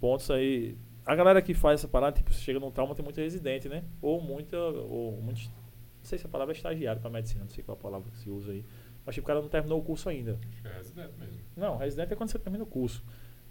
pontos 0.00 0.30
aí. 0.30 0.76
A 1.06 1.14
galera 1.14 1.40
que 1.40 1.54
faz 1.54 1.80
essa 1.80 1.88
parada, 1.88 2.16
tipo, 2.16 2.32
chega 2.32 2.58
num 2.58 2.70
trauma, 2.72 2.92
tem 2.92 3.04
muito 3.04 3.20
residente, 3.20 3.68
né? 3.68 3.84
Ou 4.02 4.20
muita. 4.20 4.58
Ou 4.58 5.22
muitos. 5.22 5.46
Não 5.46 6.04
sei 6.04 6.18
se 6.18 6.26
a 6.26 6.28
palavra 6.28 6.52
é 6.52 6.56
estagiário 6.56 7.00
pra 7.00 7.08
medicina, 7.08 7.44
não 7.44 7.48
sei 7.48 7.62
qual 7.62 7.78
a 7.78 7.80
palavra 7.80 8.10
que 8.10 8.18
se 8.18 8.28
usa 8.28 8.50
aí. 8.50 8.64
Mas 9.04 9.14
tipo, 9.14 9.24
o 9.24 9.28
cara 9.28 9.40
não 9.40 9.48
terminou 9.48 9.78
o 9.78 9.84
curso 9.84 10.08
ainda. 10.08 10.36
acho 10.48 10.62
que 10.62 10.68
é 10.68 10.72
residente 10.72 11.12
mesmo. 11.16 11.40
Não, 11.56 11.76
residente 11.76 12.12
é 12.12 12.16
quando 12.16 12.30
você 12.30 12.38
termina 12.40 12.64
o 12.64 12.66
curso. 12.66 13.04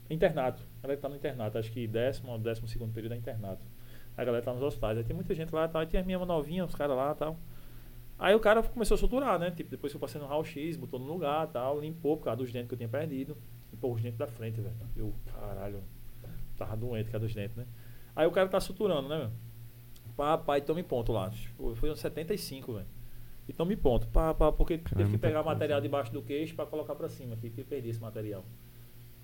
Internato. 0.09 0.61
A 0.79 0.81
galera 0.83 0.97
que 0.97 1.01
tá 1.01 1.09
no 1.09 1.15
internato, 1.15 1.57
acho 1.57 1.71
que 1.71 1.87
décimo 1.87 2.33
ou 2.33 2.37
décimo 2.37 2.67
segundo 2.67 2.93
período 2.93 3.13
é 3.13 3.17
internato. 3.17 3.65
A 4.17 4.23
galera 4.23 4.43
tá 4.43 4.53
nos 4.53 4.61
hospitais. 4.61 4.97
Aí 4.97 5.03
tem 5.05 5.15
muita 5.15 5.33
gente 5.33 5.53
lá 5.55 5.65
e 5.65 5.69
tal. 5.69 5.81
Aí 5.81 5.87
tem 5.87 5.99
as 5.99 6.05
minhas 6.05 6.25
novinhas, 6.27 6.69
os 6.69 6.75
caras 6.75 6.95
lá 6.95 7.11
e 7.11 7.15
tal. 7.15 7.37
Aí 8.19 8.35
o 8.35 8.39
cara 8.39 8.63
começou 8.63 8.95
a 8.95 8.97
suturar, 8.97 9.39
né? 9.39 9.51
Tipo, 9.51 9.69
depois 9.69 9.91
que 9.91 9.97
eu 9.97 9.99
passei 9.99 10.19
no 10.19 10.27
raio-x, 10.27 10.77
botou 10.77 10.99
no 10.99 11.05
lugar 11.05 11.47
tal, 11.47 11.79
limpou 11.79 12.17
por 12.17 12.25
causa 12.25 12.37
dos 12.37 12.51
dentes 12.51 12.67
que 12.67 12.73
eu 12.73 12.77
tinha 12.77 12.89
perdido. 12.89 13.37
Limpou 13.71 13.93
os 13.93 14.01
dentes 14.01 14.17
da 14.17 14.27
frente, 14.27 14.61
velho. 14.61 14.75
Eu, 14.95 15.13
caralho, 15.25 15.83
tava 16.57 16.75
doente 16.75 17.05
por 17.05 17.13
causa 17.13 17.25
dos 17.25 17.35
dentes, 17.35 17.55
né? 17.55 17.65
Aí 18.15 18.25
o 18.25 18.31
cara 18.31 18.47
tá 18.47 18.59
suturando, 18.59 19.09
né, 19.09 19.17
meu? 19.17 19.31
Pá, 20.15 20.37
pá, 20.37 20.57
e 20.57 20.61
tome 20.61 20.81
ponto 20.83 21.11
lá. 21.11 21.31
Foi 21.75 21.91
uns 21.91 21.99
75, 21.99 22.73
velho. 22.73 22.85
E 23.47 23.53
tome 23.53 23.75
ponto. 23.75 24.07
Pá, 24.07 24.33
pá, 24.33 24.51
porque 24.51 24.77
Cara, 24.77 24.95
teve 24.95 25.03
que 25.03 25.09
muita 25.11 25.27
pegar 25.27 25.43
coisa, 25.43 25.53
material 25.53 25.81
debaixo 25.81 26.11
do 26.11 26.21
queixo 26.21 26.55
pra 26.55 26.65
colocar 26.65 26.95
pra 26.95 27.09
cima 27.09 27.33
aqui, 27.33 27.49
porque 27.49 27.61
eu 27.61 27.65
perdi 27.65 27.89
esse 27.89 28.01
material. 28.01 28.43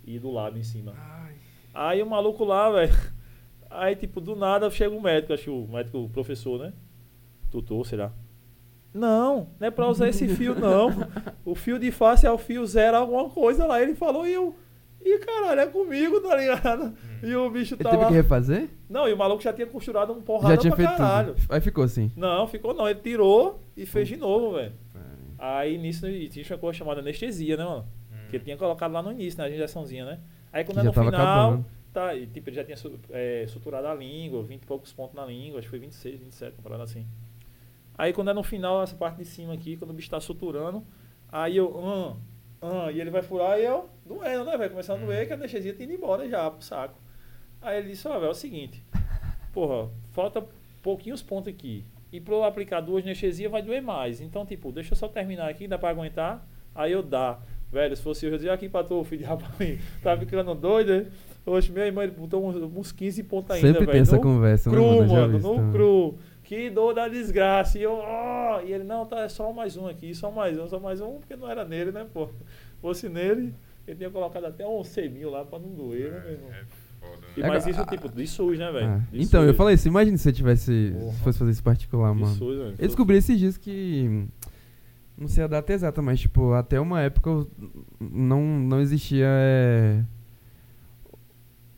E 0.04 0.20
do 0.20 0.32
lado 0.32 0.58
em 0.58 0.64
cima. 0.64 0.94
Ai. 0.98 1.36
Aí 1.74 2.04
o 2.04 2.06
maluco 2.06 2.44
lá, 2.44 2.70
velho. 2.70 2.94
Aí, 3.70 3.96
tipo, 3.96 4.20
do 4.20 4.36
nada 4.36 4.70
chega 4.70 4.94
o 4.94 5.02
médico, 5.02 5.34
acho 5.34 5.46
que 5.46 5.50
o 5.50 5.66
médico, 5.66 5.98
o 6.00 6.10
professor, 6.10 6.60
né? 6.60 6.74
Tutor, 7.50 7.86
será? 7.86 8.12
Não, 8.94 9.48
não 9.58 9.68
é 9.68 9.72
pra 9.72 9.88
usar 9.88 10.10
esse 10.10 10.28
fio, 10.28 10.54
não. 10.54 10.90
O 11.44 11.56
fio 11.56 11.80
de 11.80 11.92
face 11.92 12.28
é 12.28 12.32
o 12.32 12.38
fio 12.38 12.66
zero, 12.68 12.98
alguma 12.98 13.30
coisa 13.30 13.66
lá. 13.66 13.82
Ele 13.82 13.96
falou 13.96 14.28
e 14.28 14.34
eu. 14.34 14.56
Ih, 15.04 15.20
caralho, 15.20 15.62
é 15.62 15.68
comigo, 15.68 16.20
tá 16.22 16.36
ligado? 16.36 16.94
E 17.24 17.36
o 17.36 17.50
bicho 17.50 17.74
Ele 17.76 17.84
tá 17.84 17.90
teve 17.90 18.04
lá. 18.04 18.08
que 18.10 18.14
refazer? 18.16 18.70
Não, 18.90 19.08
e 19.08 19.14
o 19.14 19.18
maluco 19.18 19.42
já 19.42 19.52
tinha 19.54 19.68
costurado 19.68 20.14
um 20.14 20.22
porrada 20.22 20.56
Já 20.56 20.62
tinha 20.62 20.76
pra 20.76 20.86
feito 20.86 20.98
caralho. 20.98 21.34
tudo. 21.36 21.46
Aí 21.50 21.62
ficou 21.62 21.84
assim. 21.84 22.12
Não, 22.16 22.48
ficou 22.48 22.74
não. 22.74 22.88
Ele 22.88 23.00
tirou 23.00 23.64
e 23.76 23.86
fez 23.86 24.08
de 24.08 24.18
novo, 24.18 24.56
velho. 24.56 24.74
Aí 25.40 25.78
nisso 25.78 26.08
e 26.08 26.30
tinha 26.30 26.46
uma 26.50 26.58
coisa 26.58 26.78
chamada 26.78 27.00
anestesia, 27.02 27.58
né, 27.58 27.64
mano? 27.66 27.86
Que 28.30 28.36
ele 28.38 28.44
tinha 28.44 28.58
colocado 28.58 28.92
lá 28.92 29.02
no 29.02 29.12
início, 29.12 29.40
na 29.40 29.50
injeçãozinha, 29.50 30.06
né? 30.06 30.20
Aí 30.54 30.64
quando 30.64 30.76
Que 30.76 30.82
é 30.82 30.84
já 30.84 30.90
no 30.90 30.94
final, 31.12 31.22
acabando. 31.22 31.66
tá, 31.92 32.14
e, 32.16 32.28
tipo, 32.28 32.50
ele 32.50 32.56
já 32.56 32.64
tinha 32.64 32.78
é, 33.10 33.46
suturado 33.48 33.88
a 33.88 33.96
língua, 33.96 34.44
20 34.44 34.62
e 34.62 34.66
poucos 34.66 34.94
pontos 34.94 35.16
na 35.16 35.26
língua, 35.26 35.58
acho 35.60 35.66
que 35.68 35.70
foi 35.72 35.80
26, 35.80 36.20
27, 36.20 36.56
uma 36.58 36.64
parada 36.64 36.84
assim. 36.84 37.06
Aí 37.98 38.14
quando 38.14 38.30
é 38.30 38.34
no 38.34 38.44
final, 38.44 38.82
essa 38.84 38.96
parte 38.96 39.18
de 39.18 39.26
cima 39.26 39.54
aqui, 39.54 39.76
quando 39.78 39.92
o 39.92 39.94
bicho 39.94 40.10
tá 40.10 40.20
suturando, 40.20 40.84
aí 41.32 41.58
eu, 41.58 41.76
ah, 41.84 42.16
ah, 42.86 42.92
e 42.92 43.02
ele 43.02 43.10
vai 43.10 43.22
furar 43.22 43.60
e 43.60 43.66
eu, 43.66 43.90
doendo, 44.14 44.46
né, 44.46 44.58
vai 44.58 44.70
começando 44.70 45.04
a 45.04 45.06
doer, 45.06 45.28
que 45.28 45.34
a 45.34 45.36
anestesia 45.36 45.74
tinha 45.74 45.86
ido 45.86 45.94
embora 45.94 46.28
já 46.28 46.50
pro 46.50 46.64
saco. 46.64 47.00
Aí 47.62 47.78
ele 47.80 47.90
disse, 47.90 48.08
ó, 48.08 48.14
velho, 48.14 48.26
é 48.26 48.30
o 48.30 48.34
seguinte, 48.34 48.84
porra, 49.54 49.90
falta 50.12 50.44
pouquinhos 50.82 51.22
pontos 51.22 51.48
aqui. 51.48 51.86
E 52.12 52.20
pra 52.20 52.34
eu 52.34 52.44
aplicar 52.44 52.82
duas 52.82 53.04
anestesias 53.04 53.50
vai 53.50 53.62
doer 53.62 53.82
mais. 53.82 54.20
Então, 54.20 54.46
tipo, 54.46 54.72
deixa 54.72 54.94
eu 54.94 54.98
só 54.98 55.08
terminar 55.08 55.50
aqui, 55.50 55.66
dá 55.68 55.78
pra 55.78 55.90
aguentar. 55.90 56.46
Aí 56.76 56.92
eu 56.92 57.02
dá. 57.02 57.40
Velho, 57.72 57.96
se 57.96 58.04
fosse 58.04 58.26
eu, 58.26 58.32
eu 58.32 58.38
dizia 58.38 58.52
aqui 58.52 58.68
pra 58.68 58.84
tu, 58.84 59.02
filho 59.06 59.20
de 59.20 59.24
rapaz, 59.24 59.80
tá 60.04 60.18
ficando 60.18 60.54
doido, 60.54 60.92
né? 60.92 61.06
Hoje, 61.46 61.72
minha 61.72 61.86
irmã 61.86 62.04
ele 62.04 62.12
botou 62.12 62.46
uns, 62.46 62.58
uns 62.58 62.92
15 62.92 63.24
pontos 63.24 63.52
ainda, 63.52 63.68
Sempre 63.68 63.80
velho. 63.80 63.92
tem 63.94 64.02
essa 64.02 64.18
no 64.18 64.22
conversa, 64.22 64.70
né, 64.70 64.76
cru, 64.76 65.08
mano? 65.08 65.40
No 65.40 65.56
também. 65.56 65.72
cru. 65.72 66.16
Que 66.44 66.70
dor 66.70 66.94
da 66.94 67.08
desgraça. 67.08 67.80
E 67.80 67.84
eu, 67.84 67.94
ó. 67.94 68.60
E 68.62 68.74
ele, 68.74 68.84
não, 68.84 69.06
tá, 69.06 69.22
é 69.22 69.30
só 69.30 69.54
mais 69.54 69.78
um 69.78 69.88
aqui, 69.88 70.14
só 70.14 70.30
mais 70.30 70.60
um, 70.60 70.68
só 70.68 70.80
mais 70.82 71.00
um, 71.00 71.14
porque 71.20 71.36
não 71.38 71.50
era 71.50 71.64
nele, 71.64 71.94
né, 71.94 72.06
pô? 72.14 72.28
Fosse 72.82 73.08
nele, 73.08 73.54
ele 73.92 73.98
tinha 73.98 74.10
colocado 74.10 74.46
até 74.46 74.66
um 74.68 74.82
mil 75.12 75.30
lá 75.30 75.44
pra 75.46 75.60
não 75.60 75.70
doer, 75.74 76.12
né, 76.12 76.20
meu 76.22 76.32
irmão? 76.32 76.50
É 76.52 76.64
foda, 77.00 77.18
E, 77.38 77.42
né? 77.42 77.48
mas 77.48 77.66
Agora- 77.68 77.72
isso, 77.72 77.86
tipo, 77.92 78.10
de 78.10 78.28
SUS, 78.28 78.60
né, 78.60 78.72
velho? 78.72 78.88
Ah, 78.88 79.02
De 79.12 79.22
então, 79.24 79.42
eu 79.44 79.50
SUS. 79.50 79.58
falei 79.58 79.76
isso. 79.76 79.88
Imagina 79.88 80.18
se 80.18 80.24
você 80.24 80.32
tivesse. 80.32 80.94
Porra. 80.98 81.14
Se 81.14 81.20
fosse 81.22 81.40
fazer 81.40 81.52
isso 81.52 81.64
particular, 81.64 82.14
De 82.14 82.22
mano. 82.22 82.34
SUS, 82.36 82.58
velho. 82.58 82.76
Eu 82.78 82.88
descobri 82.88 83.18
esses 83.18 83.38
dias 83.40 83.58
que. 83.58 84.26
Não 85.18 85.28
sei 85.28 85.44
a 85.44 85.48
data 85.48 85.72
exata, 85.74 86.02
mas, 86.02 86.20
tipo, 86.20 86.54
até 86.54 86.80
uma 86.80 87.02
época 87.02 87.30
eu- 87.30 87.52
não, 88.00 88.42
não 88.44 88.80
existia. 88.82 89.26
É, 89.28 90.04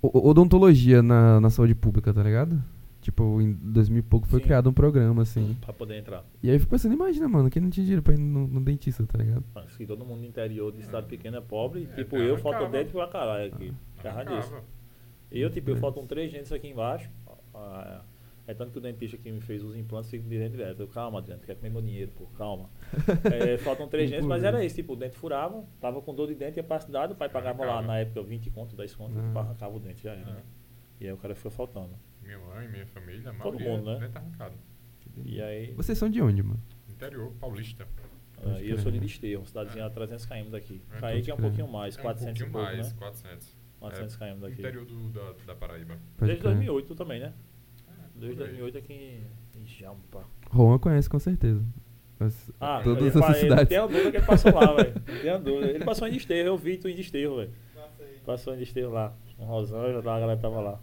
odontologia 0.01 1.01
na, 1.01 1.39
na 1.39 1.49
saúde 1.49 1.73
pública, 1.75 2.13
tá 2.13 2.21
ligado? 2.23 2.61
Tipo, 3.03 3.41
em 3.41 3.51
2000 3.53 3.99
e 3.99 4.01
pouco 4.01 4.25
foi 4.27 4.39
Sim. 4.39 4.45
criado 4.45 4.69
um 4.69 4.73
programa, 4.73 5.21
assim. 5.21 5.55
Pra 5.61 5.73
poder 5.73 5.97
entrar. 5.97 6.23
E 6.41 6.49
aí 6.49 6.55
eu 6.55 6.59
fico 6.59 6.71
pensando, 6.71 6.93
imagina, 6.93 7.27
mano, 7.27 7.49
quem 7.49 7.61
não 7.61 7.69
tinha 7.69 7.83
dinheiro 7.83 8.01
pra 8.01 8.13
ir 8.13 8.17
no, 8.17 8.47
no 8.47 8.61
dentista, 8.61 9.05
tá 9.05 9.17
ligado? 9.17 9.43
Mas 9.53 9.75
que 9.75 9.85
todo 9.85 10.05
mundo 10.05 10.19
no 10.21 10.25
interior 10.25 10.71
de 10.71 10.81
cidade 10.83 11.05
pequena 11.07 11.37
é 11.37 11.41
pobre. 11.41 11.87
É, 11.91 11.95
tipo, 11.95 12.15
eu 12.17 12.37
falta 12.37 12.67
dentro 12.69 12.93
pra 12.93 13.07
caralho 13.07 13.53
aqui. 13.53 13.73
Terra 14.01 14.21
Arrancava. 14.21 14.39
disso. 14.41 14.63
Eu, 15.31 15.49
tipo, 15.49 15.69
eu 15.69 15.75
faltam 15.77 16.05
três 16.07 16.31
dentes 16.31 16.51
aqui 16.51 16.67
embaixo. 16.69 17.09
Ah, 17.53 18.01
É 18.45 18.53
tanto 18.53 18.71
que 18.71 18.77
o 18.77 18.81
dentista 18.81 19.17
que 19.17 19.31
me 19.31 19.39
fez 19.39 19.63
os 19.63 19.75
implantes 19.75 20.09
fica 20.09 20.23
dizendo 20.27 20.51
direto. 20.51 20.79
Eu, 20.81 20.87
calma, 20.87 21.19
Adriano, 21.19 21.41
tu 21.41 21.45
quer 21.45 21.55
comer 21.55 21.69
meu 21.69 21.81
dinheiro, 21.81 22.11
pô, 22.15 22.25
calma. 22.37 22.69
É, 23.33 23.57
faltam 23.57 23.87
três 23.87 24.09
dentes, 24.11 24.25
mas 24.25 24.43
era 24.43 24.63
isso, 24.65 24.75
tipo, 24.75 24.93
o 24.93 24.95
dente 24.95 25.15
furava, 25.17 25.63
tava 25.79 26.01
com 26.01 26.13
dor 26.13 26.27
de 26.27 26.35
dente, 26.35 26.57
ia 26.57 26.63
pra 26.63 26.79
cidade, 26.79 27.13
o 27.13 27.15
pai 27.15 27.29
pagava 27.29 27.65
lá 27.65 27.81
na 27.81 27.97
época 27.99 28.21
20 28.21 28.49
conto, 28.51 28.75
10 28.75 28.95
conto, 28.95 29.13
Ah. 29.35 29.39
arrancava 29.39 29.75
o 29.75 29.79
dente, 29.79 30.03
já 30.03 30.11
era, 30.11 30.25
né? 30.25 30.41
E 30.99 31.05
aí 31.07 31.13
o 31.13 31.17
cara 31.17 31.33
foi 31.35 31.49
faltando. 31.51 31.91
Minha 32.23 32.39
mãe, 32.39 32.67
minha 32.69 32.85
família, 32.87 33.29
a 33.29 33.33
Todo 33.33 33.59
mundo, 33.59 33.85
né? 33.93 33.99
dente 33.99 34.17
arrancado. 34.17 34.55
E 35.25 35.41
aí. 35.41 35.73
Vocês 35.73 35.97
são 35.97 36.09
de 36.09 36.21
onde, 36.21 36.41
mano? 36.41 36.59
Interior, 36.89 37.31
paulista. 37.39 37.87
Pode 38.41 38.63
e 38.63 38.69
eu 38.69 38.77
sou 38.77 38.91
de. 38.91 38.99
Desterro, 38.99 39.45
cidadezinha 39.45 39.85
a 39.85 39.89
300 39.89 40.25
km 40.25 40.49
daqui. 40.49 40.81
É, 40.91 40.99
Kaique 40.99 41.31
é 41.31 41.33
um 41.33 41.37
pouquinho 41.37 41.67
mais, 41.67 41.95
É 41.95 41.99
um 41.99 42.03
400 42.03 42.41
e 42.41 42.43
pouquinho 42.45 42.51
pouco, 42.51 42.75
mais, 42.75 42.87
né? 42.91 42.95
400. 42.99 43.57
400 43.79 44.15
km 44.17 44.39
daqui. 44.39 44.53
Interior 44.59 44.85
do, 44.85 45.09
da, 45.09 45.33
da 45.47 45.55
Paraíba. 45.55 45.97
Pode 46.17 46.27
Desde 46.31 46.41
crer. 46.41 46.53
2008 46.55 46.87
tu 46.87 46.95
também, 46.95 47.19
né? 47.19 47.33
É, 47.87 47.91
Desde 48.19 48.37
por 48.37 48.43
aí. 48.43 48.49
2008 48.57 48.77
aqui 48.77 48.93
em, 48.93 49.61
em 49.61 49.65
Jampa. 49.67 50.23
Roma 50.49 50.79
conhece 50.79 51.09
com 51.09 51.19
certeza. 51.19 51.63
As- 52.19 52.51
Ah, 52.59 52.81
todas 52.83 53.03
ia 53.15 53.21
essas 53.21 53.37
cidades. 53.37 53.67
Tem 53.69 53.77
a 53.77 53.85
dúvida 53.87 54.11
que 54.11 54.17
ele 54.17 54.25
passou 54.25 54.53
lá, 54.53 54.73
velho. 54.75 54.99
Tem 55.21 55.29
a 55.29 55.37
dúvida. 55.37 55.69
Ele 55.71 55.83
passou 55.85 56.07
em 56.07 56.11
Desterro, 56.11 56.47
eu 56.47 56.57
vi 56.57 56.77
tu 56.77 56.87
em 56.87 56.95
Desterro, 56.95 57.37
velho. 57.37 57.51
Passou 58.25 58.53
em 58.55 58.57
Desterro 58.57 58.91
lá. 58.91 59.13
Um 59.37 59.45
Rosângela, 59.45 60.01
lá, 60.03 60.15
a 60.15 60.19
galera 60.19 60.39
tava 60.39 60.59
lá. 60.61 60.79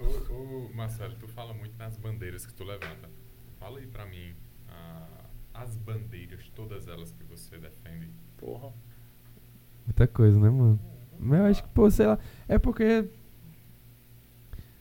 Ô, 0.00 0.32
ô, 0.32 0.74
Marcelo, 0.74 1.14
tu 1.16 1.28
fala 1.28 1.54
muito 1.54 1.76
nas 1.76 1.96
bandeiras 1.96 2.44
que 2.46 2.52
tu 2.52 2.64
levanta. 2.64 3.08
Fala 3.58 3.78
aí 3.78 3.86
pra 3.86 4.06
mim 4.06 4.34
ah, 4.68 5.24
as 5.52 5.76
bandeiras, 5.76 6.50
todas 6.54 6.88
elas 6.88 7.12
que 7.12 7.24
você 7.24 7.58
defende. 7.58 8.10
Porra. 8.36 8.72
Muita 9.86 10.06
coisa, 10.06 10.38
né, 10.38 10.50
mano? 10.50 10.80
Mas 11.18 11.38
eu 11.38 11.46
acho 11.46 11.62
que, 11.62 11.68
pô, 11.70 11.90
sei 11.90 12.06
lá. 12.06 12.18
É 12.48 12.58
porque. 12.58 13.08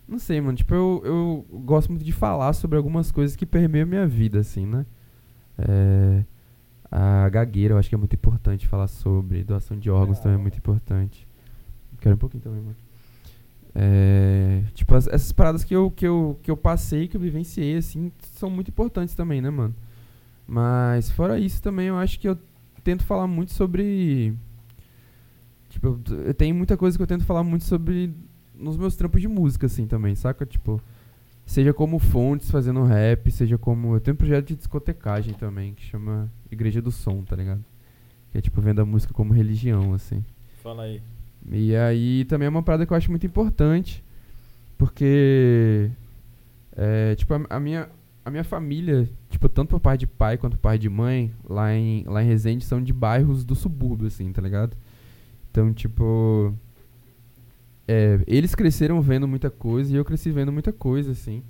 Não 0.08 0.18
sei, 0.18 0.42
mano. 0.42 0.58
Tipo, 0.58 0.74
eu, 0.74 1.02
eu 1.06 1.60
gosto 1.62 1.90
muito 1.90 2.04
de 2.04 2.12
falar 2.12 2.54
sobre 2.54 2.78
algumas 2.78 3.12
coisas 3.12 3.36
que 3.36 3.46
permeiam 3.46 3.84
a 3.84 3.90
minha 3.90 4.08
vida, 4.08 4.40
assim, 4.40 4.66
né? 4.66 4.86
É, 5.58 6.24
a 6.90 7.30
gagueira 7.30 7.74
eu 7.74 7.78
acho 7.78 7.90
que 7.90 7.96
é 7.96 7.98
muito 7.98 8.16
importante 8.16 8.68
falar 8.68 8.88
sobre. 8.88 9.44
Doação 9.44 9.78
de 9.78 9.90
órgãos 9.90 10.20
também 10.20 10.40
é 10.40 10.42
muito 10.42 10.58
importante. 10.58 11.28
Quero 12.00 12.16
um 12.16 12.20
pouquinho 12.20 12.44
também, 12.44 12.62
mano. 12.62 12.76
É, 13.76 14.62
tipo, 14.74 14.94
as- 14.96 15.08
essas 15.08 15.32
paradas 15.32 15.64
que 15.64 15.76
eu, 15.76 15.90
que, 15.90 16.06
eu, 16.06 16.40
que 16.44 16.52
eu 16.52 16.58
passei, 16.58 17.08
que 17.08 17.18
eu 17.18 17.22
vivenciei, 17.22 17.78
assim, 17.78 18.12
são 18.34 18.50
muito 18.50 18.68
importantes 18.70 19.16
também, 19.16 19.42
né, 19.42 19.50
mano? 19.50 19.74
Mas, 20.48 21.10
fora 21.10 21.40
isso, 21.40 21.62
também 21.62 21.88
eu 21.88 21.98
acho 21.98 22.20
que 22.20 22.28
eu 22.28 22.38
tento 22.84 23.04
falar 23.04 23.26
muito 23.28 23.52
sobre. 23.54 24.34
Tipo, 25.70 25.88
eu, 25.88 26.00
eu 26.26 26.34
tenho 26.34 26.54
muita 26.54 26.78
coisa 26.78 26.98
que 26.98 27.02
eu 27.02 27.08
tento 27.08 27.26
falar 27.26 27.44
muito 27.44 27.64
sobre 27.64 28.14
nos 28.54 28.78
meus 28.78 28.96
trampos 28.96 29.22
de 29.22 29.28
música, 29.28 29.66
assim, 29.66 29.88
também, 29.88 30.14
saca? 30.16 30.46
Tipo, 30.46 30.80
seja 31.46 31.74
como 31.74 31.98
fontes 31.98 32.52
fazendo 32.52 32.84
rap, 32.84 33.32
seja 33.32 33.58
como. 33.58 33.96
Eu 33.96 34.00
tenho 34.00 34.14
um 34.14 34.18
projeto 34.18 34.48
de 34.50 34.56
discotecagem 34.56 35.34
também, 35.34 35.74
que 35.74 35.84
chama 35.84 36.32
Igreja 36.52 36.82
do 36.82 36.92
Som, 36.92 37.24
tá 37.24 37.36
ligado? 37.36 37.64
Que 38.32 38.38
é 38.38 38.42
tipo 38.42 38.62
vendo 38.62 38.82
a 38.82 38.86
música 38.86 39.14
como 39.14 39.34
religião, 39.34 39.94
assim. 39.94 40.24
Fala 40.62 40.84
aí. 40.84 41.02
E 41.52 41.76
aí 41.76 42.26
também 42.26 42.46
é 42.46 42.50
uma 42.50 42.64
parada 42.64 42.86
que 42.86 42.94
eu 42.94 42.98
acho 42.98 43.10
muito 43.10 43.26
importante, 43.26 44.04
porque 44.78 45.90
é, 46.76 47.16
tipo, 47.16 47.34
a, 47.34 47.46
a 47.50 47.60
minha 47.60 47.90
a 48.26 48.32
minha 48.32 48.44
família, 48.44 49.10
tipo, 49.30 49.50
tanto 49.50 49.72
por 49.72 49.80
pai 49.82 49.98
de 49.98 50.08
pai 50.08 50.38
quanto 50.38 50.54
por 50.54 50.62
pai 50.62 50.78
de 50.78 50.90
mãe, 50.90 51.34
lá 51.48 51.74
em 51.76 52.04
lá 52.06 52.24
em 52.24 52.28
Resende 52.28 52.64
são 52.64 52.82
de 52.82 52.94
bairros 52.94 53.44
do 53.44 53.56
subúrbio 53.56 54.08
assim, 54.08 54.32
tá 54.32 54.42
ligado? 54.42 54.78
Então, 55.52 55.74
tipo, 55.74 56.54
é, 57.88 58.20
eles 58.28 58.56
cresceram 58.56 59.02
vendo 59.02 59.28
muita 59.28 59.50
coisa 59.50 59.94
e 59.94 59.96
eu 59.96 60.06
cresci 60.06 60.32
vendo 60.32 60.52
muita 60.52 60.72
coisa 60.72 61.12
assim. 61.12 61.44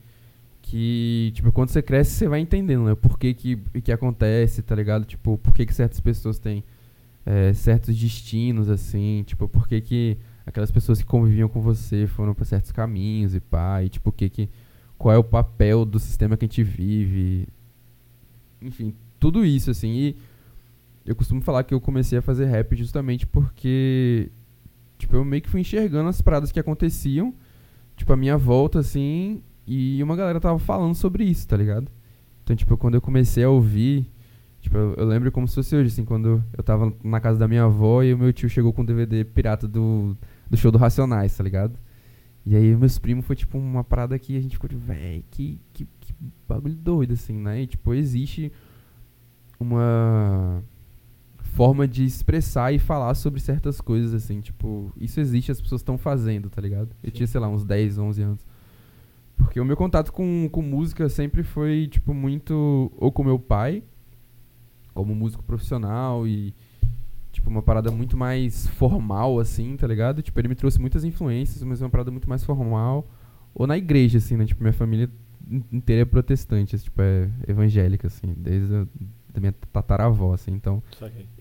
Que, 0.61 1.31
tipo, 1.35 1.51
quando 1.51 1.69
você 1.69 1.81
cresce, 1.81 2.11
você 2.11 2.27
vai 2.27 2.39
entendendo, 2.39 2.85
né? 2.85 2.95
Por 2.95 3.19
que 3.19 3.33
que, 3.33 3.57
que 3.83 3.91
acontece, 3.91 4.61
tá 4.61 4.75
ligado? 4.75 5.05
Tipo, 5.05 5.37
por 5.37 5.53
que 5.53 5.65
que 5.65 5.73
certas 5.73 5.99
pessoas 5.99 6.39
têm 6.39 6.63
é, 7.25 7.53
certos 7.53 7.97
destinos, 7.97 8.69
assim, 8.69 9.23
tipo, 9.25 9.47
por 9.47 9.67
que 9.67 9.81
que 9.81 10.17
aquelas 10.45 10.71
pessoas 10.71 10.99
que 10.99 11.05
conviviam 11.05 11.47
com 11.47 11.61
você 11.61 12.05
foram 12.05 12.33
para 12.33 12.45
certos 12.45 12.71
caminhos 12.71 13.33
e 13.33 13.39
pá, 13.39 13.83
e 13.83 13.89
tipo, 13.89 14.11
que 14.11 14.29
que, 14.29 14.49
qual 14.97 15.13
é 15.15 15.17
o 15.17 15.23
papel 15.23 15.85
do 15.85 15.99
sistema 15.99 16.35
que 16.35 16.45
a 16.45 16.47
gente 16.47 16.63
vive, 16.63 17.47
enfim, 18.61 18.93
tudo 19.19 19.45
isso, 19.45 19.71
assim, 19.71 19.89
e 19.89 20.17
eu 21.05 21.15
costumo 21.15 21.41
falar 21.41 21.63
que 21.63 21.73
eu 21.73 21.81
comecei 21.81 22.17
a 22.17 22.21
fazer 22.21 22.45
rap 22.45 22.75
justamente 22.75 23.25
porque, 23.25 24.29
tipo, 24.97 25.15
eu 25.15 25.23
meio 25.23 25.41
que 25.41 25.49
fui 25.49 25.61
enxergando 25.61 26.09
as 26.09 26.21
paradas 26.21 26.51
que 26.51 26.59
aconteciam, 26.59 27.33
tipo, 27.95 28.11
a 28.11 28.17
minha 28.17 28.37
volta, 28.37 28.79
assim, 28.79 29.41
e 29.65 30.01
uma 30.03 30.15
galera 30.15 30.39
tava 30.39 30.59
falando 30.59 30.95
sobre 30.95 31.23
isso, 31.23 31.47
tá 31.47 31.55
ligado? 31.55 31.89
Então, 32.43 32.55
tipo, 32.55 32.75
quando 32.75 32.95
eu 32.95 33.01
comecei 33.01 33.43
a 33.43 33.49
ouvir, 33.49 34.11
Tipo, 34.63 34.77
eu, 34.77 34.93
eu 34.93 35.05
lembro 35.05 35.29
como 35.29 35.45
se 35.45 35.55
fosse 35.55 35.75
hoje, 35.75 35.89
assim, 35.89 36.05
quando 36.05 36.41
eu 36.57 36.63
tava 36.63 36.93
na 37.03 37.19
casa 37.19 37.37
da 37.37 37.49
minha 37.49 37.65
avó 37.65 38.01
e 38.01 38.13
o 38.13 38.17
meu 38.17 38.31
tio 38.31 38.47
chegou 38.47 38.71
com 38.71 38.81
o 38.81 38.85
DVD 38.85 39.25
pirata 39.25 39.67
do, 39.67 40.15
do 40.49 40.55
show 40.55 40.71
do 40.71 40.77
Racionais, 40.77 41.35
tá 41.35 41.43
ligado? 41.43 41.77
E 42.45 42.55
aí 42.55 42.73
meus 42.73 42.97
primos 42.97 43.25
foi 43.25 43.35
tipo 43.35 43.57
uma 43.57 43.83
parada 43.83 44.17
que 44.17 44.37
a 44.37 44.41
gente 44.41 44.55
ficou 44.55 44.69
tipo, 44.69 44.81
véi, 44.81 45.25
que, 45.29 45.59
que, 45.73 45.85
que 45.99 46.13
bagulho 46.47 46.75
doido, 46.75 47.13
assim, 47.13 47.33
né? 47.33 47.61
E 47.61 47.67
tipo, 47.67 47.93
existe 47.93 48.53
uma 49.59 50.63
forma 51.55 51.85
de 51.85 52.05
expressar 52.05 52.73
e 52.73 52.79
falar 52.79 53.13
sobre 53.15 53.41
certas 53.41 53.81
coisas, 53.81 54.13
assim, 54.13 54.39
tipo, 54.39 54.93
isso 54.95 55.19
existe, 55.19 55.51
as 55.51 55.59
pessoas 55.59 55.81
estão 55.81 55.97
fazendo, 55.97 56.49
tá 56.49 56.61
ligado? 56.61 56.95
Eu 57.03 57.09
Sim. 57.09 57.17
tinha, 57.17 57.27
sei 57.27 57.41
lá, 57.41 57.49
uns 57.49 57.65
10, 57.65 57.97
11 57.97 58.21
anos. 58.21 58.45
Porque 59.35 59.59
o 59.59 59.65
meu 59.65 59.75
contato 59.75 60.13
com, 60.13 60.47
com 60.49 60.61
música 60.61 61.09
sempre 61.09 61.43
foi, 61.43 61.87
tipo, 61.87 62.13
muito. 62.13 62.91
Ou 62.95 63.11
com 63.11 63.25
meu 63.25 63.37
pai, 63.37 63.83
como 64.93 65.13
músico 65.15 65.43
profissional 65.43 66.27
e. 66.27 66.53
Tipo, 67.31 67.49
uma 67.49 67.63
parada 67.63 67.89
muito 67.89 68.15
mais 68.15 68.67
formal, 68.67 69.39
assim, 69.39 69.75
tá 69.75 69.87
ligado? 69.87 70.21
Tipo, 70.21 70.39
ele 70.39 70.47
me 70.49 70.55
trouxe 70.55 70.79
muitas 70.79 71.03
influências, 71.03 71.63
mas 71.63 71.81
uma 71.81 71.89
parada 71.89 72.11
muito 72.11 72.29
mais 72.29 72.43
formal. 72.43 73.07
Ou 73.55 73.65
na 73.65 73.75
igreja, 73.75 74.19
assim, 74.19 74.37
né? 74.37 74.45
Tipo, 74.45 74.61
minha 74.61 74.71
família 74.73 75.09
in- 75.49 75.63
inteira 75.71 76.03
é 76.03 76.05
protestante, 76.05 76.77
tipo, 76.77 77.01
é 77.01 77.27
evangélica, 77.47 78.05
assim, 78.07 78.33
desde 78.37 78.75
a 78.75 78.85
da 79.33 79.39
minha 79.39 79.51
tataravó, 79.73 80.31
assim, 80.31 80.51
então. 80.51 80.81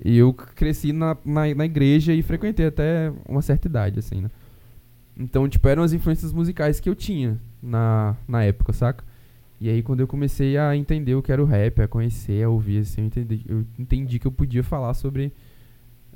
E 0.02 0.16
eu 0.16 0.32
cresci 0.32 0.94
na, 0.94 1.14
na, 1.26 1.54
na 1.54 1.64
igreja 1.66 2.14
e 2.14 2.22
frequentei 2.22 2.64
até 2.66 3.12
uma 3.28 3.42
certa 3.42 3.68
idade, 3.68 3.98
assim, 3.98 4.22
né? 4.22 4.30
Então, 5.14 5.46
tipo, 5.46 5.68
eram 5.68 5.82
as 5.82 5.92
influências 5.92 6.32
musicais 6.32 6.80
que 6.80 6.88
eu 6.88 6.94
tinha 6.94 7.38
na, 7.62 8.16
na 8.26 8.42
época, 8.44 8.72
saca? 8.72 9.04
E 9.62 9.70
aí, 9.70 9.80
quando 9.80 10.00
eu 10.00 10.08
comecei 10.08 10.58
a 10.58 10.76
entender 10.76 11.14
o 11.14 11.22
que 11.22 11.30
era 11.30 11.40
o 11.40 11.44
rap, 11.46 11.80
a 11.80 11.86
conhecer, 11.86 12.42
a 12.42 12.48
ouvir, 12.48 12.78
assim, 12.78 13.02
eu 13.02 13.06
entendi, 13.06 13.44
eu 13.46 13.64
entendi 13.78 14.18
que 14.18 14.26
eu 14.26 14.32
podia 14.32 14.64
falar 14.64 14.92
sobre 14.92 15.32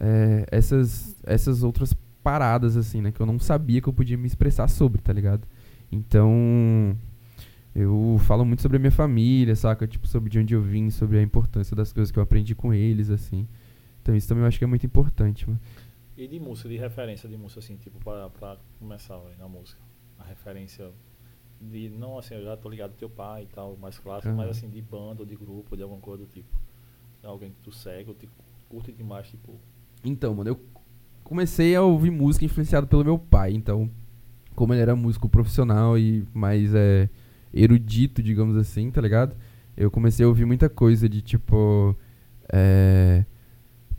é, 0.01 0.45
essas, 0.51 1.17
essas 1.23 1.63
outras 1.63 1.95
paradas, 2.25 2.77
assim, 2.77 3.01
né? 3.01 3.13
Que 3.13 3.21
eu 3.21 3.25
não 3.25 3.39
sabia 3.39 3.81
que 3.81 3.89
eu 3.89 3.93
podia 3.93 4.19
me 4.19 4.27
expressar 4.27 4.67
sobre, 4.67 5.01
tá 5.01 5.13
ligado? 5.13 5.47
Então, 5.93 6.99
eu 7.73 8.17
falo 8.25 8.45
muito 8.45 8.63
sobre 8.63 8.79
a 8.79 8.81
minha 8.81 8.91
família, 8.91 9.55
saca? 9.55 9.87
Tipo, 9.87 10.09
sobre 10.09 10.29
de 10.29 10.41
onde 10.41 10.53
eu 10.53 10.61
vim, 10.61 10.91
sobre 10.91 11.17
a 11.19 11.23
importância 11.23 11.77
das 11.77 11.93
coisas 11.93 12.11
que 12.11 12.19
eu 12.19 12.25
aprendi 12.25 12.53
com 12.53 12.75
eles, 12.75 13.11
assim. 13.11 13.47
Então, 14.03 14.17
isso 14.17 14.27
também 14.27 14.43
eu 14.43 14.49
acho 14.49 14.59
que 14.59 14.65
é 14.65 14.67
muito 14.67 14.85
importante, 14.85 15.49
mano. 15.49 15.61
E 16.17 16.27
de 16.27 16.41
música, 16.41 16.69
de 16.69 16.79
referência 16.79 17.29
de 17.29 17.37
música, 17.37 17.61
assim, 17.61 17.77
tipo, 17.77 18.01
pra, 18.01 18.29
pra 18.29 18.57
começar 18.81 19.17
véio, 19.19 19.39
na 19.39 19.47
música. 19.47 19.81
A 20.19 20.25
referência 20.25 20.91
de, 21.61 21.89
não 21.89 22.19
assim, 22.19 22.35
eu 22.35 22.45
já 22.45 22.57
tô 22.57 22.69
ligado 22.69 22.93
teu 22.97 23.09
pai 23.09 23.45
e 23.45 23.47
tal, 23.47 23.77
mais 23.77 23.99
clássico, 23.99 24.29
Aham. 24.29 24.37
mas 24.37 24.51
assim, 24.51 24.69
de 24.69 24.81
banda 24.83 25.21
ou 25.21 25.27
de 25.27 25.35
grupo, 25.35 25.77
de 25.77 25.83
alguma 25.83 26.01
coisa 26.01 26.25
do 26.25 26.31
tipo. 26.31 26.49
Alguém 27.23 27.51
que 27.51 27.61
tu 27.63 27.73
segue 27.73 28.09
ou 28.09 28.15
te 28.15 28.29
curte 28.69 28.93
demais, 28.93 29.29
tipo. 29.29 29.55
Então, 30.05 30.35
mano, 30.35 30.51
eu 30.51 30.61
comecei 31.25 31.75
a 31.75 31.83
ouvir 31.83 32.11
música 32.11 32.45
influenciado 32.45 32.87
pelo 32.87 33.05
meu 33.05 33.19
pai. 33.19 33.53
Então, 33.53 33.91
como 34.55 34.73
ele 34.73 34.83
era 34.83 34.95
músico 34.95 35.29
profissional 35.29 35.99
e 35.99 36.25
mais 36.33 36.73
é, 36.75 37.09
erudito, 37.53 38.23
digamos 38.23 38.57
assim, 38.57 38.91
tá 38.91 39.01
ligado? 39.01 39.37
Eu 39.77 39.91
comecei 39.91 40.25
a 40.25 40.29
ouvir 40.29 40.45
muita 40.45 40.69
coisa 40.69 41.09
de 41.09 41.21
tipo. 41.21 41.97
É, 42.53 43.25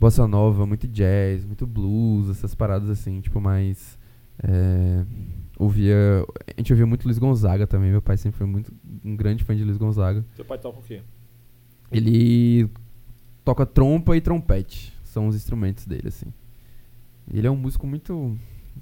bossa 0.00 0.26
nova, 0.26 0.64
muito 0.64 0.88
jazz, 0.88 1.44
muito 1.44 1.66
blues, 1.66 2.30
essas 2.30 2.54
paradas 2.54 2.88
assim, 2.88 3.20
tipo, 3.20 3.40
mais. 3.40 3.98
É, 4.42 5.04
ouvia. 5.58 6.24
A 6.56 6.60
gente 6.60 6.72
ouvia 6.72 6.86
muito 6.86 7.04
Luiz 7.04 7.18
Gonzaga 7.18 7.66
também. 7.66 7.90
Meu 7.90 8.00
pai 8.00 8.16
sempre 8.16 8.38
foi 8.38 8.46
muito 8.46 8.72
um 9.04 9.16
grande 9.16 9.44
fã 9.44 9.54
de 9.54 9.64
Luiz 9.64 9.76
Gonzaga. 9.76 10.24
Teu 10.36 10.44
pai 10.44 10.58
toca 10.58 10.78
o 10.78 10.82
quê? 10.82 11.02
Ele 11.90 12.68
toca 13.44 13.66
trompa 13.66 14.16
e 14.16 14.20
trompete. 14.20 14.96
São 15.02 15.26
os 15.26 15.34
instrumentos 15.34 15.86
dele, 15.86 16.08
assim. 16.08 16.32
Ele 17.32 17.46
é 17.46 17.50
um 17.50 17.56
músico 17.56 17.86
muito. 17.86 18.36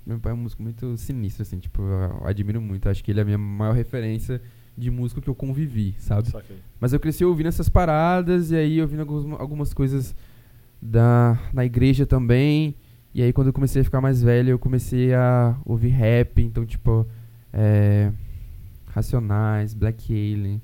Meu 0.05 0.21
pai 0.21 0.33
é 0.33 0.35
um 0.35 0.39
músico 0.39 0.63
muito 0.63 0.97
sinistro, 0.97 1.43
assim, 1.43 1.59
tipo, 1.59 1.83
eu 1.83 2.27
admiro 2.27 2.61
muito. 2.61 2.89
Acho 2.89 3.03
que 3.03 3.11
ele 3.11 3.21
é 3.21 3.23
a 3.23 3.25
minha 3.25 3.39
maior 3.39 3.73
referência 3.73 4.41
de 4.77 4.91
músico 4.91 5.23
que 5.23 5.31
eu 5.31 5.35
convivi, 5.35 5.95
sabe? 5.99 6.29
Saquei. 6.29 6.59
Mas 6.79 6.93
eu 6.93 7.01
cresci 7.01 7.25
ouvindo 7.25 7.47
essas 7.47 7.69
paradas 7.69 8.51
e 8.51 8.57
aí 8.57 8.83
ouvindo 8.83 9.01
algumas, 9.01 9.41
algumas 9.41 9.75
coisas 9.75 10.15
da, 10.83 11.39
na 11.53 11.65
igreja 11.65 12.05
também. 12.05 12.75
E 13.17 13.23
aí 13.23 13.33
quando 13.33 13.47
eu 13.47 13.53
comecei 13.55 13.81
a 13.81 13.85
ficar 13.85 14.03
mais 14.03 14.23
velho, 14.23 14.51
eu 14.51 14.59
comecei 14.59 15.15
a 15.15 15.57
ouvir 15.65 15.89
rap. 15.89 16.43
Então, 16.43 16.67
tipo, 16.67 17.07
é, 17.51 18.13
Racionais, 18.89 19.73
Black 19.73 20.13
Alien. 20.13 20.61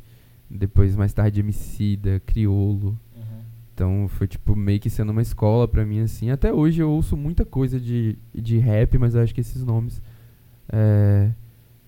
Depois, 0.51 0.95
mais 0.95 1.15
tarde, 1.15 1.41
Emicida, 1.41 2.21
Criolo. 2.27 2.89
Uhum. 3.17 3.43
Então 3.73 4.07
foi 4.07 4.27
tipo 4.27 4.55
meio 4.55 4.79
que 4.79 4.91
sendo 4.91 5.13
uma 5.13 5.23
escola 5.23 5.67
pra 5.67 5.83
mim 5.87 6.01
assim. 6.01 6.29
Até 6.29 6.53
hoje 6.53 6.83
eu 6.83 6.91
ouço 6.91 7.17
muita 7.17 7.43
coisa 7.43 7.81
de, 7.81 8.19
de 8.35 8.59
rap, 8.59 8.99
mas 8.99 9.15
eu 9.15 9.23
acho 9.23 9.35
que 9.35 9.41
esses 9.41 9.65
nomes 9.65 10.03
é, 10.71 11.31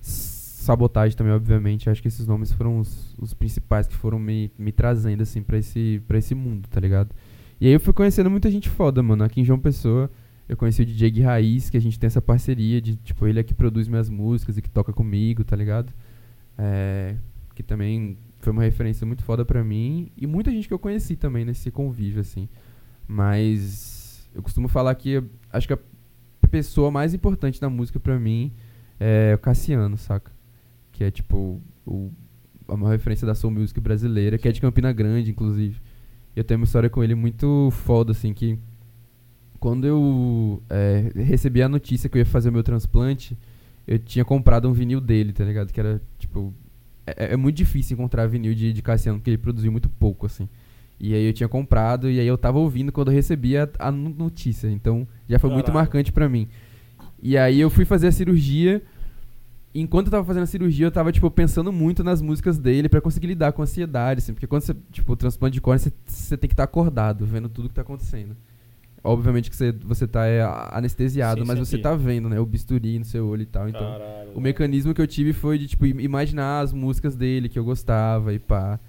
sabotagem 0.01 1.15
também, 1.15 1.35
obviamente. 1.35 1.91
Acho 1.91 2.01
que 2.01 2.09
esses 2.09 2.27
nomes 2.27 2.51
foram 2.51 2.79
os, 2.79 3.15
os 3.19 3.35
principais 3.35 3.87
que 3.87 3.95
foram 3.95 4.19
me, 4.19 4.51
me 4.59 4.73
trazendo 4.73 5.23
assim 5.23 5.43
para 5.43 5.59
esse 5.59 6.01
para 6.09 6.17
esse 6.17 6.35
mundo, 6.35 6.67
tá 6.71 6.81
ligado? 6.81 7.15
E 7.61 7.67
aí 7.67 7.73
eu 7.75 7.81
fui 7.81 7.93
conhecendo 7.93 8.31
muita 8.31 8.51
gente 8.51 8.71
foda, 8.71 9.03
mano. 9.03 9.25
Aqui 9.25 9.43
em 9.43 9.45
João 9.45 9.59
Pessoa, 9.59 10.11
eu 10.49 10.57
conheci 10.57 10.83
o 10.83 10.87
DJ 10.87 11.11
Gui 11.11 11.21
Raiz, 11.23 11.71
que 11.71 11.77
a 11.77 11.81
gente 11.81 11.99
tem 11.99 12.07
essa 12.07 12.21
parceria 12.21 12.81
de, 12.81 12.97
tipo, 12.97 13.27
ele 13.27 13.41
é 13.41 13.43
que 13.43 13.55
produz 13.55 13.89
minhas 13.89 14.11
músicas 14.11 14.59
e 14.59 14.63
que 14.63 14.69
toca 14.69 14.93
comigo, 14.93 15.43
tá 15.43 15.57
ligado? 15.57 15.93
É, 16.59 17.17
que 17.55 17.63
também 17.63 18.19
foi 18.41 18.53
uma 18.53 18.63
referência 18.63 19.07
muito 19.07 19.23
foda 19.23 19.45
pra 19.45 19.65
mim. 19.65 20.11
E 20.17 20.27
muita 20.27 20.51
gente 20.51 20.69
que 20.69 20.75
eu 20.75 20.79
conheci 20.79 21.17
também 21.17 21.45
nesse 21.45 21.71
convívio, 21.71 22.21
assim. 22.21 22.49
Mas 23.09 24.29
eu 24.35 24.43
costumo 24.43 24.69
falar 24.69 24.95
que 24.95 25.23
acho 25.51 25.67
que 25.67 25.73
a 25.73 25.79
pessoa 26.51 26.91
mais 26.91 27.15
importante 27.15 27.61
na 27.61 27.71
música 27.71 27.99
pra 27.99 28.19
mim 28.19 28.53
é 29.01 29.33
o 29.35 29.39
Cassiano, 29.39 29.97
saca? 29.97 30.31
Que 30.93 31.05
é 31.05 31.11
tipo 31.11 31.61
o, 31.87 32.13
a 32.69 32.77
maior 32.77 32.93
referência 32.93 33.27
da 33.27 33.35
soul 33.35 33.53
music 33.53 33.81
brasileira, 33.81 34.37
que 34.37 34.47
é 34.47 34.53
de 34.53 34.61
Campina 34.61 34.93
Grande, 34.93 35.31
inclusive. 35.31 35.81
Eu 36.37 36.45
tenho 36.45 36.61
uma 36.61 36.65
história 36.65 36.91
com 36.91 37.03
ele 37.03 37.15
muito 37.15 37.71
foda, 37.71 38.13
assim, 38.13 38.35
que 38.35 38.59
quando 39.65 39.87
eu 39.87 40.62
é, 40.69 41.11
recebi 41.23 41.62
a 41.62 41.69
notícia 41.71 42.07
que 42.11 42.19
eu 42.19 42.21
ia 42.21 42.27
fazer 42.27 42.51
o 42.51 42.53
meu 42.53 42.62
transplante, 42.62 43.35
eu 43.89 43.99
tinha 43.99 44.23
comprado 44.23 44.69
um 44.69 44.75
vinil 44.75 45.01
dele, 45.01 45.33
tá 45.33 45.43
ligado? 45.43 45.73
Que 45.73 45.81
era, 45.81 46.03
tipo. 46.19 46.53
É, 47.07 47.33
é 47.33 47.37
muito 47.39 47.57
difícil 47.57 47.95
encontrar 47.95 48.27
vinil 48.27 48.55
de, 48.55 48.75
de 48.75 48.83
Cassiano, 48.83 49.19
porque 49.19 49.31
ele 49.31 49.39
produziu 49.39 49.73
muito 49.73 49.89
pouco, 49.89 50.27
assim. 50.27 50.47
E 51.01 51.15
aí 51.15 51.25
eu 51.25 51.33
tinha 51.33 51.49
comprado, 51.49 52.11
e 52.11 52.21
aí 52.21 52.27
eu 52.27 52.37
tava 52.37 52.59
ouvindo 52.59 52.93
quando 52.93 53.09
eu 53.09 53.15
recebi 53.15 53.57
a, 53.57 53.67
a 53.79 53.91
notícia. 53.91 54.69
Então 54.69 55.09
já 55.27 55.39
foi 55.39 55.49
muito 55.49 55.73
marcante 55.73 56.12
pra 56.12 56.29
mim. 56.29 56.47
E 57.23 57.39
aí 57.39 57.59
eu 57.59 57.71
fui 57.71 57.87
fazer 57.87 58.09
a 58.09 58.12
cirurgia. 58.12 58.83
Enquanto 59.75 60.09
eu 60.09 60.11
tava 60.11 60.27
fazendo 60.27 60.43
a 60.43 60.47
cirurgia, 60.47 60.89
eu 60.89 60.93
tava, 60.93 61.11
tipo, 61.11 61.31
pensando 61.31 61.73
muito 61.73 62.05
nas 62.05 62.21
músicas 62.21 62.59
dele 62.59 62.87
para 62.87 63.01
conseguir 63.01 63.29
lidar 63.29 63.53
com 63.53 63.62
a 63.62 63.65
ansiedade, 63.65 64.19
assim. 64.19 64.35
Porque 64.35 64.47
quando 64.47 64.61
você, 64.61 64.77
tipo, 64.93 65.11
o 65.11 65.17
transplante 65.17 65.55
de 65.55 65.62
córnea, 65.62 65.79
você, 65.79 65.93
você 66.05 66.37
tem 66.37 66.49
que 66.49 66.53
estar 66.53 66.67
tá 66.67 66.71
acordado, 66.71 67.25
vendo 67.25 67.49
tudo 67.49 67.71
que 67.71 67.75
tá 67.75 67.81
acontecendo. 67.81 68.37
Obviamente 69.07 69.51
que 69.51 69.57
você, 69.57 69.71
você 69.71 70.09
tá 70.09 70.27
é, 70.27 70.41
anestesiado, 70.73 71.43
Sim, 71.43 71.47
mas 71.47 71.59
você 71.59 71.77
tá 71.77 71.95
vendo, 71.95 72.27
né? 72.27 72.41
O 72.41 72.47
bisturi 72.47 72.99
no 72.99 73.05
seu 73.05 73.29
olho 73.29 73.43
e 73.43 73.47
tal. 73.47 73.69
Então, 73.69 73.83
Caralho, 73.83 74.31
o 74.35 74.41
mecanismo 74.41 74.95
que 74.95 75.01
eu 75.01 75.07
tive 75.07 75.35
foi 75.35 75.59
de, 75.59 75.69
tipo, 75.69 75.85
imaginar 75.85 76.61
as 76.61 76.73
músicas 76.73 77.15
dele 77.15 77.51
que 77.51 77.59
eu 77.59 77.65
gostava 77.65 78.33
e 78.33 78.39
pá. 78.39 78.81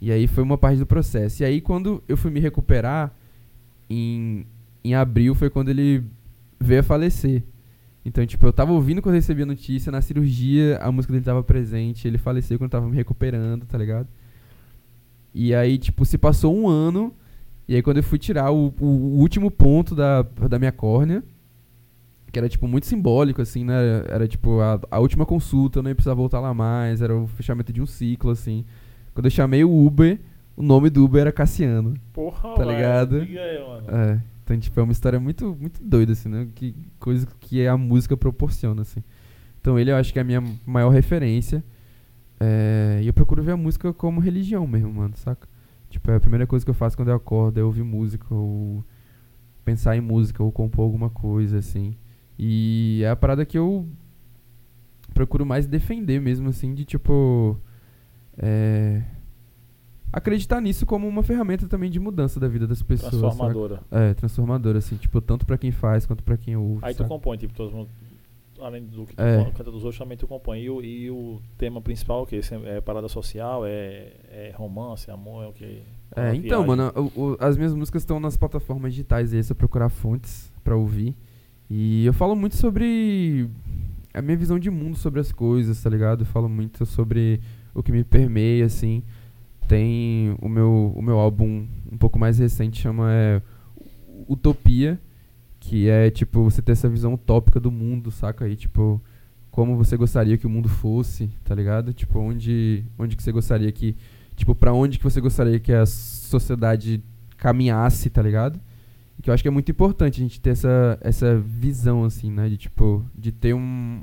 E 0.00 0.12
aí 0.12 0.28
foi 0.28 0.44
uma 0.44 0.56
parte 0.56 0.78
do 0.78 0.86
processo. 0.86 1.42
E 1.42 1.44
aí 1.44 1.60
quando 1.60 2.00
eu 2.06 2.16
fui 2.16 2.30
me 2.30 2.38
recuperar, 2.38 3.12
em, 3.90 4.46
em 4.84 4.94
abril 4.94 5.34
foi 5.34 5.50
quando 5.50 5.70
ele 5.70 6.04
veio 6.60 6.78
a 6.78 6.84
falecer. 6.84 7.42
Então, 8.04 8.24
tipo, 8.24 8.46
eu 8.46 8.52
tava 8.52 8.70
ouvindo 8.70 9.02
quando 9.02 9.16
eu 9.16 9.20
recebi 9.20 9.42
a 9.42 9.46
notícia, 9.46 9.90
na 9.90 10.00
cirurgia 10.00 10.78
a 10.78 10.92
música 10.92 11.12
dele 11.12 11.24
tava 11.24 11.42
presente, 11.42 12.06
ele 12.06 12.16
faleceu 12.16 12.58
quando 12.58 12.68
eu 12.68 12.78
tava 12.78 12.88
me 12.88 12.94
recuperando, 12.94 13.66
tá 13.66 13.76
ligado? 13.76 14.06
E 15.34 15.52
aí, 15.52 15.76
tipo, 15.78 16.04
se 16.04 16.16
passou 16.16 16.56
um 16.56 16.68
ano, 16.68 17.12
e 17.68 17.74
aí 17.74 17.82
quando 17.82 17.98
eu 17.98 18.02
fui 18.02 18.18
tirar 18.18 18.50
o, 18.50 18.74
o, 18.80 18.86
o 18.86 19.18
último 19.18 19.50
ponto 19.50 19.94
da, 19.94 20.22
da 20.22 20.58
minha 20.58 20.72
córnea, 20.72 21.22
que 22.32 22.38
era, 22.38 22.48
tipo, 22.48 22.68
muito 22.68 22.86
simbólico, 22.86 23.40
assim, 23.40 23.64
né? 23.64 23.74
Era, 24.08 24.28
tipo, 24.28 24.60
a, 24.60 24.80
a 24.90 24.98
última 24.98 25.24
consulta, 25.24 25.78
eu 25.78 25.82
não 25.82 25.90
ia 25.90 25.94
precisar 25.94 26.14
voltar 26.14 26.40
lá 26.40 26.52
mais, 26.52 27.00
era 27.00 27.16
o 27.16 27.26
fechamento 27.26 27.72
de 27.72 27.80
um 27.80 27.86
ciclo, 27.86 28.30
assim. 28.30 28.64
Quando 29.14 29.26
eu 29.26 29.30
chamei 29.30 29.64
o 29.64 29.86
Uber, 29.86 30.18
o 30.56 30.62
nome 30.62 30.90
do 30.90 31.04
Uber 31.04 31.22
era 31.22 31.32
Cassiano. 31.32 31.94
Porra, 32.12 32.54
Tá 32.54 32.64
ligado? 32.64 33.16
Aí. 33.16 33.36
É. 33.36 34.20
Então, 34.44 34.58
tipo, 34.58 34.78
é 34.78 34.82
uma 34.82 34.92
história 34.92 35.18
muito, 35.18 35.56
muito 35.58 35.82
doida, 35.82 36.12
assim, 36.12 36.28
né? 36.28 36.48
Que 36.54 36.74
coisa 36.98 37.26
que 37.40 37.66
a 37.66 37.76
música 37.76 38.16
proporciona, 38.16 38.82
assim. 38.82 39.02
Então 39.60 39.78
ele 39.78 39.90
eu 39.90 39.96
acho 39.96 40.12
que 40.12 40.18
é 40.18 40.22
a 40.22 40.24
minha 40.24 40.42
maior 40.64 40.90
referência. 40.90 41.62
É, 42.40 43.00
e 43.02 43.06
eu 43.06 43.12
procuro 43.12 43.42
ver 43.42 43.52
a 43.52 43.56
música 43.56 43.92
como 43.92 44.20
religião 44.20 44.66
mesmo, 44.66 44.92
mano, 44.92 45.14
saca? 45.16 45.47
Tipo, 45.90 46.10
é 46.10 46.16
a 46.16 46.20
primeira 46.20 46.46
coisa 46.46 46.64
que 46.64 46.70
eu 46.70 46.74
faço 46.74 46.96
quando 46.96 47.08
eu 47.08 47.14
acordo 47.14 47.58
é 47.58 47.62
ouvir 47.62 47.82
música, 47.82 48.34
ou 48.34 48.84
pensar 49.64 49.96
em 49.96 50.00
música, 50.00 50.42
ou 50.42 50.52
compor 50.52 50.84
alguma 50.84 51.10
coisa, 51.10 51.58
assim. 51.58 51.96
E 52.38 53.02
é 53.04 53.10
a 53.10 53.16
parada 53.16 53.44
que 53.44 53.58
eu 53.58 53.86
procuro 55.12 55.44
mais 55.44 55.66
defender 55.66 56.20
mesmo, 56.20 56.48
assim, 56.48 56.74
de 56.74 56.84
tipo 56.84 57.58
é, 58.36 59.02
acreditar 60.12 60.60
nisso 60.60 60.86
como 60.86 61.08
uma 61.08 61.22
ferramenta 61.22 61.66
também 61.66 61.90
de 61.90 61.98
mudança 61.98 62.38
da 62.38 62.48
vida 62.48 62.66
das 62.66 62.82
pessoas. 62.82 63.10
Transformadora. 63.10 63.76
Saca? 63.76 63.98
É, 63.98 64.14
transformadora, 64.14 64.78
assim, 64.78 64.96
tipo, 64.96 65.20
tanto 65.20 65.44
pra 65.44 65.58
quem 65.58 65.70
faz 65.70 66.06
quanto 66.06 66.22
pra 66.22 66.36
quem 66.36 66.56
ouve. 66.56 66.80
Aí 66.82 66.94
saca? 66.94 67.04
tu 67.04 67.08
compõe, 67.08 67.36
tipo, 67.36 67.54
todos, 67.54 67.88
além 68.60 68.84
do 68.84 69.06
que 69.06 69.14
é. 69.16 69.44
canta 69.56 69.70
dos 69.70 69.84
outros, 69.84 69.98
também 69.98 70.16
tu 70.16 70.26
compõe. 70.26 70.60
E 70.60 70.70
o, 70.70 70.82
e 70.82 71.10
o 71.10 71.40
tema 71.56 71.80
principal, 71.80 72.26
que 72.26 72.40
é 72.64 72.80
parada 72.80 73.08
social, 73.08 73.64
é, 73.66 74.12
é 74.30 74.52
romance, 74.56 75.10
amor, 75.10 75.44
é 75.44 75.46
o 75.48 75.52
que? 75.52 75.82
É, 76.16 76.34
então, 76.34 76.66
mano, 76.66 76.92
o, 76.94 77.20
o, 77.20 77.36
as 77.38 77.56
minhas 77.56 77.74
músicas 77.74 78.02
estão 78.02 78.18
nas 78.18 78.36
plataformas 78.36 78.92
digitais 78.92 79.32
aí, 79.32 79.42
se 79.42 79.52
eu 79.52 79.56
procurar 79.56 79.88
fontes 79.88 80.52
pra 80.64 80.76
ouvir. 80.76 81.14
E 81.70 82.06
eu 82.06 82.12
falo 82.12 82.34
muito 82.34 82.56
sobre 82.56 83.48
a 84.14 84.22
minha 84.22 84.36
visão 84.36 84.58
de 84.58 84.70
mundo 84.70 84.96
sobre 84.96 85.20
as 85.20 85.30
coisas, 85.30 85.82
tá 85.82 85.90
ligado? 85.90 86.22
Eu 86.22 86.26
falo 86.26 86.48
muito 86.48 86.86
sobre 86.86 87.40
o 87.74 87.82
que 87.82 87.92
me 87.92 88.02
permeia, 88.02 88.64
assim. 88.64 89.02
Tem 89.66 90.34
o 90.40 90.48
meu, 90.48 90.92
o 90.96 91.02
meu 91.02 91.18
álbum 91.18 91.66
um 91.92 91.98
pouco 91.98 92.18
mais 92.18 92.38
recente, 92.38 92.80
chama 92.80 93.12
é, 93.12 93.42
Utopia, 94.26 94.98
que 95.68 95.86
é, 95.86 96.10
tipo, 96.10 96.42
você 96.42 96.62
ter 96.62 96.72
essa 96.72 96.88
visão 96.88 97.12
utópica 97.12 97.60
do 97.60 97.70
mundo, 97.70 98.10
saca? 98.10 98.46
aí 98.46 98.56
tipo, 98.56 98.98
como 99.50 99.76
você 99.76 99.98
gostaria 99.98 100.38
que 100.38 100.46
o 100.46 100.50
mundo 100.50 100.66
fosse, 100.66 101.28
tá 101.44 101.54
ligado? 101.54 101.92
Tipo, 101.92 102.20
onde, 102.20 102.82
onde 102.98 103.14
que 103.14 103.22
você 103.22 103.30
gostaria 103.30 103.70
que... 103.70 103.94
Tipo, 104.34 104.54
pra 104.54 104.72
onde 104.72 104.96
que 104.96 105.04
você 105.04 105.20
gostaria 105.20 105.60
que 105.60 105.70
a 105.70 105.84
sociedade 105.84 107.04
caminhasse, 107.36 108.08
tá 108.08 108.22
ligado? 108.22 108.58
Que 109.20 109.28
eu 109.28 109.34
acho 109.34 109.42
que 109.42 109.48
é 109.48 109.50
muito 109.50 109.70
importante 109.70 110.20
a 110.20 110.22
gente 110.22 110.40
ter 110.40 110.50
essa, 110.50 110.98
essa 111.02 111.38
visão, 111.38 112.02
assim, 112.02 112.30
né? 112.30 112.48
De, 112.48 112.56
tipo, 112.56 113.04
de 113.14 113.30
ter 113.30 113.52
um, 113.52 114.02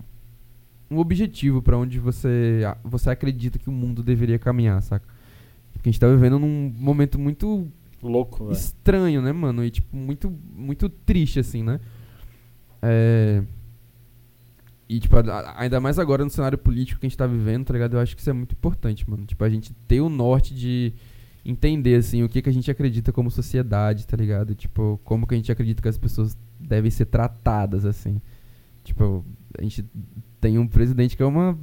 um 0.91 0.99
objetivo 0.99 1.63
para 1.63 1.77
onde 1.77 1.97
você, 1.97 2.61
você 2.83 3.09
acredita 3.09 3.57
que 3.57 3.69
o 3.69 3.73
mundo 3.73 4.03
deveria 4.03 4.37
caminhar, 4.37 4.83
saca? 4.83 5.07
Porque 5.73 5.89
a 5.89 5.91
gente 5.91 5.99
tá 5.99 6.07
vivendo 6.07 6.37
num 6.37 6.71
momento 6.77 7.17
muito 7.17 7.67
louco, 8.07 8.51
estranho, 8.51 9.21
né, 9.21 9.31
mano? 9.31 9.63
E 9.63 9.69
tipo 9.69 9.95
muito 9.95 10.31
muito 10.53 10.89
triste 10.89 11.39
assim, 11.39 11.63
né? 11.63 11.79
É... 12.81 13.43
E, 14.87 14.99
tipo, 14.99 15.15
ainda 15.55 15.79
mais 15.79 15.97
agora 15.97 16.23
no 16.23 16.29
cenário 16.29 16.59
político 16.59 16.99
que 16.99 17.07
a 17.07 17.09
gente 17.09 17.17
tá 17.17 17.25
vivendo, 17.25 17.65
tá 17.65 17.73
ligado? 17.73 17.95
Eu 17.95 17.99
acho 17.99 18.15
que 18.15 18.21
isso 18.21 18.29
é 18.29 18.33
muito 18.33 18.51
importante, 18.51 19.09
mano. 19.09 19.25
Tipo, 19.25 19.43
a 19.43 19.49
gente 19.49 19.73
ter 19.87 19.99
o 19.99 20.09
norte 20.09 20.53
de 20.53 20.93
entender, 21.43 21.95
assim, 21.95 22.21
o 22.21 22.29
que, 22.29 22.39
que 22.39 22.49
a 22.49 22.53
gente 22.53 22.69
acredita 22.69 23.11
como 23.11 23.31
sociedade, 23.31 24.05
tá 24.05 24.15
ligado? 24.15 24.53
Tipo, 24.53 24.99
como 25.03 25.25
que 25.25 25.33
a 25.33 25.37
gente 25.37 25.51
acredita 25.51 25.81
que 25.81 25.87
as 25.87 25.97
pessoas 25.97 26.37
devem 26.59 26.91
ser 26.91 27.05
tratadas, 27.05 27.83
assim. 27.83 28.21
Tipo, 28.83 29.25
a 29.57 29.63
gente 29.63 29.83
tem 30.39 30.59
um 30.59 30.67
presidente 30.67 31.17
que 31.17 31.23
é 31.23 31.25
uma 31.25 31.57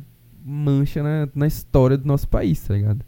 mancha 0.45 1.03
na, 1.03 1.29
na 1.33 1.47
história 1.47 1.97
do 1.97 2.07
nosso 2.07 2.29
país, 2.29 2.61
tá 2.61 2.75
ligado? 2.75 3.05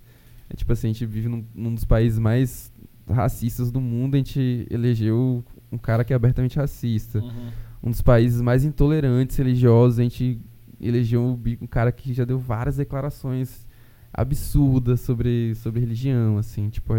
É 0.49 0.55
tipo 0.55 0.73
assim, 0.73 0.89
a 0.89 0.93
gente 0.93 1.07
vive 1.07 1.29
num, 1.29 1.45
num 1.55 1.75
dos 1.75 1.85
países 1.85 2.19
mais 2.19 2.73
racistas 3.09 3.71
do 3.71 3.81
mundo, 3.81 4.15
a 4.15 4.19
gente 4.19 4.67
elegeu 4.71 5.45
um 5.71 5.79
cara 5.79 6.05
que 6.05 6.13
é 6.13 6.17
abertamente 6.17 6.57
racista. 6.57 7.19
Uhum. 7.19 7.51
Um 7.83 7.91
dos 7.91 8.03
países 8.03 8.41
mais 8.41 8.65
intolerantes 8.65 9.37
religiosos, 9.37 9.99
a 9.99 10.03
gente 10.03 10.41
elegeu 10.81 11.39
um 11.61 11.67
cara 11.67 11.93
que 11.93 12.13
já 12.13 12.25
deu 12.25 12.39
várias 12.39 12.77
declarações 12.77 13.67
absurdas 14.13 15.01
sobre, 15.01 15.55
sobre 15.57 15.81
religião, 15.81 16.39
assim, 16.39 16.69
tipo, 16.69 16.95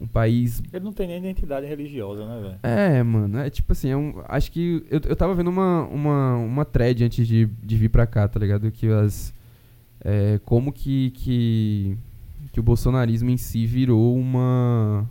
um 0.00 0.06
país. 0.06 0.62
Ele 0.72 0.84
não 0.84 0.92
tem 0.92 1.06
nem 1.06 1.18
identidade 1.18 1.66
religiosa, 1.66 2.26
né, 2.26 2.40
velho? 2.40 2.58
É, 2.62 3.02
mano. 3.02 3.38
É 3.38 3.50
tipo 3.50 3.72
assim, 3.72 3.90
é 3.90 3.96
um, 3.96 4.22
acho 4.28 4.50
que. 4.50 4.82
Eu, 4.90 5.00
eu 5.06 5.14
tava 5.14 5.34
vendo 5.34 5.48
uma, 5.48 5.82
uma, 5.86 6.36
uma 6.36 6.64
thread 6.64 7.04
antes 7.04 7.28
de, 7.28 7.46
de 7.62 7.76
vir 7.76 7.90
pra 7.90 8.06
cá, 8.06 8.26
tá 8.26 8.40
ligado? 8.40 8.70
Que 8.70 8.88
as. 8.88 9.32
É, 10.02 10.40
como 10.44 10.72
que, 10.72 11.10
que. 11.10 11.98
Que 12.52 12.60
o 12.60 12.62
bolsonarismo 12.62 13.30
em 13.30 13.36
si 13.36 13.66
virou 13.66 14.16
uma. 14.16 15.08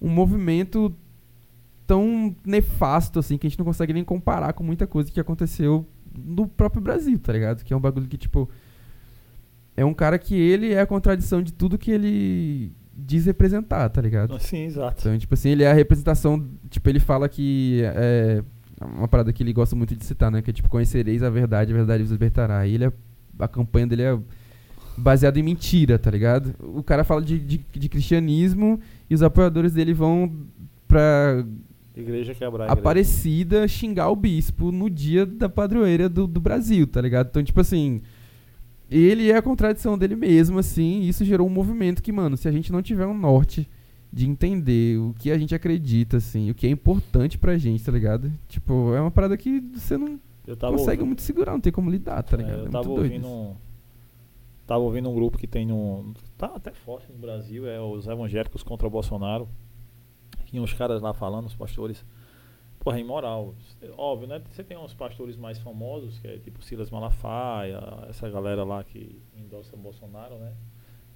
um 0.00 0.08
movimento 0.08 0.94
tão 1.86 2.34
nefasto 2.44 3.18
assim 3.18 3.38
que 3.38 3.46
a 3.46 3.50
gente 3.50 3.58
não 3.58 3.64
consegue 3.64 3.92
nem 3.92 4.04
comparar 4.04 4.52
com 4.52 4.62
muita 4.62 4.86
coisa 4.86 5.10
que 5.10 5.18
aconteceu 5.18 5.86
no 6.14 6.46
próprio 6.46 6.82
Brasil, 6.82 7.18
tá 7.18 7.32
ligado? 7.32 7.64
Que 7.64 7.72
é 7.72 7.76
um 7.76 7.80
bagulho 7.80 8.06
que, 8.06 8.16
tipo. 8.16 8.48
É 9.76 9.84
um 9.84 9.94
cara 9.94 10.18
que 10.18 10.34
ele 10.34 10.72
é 10.72 10.80
a 10.80 10.86
contradição 10.86 11.40
de 11.40 11.52
tudo 11.52 11.78
que 11.78 11.90
ele 11.92 12.72
diz 12.92 13.26
representar, 13.26 13.88
tá 13.88 14.00
ligado? 14.00 14.36
Sim, 14.40 14.64
exato. 14.64 15.00
Então, 15.00 15.16
tipo 15.16 15.34
assim, 15.34 15.50
ele 15.50 15.62
é 15.62 15.70
a 15.70 15.74
representação. 15.74 16.48
Tipo, 16.68 16.88
ele 16.88 17.00
fala 17.00 17.28
que. 17.28 17.82
É 17.84 18.42
uma 18.80 19.08
parada 19.08 19.32
que 19.32 19.42
ele 19.42 19.52
gosta 19.52 19.74
muito 19.74 19.94
de 19.96 20.04
citar, 20.04 20.30
né? 20.30 20.42
Que 20.42 20.50
é 20.50 20.52
tipo, 20.52 20.68
conhecereis 20.68 21.22
a 21.22 21.30
verdade, 21.30 21.72
a 21.72 21.76
verdade 21.76 22.02
vos 22.02 22.12
libertará. 22.12 22.66
E 22.66 22.74
ele 22.74 22.84
é, 22.84 22.92
a 23.38 23.48
campanha 23.48 23.86
dele 23.86 24.02
é 24.02 24.18
baseada 24.98 25.38
em 25.38 25.42
mentira, 25.42 25.98
tá 25.98 26.10
ligado? 26.10 26.54
O 26.60 26.82
cara 26.82 27.04
fala 27.04 27.22
de, 27.22 27.38
de, 27.38 27.58
de 27.72 27.88
cristianismo 27.88 28.78
e 29.08 29.14
os 29.14 29.22
apoiadores 29.22 29.72
dele 29.72 29.92
vão 29.94 30.30
pra. 30.86 31.44
Igreja 31.96 32.34
quebrar. 32.34 32.70
Aparecida 32.70 33.66
xingar 33.66 34.08
o 34.10 34.16
bispo 34.16 34.70
no 34.70 34.88
dia 34.88 35.26
da 35.26 35.48
padroeira 35.48 36.08
do, 36.08 36.26
do 36.26 36.40
Brasil, 36.40 36.86
tá 36.86 37.00
ligado? 37.00 37.28
Então, 37.30 37.42
tipo 37.42 37.60
assim 37.60 38.00
ele 38.90 39.30
é 39.30 39.36
a 39.36 39.42
contradição 39.42 39.98
dele 39.98 40.16
mesmo, 40.16 40.58
assim, 40.58 41.02
e 41.02 41.10
isso 41.10 41.22
gerou 41.22 41.46
um 41.46 41.50
movimento 41.50 42.02
que, 42.02 42.10
mano, 42.10 42.38
se 42.38 42.48
a 42.48 42.50
gente 42.50 42.72
não 42.72 42.80
tiver 42.80 43.04
um 43.06 43.12
norte 43.12 43.68
de 44.10 44.26
entender 44.26 44.98
o 44.98 45.14
que 45.18 45.30
a 45.30 45.36
gente 45.36 45.54
acredita, 45.54 46.16
assim, 46.16 46.50
o 46.50 46.54
que 46.54 46.66
é 46.66 46.70
importante 46.70 47.36
pra 47.36 47.58
gente, 47.58 47.84
tá 47.84 47.92
ligado? 47.92 48.32
Tipo, 48.48 48.94
é 48.94 49.00
uma 49.02 49.10
parada 49.10 49.36
que 49.36 49.60
você 49.74 49.98
não 49.98 50.18
consegue 50.46 50.70
ouvindo- 51.02 51.04
muito 51.06 51.20
segurar, 51.20 51.52
não 51.52 51.60
tem 51.60 51.70
como 51.70 51.90
lidar, 51.90 52.22
tá 52.22 52.34
É, 52.34 52.40
ligado? 52.40 52.52
É, 52.52 52.54
eu 52.56 52.60
muito 52.62 52.72
tava 52.72 52.88
ouvindo 52.88 53.26
um. 53.28 53.54
Tava 54.68 54.80
ouvindo 54.80 55.08
um 55.08 55.14
grupo 55.14 55.38
que 55.38 55.46
tem 55.46 55.64
no. 55.64 56.12
Tá 56.36 56.52
até 56.54 56.70
forte 56.72 57.10
no 57.10 57.16
Brasil, 57.16 57.66
é 57.66 57.80
os 57.80 58.06
evangélicos 58.06 58.62
contra 58.62 58.86
o 58.86 58.90
Bolsonaro. 58.90 59.48
Tinha 60.44 60.60
uns 60.60 60.74
caras 60.74 61.00
lá 61.00 61.14
falando, 61.14 61.46
os 61.46 61.54
pastores. 61.54 62.04
Porra, 62.78 62.98
é 62.98 63.00
imoral. 63.00 63.54
Óbvio, 63.96 64.28
né? 64.28 64.42
Você 64.50 64.62
tem 64.62 64.76
uns 64.76 64.92
pastores 64.92 65.38
mais 65.38 65.58
famosos, 65.58 66.18
que 66.18 66.28
é 66.28 66.36
tipo 66.36 66.62
Silas 66.62 66.90
Malafaia, 66.90 67.80
essa 68.10 68.28
galera 68.28 68.62
lá 68.62 68.84
que 68.84 69.18
endossa 69.34 69.74
Bolsonaro, 69.74 70.36
né? 70.36 70.52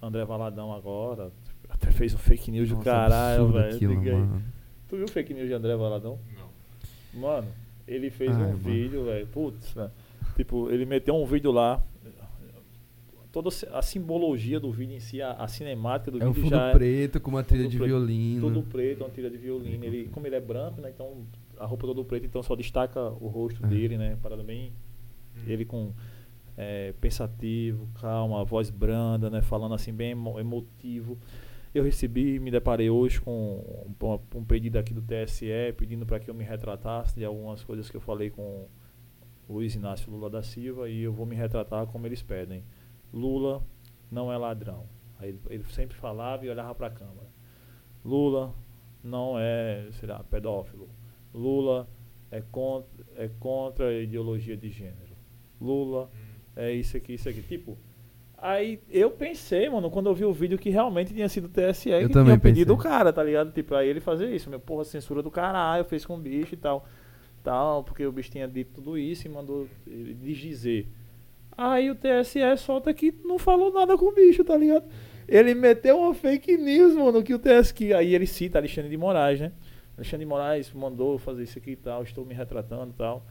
André 0.01 0.25
Valadão 0.25 0.73
agora. 0.73 1.31
Até 1.69 1.91
fez 1.91 2.11
um 2.15 2.17
fake 2.17 2.49
news 2.49 2.69
do 2.69 2.77
Nossa, 2.77 2.89
caralho, 2.89 3.55
absurdo 3.55 4.01
velho. 4.01 4.43
Tu 4.89 4.95
viu 4.95 5.05
o 5.05 5.11
fake 5.11 5.31
news 5.31 5.47
de 5.47 5.53
André 5.53 5.75
Valadão? 5.75 6.17
Não. 6.35 7.21
Mano, 7.21 7.47
ele 7.87 8.09
fez 8.09 8.31
Ai, 8.31 8.35
um 8.35 8.47
mano. 8.47 8.57
vídeo, 8.57 9.05
velho. 9.05 9.27
Putz, 9.27 9.73
velho. 9.73 9.91
Tipo, 10.35 10.71
ele 10.71 10.87
meteu 10.87 11.15
um 11.15 11.25
vídeo 11.27 11.51
lá. 11.51 11.79
Toda 13.33 13.49
a 13.73 13.81
simbologia 13.81 14.59
do 14.59 14.71
vídeo 14.71 14.95
em 14.95 14.99
si, 14.99 15.19
a, 15.21 15.31
a 15.31 15.47
cinemática 15.47 16.11
do 16.11 16.21
É 16.21 16.25
um 16.27 16.31
vídeo 16.31 16.43
fundo 16.51 16.55
já 16.55 16.69
é 16.69 16.71
preto 16.71 17.19
com 17.19 17.31
uma 17.31 17.43
trilha 17.43 17.67
de 17.67 17.77
preto, 17.77 17.87
violino. 17.89 18.41
tudo 18.47 18.61
preto, 18.63 19.01
uma 19.03 19.09
trilha 19.09 19.29
de 19.29 19.37
violino. 19.37 19.83
Ele, 19.83 20.07
como 20.09 20.27
ele 20.27 20.35
é 20.35 20.39
branco, 20.39 20.79
né? 20.79 20.91
Então 20.93 21.25
a 21.57 21.65
roupa 21.65 21.87
toda 21.87 22.03
preta, 22.03 22.25
então 22.27 22.41
só 22.43 22.55
destaca 22.55 22.99
o 23.01 23.27
rosto 23.27 23.65
É. 23.65 23.67
dele, 23.67 23.97
né? 23.97 24.17
Parada 24.21 24.43
bem. 24.43 24.71
Ele 25.47 25.65
com 25.65 25.91
é, 26.55 26.93
pensativo, 27.01 27.89
calma, 27.99 28.39
a 28.39 28.43
voz 28.43 28.69
branda, 28.69 29.31
né? 29.31 29.41
Falando 29.41 29.73
assim, 29.73 29.91
bem 29.91 30.11
emo- 30.11 30.39
emotivo. 30.39 31.17
Eu 31.73 31.83
recebi, 31.83 32.37
me 32.39 32.51
deparei 32.51 32.91
hoje 32.91 33.19
com 33.19 33.83
um, 33.99 34.37
um 34.37 34.43
pedido 34.45 34.77
aqui 34.77 34.93
do 34.93 35.01
TSE 35.01 35.47
pedindo 35.75 36.05
para 36.05 36.19
que 36.19 36.29
eu 36.29 36.35
me 36.35 36.43
retratasse 36.43 37.15
de 37.15 37.25
algumas 37.25 37.63
coisas 37.63 37.89
que 37.89 37.97
eu 37.97 38.01
falei 38.01 38.29
com 38.29 38.67
o 39.49 39.53
Luiz 39.55 39.73
Inácio 39.73 40.11
Lula 40.11 40.29
da 40.29 40.43
Silva 40.43 40.87
e 40.87 41.01
eu 41.01 41.11
vou 41.11 41.25
me 41.25 41.35
retratar 41.35 41.87
como 41.87 42.05
eles 42.05 42.21
pedem. 42.21 42.63
Lula 43.13 43.63
não 44.11 44.31
é 44.31 44.37
ladrão. 44.37 44.85
Aí 45.19 45.29
ele, 45.29 45.39
ele 45.49 45.63
sempre 45.65 45.95
falava 45.95 46.45
e 46.45 46.49
olhava 46.49 46.73
para 46.73 46.87
a 46.87 46.91
câmera. 46.91 47.27
Lula 48.03 48.53
não 49.03 49.37
é, 49.37 49.87
sei 49.91 50.09
lá, 50.09 50.23
pedófilo. 50.23 50.89
Lula 51.33 51.87
é 52.31 52.41
contra, 52.41 53.05
é 53.15 53.29
contra 53.39 53.87
a 53.89 54.01
ideologia 54.01 54.57
de 54.57 54.69
gênero. 54.69 55.15
Lula 55.59 56.09
é 56.55 56.71
isso 56.71 56.97
aqui, 56.97 57.13
isso 57.13 57.29
aqui. 57.29 57.41
Tipo, 57.41 57.77
aí 58.37 58.81
eu 58.89 59.11
pensei, 59.11 59.69
mano, 59.69 59.89
quando 59.89 60.07
eu 60.07 60.15
vi 60.15 60.25
o 60.25 60.33
vídeo 60.33 60.57
que 60.57 60.69
realmente 60.69 61.13
tinha 61.13 61.29
sido 61.29 61.45
o 61.45 61.49
TSE 61.49 61.89
Eu 61.89 62.07
que 62.07 62.13
também 62.13 62.33
tinha 62.33 62.39
pedido 62.39 62.73
o 62.73 62.77
cara, 62.77 63.13
tá 63.13 63.23
ligado? 63.23 63.51
Tipo, 63.51 63.75
aí 63.75 63.87
ele 63.87 63.99
fazer 63.99 64.33
isso. 64.33 64.49
Meu, 64.49 64.59
porra, 64.59 64.83
censura 64.83 65.21
do 65.21 65.31
caralho, 65.31 65.85
fez 65.85 66.05
com 66.05 66.15
o 66.15 66.19
bicho 66.19 66.53
e 66.55 66.57
tal. 66.57 66.87
Tal, 67.43 67.83
porque 67.83 68.05
o 68.05 68.11
bicho 68.11 68.31
tinha 68.31 68.47
dito 68.47 68.75
tudo 68.75 68.97
isso 68.97 69.27
e 69.27 69.29
mandou 69.29 69.67
desdizer. 69.85 70.87
Aí 71.57 71.89
o 71.91 71.95
TSE 71.95 72.39
solta 72.57 72.93
que 72.93 73.13
não 73.23 73.37
falou 73.37 73.71
nada 73.71 73.97
com 73.97 74.05
o 74.05 74.13
bicho, 74.13 74.43
tá 74.43 74.57
ligado? 74.57 74.85
Ele 75.27 75.53
meteu 75.53 75.99
uma 75.99 76.13
fake 76.13 76.57
news, 76.57 76.93
mano, 76.95 77.23
que 77.23 77.33
o 77.33 77.39
TSE. 77.39 77.73
Que, 77.73 77.93
aí 77.93 78.13
ele 78.15 78.27
cita 78.27 78.57
Alexandre 78.57 78.89
de 78.89 78.97
Moraes, 78.97 79.39
né? 79.39 79.51
Alexandre 79.97 80.25
de 80.25 80.29
Moraes 80.29 80.71
mandou 80.73 81.17
fazer 81.17 81.43
isso 81.43 81.57
aqui 81.59 81.71
e 81.71 81.75
tal, 81.75 82.03
estou 82.03 82.25
me 82.25 82.33
retratando 82.33 82.91
e 82.91 82.97
tal. 82.97 83.25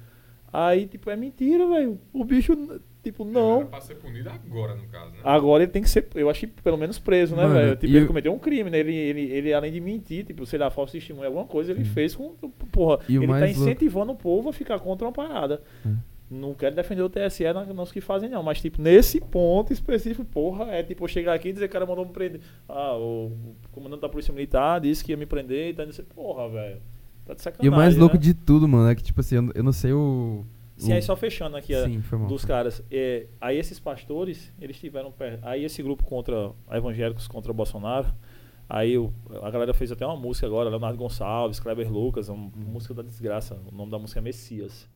Aí, 0.53 0.87
tipo, 0.87 1.09
é 1.11 1.17
mentira, 1.17 1.67
velho. 1.67 1.99
O 2.13 2.25
bicho, 2.25 2.55
tipo, 3.03 3.23
Era 3.25 3.33
não. 3.33 3.67
pra 3.67 3.81
ser 3.81 3.95
punido 3.97 4.29
agora, 4.29 4.75
no 4.75 4.87
caso, 4.87 5.11
né? 5.13 5.19
Agora 5.25 5.63
ele 5.63 5.73
tem 5.73 5.83
que 5.83 5.89
ser, 5.89 6.07
eu 6.15 6.29
acho 6.29 6.41
que 6.41 6.47
pelo 6.47 6.77
menos 6.77 6.99
preso, 6.99 7.35
né, 7.35 7.47
velho? 7.49 7.75
Tipo, 7.77 7.97
ele 7.97 8.07
cometeu 8.07 8.33
um 8.35 8.39
crime, 8.39 8.69
né? 8.71 8.79
Ele, 8.79 8.95
ele, 8.95 9.21
ele, 9.33 9.53
além 9.55 9.73
de 9.73 9.81
mentir, 9.81 10.25
tipo, 10.27 10.45
sei 10.45 10.59
lá, 10.59 10.71
falso 10.71 10.93
testemunho, 10.93 11.27
alguma 11.27 11.47
coisa, 11.47 11.73
ele 11.73 11.85
Sim. 11.85 11.91
fez 11.91 12.15
com. 12.15 12.35
Porra, 12.71 12.99
E 13.09 13.17
ele 13.17 13.27
tá 13.27 13.33
mais 13.33 13.57
louco- 13.57 13.71
incentivando 13.71 14.13
o 14.13 14.17
povo 14.17 14.51
a 14.51 14.53
ficar 14.53 14.79
contra 14.79 15.07
uma 15.07 15.13
parada. 15.13 15.63
Hum. 15.87 15.97
Não 16.35 16.55
quero 16.55 16.75
defender 16.75 17.03
o 17.03 17.11
TSE 17.11 17.45
na- 17.53 17.65
nos 17.67 17.93
que 17.93 18.01
fazem, 18.01 18.29
não. 18.31 18.43
Mas, 18.43 18.61
tipo, 18.61 18.81
nesse 18.81 19.21
ponto 19.21 19.73
específico, 19.73 20.25
porra, 20.25 20.65
é 20.67 20.83
tipo 20.83 21.05
eu 21.05 21.09
chegar 21.09 21.35
aqui 21.35 21.49
e 21.49 21.53
dizer 21.53 21.69
que 21.69 21.71
o 21.71 21.75
cara 21.75 21.85
mandou 21.85 22.07
me 22.07 22.13
prender. 22.13 22.41
Ah, 22.69 22.97
o, 22.97 23.27
o 23.27 23.69
comandante 23.71 24.01
da 24.01 24.09
Polícia 24.09 24.33
Militar 24.33 24.81
disse 24.81 25.05
que 25.05 25.13
ia 25.13 25.17
me 25.17 25.27
prender 25.27 25.71
e 25.71 25.75
tá 25.75 25.85
dizendo, 25.85 26.07
porra, 26.15 26.49
velho. 26.49 26.81
Tá 27.27 27.35
de 27.35 27.43
sacanagem. 27.43 27.67
E 27.67 27.69
o 27.69 27.77
mais 27.77 27.97
louco 27.97 28.17
né? 28.17 28.21
de 28.23 28.35
tudo, 28.35 28.67
mano, 28.67 28.89
é 28.89 28.95
que, 28.95 29.03
tipo 29.03 29.21
assim, 29.21 29.37
eu, 29.37 29.51
eu 29.55 29.63
não 29.63 29.73
sei 29.73 29.93
o. 29.93 30.45
Sim, 30.77 30.95
aí 30.95 31.03
só 31.03 31.15
fechando 31.15 31.57
aqui 31.57 31.75
a, 31.75 31.85
Sim, 31.85 32.03
dos 32.27 32.45
caras. 32.45 32.83
É, 32.91 33.27
aí 33.41 33.57
esses 33.59 33.79
pastores, 33.79 34.53
eles 34.61 34.77
tiveram 34.79 35.13
aí 35.43 35.65
esse 35.65 35.81
grupo 35.83 36.03
contra 36.05 36.51
evangélicos 36.73 37.29
contra 37.29 37.53
Bolsonaro. 37.53 38.09
Aí 38.69 38.97
o- 38.97 39.13
a 39.43 39.51
galera 39.51 39.75
fez 39.75 39.93
até 39.93 40.05
uma 40.07 40.17
música 40.17 40.47
agora, 40.47 40.71
Leonardo 40.71 40.97
Gonçalves, 40.97 41.61
Kleber 41.61 41.93
Lucas, 41.93 42.29
uma 42.29 42.51
música 42.57 42.95
da 42.95 43.03
desgraça. 43.03 43.61
O 43.71 43.75
nome 43.77 43.91
da 43.91 43.99
música 43.99 44.19
é 44.19 44.23
Messias. 44.23 44.89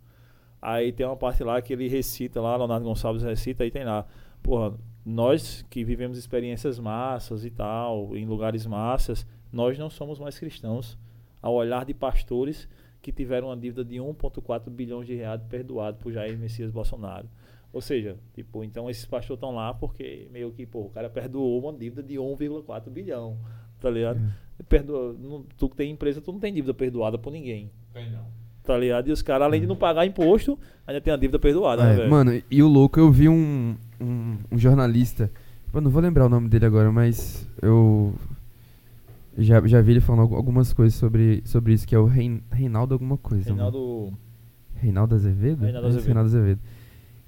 Aí 0.66 0.90
tem 0.90 1.06
uma 1.06 1.16
parte 1.16 1.44
lá 1.44 1.62
que 1.62 1.72
ele 1.72 1.86
recita 1.86 2.40
lá, 2.40 2.56
Leonardo 2.56 2.84
Gonçalves 2.84 3.22
recita, 3.22 3.62
aí 3.62 3.70
tem 3.70 3.84
lá, 3.84 4.04
porra, 4.42 4.74
nós 5.04 5.64
que 5.70 5.84
vivemos 5.84 6.18
experiências 6.18 6.76
massas 6.80 7.44
e 7.44 7.50
tal, 7.50 8.16
em 8.16 8.26
lugares 8.26 8.66
massas, 8.66 9.24
nós 9.52 9.78
não 9.78 9.88
somos 9.88 10.18
mais 10.18 10.36
cristãos 10.36 10.98
ao 11.40 11.54
olhar 11.54 11.84
de 11.84 11.94
pastores 11.94 12.68
que 13.00 13.12
tiveram 13.12 13.46
uma 13.46 13.56
dívida 13.56 13.84
de 13.84 13.98
1,4 13.98 14.68
bilhões 14.68 15.06
de 15.06 15.14
reais 15.14 15.40
perdoado 15.48 15.98
por 15.98 16.10
Jair 16.10 16.36
Messias 16.36 16.72
Bolsonaro. 16.72 17.28
Ou 17.72 17.80
seja, 17.80 18.16
tipo, 18.34 18.64
então 18.64 18.90
esses 18.90 19.04
pastores 19.04 19.36
estão 19.36 19.54
lá 19.54 19.72
porque 19.72 20.26
meio 20.32 20.50
que, 20.50 20.66
pô, 20.66 20.80
o 20.80 20.90
cara 20.90 21.08
perdoou 21.08 21.60
uma 21.60 21.72
dívida 21.72 22.02
de 22.02 22.16
1,4 22.16 22.90
bilhão, 22.90 23.38
tá 23.78 23.88
ligado? 23.88 24.18
Perdoa, 24.68 25.12
não, 25.12 25.44
tu 25.56 25.68
que 25.68 25.76
tem 25.76 25.92
empresa, 25.92 26.20
tu 26.20 26.32
não 26.32 26.40
tem 26.40 26.52
dívida 26.52 26.74
perdoada 26.74 27.16
por 27.16 27.32
ninguém, 27.32 27.70
Tem 27.92 28.10
não. 28.10 28.45
Tá 28.66 28.76
ligado? 28.76 29.08
E 29.08 29.12
os 29.12 29.22
caras, 29.22 29.46
além 29.46 29.60
de 29.60 29.66
não 29.66 29.76
pagar 29.76 30.04
imposto, 30.04 30.58
ainda 30.86 31.00
tem 31.00 31.12
a 31.12 31.16
dívida 31.16 31.38
perdoada, 31.38 31.84
né, 31.84 31.92
É, 31.92 31.96
velho? 31.96 32.10
mano, 32.10 32.42
e 32.50 32.62
o 32.62 32.68
louco, 32.68 32.98
eu 33.00 33.10
vi 33.10 33.28
um, 33.28 33.76
um, 34.00 34.36
um 34.52 34.58
jornalista, 34.58 35.30
eu 35.72 35.80
não 35.80 35.90
vou 35.90 36.02
lembrar 36.02 36.26
o 36.26 36.28
nome 36.28 36.48
dele 36.48 36.66
agora, 36.66 36.90
mas 36.92 37.48
eu 37.62 38.12
já, 39.38 39.64
já 39.66 39.80
vi 39.80 39.92
ele 39.92 40.00
falando 40.00 40.22
algu- 40.22 40.36
algumas 40.36 40.72
coisas 40.72 40.98
sobre, 40.98 41.42
sobre 41.44 41.72
isso, 41.74 41.86
que 41.86 41.94
é 41.94 41.98
o 41.98 42.06
Rein, 42.06 42.40
Reinaldo 42.50 42.94
alguma 42.94 43.16
coisa. 43.16 43.50
Reinaldo. 43.50 44.12
Reinaldo 44.74 45.14
Azevedo? 45.14 45.62
Reinaldo 45.62 45.86
É 45.86 45.90
Azevedo. 45.90 46.06
Reinaldo 46.06 46.28
Azevedo. 46.28 46.60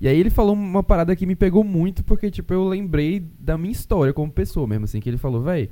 E 0.00 0.06
aí 0.06 0.18
ele 0.18 0.30
falou 0.30 0.54
uma 0.54 0.82
parada 0.82 1.14
que 1.16 1.26
me 1.26 1.34
pegou 1.34 1.64
muito, 1.64 2.04
porque, 2.04 2.30
tipo, 2.30 2.52
eu 2.54 2.64
lembrei 2.68 3.20
da 3.38 3.58
minha 3.58 3.72
história 3.72 4.12
como 4.12 4.30
pessoa 4.30 4.66
mesmo, 4.66 4.84
assim, 4.84 5.00
que 5.00 5.08
ele 5.10 5.16
falou, 5.18 5.42
véi, 5.42 5.70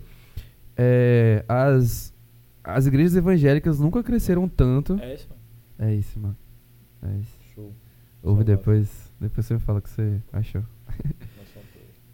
é, 0.76 1.44
as, 1.48 2.12
as 2.64 2.86
igrejas 2.86 3.14
evangélicas 3.16 3.78
nunca 3.78 4.02
cresceram 4.02 4.48
tanto. 4.48 4.94
É 4.94 5.06
mano. 5.06 5.35
É 5.78 5.94
isso, 5.94 6.18
mano. 6.18 6.36
É 7.02 7.16
isso. 7.18 7.38
Show. 7.54 7.74
Ouve 8.22 8.38
Saudade. 8.38 8.58
depois, 8.58 9.12
depois 9.20 9.46
você 9.46 9.54
me 9.54 9.60
fala 9.60 9.78
o 9.78 9.82
que 9.82 9.90
você 9.90 10.20
achou. 10.32 10.62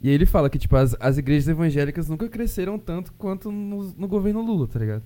E 0.01 0.09
aí 0.09 0.15
ele 0.15 0.27
fala 0.27 0.51
que, 0.51 0.59
tipo, 0.59 0.75
as, 0.75 0.97
as 0.99 1.17
igrejas 1.17 1.47
evangélicas 1.49 2.09
nunca 2.09 2.29
cresceram 2.29 2.77
tanto 2.79 3.13
quanto 3.13 3.53
no, 3.53 3.93
no 3.93 4.09
governo 4.09 4.43
Lula, 4.43 4.67
tá 4.67 4.79
ligado? 4.81 5.05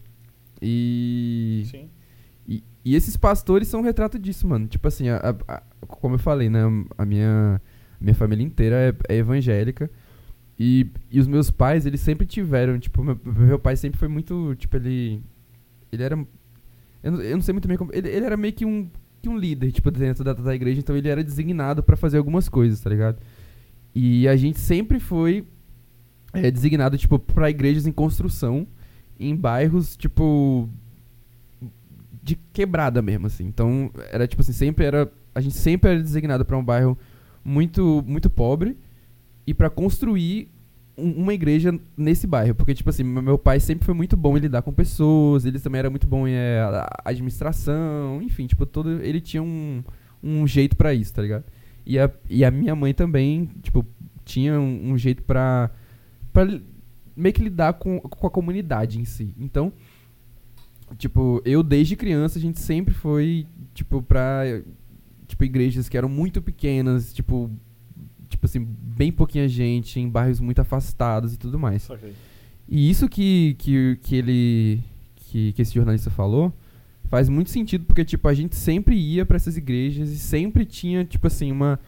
E, 0.63 1.65
Sim. 1.71 1.91
e. 2.49 2.65
e 2.83 2.95
esses 2.95 3.15
pastores 3.17 3.69
são 3.69 3.81
um 3.81 3.85
retrato 3.85 4.19
disso, 4.19 4.47
mano. 4.49 4.67
Tipo 4.67 4.89
assim, 4.89 5.09
a- 5.11 5.19
a- 5.47 5.55
a- 5.57 5.63
como 5.87 6.15
eu 6.15 6.19
falei, 6.19 6.49
né? 6.49 6.61
A 6.97 7.05
minha, 7.05 7.61
minha 8.01 8.15
família 8.15 8.43
inteira 8.43 8.77
é, 9.09 9.15
é 9.15 9.19
evangélica. 9.19 9.91
E, 10.59 10.91
e 11.11 11.21
os 11.21 11.27
meus 11.29 11.51
pais, 11.51 11.85
eles 11.85 12.01
sempre 12.01 12.25
tiveram, 12.27 12.79
tipo, 12.79 13.05
meu, 13.05 13.21
meu 13.23 13.59
pai 13.59 13.77
sempre 13.77 13.99
foi 13.99 14.09
muito, 14.09 14.55
tipo, 14.55 14.75
ele. 14.77 15.23
Ele 15.93 16.03
era. 16.03 16.27
Eu 17.07 17.13
não, 17.13 17.21
eu 17.23 17.37
não 17.37 17.43
sei 17.43 17.53
muito 17.53 17.69
bem 17.69 17.77
como. 17.77 17.93
Ele, 17.95 18.09
ele 18.09 18.27
era 18.27 18.37
meio 18.37 18.53
que 18.53 18.67
um, 18.67 18.91
que 19.23 19.29
um 19.29 19.39
líder, 19.39 19.71
tipo, 19.71 19.93
dentro 19.93 20.25
da, 20.25 20.33
da 20.33 20.53
igreja, 20.53 20.81
então 20.81 20.97
ele 20.97 21.09
era 21.09 21.23
designado 21.23 21.81
pra 21.81 21.97
fazer 21.97 22.19
algumas 22.19 22.49
coisas, 22.49 22.81
tá 22.81 22.91
ligado? 22.91 23.21
E 23.95 24.27
a 24.27 24.35
gente 24.35 24.59
sempre 24.59 24.99
foi 24.99 25.47
é, 26.33 26.51
designado, 26.51 26.99
tipo, 26.99 27.17
pra 27.17 27.49
igrejas 27.49 27.87
em 27.87 27.93
construção, 27.93 28.67
em 29.21 29.37
bairros, 29.37 29.97
tipo. 29.97 30.69
de 32.25 32.35
quebrada 32.53 33.01
mesmo, 33.01 33.29
assim. 33.29 33.45
Então, 33.45 33.89
era 34.11 34.27
tipo 34.27 34.43
assim, 34.43 34.53
sempre 34.53 34.85
era. 34.85 35.09
A 35.33 35.41
gente 35.41 35.57
sempre 35.57 35.93
era 35.93 36.03
designado 36.03 36.45
pra 36.45 36.59
um 36.59 36.65
bairro 36.65 36.99
muito, 37.45 38.03
muito 38.05 38.29
pobre 38.29 38.77
e 39.47 39.55
pra 39.55 39.71
construir 39.71 40.49
uma 40.97 41.35
igreja 41.35 41.79
nesse 41.97 42.27
bairro. 42.27 42.55
Porque, 42.55 42.75
tipo 42.75 42.91
assim, 42.91 43.05
meu 43.05 43.39
pai 43.39 43.61
sempre 43.61 43.85
foi 43.85 43.95
muito 43.95 44.17
bom 44.17 44.37
em 44.37 44.41
lidar 44.41 44.63
com 44.63 44.73
pessoas, 44.73 45.45
ele 45.45 45.59
também 45.59 45.79
era 45.81 45.91
muito 45.91 46.07
bom 46.07 46.27
em 46.27 46.33
é, 46.33 46.61
administração, 47.05 48.23
enfim, 48.23 48.47
tipo, 48.47 48.65
todo. 48.65 49.03
Ele 49.03 49.21
tinha 49.21 49.43
um, 49.43 49.83
um 50.23 50.47
jeito 50.47 50.77
pra 50.77 50.95
isso, 50.95 51.13
tá 51.13 51.23
ligado? 51.23 51.45
E 51.85 51.99
a, 51.99 52.11
e 52.29 52.45
a 52.45 52.51
minha 52.51 52.75
mãe 52.75 52.93
também, 52.93 53.49
tipo, 53.63 53.87
tinha 54.25 54.59
um, 54.59 54.93
um 54.93 54.99
jeito 54.99 55.23
pra, 55.23 55.71
pra 56.33 56.47
meio 57.17 57.33
que 57.33 57.43
lidar 57.43 57.75
com, 57.75 58.01
com 58.01 58.27
a 58.27 58.31
comunidade 58.31 59.01
em 59.01 59.05
si. 59.05 59.33
Então, 59.39 59.73
tipo, 60.99 61.41
eu 61.45 61.63
desde 61.63 61.97
criança, 61.97 62.39
a 62.39 62.43
gente 62.43 62.61
sempre 62.61 62.93
foi, 62.93 63.47
tipo, 63.73 64.03
pra, 64.03 64.43
tipo, 65.27 65.45
igrejas 65.45 65.89
que 65.89 65.97
eram 65.97 66.09
muito 66.09 66.43
pequenas, 66.43 67.15
tipo, 67.15 67.51
tipo 68.37 68.47
assim, 68.47 68.65
bem 68.65 69.11
pouquinha 69.11 69.49
gente, 69.49 69.99
em 69.99 70.09
bairros 70.09 70.41
muito 70.41 70.61
afastados 70.61 71.35
e 71.35 71.39
tudo 71.39 71.59
mais. 71.59 71.83
Saquei. 71.83 72.13
E 72.69 72.91
isso 72.91 73.09
que, 73.09 73.55
que, 73.59 73.99
que 74.03 74.17
ele. 74.17 74.81
Que, 75.17 75.53
que 75.53 75.63
esse 75.63 75.75
jornalista 75.75 76.11
falou 76.11 76.53
faz 77.09 77.29
muito 77.29 77.51
sentido, 77.51 77.85
porque, 77.85 78.05
tipo, 78.05 78.27
a 78.29 78.35
gente 78.35 78.57
sempre 78.57 78.97
ia 78.97 79.25
para 79.25 79.37
essas 79.37 79.57
igrejas 79.57 80.11
e 80.11 80.19
sempre 80.19 80.65
tinha, 80.65 81.05
tipo 81.05 81.27
assim, 81.27 81.51
uma. 81.51 81.79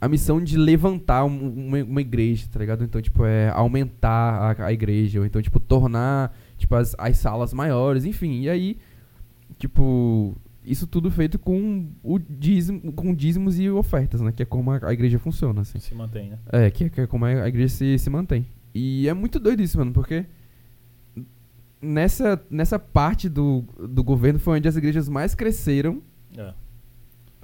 A 0.00 0.08
missão 0.08 0.42
de 0.42 0.56
levantar 0.56 1.24
um, 1.24 1.68
uma, 1.68 1.82
uma 1.82 2.00
igreja, 2.00 2.46
tá 2.50 2.58
ligado? 2.58 2.82
Então, 2.84 3.02
tipo, 3.02 3.24
é 3.24 3.50
aumentar 3.50 4.56
a, 4.58 4.66
a 4.66 4.72
igreja, 4.72 5.20
ou 5.20 5.26
então, 5.26 5.42
tipo, 5.42 5.60
tornar, 5.60 6.34
tipo, 6.56 6.74
as, 6.74 6.94
as 6.98 7.18
salas 7.18 7.52
maiores, 7.52 8.04
enfim. 8.06 8.40
E 8.40 8.48
aí, 8.48 8.78
tipo, 9.58 10.34
isso 10.64 10.86
tudo 10.86 11.10
feito 11.10 11.38
com 11.38 11.88
o 12.02 12.18
dízimo, 12.18 12.92
com 12.92 13.14
dízimos 13.14 13.58
e 13.58 13.68
ofertas, 13.70 14.20
né? 14.20 14.30
Que 14.32 14.42
é 14.42 14.46
como 14.46 14.70
a, 14.70 14.80
a 14.88 14.92
igreja 14.92 15.18
funciona, 15.18 15.62
assim. 15.62 15.78
Se 15.78 15.94
mantém, 15.94 16.30
né? 16.30 16.38
É, 16.52 16.70
que, 16.70 16.90
que 16.90 17.00
é 17.00 17.06
como 17.06 17.24
a 17.24 17.48
igreja 17.48 17.74
se, 17.74 17.98
se 17.98 18.10
mantém. 18.10 18.46
E 18.74 19.08
é 19.08 19.14
muito 19.14 19.38
doido 19.40 19.62
isso, 19.62 19.78
mano, 19.78 19.92
porque 19.92 20.26
nessa, 21.80 22.40
nessa 22.50 22.78
parte 22.78 23.28
do, 23.28 23.64
do 23.88 24.02
governo 24.04 24.38
foi 24.38 24.58
onde 24.58 24.68
as 24.68 24.76
igrejas 24.76 25.08
mais 25.08 25.34
cresceram 25.34 26.02
É. 26.36 26.52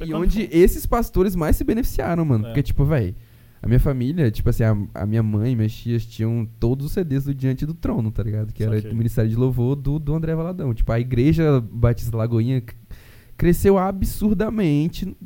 e 0.04 0.12
onde 0.14 0.46
foi- 0.46 0.58
esses 0.58 0.84
pastores 0.86 1.34
mais 1.34 1.56
se 1.56 1.64
beneficiaram, 1.64 2.24
mano. 2.24 2.44
É. 2.44 2.48
Porque, 2.48 2.62
tipo, 2.62 2.84
velho, 2.84 3.14
a 3.62 3.66
minha 3.66 3.80
família, 3.80 4.30
tipo 4.30 4.48
assim, 4.50 4.62
a, 4.62 4.76
a 4.94 5.06
minha 5.06 5.22
mãe 5.22 5.56
minhas 5.56 5.72
tias 5.74 6.04
tinham 6.04 6.46
todos 6.60 6.86
os 6.86 6.92
CDs 6.92 7.24
do 7.24 7.34
Diante 7.34 7.64
do 7.64 7.74
Trono, 7.74 8.10
tá 8.12 8.22
ligado? 8.22 8.52
Que 8.52 8.62
era 8.62 8.76
Saquei. 8.76 8.90
do 8.90 8.96
Ministério 8.96 9.30
de 9.30 9.36
Louvor 9.36 9.74
do, 9.74 9.98
do 9.98 10.14
André 10.14 10.34
Valadão. 10.34 10.74
Tipo, 10.74 10.92
a 10.92 11.00
igreja 11.00 11.60
Batista 11.60 12.16
Lagoinha 12.16 12.62
cresceu 13.36 13.78
absurdamente. 13.78 15.16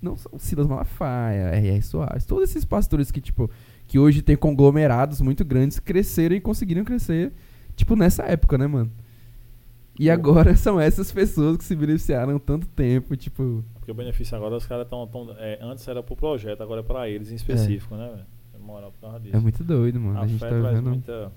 Não 0.00 0.16
só 0.16 0.28
o 0.32 0.38
Silas 0.38 0.66
Malafaia, 0.66 1.48
R.R. 1.56 1.82
Soares, 1.82 2.24
todos 2.24 2.50
esses 2.50 2.64
pastores 2.64 3.10
que, 3.10 3.20
tipo, 3.20 3.50
que 3.86 3.98
hoje 3.98 4.22
tem 4.22 4.36
conglomerados 4.36 5.20
muito 5.20 5.44
grandes, 5.44 5.80
cresceram 5.80 6.36
e 6.36 6.40
conseguiram 6.40 6.84
crescer, 6.84 7.32
tipo, 7.74 7.96
nessa 7.96 8.22
época, 8.22 8.56
né, 8.56 8.66
mano? 8.66 8.92
E 9.98 10.08
agora 10.08 10.54
são 10.56 10.80
essas 10.80 11.10
pessoas 11.10 11.56
que 11.56 11.64
se 11.64 11.74
beneficiaram 11.74 12.38
tanto 12.38 12.68
tempo, 12.68 13.16
tipo. 13.16 13.64
Porque 13.74 13.90
o 13.90 13.94
benefício 13.94 14.36
agora 14.36 14.56
os 14.56 14.66
caras 14.66 14.84
estão. 14.84 15.06
Tão, 15.08 15.34
é, 15.36 15.58
antes 15.60 15.86
era 15.88 16.02
pro 16.02 16.14
projeto, 16.14 16.62
agora 16.62 16.80
é 16.80 16.84
pra 16.84 17.08
eles 17.08 17.32
em 17.32 17.34
específico, 17.34 17.96
né, 17.96 18.08
velho? 18.08 18.20
É. 18.20 18.38
É 19.32 19.40
muito 19.40 19.64
doido, 19.64 19.98
mano. 19.98 20.18
A, 20.18 20.22
a 20.22 20.26
gente 20.26 20.40
tá 20.40 20.48
traz 20.48 20.74
vendo. 20.74 20.90
muita. 20.90 21.32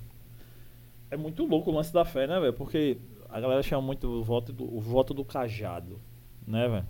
É 1.12 1.18
muito 1.18 1.46
louco 1.46 1.70
o 1.70 1.74
lance 1.74 1.92
da 1.94 2.06
fé, 2.06 2.26
né, 2.26 2.40
velho? 2.40 2.54
Porque 2.54 2.98
a 3.30 3.38
galera 3.38 3.62
chama 3.62 3.82
muito 3.82 4.08
o 4.08 4.24
voto 4.24 4.54
do, 4.54 4.64
o 4.64 4.80
voto 4.80 5.14
do 5.14 5.26
cajado, 5.26 6.00
né, 6.48 6.70
velho? 6.70 6.88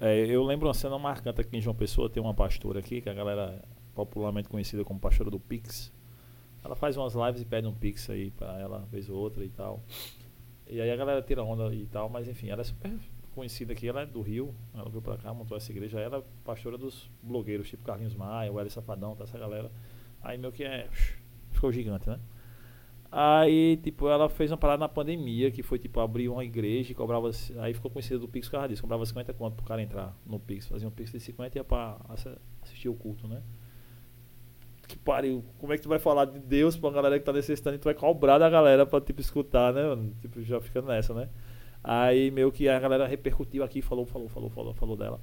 É, 0.00 0.26
eu 0.26 0.42
lembro 0.42 0.66
uma 0.66 0.74
cena 0.74 0.98
marcante 0.98 1.40
aqui 1.40 1.56
em 1.56 1.60
João 1.60 1.74
Pessoa, 1.74 2.10
tem 2.10 2.20
uma 2.20 2.34
pastora 2.34 2.80
aqui, 2.80 3.00
que 3.00 3.08
a 3.08 3.14
galera 3.14 3.62
popularmente 3.94 4.48
conhecida 4.48 4.84
como 4.84 4.98
pastora 4.98 5.30
do 5.30 5.38
Pix. 5.38 5.92
Ela 6.64 6.74
faz 6.74 6.96
umas 6.96 7.14
lives 7.14 7.40
e 7.40 7.44
pede 7.44 7.68
um 7.68 7.72
Pix 7.72 8.10
aí 8.10 8.32
pra 8.32 8.58
ela, 8.58 8.80
vez 8.90 9.08
ou 9.08 9.16
outra 9.16 9.44
e 9.44 9.48
tal. 9.48 9.80
E 10.68 10.80
aí 10.80 10.90
a 10.90 10.96
galera 10.96 11.22
tira 11.22 11.44
onda 11.44 11.72
e 11.72 11.86
tal, 11.86 12.08
mas 12.08 12.28
enfim, 12.28 12.48
ela 12.48 12.62
é 12.62 12.64
super 12.64 12.92
conhecida 13.32 13.72
aqui, 13.72 13.86
ela 13.86 14.00
é 14.00 14.06
do 14.06 14.22
Rio, 14.22 14.52
ela 14.74 14.90
veio 14.90 15.00
pra 15.00 15.16
cá, 15.16 15.32
montou 15.32 15.56
essa 15.56 15.70
igreja, 15.70 16.00
ela 16.00 16.18
é 16.18 16.22
pastora 16.44 16.76
dos 16.76 17.08
blogueiros, 17.22 17.68
tipo 17.68 17.84
Carlinhos 17.84 18.14
Maia, 18.14 18.52
o 18.52 18.70
Safadão, 18.70 19.14
tá 19.14 19.22
essa 19.22 19.38
galera. 19.38 19.70
Aí 20.20 20.36
meu 20.36 20.50
que 20.50 20.64
é. 20.64 20.88
Ficou 21.52 21.70
gigante, 21.70 22.08
né? 22.10 22.18
Aí, 23.10 23.76
tipo, 23.78 24.08
ela 24.08 24.28
fez 24.28 24.50
uma 24.50 24.56
parada 24.56 24.80
na 24.80 24.88
pandemia, 24.88 25.50
que 25.50 25.62
foi, 25.62 25.78
tipo, 25.78 26.00
abrir 26.00 26.28
uma 26.28 26.44
igreja 26.44 26.92
e 26.92 26.94
cobrava. 26.94 27.30
Aí 27.58 27.72
ficou 27.72 27.90
conhecida 27.90 28.18
do 28.18 28.28
Pix 28.28 28.48
por 28.48 28.52
causa 28.52 28.68
disso. 28.68 28.82
Cobrava 28.82 29.06
50 29.06 29.32
conto 29.32 29.54
pro 29.54 29.64
cara 29.64 29.80
entrar 29.82 30.16
no 30.26 30.38
Pix. 30.38 30.66
Fazia 30.68 30.86
um 30.88 30.90
Pix 30.90 31.12
de 31.12 31.20
50 31.20 31.56
e 31.56 31.60
ia 31.60 31.64
pra 31.64 31.96
assi- 32.08 32.36
assistir 32.62 32.88
o 32.88 32.94
culto, 32.94 33.26
né? 33.28 33.40
Que 34.88 34.96
pariu. 34.98 35.44
Como 35.58 35.72
é 35.72 35.76
que 35.76 35.82
tu 35.82 35.88
vai 35.88 35.98
falar 35.98 36.26
de 36.26 36.38
Deus 36.38 36.76
pra 36.76 36.88
uma 36.88 36.94
galera 36.94 37.18
que 37.18 37.24
tá 37.24 37.32
necessitando 37.32 37.76
e 37.76 37.78
tu 37.78 37.84
vai 37.84 37.94
cobrar 37.94 38.38
da 38.38 38.48
galera 38.50 38.84
pra, 38.86 39.00
tipo, 39.00 39.20
escutar, 39.20 39.72
né? 39.72 39.82
Tipo, 40.20 40.42
já 40.42 40.60
fica 40.60 40.82
nessa, 40.82 41.12
né? 41.14 41.28
Aí 41.82 42.30
meio 42.30 42.50
que 42.52 42.68
a 42.68 42.78
galera 42.78 43.06
repercutiu 43.06 43.62
aqui, 43.64 43.80
falou, 43.80 44.04
falou, 44.06 44.28
falou, 44.28 44.50
falou, 44.50 44.74
falou 44.74 44.96
dela. 44.96 45.20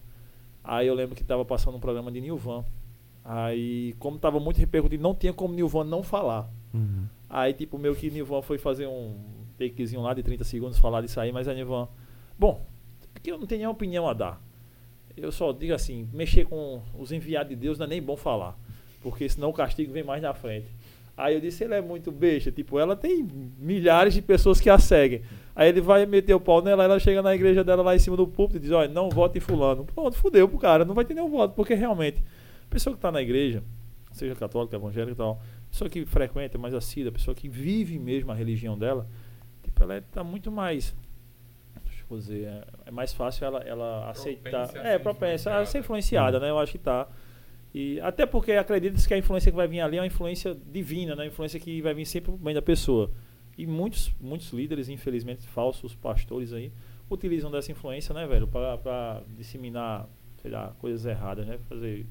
Aí 0.64 0.88
eu 0.88 0.93
lembro 0.95 1.15
que 1.15 1.23
tava 1.23 1.43
passando 1.45 1.76
um 1.76 1.80
programa 1.80 2.10
de 2.11 2.22
Nilvan. 2.22 2.64
Aí, 3.26 3.93
como 3.99 4.18
tava 4.18 4.39
muito 4.39 4.57
repercutido, 4.57 5.01
não 5.03 5.14
tinha 5.15 5.34
como 5.34 5.53
Nilvan 5.53 5.84
não 5.85 6.03
falar. 6.03 6.49
Uhum. 6.73 7.05
Aí, 7.35 7.51
tipo, 7.51 7.80
meio 7.80 7.95
que 7.95 8.11
Nilvan 8.11 8.43
foi 8.43 8.60
fazer 8.60 8.85
um 8.85 9.15
takezinho 9.57 10.03
lá 10.03 10.14
de 10.14 10.22
30 10.22 10.43
segundos, 10.43 10.77
falar 10.77 11.01
disso 11.01 11.19
aí, 11.19 11.31
mas 11.31 11.47
a 11.47 11.53
Nilvan. 11.55 11.88
Bom, 12.38 12.64
aqui 13.15 13.31
eu 13.31 13.39
não 13.39 13.47
tenho 13.47 13.57
nenhuma 13.57 13.73
opinião 13.73 14.07
a 14.07 14.14
dar. 14.14 14.39
Eu 15.18 15.31
só 15.31 15.51
digo 15.51 15.73
assim: 15.73 16.07
mexer 16.14 16.45
com 16.45 16.80
os 16.95 17.11
enviados 17.11 17.49
de 17.49 17.55
Deus 17.55 17.80
não 17.80 17.88
é 17.88 17.89
nem 17.89 18.03
bom 18.03 18.15
falar, 18.15 18.55
porque 19.01 19.27
senão 19.27 19.49
o 19.49 19.53
castigo 19.53 19.91
vem 19.91 20.03
mais 20.03 20.22
na 20.22 20.31
frente. 20.35 20.68
Aí 21.18 21.34
eu 21.34 21.41
disse: 21.41 21.64
ele 21.64 21.73
é 21.73 21.81
muito 21.81 22.11
besta, 22.11 22.51
tipo, 22.51 22.77
ela 22.77 22.95
tem 22.95 23.27
milhares 23.57 24.14
de 24.14 24.22
pessoas 24.22 24.61
que 24.61 24.69
a 24.69 24.77
seguem. 24.77 25.23
Aí 25.55 25.69
ele 25.69 25.81
vai 25.81 26.05
meter 26.05 26.35
o 26.35 26.39
pau 26.39 26.61
nela, 26.61 26.84
ela 26.84 26.99
chega 26.99 27.23
na 27.23 27.34
igreja 27.34 27.64
dela 27.64 27.81
lá 27.81 27.95
em 27.95 27.99
cima 27.99 28.15
do 28.15 28.27
púlpito 28.27 28.57
e 28.57 28.61
diz: 28.61 28.69
olha, 28.69 28.88
não 28.88 29.10
vote 29.10 29.39
em 29.39 29.41
Fulano. 29.41 29.85
Pronto, 29.85 30.15
fudeu 30.15 30.47
pro 30.47 30.60
cara, 30.60 30.85
não 30.85 30.93
vai 30.93 31.03
ter 31.03 31.15
nenhum 31.15 31.31
voto, 31.31 31.55
porque 31.55 31.73
realmente, 31.73 32.23
pessoa 32.69 32.95
que 32.95 33.01
tá 33.01 33.11
na 33.11 33.23
igreja, 33.23 33.64
seja 34.11 34.35
católica, 34.35 34.76
evangélica 34.76 35.14
e 35.14 35.15
tal, 35.15 35.41
pessoa 35.73 35.89
que 35.89 36.05
frequenta, 36.05 36.55
mais 36.59 36.73
assídua, 36.75 37.11
pessoa 37.11 37.33
que 37.33 37.49
vive 37.49 37.97
mesmo 37.97 38.31
a 38.31 38.35
religião 38.35 38.77
dela, 38.77 39.07
tipo, 39.63 39.81
ela 39.81 39.97
está 39.97 40.23
muito 40.23 40.51
mais. 40.51 40.95
Deixa 41.83 42.05
eu 42.09 42.17
dizer, 42.17 42.43
é, 42.45 42.63
é 42.85 42.91
mais 42.91 43.11
fácil 43.11 43.43
ela, 43.45 43.59
ela 43.63 44.09
aceitar. 44.11 44.69
a 44.77 44.87
É, 44.87 44.99
propensa 44.99 45.57
a 45.57 45.65
ser 45.65 45.79
influenciada. 45.79 46.39
né? 46.39 46.51
Eu 46.51 46.59
acho 46.59 46.73
que 46.73 46.77
tá. 46.77 47.07
E 47.73 47.99
até 48.01 48.23
porque 48.27 48.51
acredita-se 48.51 49.07
que 49.07 49.15
a 49.15 49.17
influência 49.17 49.51
que 49.51 49.55
vai 49.57 49.67
vir 49.67 49.81
ali 49.81 49.97
é 49.97 50.01
uma 50.01 50.05
influência 50.05 50.55
divina, 50.71 51.15
né? 51.15 51.23
Uma 51.23 51.27
influência 51.29 51.59
que 51.59 51.81
vai 51.81 51.95
vir 51.95 52.05
sempre 52.05 52.31
bem 52.33 52.53
da 52.53 52.61
pessoa. 52.61 53.09
E 53.57 53.65
muitos, 53.65 54.13
muitos 54.21 54.51
líderes, 54.53 54.89
infelizmente, 54.89 55.47
falsos 55.47 55.95
pastores 55.95 56.53
aí, 56.53 56.71
utilizam 57.09 57.49
dessa 57.49 57.71
influência, 57.71 58.13
né, 58.13 58.27
velho, 58.27 58.47
para 58.47 58.77
pra 58.77 59.23
disseminar, 59.35 60.07
sei 60.39 60.51
lá, 60.51 60.75
coisas 60.77 61.03
erradas, 61.03 61.47
né? 61.47 61.57
Fazer 61.67 62.05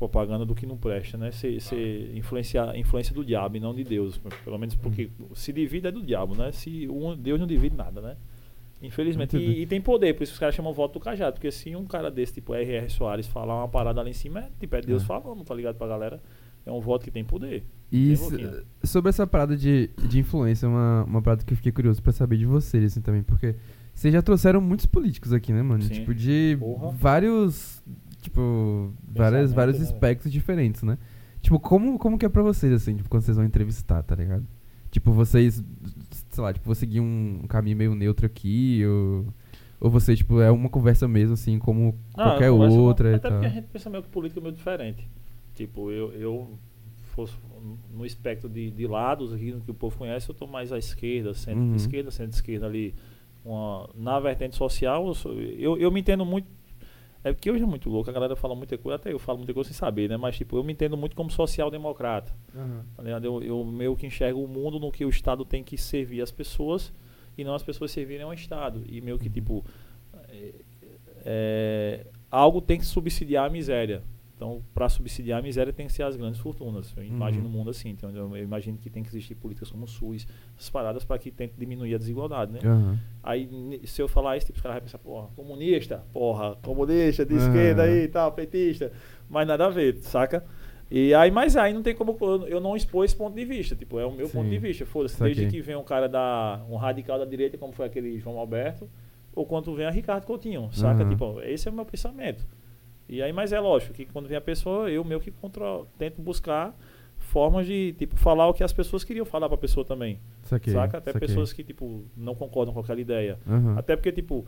propaganda 0.00 0.44
do 0.46 0.54
que 0.54 0.64
não 0.66 0.76
presta, 0.78 1.16
né? 1.18 1.30
Ser, 1.30 1.60
ser 1.60 2.16
influenciar, 2.16 2.74
influência 2.76 3.14
do 3.14 3.22
diabo 3.24 3.58
e 3.58 3.60
não 3.60 3.74
de 3.74 3.84
Deus. 3.84 4.18
Pelo 4.42 4.58
menos 4.58 4.74
porque 4.74 5.10
se 5.34 5.52
divide 5.52 5.86
é 5.86 5.92
do 5.92 6.02
diabo, 6.02 6.34
né? 6.34 6.50
Se 6.52 6.88
um, 6.88 7.14
Deus 7.16 7.38
não 7.38 7.46
divide 7.46 7.76
nada, 7.76 8.00
né? 8.00 8.16
Infelizmente. 8.82 9.36
E, 9.36 9.60
e 9.62 9.66
tem 9.66 9.78
poder, 9.80 10.14
por 10.14 10.22
isso 10.22 10.32
os 10.32 10.38
caras 10.38 10.54
chamam 10.54 10.72
voto 10.72 10.94
do 10.94 11.00
cajado. 11.00 11.34
Porque 11.34 11.50
se 11.52 11.76
um 11.76 11.84
cara 11.84 12.10
desse, 12.10 12.32
tipo 12.32 12.54
R.R. 12.54 12.88
Soares, 12.88 13.26
falar 13.26 13.54
uma 13.58 13.68
parada 13.68 14.00
ali 14.00 14.10
em 14.10 14.14
cima, 14.14 14.40
é, 14.40 14.48
tipo, 14.58 14.74
é 14.74 14.80
Deus 14.80 15.02
É. 15.02 15.06
falando, 15.06 15.44
tá 15.44 15.54
ligado 15.54 15.76
pra 15.76 15.86
galera? 15.86 16.20
É 16.64 16.72
um 16.72 16.80
voto 16.80 17.04
que 17.04 17.10
tem 17.10 17.22
poder. 17.24 17.62
E 17.92 18.14
Tem 18.14 18.16
boquinha. 18.16 18.62
sobre 18.84 19.10
essa 19.10 19.26
parada 19.26 19.56
de, 19.56 19.90
de 20.08 20.18
influência, 20.18 20.66
uma, 20.68 21.04
uma 21.04 21.20
parada 21.22 21.44
que 21.44 21.52
eu 21.52 21.56
fiquei 21.56 21.72
curioso 21.72 22.02
pra 22.02 22.12
saber 22.12 22.36
de 22.38 22.46
vocês, 22.46 22.84
assim, 22.84 23.00
também, 23.00 23.22
porque 23.22 23.54
vocês 23.94 24.12
já 24.14 24.22
trouxeram 24.22 24.60
muitos 24.60 24.86
políticos 24.86 25.32
aqui, 25.32 25.52
né, 25.52 25.62
mano? 25.62 25.82
Sim. 25.82 25.92
Tipo, 25.94 26.14
de 26.14 26.56
Porra. 26.60 26.90
vários, 26.92 27.82
tipo, 28.20 28.92
várias, 29.08 29.52
vários 29.52 29.80
aspectos 29.80 30.30
diferentes, 30.32 30.82
né? 30.82 30.98
Tipo, 31.40 31.58
como, 31.58 31.98
como 31.98 32.18
que 32.18 32.26
é 32.26 32.28
pra 32.28 32.42
vocês, 32.42 32.72
assim, 32.72 32.96
tipo, 32.96 33.08
quando 33.08 33.22
vocês 33.22 33.36
vão 33.36 33.46
entrevistar, 33.46 34.02
tá 34.02 34.14
ligado? 34.14 34.46
Tipo, 34.90 35.12
vocês, 35.12 35.64
sei 36.30 36.42
lá, 36.44 36.52
tipo, 36.52 36.66
vou 36.66 36.74
seguir 36.74 37.00
um, 37.00 37.40
um 37.44 37.46
caminho 37.46 37.76
meio 37.76 37.94
neutro 37.94 38.26
aqui, 38.26 38.82
ou... 38.86 39.26
Ou 39.82 39.88
você, 39.90 40.14
tipo, 40.14 40.42
é 40.42 40.50
uma 40.50 40.68
conversa 40.68 41.08
mesmo, 41.08 41.32
assim, 41.32 41.58
como 41.58 41.96
Ah, 42.14 42.24
qualquer 42.32 42.50
converso 42.50 42.76
com- 42.76 42.82
outra 42.82 43.12
e 43.12 43.14
Até 43.14 43.30
porque 43.30 43.46
a 43.46 43.48
gente 43.48 43.66
pensa 43.68 43.88
meio 43.88 44.02
que 44.02 44.10
política 44.10 44.38
meio 44.38 44.52
diferente. 44.52 45.08
Tipo, 45.54 45.90
eu, 45.90 46.12
eu 46.12 46.58
fosse 47.14 47.32
no 47.90 48.04
espectro 48.04 48.46
de, 48.46 48.70
de 48.70 48.86
lados 48.86 49.32
aqui, 49.32 49.52
no 49.52 49.62
que 49.62 49.70
o 49.70 49.74
povo 49.74 49.96
conhece, 49.96 50.28
eu 50.28 50.34
tô 50.34 50.46
mais 50.46 50.70
à 50.70 50.76
esquerda, 50.76 51.32
centro 51.32 51.62
Uhum. 51.62 51.76
esquerda, 51.76 52.10
centro 52.10 52.34
esquerda 52.34 52.66
ali. 52.66 52.94
Uma, 53.42 53.88
na 53.94 54.20
vertente 54.20 54.54
social, 54.54 55.06
eu, 55.06 55.14
sou- 55.14 55.32
eu, 55.32 55.78
eu 55.78 55.90
me 55.90 56.00
entendo 56.00 56.26
muito. 56.26 56.46
É 57.22 57.32
porque 57.32 57.50
hoje 57.50 57.62
é 57.62 57.66
muito 57.66 57.90
louco, 57.90 58.08
a 58.08 58.12
galera 58.12 58.34
fala 58.34 58.54
muita 58.54 58.78
coisa, 58.78 58.96
até 58.96 59.12
eu 59.12 59.18
falo 59.18 59.38
muita 59.38 59.52
coisa 59.52 59.68
sem 59.68 59.76
saber, 59.76 60.08
né? 60.08 60.16
Mas 60.16 60.36
tipo, 60.36 60.56
eu 60.56 60.64
me 60.64 60.72
entendo 60.72 60.96
muito 60.96 61.14
como 61.14 61.30
social-democrata. 61.30 62.32
Tá 62.96 63.02
ligado? 63.02 63.24
Eu, 63.24 63.42
eu 63.42 63.64
meio 63.64 63.94
que 63.94 64.06
enxergo 64.06 64.42
o 64.42 64.48
mundo 64.48 64.80
no 64.80 64.90
que 64.90 65.04
o 65.04 65.08
Estado 65.10 65.44
tem 65.44 65.62
que 65.62 65.76
servir 65.76 66.22
as 66.22 66.30
pessoas 66.30 66.92
e 67.36 67.44
não 67.44 67.54
as 67.54 67.62
pessoas 67.62 67.90
servirem 67.90 68.24
ao 68.24 68.32
Estado. 68.32 68.82
E 68.86 69.00
meio 69.02 69.18
que, 69.18 69.28
tipo, 69.28 69.64
é, 70.28 70.54
é, 71.24 72.06
algo 72.30 72.60
tem 72.60 72.78
que 72.78 72.86
subsidiar 72.86 73.46
a 73.46 73.50
miséria. 73.50 74.02
Então, 74.40 74.62
para 74.72 74.88
subsidiar 74.88 75.38
a 75.38 75.42
miséria, 75.42 75.70
tem 75.70 75.86
que 75.86 75.92
ser 75.92 76.02
as 76.02 76.16
grandes 76.16 76.40
fortunas. 76.40 76.94
Eu 76.96 77.04
imagino 77.04 77.44
Uhum. 77.44 77.50
o 77.50 77.52
mundo 77.58 77.68
assim. 77.68 77.90
Então, 77.90 78.08
eu, 78.08 78.34
eu 78.34 78.42
imagino 78.42 78.78
que 78.78 78.88
tem 78.88 79.02
que 79.02 79.10
existir 79.10 79.34
políticas 79.34 79.70
como 79.70 79.84
o 79.84 79.86
SUS, 79.86 80.26
essas 80.56 80.70
paradas 80.70 81.04
para 81.04 81.18
que 81.18 81.30
tente 81.30 81.52
diminuir 81.58 81.94
a 81.94 81.98
desigualdade, 81.98 82.50
né? 82.50 82.60
Aham. 82.64 82.98
Aí, 83.22 83.50
se 83.84 84.00
eu 84.00 84.08
falar 84.08 84.38
isso, 84.38 84.46
tipo, 84.46 84.56
os 84.56 84.62
caras 84.62 84.76
vão 84.78 84.84
pensar, 84.84 84.96
porra, 84.96 85.28
comunista, 85.36 86.02
porra, 86.10 86.56
comunista, 86.62 87.26
de 87.26 87.34
Aham. 87.34 87.42
esquerda 87.42 87.82
aí 87.82 88.04
e 88.04 88.08
tal, 88.08 88.32
petista. 88.32 88.90
Mas 89.28 89.46
nada 89.46 89.66
a 89.66 89.68
ver, 89.68 89.98
saca? 89.98 90.42
E 90.90 91.12
aí, 91.12 91.30
mas 91.30 91.54
aí 91.54 91.74
não 91.74 91.82
tem 91.82 91.94
como 91.94 92.16
eu, 92.48 92.60
não 92.62 92.74
expor 92.74 93.04
esse 93.04 93.14
ponto 93.14 93.34
de 93.34 93.44
vista. 93.44 93.76
Tipo, 93.76 94.00
é 94.00 94.06
o 94.06 94.10
meu 94.10 94.26
ponto 94.30 94.44
Sim. 94.44 94.50
de 94.52 94.58
vista. 94.58 94.86
Foda-se, 94.86 95.22
desde 95.22 95.48
que 95.48 95.60
vem 95.60 95.76
um 95.76 95.84
cara 95.84 96.08
da. 96.08 96.64
um 96.66 96.76
radical 96.76 97.18
da 97.18 97.26
direita, 97.26 97.58
como 97.58 97.74
foi 97.74 97.84
aquele 97.84 98.18
João 98.18 98.38
Alberto, 98.38 98.88
ou 99.34 99.44
quando 99.44 99.74
vem 99.74 99.84
a 99.84 99.90
Ricardo 99.90 100.24
Coutinho, 100.24 100.70
saca? 100.72 101.04
Tipo, 101.04 101.42
esse 101.42 101.68
é 101.68 101.70
o 101.70 101.74
meu 101.74 101.84
pensamento. 101.84 102.42
E 103.10 103.20
aí, 103.22 103.32
mas 103.32 103.52
é 103.52 103.58
lógico 103.58 103.92
que 103.92 104.04
quando 104.06 104.28
vem 104.28 104.36
a 104.36 104.40
pessoa, 104.40 104.88
eu 104.90 105.02
meio 105.04 105.20
que 105.20 105.30
contra, 105.32 105.64
tento 105.98 106.22
buscar 106.22 106.76
formas 107.18 107.66
de, 107.66 107.92
tipo, 107.98 108.16
falar 108.16 108.46
o 108.48 108.54
que 108.54 108.62
as 108.62 108.72
pessoas 108.72 109.02
queriam 109.04 109.26
falar 109.26 109.48
pra 109.48 109.58
pessoa 109.58 109.84
também. 109.84 110.20
Saquei, 110.42 110.72
saca? 110.72 110.98
Até 110.98 111.12
saquei. 111.12 111.28
pessoas 111.28 111.52
que, 111.52 111.64
tipo, 111.64 112.04
não 112.16 112.34
concordam 112.34 112.72
com 112.72 112.80
aquela 112.80 113.00
ideia. 113.00 113.38
Aham. 113.48 113.76
Até 113.76 113.96
porque, 113.96 114.12
tipo, 114.12 114.46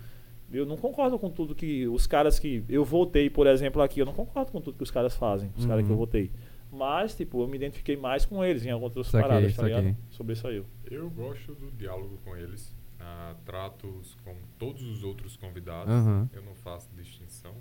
eu 0.52 0.64
não 0.64 0.76
concordo 0.76 1.18
com 1.18 1.28
tudo 1.28 1.54
que 1.54 1.86
os 1.88 2.06
caras 2.06 2.38
que. 2.38 2.62
Eu 2.68 2.84
votei, 2.84 3.28
por 3.28 3.46
exemplo, 3.46 3.82
aqui, 3.82 4.00
eu 4.00 4.06
não 4.06 4.12
concordo 4.14 4.52
com 4.52 4.60
tudo 4.60 4.76
que 4.76 4.82
os 4.84 4.90
caras 4.90 5.14
fazem, 5.16 5.50
os 5.56 5.66
caras 5.66 5.84
que 5.84 5.90
eu 5.90 5.94
Uhum. 5.94 5.98
votei. 5.98 6.30
Mas, 6.70 7.14
tipo, 7.16 7.42
eu 7.42 7.48
me 7.48 7.56
identifiquei 7.56 7.96
mais 7.96 8.24
com 8.24 8.42
eles 8.44 8.64
em 8.64 8.70
algumas 8.70 8.96
outras 8.96 9.08
Saquei, 9.12 9.28
paradas, 9.28 9.54
tá 9.56 9.62
ligado? 9.64 9.96
Sobre 10.10 10.32
isso 10.34 10.46
aí. 10.46 10.56
eu. 10.56 10.66
Eu 10.90 11.10
gosto 11.10 11.52
do 11.54 11.70
diálogo 11.72 12.18
com 12.24 12.36
eles. 12.36 12.74
ah, 13.04 13.34
trato-os 13.44 14.14
como 14.24 14.38
todos 14.58 14.80
os 14.84 15.02
outros 15.02 15.36
convidados. 15.36 15.92
Aham. 15.92 16.30
Eu 16.32 16.40
não 16.42 16.54
faço 16.54 16.88
distinção. 16.96 17.52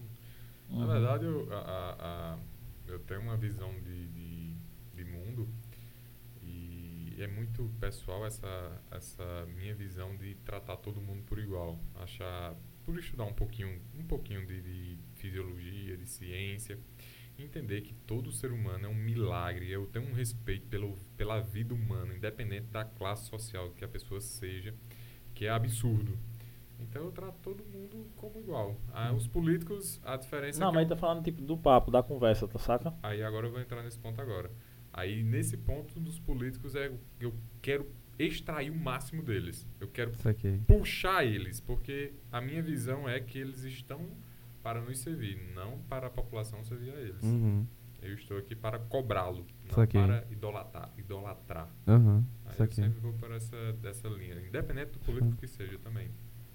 Uhum. 0.72 0.80
Na 0.80 0.86
verdade, 0.88 1.26
eu, 1.26 1.48
a- 1.54 1.96
a- 2.00 2.40
eu 2.88 3.00
tenho 3.00 3.22
uma 3.22 3.38
visão 3.38 3.72
de, 3.82 4.08
de, 4.08 4.56
de 4.96 5.06
mundo 5.06 5.48
e 6.44 7.16
é 7.20 7.28
muito 7.28 7.70
pessoal 7.80 8.26
essa, 8.26 8.82
essa 8.92 9.46
minha 9.56 9.76
visão 9.76 10.16
de 10.18 10.36
tratar 10.46 10.78
todo 10.78 11.02
mundo 11.02 11.24
por 11.24 11.40
igual. 11.40 11.80
Achar, 11.96 12.56
por 12.86 12.98
estudar 12.98 13.26
um 13.26 13.34
pouquinho, 13.34 13.82
um 13.96 14.04
pouquinho 14.06 14.46
de, 14.46 14.62
de 14.62 14.98
fisiologia, 15.16 15.98
de 15.98 16.08
ciência, 16.08 16.80
entender 17.38 17.82
que 17.82 17.94
todo 18.08 18.32
ser 18.32 18.52
humano 18.52 18.86
é 18.86 18.90
um 18.90 18.96
milagre. 18.96 19.70
Eu 19.72 19.88
tenho 19.88 20.08
um 20.10 20.14
respeito 20.14 20.68
pelo, 20.68 20.98
pela 21.18 21.40
vida 21.42 21.74
humana, 21.74 22.14
independente 22.16 22.68
da 22.68 22.86
classe 22.86 23.28
social 23.30 23.72
que 23.72 23.84
a 23.86 23.88
pessoa 23.88 24.22
seja, 24.22 24.74
que 25.36 25.46
é 25.46 25.50
absurdo. 25.50 26.18
Então 26.82 27.04
eu 27.06 27.12
trato 27.12 27.38
todo 27.42 27.64
mundo 27.66 28.08
como 28.16 28.38
igual. 28.40 28.76
Ah, 28.94 29.14
os 29.14 29.28
políticos, 29.28 30.00
a 30.04 30.16
diferença 30.18 30.60
Não, 30.60 30.70
é 30.72 30.76
mas 30.76 30.84
eu- 30.84 30.90
tá 30.90 30.96
falando, 30.96 31.24
tipo, 31.24 31.42
do 31.42 31.58
papo, 31.58 31.92
da 31.92 32.02
conversa, 32.04 32.48
tá 32.48 32.60
saca? 32.60 32.94
Aí 33.04 33.22
agora 33.24 33.48
eu 33.48 33.52
vou 33.52 33.62
entrar 33.62 33.82
nesse 33.84 34.00
ponto 34.00 34.20
agora. 34.22 34.52
Aí 34.94 35.24
nesse 35.24 35.56
ponto 35.58 36.00
dos 36.00 36.20
políticos 36.20 36.76
é 36.76 36.92
eu 37.20 37.34
quero 37.62 37.88
extrair 38.20 38.70
o 38.70 38.76
máximo 38.76 39.24
deles. 39.24 39.66
Eu 39.80 39.88
quero 39.88 40.12
puxar 40.68 41.26
eles, 41.26 41.60
porque 41.60 42.14
a 42.32 42.42
minha 42.42 42.62
visão 42.62 43.08
é 43.08 43.20
que 43.20 43.38
eles 43.38 43.64
estão 43.64 44.06
para 44.62 44.82
nos 44.82 45.00
servir, 45.00 45.38
não 45.56 45.80
para 45.90 46.08
a 46.08 46.10
população 46.10 46.64
servir 46.64 46.94
a 46.94 47.00
eles. 47.00 47.24
Uhum. 47.24 47.66
Eu 48.02 48.14
estou 48.16 48.38
aqui 48.38 48.56
para 48.56 48.80
cobrá-lo, 48.80 49.46
não 49.64 49.86
para 49.88 50.26
idolatrar. 50.32 50.92
idolatrar. 50.98 51.70
Aham. 51.88 52.26
Aí 52.46 52.56
eu 52.60 52.72
sempre 52.72 53.00
vou 53.00 53.14
por 53.14 53.32
essa 53.32 53.74
dessa 53.74 54.08
linha, 54.08 54.36
independente 54.46 54.92
do 54.92 55.00
político 55.00 55.38
que 55.38 55.48
seja 55.48 55.78
também. 55.80 56.10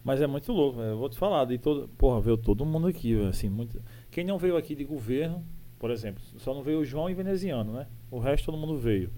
Mas 0.06 0.22
é 0.22 0.26
muito 0.28 0.52
louco, 0.52 0.78
velho. 0.78 0.90
Eu 0.90 0.98
vou 0.98 1.08
te 1.08 1.18
falar, 1.18 1.44
de 1.46 1.58
todo. 1.58 1.88
Porra, 1.98 2.20
veio 2.20 2.36
todo 2.36 2.64
mundo 2.64 2.86
aqui. 2.86 3.20
Assim, 3.26 3.48
muito... 3.48 3.82
Quem 4.08 4.24
não 4.24 4.38
veio 4.38 4.56
aqui 4.56 4.76
de 4.76 4.84
governo, 4.84 5.44
por 5.80 5.90
exemplo, 5.90 6.22
só 6.38 6.54
não 6.54 6.62
veio 6.62 6.78
o 6.78 6.84
João 6.84 7.10
e 7.10 7.14
Veneziano, 7.14 7.72
né? 7.72 7.88
O 8.08 8.20
resto 8.20 8.46
todo 8.46 8.56
mundo 8.56 8.78
veio. 8.78 9.10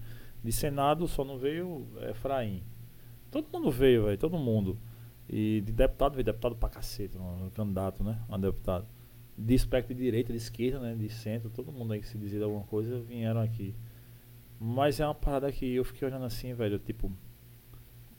De 0.43 0.51
Senado 0.51 1.07
só 1.07 1.23
não 1.23 1.37
veio 1.37 1.85
Efraim. 2.09 2.63
Todo 3.29 3.47
mundo 3.53 3.69
veio, 3.69 4.05
velho. 4.05 4.17
Todo 4.17 4.35
mundo. 4.39 4.79
E 5.29 5.61
de 5.61 5.71
deputado 5.71 6.13
veio 6.13 6.25
deputado 6.25 6.55
pra 6.55 6.67
cacete, 6.67 7.19
um 7.19 7.51
candidato, 7.51 8.03
né? 8.03 8.19
Um 8.27 8.39
deputado. 8.39 8.87
De 9.37 9.53
espectro 9.53 9.93
de 9.93 10.01
direita, 10.01 10.33
de 10.33 10.39
esquerda, 10.39 10.79
né? 10.79 10.95
De 10.95 11.07
centro, 11.07 11.51
todo 11.51 11.71
mundo 11.71 11.93
aí 11.93 11.99
que 11.99 12.07
se 12.07 12.17
dizia 12.17 12.43
alguma 12.43 12.63
coisa 12.63 12.99
vieram 12.99 13.41
aqui. 13.41 13.75
Mas 14.59 14.99
é 14.99 15.05
uma 15.05 15.13
parada 15.13 15.51
que 15.51 15.71
eu 15.75 15.85
fiquei 15.85 16.07
olhando 16.07 16.25
assim, 16.25 16.51
velho, 16.55 16.79
tipo. 16.79 17.11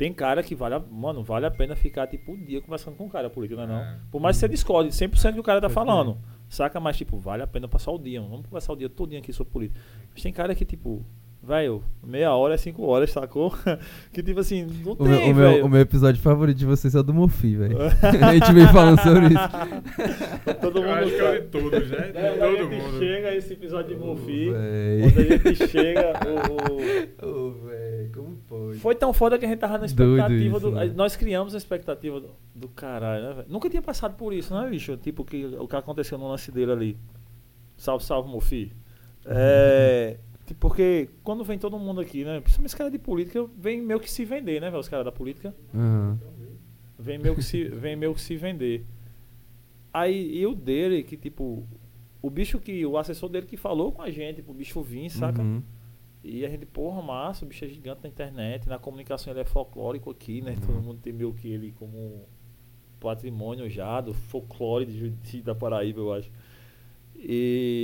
Tem 0.01 0.15
cara 0.15 0.43
que 0.43 0.55
vale 0.55 0.77
a, 0.77 0.79
mano, 0.79 1.23
vale 1.23 1.45
a 1.45 1.51
pena 1.51 1.77
ficar 1.77 2.07
tipo 2.07 2.33
um 2.33 2.43
dia 2.43 2.59
conversando 2.63 2.97
com 2.97 3.05
o 3.05 3.11
cara 3.11 3.29
político, 3.29 3.61
não 3.61 3.75
é 3.77 3.83
É. 3.83 3.85
não? 3.97 4.01
Por 4.11 4.19
mais 4.19 4.35
que 4.37 4.41
você 4.41 4.49
discorde 4.49 4.89
100% 4.89 5.29
do 5.29 5.35
que 5.35 5.41
o 5.41 5.43
cara 5.43 5.61
tá 5.61 5.69
falando. 5.69 6.17
Saca? 6.49 6.81
Mas 6.81 6.97
tipo, 6.97 7.19
vale 7.19 7.43
a 7.43 7.47
pena 7.47 7.69
passar 7.69 7.93
o 7.93 7.99
dia. 7.99 8.19
Vamos 8.19 8.47
conversar 8.47 8.73
o 8.73 8.77
dia 8.77 8.89
todinho 8.89 9.21
aqui 9.21 9.31
sobre 9.31 9.53
política. 9.53 9.79
Mas 10.11 10.23
tem 10.23 10.33
cara 10.33 10.55
que 10.55 10.65
tipo, 10.65 11.05
velho, 11.43 11.83
meia 12.07 12.35
hora 12.35 12.55
é 12.55 12.57
cinco 12.57 12.85
horas, 12.87 13.11
sacou? 13.11 13.53
que 14.13 14.23
tipo 14.23 14.41
assim, 14.41 14.67
não 14.85 14.93
O 14.93 14.97
tem, 14.97 15.07
meu, 15.09 15.19
o, 15.21 15.35
meu, 15.35 15.35
velho. 15.35 15.67
o 15.67 15.69
meu 15.69 15.81
episódio 15.81 16.21
favorito 16.21 16.59
de 16.59 16.67
vocês 16.67 16.95
é 16.95 16.99
o 16.99 17.03
do 17.03 17.15
Mofi, 17.15 17.57
velho. 17.57 17.77
a 18.27 18.35
gente 18.35 18.53
veio 18.53 18.69
falando 18.69 19.01
sobre 19.01 19.27
isso. 19.27 20.55
Todo 20.61 20.79
eu 20.79 20.83
mundo 20.83 20.95
acho 20.95 21.11
que 21.11 21.21
é 21.21 21.39
de 21.41 21.47
todos, 21.49 21.91
né? 21.91 22.13
De 22.13 22.19
É, 22.19 22.37
quando 22.39 22.45
a 22.45 22.63
gente 22.63 22.83
mundo. 22.83 22.99
chega 22.99 23.35
esse 23.35 23.53
episódio 23.55 23.97
de 23.97 24.05
Mufi, 24.05 24.51
Véi. 24.51 25.01
quando 25.13 25.19
a 25.19 25.37
gente 25.53 25.69
chega, 25.69 26.13
o, 26.27 27.27
o- 27.27 27.47
Ô, 27.47 27.51
velho, 27.67 28.13
como 28.15 28.37
pode? 28.49 28.79
Foi 28.79 28.95
tão 28.95 29.13
foda 29.13 29.39
que 29.39 29.45
a 29.45 29.49
gente 29.49 29.59
tava 29.59 29.75
na 29.75 29.87
Doido 29.87 29.91
expectativa 30.17 30.57
isso, 30.59 30.71
do. 30.71 30.77
né? 30.77 30.93
Nós 30.95 31.17
criamos 31.17 31.55
a 31.55 31.59
expectativa 31.59 32.21
do, 32.21 32.31
do 32.55 32.69
caralho, 32.69 33.23
né, 33.29 33.33
velho? 33.35 33.47
Nunca 33.49 33.69
tinha 33.71 33.83
passado 33.83 34.15
por 34.17 34.33
isso, 34.33 34.55
né, 34.55 34.69
bicho? 34.69 34.97
Tipo, 34.97 35.25
que, 35.25 35.45
o 35.59 35.67
que 35.67 35.77
aconteceu 35.77 36.19
no 36.19 36.29
lance 36.29 36.51
dele 36.53 36.73
ali. 36.73 36.97
Salve, 37.77 38.05
salve, 38.05 38.29
Mofi. 38.31 38.73
É. 39.27 40.17
tipo, 40.51 40.61
porque 40.61 41.09
quando 41.23 41.45
vem 41.45 41.59
todo 41.59 41.79
mundo 41.79 42.01
aqui, 42.01 42.25
né? 42.25 42.41
Principalmente 42.41 42.69
os 42.69 42.75
caras 42.75 42.93
de 42.93 42.99
política, 42.99 43.47
vem 43.57 43.81
meio 43.81 44.01
que 44.01 44.11
se 44.11 44.25
vender, 44.25 44.61
né, 44.61 44.69
velho? 44.69 44.81
Os 44.81 44.89
caras 44.89 45.05
da 45.05 45.13
política. 45.13 45.55
Aham. 45.75 46.19
Vem 46.99 47.19
meio 47.19 47.35
que 47.35 47.43
se, 47.43 47.65
vem 47.65 47.97
meio 47.97 48.13
que 48.15 48.21
se 48.21 48.37
vender. 48.37 48.85
Aí, 49.93 50.39
e 50.39 50.47
o 50.47 50.55
dele, 50.55 51.03
que 51.03 51.17
tipo. 51.17 51.67
O 52.21 52.29
bicho 52.29 52.59
que. 52.59 52.85
O 52.85 52.99
assessor 52.99 53.29
dele 53.31 53.47
que 53.47 53.57
falou 53.57 53.93
com 53.93 54.03
a 54.03 54.11
gente, 54.11 54.43
pro 54.43 54.53
bicho 54.53 54.83
vir, 54.83 55.09
saca? 55.09 55.41
Uhum. 55.41 55.63
E 56.23 56.45
a 56.45 56.49
gente, 56.51 56.67
porra, 56.67 57.01
massa, 57.01 57.45
o 57.45 57.49
bicho 57.49 57.65
é 57.65 57.69
gigante 57.69 58.03
na 58.03 58.09
internet, 58.09 58.69
na 58.69 58.79
comunicação 58.79 59.33
ele 59.33 59.41
é 59.41 59.45
folclórico 59.45 60.11
aqui, 60.11 60.43
né? 60.43 60.53
Uhum. 60.53 60.61
Todo 60.61 60.83
mundo 60.83 61.01
tem 61.01 61.13
meio 61.13 61.33
que 61.33 61.49
ele 61.49 61.73
como 61.79 62.27
patrimônio 63.01 63.71
já 63.71 64.01
do 64.03 64.13
folclore 64.13 64.85
de 64.85 64.99
Juiz 64.99 65.43
da 65.43 65.55
Paraíba, 65.55 66.01
eu 66.01 66.13
acho. 66.13 66.31
E 67.17 67.80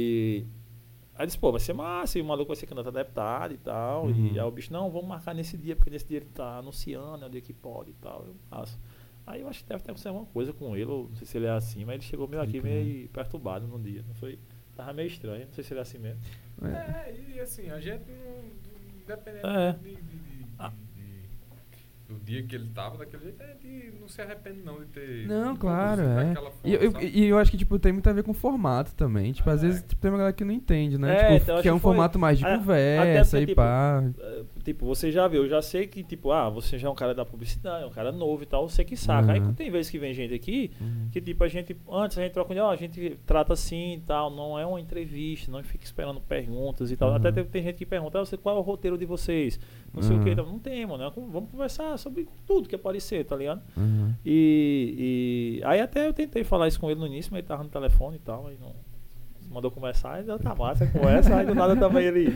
aí 1.18 1.26
disse, 1.26 1.38
pô, 1.38 1.50
vai 1.50 1.60
ser 1.60 1.72
massa, 1.72 2.18
e 2.18 2.22
o 2.22 2.24
maluco 2.24 2.48
vai 2.48 2.56
ser 2.56 2.66
candidato 2.66 2.88
a 2.96 3.02
deputado 3.02 3.54
e 3.54 3.58
tal. 3.58 4.06
Uhum. 4.06 4.32
E 4.32 4.38
aí 4.38 4.46
o 4.46 4.50
bicho, 4.50 4.72
não, 4.72 4.90
vamos 4.90 5.08
marcar 5.08 5.34
nesse 5.34 5.56
dia, 5.56 5.74
porque 5.76 5.90
nesse 5.90 6.06
dia 6.06 6.18
ele 6.18 6.26
tá 6.26 6.58
anunciando, 6.58 7.24
é 7.24 7.26
o 7.28 7.30
dia 7.30 7.40
que 7.40 7.52
pode 7.52 7.90
e 7.90 7.94
tal. 7.94 8.24
Eu, 8.26 8.36
massa. 8.50 8.78
Aí 9.26 9.40
eu 9.40 9.48
acho 9.48 9.62
que 9.64 9.68
deve 9.68 9.82
ter 9.82 9.90
acontecido 9.90 10.08
alguma 10.10 10.26
coisa 10.26 10.52
com 10.52 10.76
ele, 10.76 10.90
ou 10.90 11.08
não 11.08 11.16
sei 11.16 11.26
se 11.26 11.36
ele 11.36 11.46
é 11.46 11.50
assim, 11.50 11.84
mas 11.84 11.94
ele 11.96 12.04
chegou 12.04 12.28
meio 12.28 12.40
aqui 12.42 12.60
meio 12.60 13.08
perturbado 13.08 13.66
no 13.66 13.78
dia. 13.78 14.04
Não 14.06 14.14
foi? 14.14 14.38
Tava 14.76 14.92
meio 14.92 15.08
estranho, 15.08 15.46
não 15.46 15.52
sei 15.52 15.64
se 15.64 15.72
ele 15.72 15.80
é 15.80 15.82
assim 15.82 15.98
mesmo. 15.98 16.20
É. 16.62 16.68
É, 17.10 17.16
e 17.34 17.40
assim, 17.40 17.68
a 17.70 17.80
gente 17.80 18.04
não. 18.10 18.66
Independente 19.02 19.46
É. 19.46 19.72
de, 19.72 19.78
de- 19.78 20.02
de- 20.02 20.18
de- 20.18 20.46
Ah. 20.58 20.68
de- 20.68 20.85
do 22.08 22.14
dia 22.24 22.42
que 22.42 22.54
ele 22.54 22.68
tava 22.72 22.98
daquele 22.98 23.24
jeito, 23.24 23.42
a 23.42 23.46
gente 23.46 23.92
não 24.00 24.06
se 24.08 24.22
arrepende 24.22 24.62
não 24.62 24.78
de 24.78 24.86
ter. 24.86 25.26
Não, 25.26 25.54
de 25.54 25.58
claro, 25.58 26.02
é. 26.02 26.24
daquela 26.26 26.52
E 26.64 26.72
eu, 26.74 26.92
forma, 26.92 27.02
e 27.08 27.24
eu 27.26 27.38
acho 27.38 27.50
que, 27.50 27.56
tipo, 27.56 27.78
tem 27.80 27.92
muito 27.92 28.08
a 28.08 28.12
ver 28.12 28.22
com 28.22 28.30
o 28.30 28.34
formato 28.34 28.94
também. 28.94 29.32
Tipo, 29.32 29.50
às 29.50 29.62
É. 29.62 29.66
vezes 29.66 29.82
tipo, 29.82 30.00
tem 30.00 30.10
uma 30.10 30.18
galera 30.18 30.32
que 30.32 30.44
não 30.44 30.52
entende, 30.54 30.98
né? 30.98 31.12
É, 31.12 31.16
tipo, 31.16 31.42
então, 31.42 31.54
acho 31.56 31.62
que 31.62 31.68
é 31.68 31.70
que 31.72 31.76
um 31.76 31.80
foi- 31.80 31.90
formato 31.92 32.18
mais 32.18 32.38
de 32.38 32.44
a- 32.46 32.56
conversa 32.58 33.30
porque, 33.38 33.42
e 33.44 33.46
tipo, 33.46 33.56
pá. 33.56 34.04
É, 34.20 34.42
Tipo, 34.66 34.84
você 34.84 35.12
já 35.12 35.28
viu, 35.28 35.44
eu 35.44 35.48
já 35.48 35.62
sei 35.62 35.86
que, 35.86 36.02
tipo, 36.02 36.32
ah, 36.32 36.50
você 36.50 36.76
já 36.76 36.88
é 36.88 36.90
um 36.90 36.94
cara 36.94 37.14
da 37.14 37.24
publicidade, 37.24 37.84
é 37.84 37.86
um 37.86 37.90
cara 37.90 38.10
novo 38.10 38.42
e 38.42 38.46
tal, 38.46 38.68
você 38.68 38.84
que 38.84 38.96
saca. 38.96 39.30
Aí 39.32 39.38
Uhum. 39.40 39.54
tem 39.54 39.70
vezes 39.70 39.88
que 39.88 39.96
vem 39.96 40.12
gente 40.12 40.34
aqui 40.34 40.72
Uhum. 40.80 41.08
que, 41.12 41.20
tipo, 41.20 41.44
a 41.44 41.46
gente, 41.48 41.76
antes 41.88 42.18
a 42.18 42.22
gente 42.22 42.32
troca, 42.32 42.52
ó, 42.60 42.70
a 42.72 42.74
gente 42.76 43.16
trata 43.24 43.52
assim 43.52 43.94
e 43.94 44.00
tal, 44.00 44.28
não 44.28 44.58
é 44.58 44.66
uma 44.66 44.80
entrevista, 44.80 45.52
não 45.52 45.62
fica 45.62 45.84
esperando 45.84 46.20
perguntas 46.20 46.90
e 46.90 46.96
tal. 46.96 47.10
Uhum. 47.10 47.14
Até 47.14 47.30
tem, 47.30 47.44
tem 47.44 47.62
gente 47.62 47.76
que 47.76 47.86
pergunta, 47.86 48.18
ah, 48.20 48.24
você, 48.26 48.36
qual 48.36 48.56
é 48.56 48.58
o 48.58 48.62
roteiro 48.62 48.98
de 48.98 49.04
vocês? 49.06 49.60
Não 49.94 50.02
sei 50.02 50.16
o 50.16 50.20
que, 50.24 50.30
Uhum. 50.30 50.36
não 50.52 50.58
tem, 50.58 50.84
mano, 50.84 51.04
é 51.04 51.10
com- 51.12 51.30
vamos 51.30 51.48
conversar 51.48 51.95
sobre 51.98 52.28
tudo 52.46 52.68
que 52.68 52.74
aparecer, 52.74 53.24
tá 53.24 53.34
ligado? 53.36 53.62
Uhum. 53.76 54.14
E, 54.24 55.58
e 55.60 55.64
aí 55.64 55.80
até 55.80 56.06
eu 56.06 56.12
tentei 56.12 56.44
falar 56.44 56.68
isso 56.68 56.78
com 56.80 56.90
ele 56.90 57.00
no 57.00 57.06
início, 57.06 57.30
mas 57.32 57.38
ele 57.40 57.48
tava 57.48 57.62
no 57.62 57.68
telefone 57.68 58.16
e 58.16 58.20
tal, 58.20 58.46
aí 58.46 58.56
não 58.60 58.74
mandou 59.50 59.70
conversar, 59.70 60.22
e 60.22 60.38
tá 60.38 60.54
massa 60.54 60.86
conversa, 60.86 61.36
aí 61.36 61.46
do 61.46 61.54
nada 61.54 61.76
também 61.76 62.04
ele, 62.04 62.30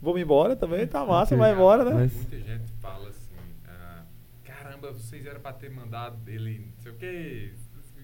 vamos 0.00 0.20
embora 0.20 0.54
também, 0.54 0.86
tá 0.86 1.04
massa, 1.04 1.36
vai 1.36 1.52
embora, 1.52 1.84
né? 1.84 1.92
Mas- 1.94 2.14
Muita 2.14 2.38
gente 2.38 2.72
fala 2.80 3.08
assim, 3.08 3.34
ah, 3.66 4.02
caramba, 4.44 4.92
vocês 4.92 5.24
eram 5.26 5.40
pra 5.40 5.52
ter 5.54 5.70
mandado 5.70 6.18
ele, 6.28 6.58
não 6.76 6.82
sei 6.82 6.92
o 6.92 6.96
quê, 6.96 7.52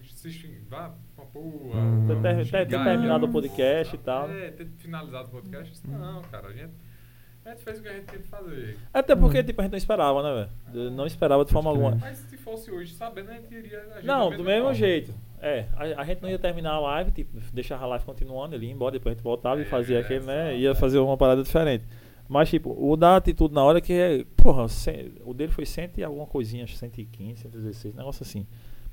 se 0.02 0.48
vá 0.68 0.92
pra 1.14 1.24
porra. 1.26 1.78
Hum. 1.78 2.06
vamos 2.06 2.22
Ter- 2.22 2.46
ter- 2.50 2.66
ter 2.66 2.82
terminado 2.84 3.26
o 3.26 3.28
podcast 3.30 3.94
e 3.94 3.98
tal. 3.98 4.30
É, 4.30 4.50
ter 4.50 4.66
finalizado 4.78 5.28
o 5.28 5.30
podcast. 5.30 5.66
Eu 5.66 5.72
disse, 5.72 5.86
Hum. 5.88 5.98
Não, 5.98 6.22
cara, 6.22 6.48
a 6.48 6.52
gente, 6.52 6.72
a 7.46 7.54
gente 7.54 7.62
fez 7.64 7.78
o 7.78 7.82
que 7.82 7.88
a 7.88 7.92
gente 7.92 8.06
tinha 8.06 8.20
que 8.20 8.28
fazer. 8.28 8.78
Até 8.92 9.14
porque, 9.16 9.42
tipo, 9.42 9.60
a 9.60 9.64
gente 9.64 9.72
não 9.72 9.78
esperava, 9.78 10.22
né, 10.22 10.48
velho? 10.72 10.90
Não 10.90 11.06
esperava 11.06 11.44
de 11.44 11.52
forma 11.52 11.70
alguma. 11.70 11.96
Mas 11.96 12.18
se 12.18 12.36
fosse 12.36 12.70
hoje 12.70 12.92
sabendo, 12.94 13.30
a 13.30 13.34
gente 13.34 13.54
iria 13.54 13.82
Não, 14.02 14.30
do 14.30 14.42
mesmo 14.44 14.62
forma. 14.62 14.74
jeito. 14.74 15.14
É, 15.40 15.66
a, 15.76 16.00
a 16.00 16.04
gente 16.04 16.22
não 16.22 16.28
ia 16.30 16.38
terminar 16.38 16.72
a 16.72 16.80
live, 16.80 17.10
tipo, 17.10 17.38
deixar 17.52 17.78
a 17.80 17.86
live 17.86 18.04
continuando, 18.04 18.54
ele 18.54 18.66
ia 18.66 18.72
embora, 18.72 18.92
depois 18.92 19.12
a 19.12 19.14
gente 19.16 19.22
voltava 19.22 19.60
e 19.60 19.64
É, 19.64 19.66
fazia 19.66 20.00
aquele, 20.00 20.24
né? 20.24 20.56
Ia 20.56 20.74
fazer 20.74 20.98
uma 20.98 21.16
parada 21.16 21.42
diferente. 21.42 21.84
Mas, 22.28 22.48
tipo, 22.50 22.74
o 22.76 22.96
da 22.96 23.16
atitude 23.16 23.54
na 23.54 23.62
hora 23.62 23.80
que 23.80 23.92
é. 23.92 24.24
Porra, 24.36 24.66
o 25.24 25.32
dele 25.32 25.52
foi 25.52 25.64
100 25.64 25.90
e 25.98 26.02
alguma 26.04 26.26
coisinha, 26.26 26.64
acho 26.64 26.72
que 26.72 26.78
115, 26.80 27.42
116, 27.42 27.94
negócio 27.94 28.22
assim. 28.24 28.46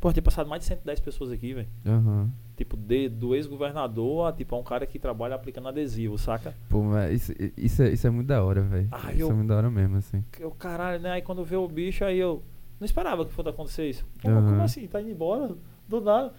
Porra, 0.04 0.14
tem 0.14 0.22
passado 0.22 0.50
mais 0.50 0.62
de 0.62 0.68
110 0.68 1.00
pessoas 1.00 1.32
aqui, 1.32 1.54
velho. 1.54 1.68
Aham. 1.86 2.30
Tipo, 2.58 2.76
de, 2.76 3.08
do 3.08 3.34
ex-governador 3.34 4.28
a, 4.28 4.34
tipo, 4.34 4.54
a 4.54 4.60
um 4.60 4.64
cara 4.64 4.86
que 4.86 5.00
trabalha 5.00 5.34
aplicando 5.34 5.70
adesivo, 5.70 6.18
saca? 6.18 6.54
Pô, 6.68 6.84
mas 6.84 7.14
isso, 7.30 7.34
isso, 7.56 7.82
é, 7.84 7.90
isso 7.90 8.06
é 8.06 8.10
muito 8.10 8.28
da 8.28 8.44
hora, 8.44 8.62
velho. 8.64 8.90
Ah, 8.92 9.14
Isso 9.14 9.22
eu- 9.22 9.30
é 9.30 9.34
muito 9.34 9.48
da 9.48 9.56
hora 9.56 9.72
mesmo, 9.72 9.96
assim. 9.96 10.22
Eu, 10.38 10.52
caralho, 10.52 11.00
né? 11.02 11.12
Aí 11.14 11.22
quando 11.22 11.46
vê 11.46 11.56
o 11.56 11.66
bicho, 11.70 12.04
aí 12.04 12.20
eu. 12.20 12.44
Não 12.82 12.86
esperava 12.86 13.26
que 13.26 13.32
fosse 13.32 13.48
acontecer 13.48 13.90
isso. 13.92 14.06
Pô, 14.22 14.28
Aham. 14.28 14.46
como 14.50 14.62
assim? 14.64 14.86
Tá 14.88 15.00
indo 15.00 15.10
embora? 15.12 15.56
Do 15.88 16.02
nada. 16.02 16.34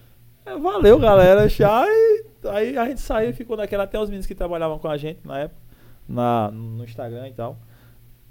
É, 0.45 0.55
valeu, 0.59 0.99
galera. 0.99 1.47
Tchau. 1.49 1.85
E 1.87 2.23
aí 2.47 2.77
a 2.77 2.85
gente 2.87 3.01
saiu 3.01 3.31
e 3.31 3.33
ficou 3.33 3.57
naquela. 3.57 3.85
Até 3.85 3.99
os 3.99 4.09
meninos 4.09 4.27
que 4.27 4.35
trabalhavam 4.35 4.77
com 4.77 4.87
a 4.87 4.95
gente 4.95 5.21
na 5.25 5.39
época. 5.39 5.59
na, 6.07 6.51
no 6.51 6.83
Instagram 6.83 7.29
e 7.29 7.33
tal. 7.33 7.57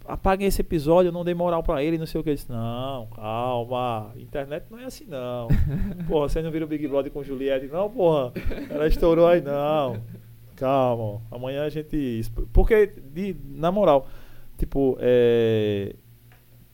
Apaguem 0.07 0.47
esse 0.47 0.61
episódio, 0.61 1.09
eu 1.09 1.13
não 1.13 1.25
dei 1.25 1.35
moral 1.35 1.63
pra 1.63 1.83
ele, 1.83 1.97
não 1.97 2.05
sei 2.05 2.21
o 2.21 2.25
que. 2.25 2.31
Eu 2.31 2.35
disse, 2.35 2.51
não, 2.51 3.07
calma, 3.15 4.13
internet 4.17 4.67
não 4.71 4.79
é 4.79 4.85
assim 4.85 5.07
não. 5.07 5.49
porra, 6.07 6.29
você 6.29 6.43
não 6.43 6.51
vira 6.51 6.65
o 6.65 6.69
Big 6.69 6.87
Brother 6.87 7.11
com 7.11 7.23
Juliette, 7.23 7.67
não, 7.69 7.89
porra. 7.91 8.33
Ela 8.71 8.87
estourou 8.87 9.27
aí, 9.27 9.41
não. 9.41 9.97
Calma, 10.57 11.21
amanhã 11.31 11.65
a 11.65 11.69
gente. 11.69 12.23
Porque, 12.53 12.93
de, 13.13 13.35
na 13.47 13.73
moral, 13.73 14.07
tipo, 14.59 14.97
é. 15.01 15.97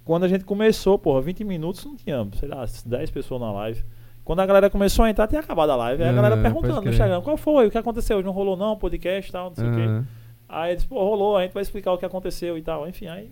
Quando 0.05 0.25
a 0.25 0.29
gente 0.29 0.45
começou, 0.45 0.99
porra, 0.99 1.21
20 1.21 1.45
minutos 1.45 1.85
não 1.85 1.95
tinha, 1.95 2.27
sei 2.35 2.49
lá, 2.49 2.65
10 2.85 3.11
pessoas 3.11 3.41
na 3.41 3.53
live. 3.53 3.85
Quando 4.25 4.41
a 4.41 4.47
galera 4.47 4.69
começou 4.69 5.05
a 5.05 5.11
entrar, 5.11 5.29
tinha 5.29 5.41
acabado 5.41 5.71
a 5.71 5.77
live. 5.77 6.03
Aí 6.03 6.09
a 6.09 6.13
galera 6.13 6.37
pode 6.37 6.43
perguntando 6.43 6.83
no. 6.83 6.91
Instagram, 6.91 7.21
qual 7.21 7.37
foi? 7.37 7.69
O 7.69 7.71
que 7.71 7.79
aconteceu? 7.79 8.23
Não 8.23 8.33
rolou 8.33 8.57
não? 8.57 8.77
Podcast 8.77 9.29
e 9.29 9.33
tal, 9.33 9.51
não 9.51 9.57
sei 9.57 9.69
o 9.69 9.73
quê. 9.73 10.05
Aí 10.51 10.73
eles, 10.73 10.85
pô, 10.85 10.97
rolou, 10.97 11.37
a 11.37 11.43
gente 11.43 11.53
vai 11.53 11.63
explicar 11.63 11.93
o 11.93 11.99
que 11.99 12.05
aconteceu 12.05 12.59
e 12.59 12.63
tal. 12.63 12.89
Enfim, 12.89 13.07
aí 13.07 13.31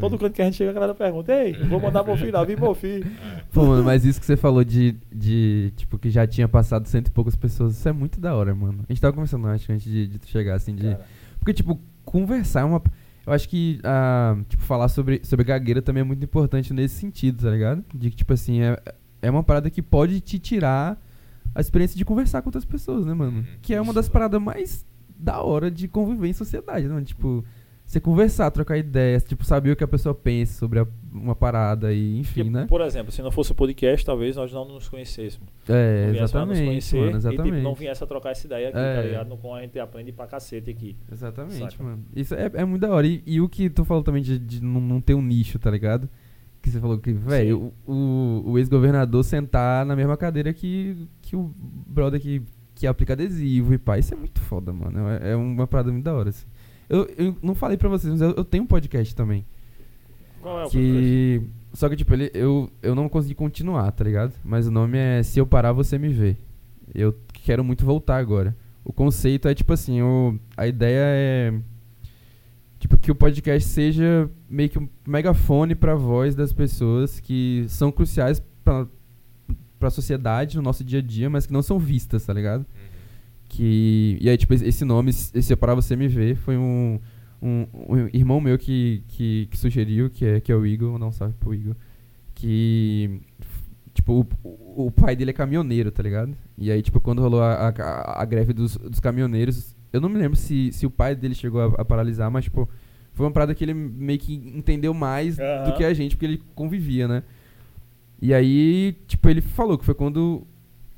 todo 0.00 0.18
canto 0.18 0.32
que 0.32 0.42
a 0.42 0.44
gente 0.46 0.56
chega, 0.56 0.70
a 0.70 0.74
galera 0.74 0.94
pergunta, 0.94 1.32
ei, 1.32 1.52
vou 1.52 1.78
mandar 1.78 2.02
pro 2.02 2.16
filho, 2.16 2.32
Davi 2.32 2.56
pro 2.56 2.74
filho. 2.74 3.06
Pô, 3.52 3.66
mano, 3.66 3.84
mas 3.84 4.04
isso 4.04 4.18
que 4.18 4.24
você 4.24 4.36
falou 4.36 4.64
de, 4.64 4.96
de, 5.12 5.72
tipo, 5.76 5.98
que 5.98 6.10
já 6.10 6.26
tinha 6.26 6.48
passado 6.48 6.88
cento 6.88 7.08
e 7.08 7.10
poucas 7.10 7.36
pessoas, 7.36 7.76
isso 7.76 7.88
é 7.88 7.92
muito 7.92 8.18
da 8.18 8.34
hora, 8.34 8.54
mano. 8.54 8.84
A 8.88 8.92
gente 8.92 9.00
tava 9.00 9.12
conversando, 9.12 9.46
acho, 9.48 9.70
antes 9.70 9.84
de, 9.84 10.06
de 10.06 10.18
tu 10.18 10.26
chegar, 10.28 10.54
assim, 10.54 10.74
de... 10.74 10.84
Cara, 10.84 11.06
Porque, 11.38 11.52
tipo, 11.52 11.78
conversar 12.04 12.60
é 12.60 12.64
uma... 12.64 12.82
Eu 13.26 13.32
acho 13.34 13.46
que, 13.46 13.78
ah, 13.84 14.38
tipo, 14.48 14.62
falar 14.62 14.88
sobre, 14.88 15.20
sobre 15.22 15.44
gagueira 15.44 15.82
também 15.82 16.00
é 16.00 16.04
muito 16.04 16.24
importante 16.24 16.72
nesse 16.72 16.94
sentido, 16.94 17.44
tá 17.44 17.50
ligado? 17.50 17.84
De 17.94 18.08
que, 18.08 18.16
tipo 18.16 18.32
assim, 18.32 18.62
é, 18.62 18.80
é 19.20 19.30
uma 19.30 19.42
parada 19.42 19.68
que 19.68 19.82
pode 19.82 20.18
te 20.22 20.38
tirar 20.38 20.98
a 21.54 21.60
experiência 21.60 21.96
de 21.98 22.06
conversar 22.06 22.40
com 22.40 22.48
outras 22.48 22.64
pessoas, 22.64 23.04
né, 23.04 23.12
mano? 23.12 23.38
Uhum. 23.38 23.44
Que 23.60 23.74
é 23.74 23.80
uma 23.80 23.92
das 23.92 24.08
paradas 24.08 24.40
mais 24.40 24.86
da 25.18 25.42
hora 25.42 25.70
de 25.70 25.88
conviver 25.88 26.28
em 26.28 26.32
sociedade, 26.32 26.86
né? 26.86 26.94
mano? 26.94 27.04
Tipo, 27.04 27.44
você 27.84 27.98
conversar, 28.00 28.50
trocar 28.50 28.76
ideias, 28.76 29.24
tipo, 29.24 29.44
saber 29.44 29.70
o 29.72 29.76
que 29.76 29.82
a 29.82 29.88
pessoa 29.88 30.14
pensa 30.14 30.58
sobre 30.58 30.78
a- 30.78 30.86
uma 31.10 31.34
parada 31.34 31.90
e, 31.92 32.18
enfim, 32.18 32.42
porque, 32.44 32.50
né? 32.50 32.66
Por 32.68 32.82
exemplo, 32.82 33.10
se 33.10 33.22
não 33.22 33.30
fosse 33.30 33.50
o 33.52 33.54
podcast, 33.54 34.04
talvez 34.04 34.36
nós 34.36 34.52
não 34.52 34.66
nos 34.68 34.88
conhecêssemos. 34.88 35.48
É, 35.66 36.08
não 36.08 36.12
pra 36.12 36.20
nos 36.22 36.30
exatamente, 36.30 36.64
conhecer 36.66 36.96
mano, 37.00 37.10
e 37.12 37.14
exatamente. 37.16 37.50
tipo, 37.52 37.62
não 37.62 37.74
viesse 37.74 38.04
a 38.04 38.06
trocar 38.06 38.30
essa 38.32 38.46
ideia 38.46 38.68
aqui, 38.68 38.78
É. 38.78 38.94
tá 38.94 39.02
ligado? 39.02 39.28
No 39.28 39.38
qual 39.38 39.54
a 39.54 39.62
gente 39.62 39.78
aprende 39.78 40.12
pra 40.12 40.26
cacete 40.26 40.70
aqui. 40.70 40.96
Exatamente, 41.10 41.58
Saca? 41.72 41.82
mano. 41.82 42.04
Isso 42.14 42.34
é, 42.34 42.50
é 42.54 42.64
muito 42.64 42.82
da 42.82 42.90
hora. 42.90 43.06
E, 43.06 43.22
e 43.26 43.40
o 43.40 43.48
que 43.48 43.70
tu 43.70 43.84
falou 43.86 44.02
também 44.02 44.22
de, 44.22 44.38
de 44.38 44.62
não, 44.62 44.80
não 44.82 45.00
ter 45.00 45.14
um 45.14 45.22
nicho, 45.22 45.58
tá 45.58 45.70
ligado? 45.70 46.08
Que 46.60 46.68
você 46.70 46.78
falou 46.80 46.98
que, 46.98 47.12
velho, 47.12 47.72
o, 47.86 47.92
o, 47.92 48.50
o 48.50 48.58
ex-governador 48.58 49.24
sentar 49.24 49.86
na 49.86 49.96
mesma 49.96 50.16
cadeira 50.16 50.52
que, 50.52 51.08
que 51.22 51.34
o 51.36 51.54
brother 51.86 52.20
que, 52.20 52.42
que 52.78 52.86
aplica 52.86 53.14
adesivo 53.14 53.74
e 53.74 53.78
pá. 53.78 53.98
Isso 53.98 54.14
é 54.14 54.16
muito 54.16 54.40
foda, 54.40 54.72
mano. 54.72 55.08
É, 55.08 55.32
é 55.32 55.36
uma 55.36 55.66
parada 55.66 55.90
muito 55.90 56.04
da 56.04 56.14
hora, 56.14 56.30
assim. 56.30 56.46
Eu, 56.88 57.06
eu 57.18 57.36
não 57.42 57.54
falei 57.54 57.76
pra 57.76 57.88
vocês, 57.88 58.12
mas 58.12 58.20
eu, 58.22 58.30
eu 58.30 58.44
tenho 58.44 58.62
um 58.62 58.66
podcast 58.66 59.14
também. 59.14 59.44
Qual 60.40 60.60
é 60.60 60.64
o 60.64 60.70
podcast? 60.70 60.78
que. 60.78 61.42
Só 61.72 61.88
que, 61.88 61.96
tipo, 61.96 62.14
ele, 62.14 62.30
eu, 62.32 62.70
eu 62.80 62.94
não 62.94 63.08
consegui 63.08 63.34
continuar, 63.34 63.90
tá 63.92 64.04
ligado? 64.04 64.32
Mas 64.44 64.66
o 64.66 64.70
nome 64.70 64.96
é 64.96 65.22
Se 65.22 65.38
Eu 65.38 65.46
Parar, 65.46 65.72
Você 65.72 65.98
Me 65.98 66.08
Vê. 66.08 66.36
Eu 66.94 67.14
quero 67.44 67.62
muito 67.62 67.84
voltar 67.84 68.16
agora. 68.16 68.56
O 68.84 68.92
conceito 68.92 69.48
é, 69.48 69.54
tipo 69.54 69.72
assim, 69.72 70.00
o, 70.00 70.38
a 70.56 70.66
ideia 70.66 71.02
é. 71.02 71.54
Tipo, 72.78 72.96
que 72.96 73.10
o 73.10 73.14
podcast 73.14 73.68
seja 73.68 74.30
meio 74.48 74.70
que 74.70 74.78
um 74.78 74.88
megafone 75.06 75.74
pra 75.74 75.96
voz 75.96 76.34
das 76.34 76.52
pessoas 76.52 77.18
que 77.18 77.66
são 77.68 77.90
cruciais 77.90 78.40
pra, 78.64 78.86
pra 79.78 79.90
sociedade, 79.90 80.56
no 80.56 80.62
nosso 80.62 80.82
dia 80.84 80.98
a 80.98 81.02
dia, 81.02 81.28
mas 81.30 81.46
que 81.46 81.52
não 81.52 81.62
são 81.62 81.78
vistas, 81.78 82.24
tá 82.24 82.32
ligado? 82.32 82.60
Uhum. 82.60 82.98
Que. 83.48 84.18
E 84.20 84.28
aí, 84.28 84.36
tipo, 84.36 84.52
esse 84.54 84.84
nome, 84.84 85.10
esse 85.10 85.56
Parar 85.56 85.74
Você 85.74 85.96
Me 85.96 86.08
Vê, 86.08 86.34
foi 86.34 86.56
um, 86.56 86.98
um, 87.40 87.66
um 87.88 88.08
irmão 88.12 88.40
meu 88.40 88.58
que, 88.58 89.02
que, 89.08 89.48
que 89.50 89.56
sugeriu, 89.58 90.10
que 90.10 90.24
é, 90.24 90.40
que 90.40 90.52
é 90.52 90.54
o 90.56 90.66
Igor, 90.66 91.02
um 91.02 91.12
salve 91.12 91.34
pro 91.38 91.54
Igor. 91.54 91.74
Que. 92.34 93.20
Tipo, 93.94 94.26
o, 94.44 94.84
o- 94.86 94.90
pai 94.92 95.16
dele 95.16 95.30
é 95.30 95.34
caminhoneiro, 95.34 95.90
tá 95.90 96.02
ligado? 96.02 96.36
E 96.56 96.70
aí, 96.70 96.80
tipo, 96.82 97.00
quando 97.00 97.20
rolou 97.20 97.42
a, 97.42 97.68
a, 97.68 98.22
a 98.22 98.24
greve 98.24 98.52
dos, 98.52 98.76
dos 98.76 99.00
caminhoneiros, 99.00 99.74
eu 99.92 100.00
não 100.00 100.08
me 100.08 100.16
lembro 100.18 100.36
se, 100.36 100.70
se 100.72 100.86
o 100.86 100.90
pai 100.90 101.16
dele 101.16 101.34
chegou 101.34 101.60
a, 101.60 101.80
a 101.82 101.84
paralisar, 101.84 102.30
mas, 102.30 102.44
tipo, 102.44 102.68
foi 103.12 103.26
uma 103.26 103.32
parada 103.32 103.52
que 103.56 103.64
ele 103.64 103.74
meio 103.74 104.18
que 104.20 104.34
entendeu 104.34 104.94
mais 104.94 105.36
do 105.36 105.42
Aham. 105.42 105.72
que 105.72 105.84
a 105.84 105.92
gente, 105.92 106.14
porque 106.14 106.26
ele 106.26 106.42
convivia, 106.54 107.08
né? 107.08 107.24
E 108.20 108.34
aí, 108.34 108.96
tipo, 109.06 109.28
ele 109.28 109.40
falou 109.40 109.78
que 109.78 109.84
foi 109.84 109.94
quando 109.94 110.46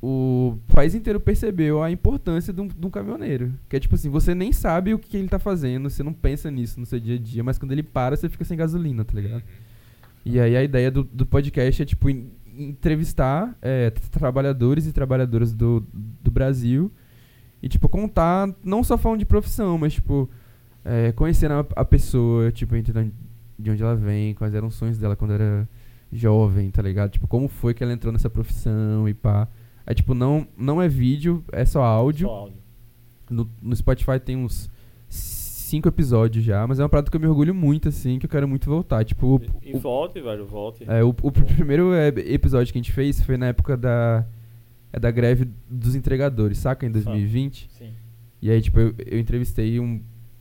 o 0.02 0.56
país 0.74 0.94
inteiro 0.94 1.20
percebeu 1.20 1.82
a 1.82 1.90
importância 1.90 2.52
de 2.52 2.60
um, 2.60 2.66
de 2.66 2.86
um 2.86 2.90
caminhoneiro. 2.90 3.52
Que 3.68 3.76
é 3.76 3.80
tipo 3.80 3.94
assim, 3.94 4.09
você 4.09 4.34
nem 4.34 4.52
sabe 4.52 4.94
o 4.94 4.98
que 4.98 5.16
ele 5.16 5.28
tá 5.28 5.38
fazendo, 5.38 5.90
você 5.90 6.02
não 6.02 6.12
pensa 6.12 6.51
nisso 6.51 6.80
no 6.80 6.86
seu 6.86 6.98
dia 6.98 7.16
a 7.16 7.18
dia, 7.18 7.44
mas 7.44 7.59
quando 7.59 7.72
ele 7.72 7.82
para, 7.82 8.16
você 8.16 8.28
fica 8.28 8.44
sem 8.44 8.56
gasolina, 8.56 9.05
tá 9.05 9.12
ligado? 9.14 9.42
E 10.24 10.40
aí 10.40 10.56
a 10.56 10.62
ideia 10.62 10.90
do, 10.90 11.05
do 11.05 11.26
podcast 11.26 11.82
é, 11.82 11.84
tipo, 11.84 12.09
en- 12.09 12.30
entrevistar 12.56 13.56
é, 13.60 13.90
tra- 13.90 14.09
trabalhadores 14.10 14.86
e 14.86 14.92
trabalhadoras 14.92 15.52
do, 15.52 15.84
do 15.92 16.30
Brasil 16.30 16.90
e, 17.62 17.68
tipo, 17.68 17.86
contar, 17.88 18.48
não 18.64 18.82
só 18.82 18.97
falando 18.97 19.18
de 19.18 19.26
profissão, 19.26 19.76
mas, 19.76 19.92
tipo, 19.94 20.30
é, 20.82 21.12
conhecendo 21.12 21.52
a, 21.55 21.66
a 21.76 21.84
pessoa, 21.84 22.51
tipo, 22.51 22.74
entendendo 22.74 23.12
de 23.59 23.70
onde 23.70 23.82
ela 23.82 23.94
vem, 23.94 24.32
quais 24.34 24.55
eram 24.55 24.68
os 24.68 24.74
sonhos 24.74 24.97
dela 24.97 25.14
quando 25.14 25.34
era 25.34 25.68
jovem, 26.12 26.70
tá 26.70 26.82
ligado? 26.82 27.10
Tipo, 27.10 27.26
como 27.26 27.48
foi 27.48 27.72
que 27.74 27.82
ela 27.82 27.92
entrou 27.92 28.12
nessa 28.12 28.28
profissão 28.30 29.08
e 29.08 29.14
pá. 29.14 29.48
É, 29.86 29.94
tipo, 29.94 30.14
não, 30.14 30.46
não 30.56 30.80
é 30.80 30.88
vídeo, 30.88 31.42
é 31.52 31.64
só 31.64 31.82
áudio. 31.82 32.28
Só 32.28 32.34
áudio. 32.34 32.56
No, 33.28 33.48
no 33.62 33.74
Spotify 33.76 34.18
tem 34.18 34.36
uns 34.36 34.68
cinco 35.08 35.88
episódios 35.88 36.44
já, 36.44 36.66
mas 36.66 36.80
é 36.80 36.82
uma 36.82 36.88
parada 36.88 37.08
que 37.10 37.16
eu 37.16 37.20
me 37.20 37.26
orgulho 37.28 37.54
muito, 37.54 37.88
assim, 37.88 38.18
que 38.18 38.26
eu 38.26 38.30
quero 38.30 38.46
muito 38.48 38.68
voltar. 38.68 39.04
Tipo, 39.04 39.36
o, 39.36 39.40
E, 39.62 39.70
e 39.70 39.78
volte, 39.78 40.20
velho, 40.20 40.44
volte. 40.46 40.84
é, 40.88 41.02
o, 41.02 41.10
o 41.10 41.30
pr- 41.32 41.44
primeiro 41.44 41.92
é, 41.94 42.08
episódio 42.08 42.72
que 42.72 42.78
a 42.78 42.82
gente 42.82 42.92
fez 42.92 43.20
foi 43.22 43.36
na 43.36 43.46
época 43.46 43.76
da, 43.76 44.26
é 44.92 44.98
da 44.98 45.10
greve 45.12 45.48
dos 45.68 45.94
entregadores, 45.94 46.58
saca? 46.58 46.84
Em 46.86 46.90
2020. 46.90 47.68
Sim. 47.70 47.90
E 48.42 48.50
aí, 48.50 48.60
tipo, 48.60 48.80
eu, 48.80 48.94
eu 49.06 49.18
entrevistei 49.18 49.78
um, 49.78 50.00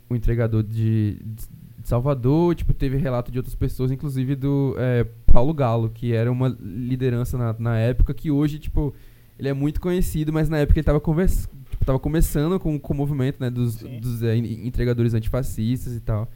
um 0.10 0.16
entregador 0.16 0.64
de, 0.64 1.20
de 1.24 1.44
Salvador, 1.88 2.56
tipo, 2.56 2.74
teve 2.74 2.98
relato 2.98 3.32
de 3.32 3.38
outras 3.38 3.56
pessoas, 3.56 3.92
inclusive 3.92 4.36
do 4.36 4.76
é, 4.80 5.06
Paulo 5.32 5.54
Galo, 5.54 5.90
que 5.90 6.14
era 6.14 6.32
uma 6.32 6.48
liderança 6.60 7.38
na, 7.38 7.56
na 7.58 7.78
época, 7.78 8.14
que 8.14 8.30
hoje, 8.32 8.60
tipo, 8.60 8.94
ele 9.38 9.48
é 9.50 9.54
muito 9.54 9.80
conhecido, 9.80 10.32
mas 10.34 10.50
na 10.50 10.58
época 10.58 10.80
ele 10.80 10.84
tava, 10.86 11.00
convers, 11.00 11.48
tipo, 11.70 11.86
tava 11.86 12.00
começando 12.00 12.60
com, 12.60 12.80
com 12.80 12.94
o 12.94 12.98
movimento, 12.98 13.38
né, 13.40 13.50
dos, 13.50 13.78
dos 13.78 14.24
é, 14.24 14.36
en- 14.36 14.68
entregadores 14.68 15.14
antifascistas 15.14 15.94
e 15.96 16.00
tal. 16.00 16.30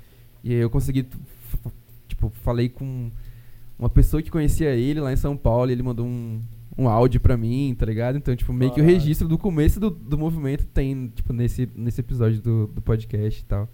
E 0.44 0.52
aí 0.54 0.60
eu 0.60 0.70
consegui, 0.70 1.06
tipo, 2.08 2.30
falei 2.42 2.70
com 2.70 3.12
uma 3.78 3.90
pessoa 3.90 4.22
que 4.22 4.32
conhecia 4.32 4.70
ele 4.76 5.00
lá 5.00 5.12
em 5.12 5.18
São 5.18 5.36
Paulo, 5.36 5.70
e 5.70 5.74
ele 5.74 5.84
mandou 5.84 6.06
um, 6.06 6.40
um 6.78 6.88
áudio 6.88 7.20
pra 7.20 7.36
mim, 7.36 7.76
tá 7.78 7.86
ligado? 7.86 8.18
Então, 8.18 8.36
tipo, 8.36 8.54
meio 8.54 8.72
que 8.72 8.82
o 8.82 8.84
registro 8.84 9.28
do 9.28 9.38
começo 9.38 9.80
do, 9.80 9.90
do 9.90 10.18
movimento 10.18 10.66
tem, 10.68 11.12
tipo, 11.16 11.34
nesse, 11.34 11.70
nesse 11.76 12.00
episódio 12.02 12.42
do, 12.42 12.68
do 12.68 12.82
podcast 12.82 13.42
e 13.42 13.46
tal. 13.46 13.68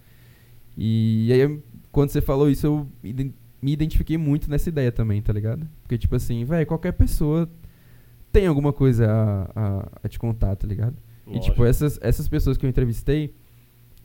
E 0.76 1.30
aí, 1.32 1.60
quando 1.92 2.10
você 2.10 2.20
falou 2.20 2.48
isso, 2.50 2.66
eu 2.66 2.86
me 3.62 3.72
identifiquei 3.72 4.16
muito 4.16 4.50
nessa 4.50 4.68
ideia 4.68 4.90
também, 4.90 5.20
tá 5.20 5.32
ligado? 5.32 5.68
Porque, 5.82 5.98
tipo 5.98 6.14
assim, 6.14 6.44
velho, 6.44 6.66
qualquer 6.66 6.92
pessoa 6.92 7.48
tem 8.32 8.46
alguma 8.46 8.72
coisa 8.72 9.10
a, 9.10 9.42
a, 9.54 9.88
a 10.04 10.08
te 10.08 10.18
contar, 10.18 10.56
tá 10.56 10.66
ligado? 10.66 10.96
E, 11.26 11.34
Lógico. 11.34 11.50
tipo, 11.50 11.64
essas, 11.64 11.98
essas 12.00 12.28
pessoas 12.28 12.56
que 12.56 12.64
eu 12.64 12.70
entrevistei, 12.70 13.34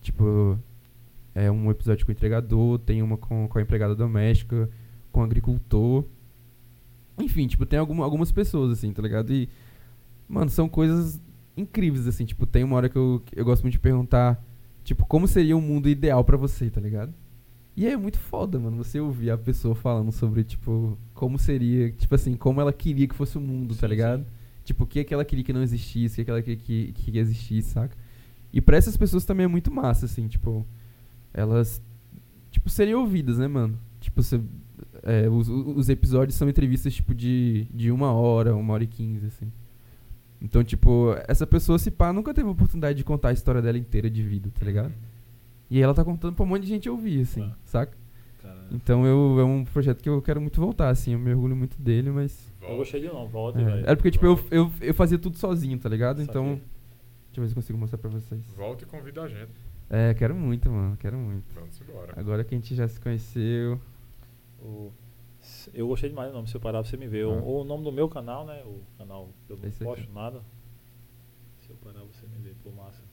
tipo, 0.02 0.58
é 1.34 1.50
um 1.50 1.72
episódio 1.72 2.06
com 2.06 2.12
o 2.12 2.14
entregador, 2.14 2.80
tem 2.80 3.02
uma 3.02 3.18
com, 3.18 3.48
com 3.48 3.58
a 3.58 3.62
empregada 3.62 3.96
doméstica, 3.96 4.70
com 5.12 5.22
o 5.22 5.24
agricultor. 5.24 6.06
Enfim, 7.18 7.48
tipo, 7.48 7.66
tem 7.66 7.80
alguma, 7.80 8.04
algumas 8.04 8.32
pessoas, 8.32 8.72
assim, 8.72 8.92
tá 8.92 9.02
ligado? 9.02 9.32
E, 9.32 9.48
mano, 10.28 10.50
são 10.50 10.68
coisas 10.68 11.22
incríveis, 11.56 12.08
assim. 12.08 12.26
Tipo, 12.26 12.46
tem 12.46 12.64
uma 12.64 12.76
hora 12.76 12.90
que 12.90 12.98
eu, 12.98 13.24
eu 13.34 13.46
gosto 13.46 13.64
muito 13.64 13.74
de 13.74 13.80
perguntar, 13.80 14.44
tipo, 14.84 15.06
como 15.06 15.28
seria 15.28 15.56
um 15.56 15.62
mundo 15.62 15.88
ideal 15.88 16.24
pra 16.24 16.36
você, 16.36 16.70
tá 16.70 16.82
ligado? 16.82 17.14
E 17.78 17.86
aí 17.86 17.92
é 17.94 17.98
muito 17.98 18.18
foda, 18.18 18.58
mano, 18.58 18.78
você 18.78 19.00
ouvir 19.02 19.30
a 19.32 19.38
pessoa 19.38 19.76
falando 19.76 20.12
sobre, 20.12 20.44
tipo, 20.46 20.98
como 21.14 21.38
seria, 21.38 21.92
tipo 21.92 22.16
assim, 22.16 22.36
como 22.36 22.62
ela 22.62 22.72
queria 22.72 23.08
que 23.08 23.14
fosse 23.16 23.38
o 23.38 23.42
mundo, 23.42 23.76
tá 23.76 23.82
Sim, 23.82 23.88
ligado? 23.88 24.24
sim. 24.24 24.30
Tipo, 24.64 24.84
o 24.86 24.88
que, 24.88 25.00
é 25.00 25.04
que 25.04 25.14
ela 25.14 25.26
queria 25.26 25.44
que 25.44 25.54
não 25.54 25.62
existisse, 25.62 26.14
o 26.14 26.16
que, 26.16 26.22
é 26.22 26.24
que 26.26 26.32
ela 26.32 26.42
queria 26.42 26.58
que, 26.58 26.92
que 26.94 27.18
existisse, 27.20 27.70
saca? 27.72 27.96
E 28.52 28.62
pra 28.62 28.78
essas 28.78 28.96
pessoas 28.98 29.26
também 29.26 29.44
é 29.44 29.48
muito 29.48 29.72
massa, 29.72 30.06
assim, 30.06 30.28
tipo, 30.28 30.66
elas, 31.34 31.82
tipo, 32.50 32.70
serem 32.70 32.96
ouvidas, 32.96 33.38
né, 33.38 33.48
mano? 33.48 33.78
Tipo, 34.00 34.24
você, 34.24 34.40
é, 35.04 35.30
os, 35.30 35.50
os 35.50 35.90
episódios 35.90 36.36
são 36.36 36.48
entrevistas, 36.50 36.94
tipo, 36.96 37.14
de, 37.14 37.68
de 37.74 37.92
uma 37.92 38.12
hora, 38.14 38.56
uma 38.56 38.74
hora 38.74 38.84
e 38.86 38.88
quinze, 38.88 39.26
assim. 39.28 39.52
Então, 40.42 40.64
tipo, 40.64 41.16
essa 41.28 41.46
pessoa, 41.46 41.78
se 41.78 41.92
pá, 41.92 42.14
nunca 42.14 42.34
teve 42.34 42.48
a 42.48 42.52
oportunidade 42.52 42.98
de 42.98 43.04
contar 43.04 43.30
a 43.30 43.34
história 43.34 43.62
dela 43.62 43.78
inteira 43.78 44.10
de 44.10 44.24
vida, 44.24 44.50
tá 44.58 44.66
ligado? 44.66 44.94
E 45.70 45.78
aí 45.78 45.82
ela 45.84 45.94
tá 45.94 46.04
contando 46.04 46.36
pra 46.36 46.44
um 46.44 46.48
monte 46.48 46.64
de 46.64 46.68
gente 46.70 46.90
ouvir, 46.90 47.22
assim, 47.22 47.42
Ah. 47.44 47.56
saca? 47.66 47.98
Caralho. 48.42 48.68
Então 48.72 49.06
eu, 49.06 49.40
é 49.40 49.44
um 49.44 49.64
projeto 49.66 50.02
que 50.02 50.10
eu 50.10 50.22
quero 50.22 50.40
muito 50.40 50.60
voltar, 50.62 50.90
assim, 50.90 51.14
eu 51.14 51.20
me 51.20 51.32
orgulho 51.34 51.56
muito 51.56 51.82
dele, 51.82 52.12
mas... 52.12 52.54
Eu 52.62 52.78
gostei 52.78 53.02
de 53.02 53.08
não, 53.08 53.28
volte, 53.28 53.60
É, 53.60 53.64
velho. 53.64 53.80
era 53.86 53.96
porque, 53.96 54.12
tipo, 54.12 54.26
eu, 54.26 54.40
eu, 54.52 54.72
eu 54.82 54.94
fazia 54.94 55.18
tudo 55.20 55.38
sozinho, 55.38 55.78
tá 55.80 55.90
ligado? 55.90 56.22
Então, 56.22 56.44
Saquei. 56.46 56.56
deixa 57.28 57.40
eu 57.40 57.44
ver 57.44 57.48
se 57.48 57.52
eu 57.54 57.56
consigo 57.56 57.78
mostrar 57.80 57.98
pra 58.00 58.10
vocês. 58.10 58.42
Volta 58.56 58.84
e 58.84 58.88
convida 58.88 59.24
a 59.24 59.28
gente. 59.28 59.52
É, 59.90 60.14
quero 60.16 60.34
muito, 60.36 60.70
mano. 60.72 60.98
Quero 60.98 61.16
muito. 61.18 61.44
Vamos 61.54 61.80
embora. 61.82 62.14
Agora 62.18 62.44
que 62.44 62.56
a 62.56 62.58
gente 62.58 62.74
já 62.76 62.88
se 62.88 63.00
conheceu. 63.00 63.80
O- 64.60 64.92
eu 65.76 65.88
gostei 65.88 66.10
demais 66.10 66.30
do 66.32 66.34
nome, 66.36 66.48
se 66.48 66.56
eu 66.56 66.62
parar 66.62 66.82
pra 66.82 66.90
você 66.90 66.98
me 66.98 67.08
ver. 67.08 67.26
O, 67.28 67.34
Ah. 67.34 67.42
o 67.44 67.64
nome 67.64 67.84
do 67.84 67.92
meu 67.92 68.10
canal, 68.10 68.48
né? 68.48 68.64
O 68.66 68.82
canal 68.98 69.30
que 69.46 69.54
eu 69.54 69.58
não 69.58 69.68
Esse 69.68 69.84
aqui. 69.84 69.96
posto 69.96 70.12
nada. 70.12 70.42
Se 71.62 71.70
eu 71.70 71.76
parar 71.78 72.00
você 72.04 72.26
me 72.26 72.38
ver, 72.44 72.56
pô, 72.64 72.72
massa. 72.72 73.04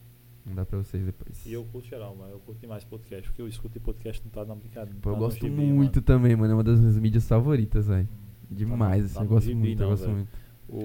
Vou 0.45 0.55
dar 0.57 0.67
pra 0.67 0.79
vocês 0.79 1.05
depois. 1.05 1.47
E 1.47 1.53
eu 1.53 1.65
curto 1.65 1.89
geral, 1.89 2.17
mas 2.19 2.31
eu 2.33 2.39
curto 2.41 2.61
demais 2.61 2.83
podcast, 2.85 3.29
porque 3.29 3.41
eu 3.43 3.47
escuto 3.49 3.79
podcast 3.81 4.23
não 4.25 4.31
tá 4.31 4.45
na 4.45 4.55
brincadeira. 4.57 4.99
Pô, 5.01 5.11
eu 5.11 5.15
tá 5.15 5.21
gosto 5.21 5.41
gibi, 5.41 5.51
muito 5.51 5.97
mano. 5.97 6.03
também, 6.07 6.35
mano. 6.37 6.53
É 6.53 6.57
uma 6.57 6.65
das 6.65 6.81
minhas 6.81 6.99
mídias 6.99 7.29
favoritas, 7.29 7.87
velho. 7.87 8.09
Hum, 8.11 8.55
Demais, 8.55 9.05
tá 9.05 9.07
assim. 9.07 9.19
no 9.21 9.25
eu 9.25 9.29
gosto 9.29 9.47
gibi, 9.47 9.59
muito, 9.61 9.83
eu 9.83 9.85
não, 9.85 9.91
gosto 9.91 10.05
velho. 10.07 10.17
muito. 10.17 10.29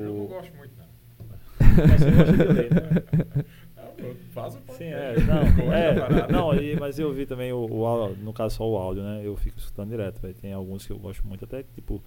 Eu 0.01 0.13
não 0.13 0.25
gosto 0.27 0.55
muito, 0.55 0.73
não. 0.77 0.88
Mas 1.88 2.38
de 2.38 2.43
ler, 2.53 2.71
né? 2.73 3.45
Ah, 3.75 3.81
pô, 3.97 4.15
Faz 4.31 4.53
o 4.55 4.57
Sim, 4.57 4.63
podcast. 4.67 4.91
é. 4.91 5.13
Gosto 5.15 5.57
Não, 5.57 5.73
é, 5.73 6.31
não 6.31 6.53
e- 6.55 6.75
mas 6.79 6.99
eu 6.99 7.11
vi 7.11 7.25
também 7.25 7.51
o, 7.51 7.65
o 7.69 7.85
áudio, 7.85 8.23
no 8.23 8.31
caso 8.34 8.55
só 8.57 8.69
o 8.69 8.77
áudio, 8.77 9.01
né? 9.03 9.21
Eu 9.25 9.35
fico 9.35 9.57
escutando 9.57 9.89
direto, 9.89 10.21
velho. 10.21 10.35
Tem 10.35 10.53
alguns 10.53 10.85
que 10.85 10.93
eu 10.93 10.99
gosto 10.99 11.25
muito, 11.27 11.43
até 11.45 11.63
que, 11.63 11.73
tipo, 11.73 12.01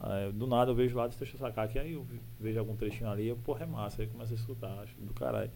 ah, 0.00 0.30
do 0.32 0.46
nada 0.46 0.70
eu 0.70 0.74
vejo 0.74 0.96
lá, 0.96 1.06
deixa 1.06 1.34
eu 1.34 1.38
sacar 1.38 1.66
aqui, 1.66 1.78
aí 1.78 1.92
eu 1.92 2.02
ve- 2.02 2.20
vejo 2.40 2.58
algum 2.58 2.74
trechinho 2.74 3.10
ali, 3.10 3.28
eu, 3.28 3.36
porra, 3.36 3.64
é 3.64 3.66
massa, 3.66 4.00
aí 4.02 4.08
começo 4.08 4.32
a 4.32 4.36
escutar, 4.36 4.72
acho 4.80 4.94
do 4.98 5.12
caralho. 5.12 5.50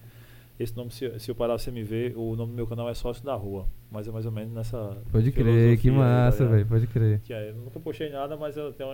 Esse 0.58 0.76
nome, 0.76 0.90
se, 0.90 1.18
se 1.20 1.30
eu 1.30 1.34
parar 1.36 1.56
você 1.56 1.70
me 1.70 1.84
ver, 1.84 2.16
o 2.16 2.34
nome 2.34 2.50
do 2.50 2.56
meu 2.56 2.66
canal 2.66 2.88
é 2.88 2.94
Sócio 2.94 3.24
da 3.24 3.34
Rua, 3.34 3.68
mas 3.90 4.08
é 4.08 4.10
mais 4.10 4.26
ou 4.26 4.32
menos 4.32 4.52
nessa. 4.52 5.00
Pode 5.12 5.30
crer, 5.30 5.78
que 5.78 5.88
massa, 5.90 6.46
velho. 6.46 6.66
Pode 6.66 6.86
crer. 6.88 7.20
Que 7.20 7.32
é, 7.32 7.50
eu 7.50 7.54
nunca 7.54 7.78
postei 7.78 8.10
nada, 8.10 8.36
mas 8.36 8.56
eu 8.56 8.72
tenho 8.72 8.90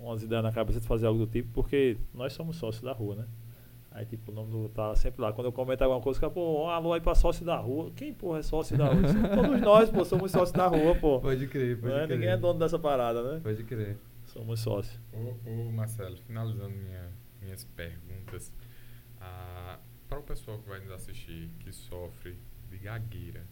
umas 0.00 0.22
ideias 0.22 0.44
na 0.44 0.52
cabeça 0.52 0.78
de 0.80 0.86
fazer 0.86 1.06
algo 1.06 1.18
do 1.18 1.26
tipo, 1.26 1.48
porque 1.52 1.96
nós 2.14 2.32
somos 2.32 2.54
sócios 2.56 2.84
da 2.84 2.92
rua, 2.92 3.16
né? 3.16 3.24
Aí, 3.90 4.06
tipo, 4.06 4.30
o 4.30 4.34
nome 4.34 4.50
do, 4.52 4.68
tá 4.70 4.94
sempre 4.94 5.20
lá. 5.20 5.32
Quando 5.32 5.48
eu 5.48 5.52
comento 5.52 5.82
alguma 5.82 6.00
coisa, 6.00 6.18
o 6.18 6.20
cara, 6.20 6.32
pô, 6.32 6.64
um 6.64 6.68
alô 6.70 6.92
aí 6.94 7.00
pra 7.00 7.14
sócio 7.14 7.44
da 7.44 7.56
rua. 7.56 7.90
Quem, 7.96 8.14
porra, 8.14 8.38
é 8.38 8.42
sócio 8.42 8.78
da 8.78 8.86
rua? 8.86 9.02
Todos 9.34 9.60
nós, 9.60 9.90
pô, 9.90 10.04
somos 10.04 10.30
sócios 10.30 10.52
da 10.52 10.66
rua, 10.68 10.94
pô. 10.94 11.20
Pode 11.20 11.46
crer, 11.48 11.76
Não 11.82 11.90
é, 11.98 12.06
ninguém 12.06 12.28
é 12.28 12.36
dono 12.36 12.58
dessa 12.58 12.78
parada, 12.78 13.22
né? 13.22 13.40
Pode 13.42 13.62
crer. 13.64 13.98
Somos 14.24 14.60
sócios. 14.60 14.98
Ô, 15.12 15.34
ô, 15.50 15.72
Marcelo, 15.72 16.16
finalizando 16.26 16.70
minha- 16.70 17.10
minhas 17.42 17.64
perguntas, 17.64 18.50
ah, 19.20 19.78
para 20.12 20.20
o 20.20 20.22
pessoal 20.22 20.58
que 20.58 20.68
vai 20.68 20.78
nos 20.80 20.90
assistir, 20.90 21.48
que 21.60 21.72
sofre 21.72 22.36
de 22.70 22.76
gagueira, 22.76 23.46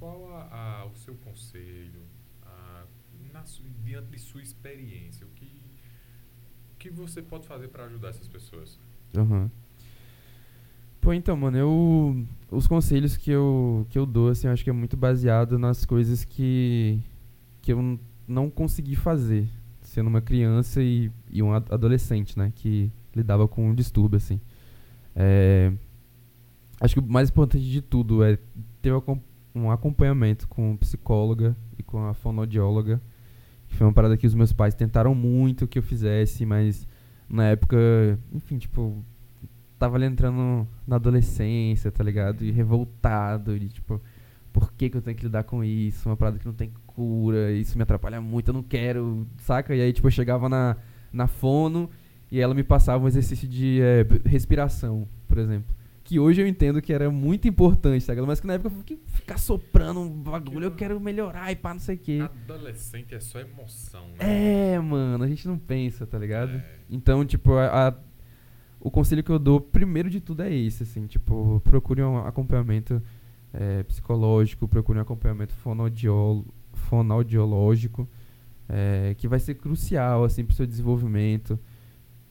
qual 0.00 0.28
a- 0.34 0.80
a- 0.82 0.86
o 0.86 0.96
seu 0.96 1.14
conselho 1.14 2.02
ah, 2.42 2.84
na 3.32 3.44
diante 3.84 4.08
de 4.10 4.18
sua 4.18 4.42
experiência? 4.42 5.24
O 5.24 5.30
que, 5.30 5.44
o 5.44 6.76
que 6.78 6.90
você 6.90 7.22
pode 7.22 7.46
fazer 7.46 7.68
para 7.68 7.84
ajudar 7.84 8.08
essas 8.08 8.26
pessoas? 8.26 8.76
Aham. 9.16 9.48
Pô, 11.00 11.12
então, 11.12 11.36
mano, 11.36 11.56
eu. 11.56 12.26
Os 12.50 12.66
conselhos 12.66 13.16
que 13.16 13.30
eu, 13.30 13.86
que 13.90 13.96
eu 13.98 14.04
dou, 14.06 14.30
assim, 14.30 14.46
eu 14.48 14.52
acho 14.52 14.64
que 14.64 14.70
é 14.70 14.72
muito 14.72 14.96
baseado 14.96 15.58
nas 15.58 15.84
coisas 15.84 16.24
que. 16.24 17.00
que 17.62 17.72
eu 17.72 18.00
não 18.26 18.50
consegui 18.50 18.96
fazer, 18.96 19.46
sendo 19.82 20.08
uma 20.08 20.20
criança 20.22 20.82
e, 20.82 21.10
e 21.30 21.40
um 21.42 21.52
ad- 21.52 21.72
adolescente, 21.72 22.36
né? 22.38 22.52
Que 22.56 22.90
lidava 23.14 23.46
com 23.46 23.68
um 23.70 23.74
distúrbio, 23.74 24.16
assim. 24.16 24.40
É, 25.16 25.72
acho 26.80 26.94
que 26.94 27.00
o 27.00 27.06
mais 27.06 27.30
importante 27.30 27.64
de 27.68 27.80
tudo 27.80 28.22
é 28.24 28.38
ter 28.82 28.92
um 28.92 28.96
acom- 28.96 29.20
acompanhamento 29.70 30.48
com 30.48 30.76
psicóloga 30.76 31.56
e 31.78 31.82
com 31.82 32.04
a 32.06 32.14
fonoaudióloga, 32.14 33.00
que 33.68 33.74
foi 33.76 33.86
uma 33.86 33.92
parada 33.92 34.16
que 34.16 34.26
os 34.26 34.34
meus 34.34 34.52
pais 34.52 34.74
tentaram 34.74 35.14
muito 35.14 35.66
que 35.68 35.78
eu 35.78 35.82
fizesse, 35.82 36.44
mas 36.44 36.86
na 37.28 37.44
época, 37.46 37.76
enfim, 38.32 38.58
tipo, 38.58 39.04
tava 39.78 39.96
ali 39.96 40.06
entrando 40.06 40.66
na 40.86 40.96
adolescência, 40.96 41.90
tá 41.90 42.02
ligado? 42.04 42.44
E 42.44 42.50
revoltado, 42.50 43.56
e 43.56 43.68
tipo, 43.68 44.00
por 44.52 44.72
que 44.72 44.90
que 44.90 44.96
eu 44.96 45.02
tenho 45.02 45.16
que 45.16 45.24
lidar 45.24 45.44
com 45.44 45.64
isso? 45.64 46.08
Uma 46.08 46.16
parada 46.16 46.38
que 46.38 46.46
não 46.46 46.52
tem 46.54 46.72
cura, 46.86 47.50
isso 47.52 47.76
me 47.76 47.82
atrapalha 47.82 48.20
muito, 48.20 48.48
eu 48.48 48.54
não 48.54 48.62
quero, 48.62 49.26
saca? 49.38 49.74
E 49.74 49.80
aí, 49.80 49.92
tipo, 49.92 50.06
eu 50.06 50.12
chegava 50.12 50.48
na, 50.48 50.76
na 51.12 51.26
fono 51.26 51.88
e 52.36 52.40
ela 52.40 52.54
me 52.54 52.62
passava 52.64 53.04
um 53.04 53.06
exercício 53.08 53.46
de 53.46 53.80
b- 54.08 54.28
respiração, 54.28 55.06
por 55.28 55.38
exemplo. 55.38 55.74
Que 56.02 56.18
hoje 56.18 56.42
eu 56.42 56.46
entendo 56.46 56.82
que 56.82 56.92
era 56.92 57.10
muito 57.10 57.48
importante, 57.48 58.04
tá? 58.04 58.12
Mas 58.26 58.40
que 58.40 58.46
na 58.46 58.54
época 58.54 58.68
eu 58.74 58.78
fiquei 58.78 58.98
ficar 59.06 59.38
soprando 59.38 60.00
um 60.00 60.08
bagulho, 60.10 60.64
eu 60.64 60.70
quero 60.72 61.00
melhorar 61.00 61.50
e 61.50 61.56
pá, 61.56 61.72
não 61.72 61.80
sei 61.80 61.94
o 61.94 61.98
quê. 61.98 62.18
Adolescente 62.20 63.14
é 63.14 63.20
só 63.20 63.38
emoção, 63.40 64.08
né? 64.18 64.72
É, 64.74 64.78
mano, 64.80 65.24
a 65.24 65.28
gente 65.28 65.46
não 65.48 65.56
pensa, 65.56 66.06
tá 66.06 66.18
ligado? 66.18 66.50
É. 66.56 66.64
Então, 66.90 67.24
tipo, 67.24 67.54
a, 67.54 67.88
a- 67.88 67.94
o 68.80 68.90
conselho 68.90 69.22
que 69.22 69.30
eu 69.30 69.38
dou, 69.38 69.60
primeiro 69.60 70.10
de 70.10 70.20
tudo, 70.20 70.42
é 70.42 70.52
esse, 70.54 70.82
assim, 70.82 71.06
tipo, 71.06 71.58
procure 71.64 72.02
um 72.02 72.18
acompanhamento 72.18 73.00
eh, 73.54 73.82
psicológico, 73.84 74.68
procure 74.68 74.98
um 74.98 75.02
acompanhamento 75.02 75.54
fonoaudiol- 75.54 76.44
fonoaudiológico, 76.74 78.06
eh, 78.68 79.14
que 79.16 79.26
vai 79.28 79.38
ser 79.40 79.54
crucial, 79.54 80.24
assim, 80.24 80.44
pro 80.44 80.54
seu 80.54 80.66
desenvolvimento, 80.66 81.58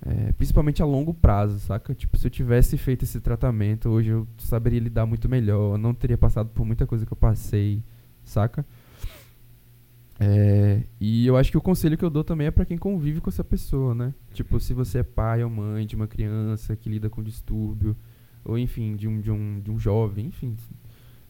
eh, 0.06 0.34
principalmente 0.34 0.82
a 0.82 0.86
longo 0.86 1.14
prazo, 1.14 1.60
saca? 1.60 1.96
Tipo, 1.96 2.18
se 2.18 2.28
eu 2.28 2.32
tivesse 2.32 2.78
feito 2.78 3.04
esse 3.04 3.20
tratamento, 3.22 3.90
hoje 3.90 4.10
eu 4.10 4.28
saberia 4.38 4.80
lidar 4.80 5.06
muito 5.06 5.30
melhor, 5.30 5.78
não 5.78 5.94
teria 5.94 6.18
passado 6.18 6.50
por 6.50 6.66
muita 6.66 6.86
coisa 6.86 7.06
que 7.06 7.14
eu 7.14 7.18
passei, 7.18 7.82
saca? 8.24 8.66
É, 10.20 10.84
e 11.00 11.26
eu 11.26 11.36
acho 11.38 11.52
que 11.52 11.58
o 11.58 11.62
conselho 11.62 11.98
que 11.98 12.06
eu 12.06 12.10
dou 12.10 12.24
também 12.24 12.48
é 12.48 12.52
pra 12.52 12.66
quem 12.66 12.78
convive 12.78 13.20
com 13.22 13.30
essa 13.30 13.44
pessoa, 13.44 13.96
né? 13.96 14.14
Tipo, 14.34 14.60
se 14.60 14.74
você 14.74 15.00
é 15.00 15.04
pai 15.04 15.44
ou 15.44 15.50
mãe 15.50 15.86
de 15.86 15.96
uma 15.96 16.08
criança 16.08 16.76
que 16.76 16.90
lida 16.90 17.10
com 17.10 17.24
distúrbio, 17.24 17.96
ou 18.44 18.58
enfim, 18.58 18.96
de 18.96 19.08
um, 19.08 19.22
de 19.22 19.32
um, 19.32 19.60
de 19.62 19.72
um 19.72 19.80
jovem, 19.80 20.28
enfim. 20.28 20.56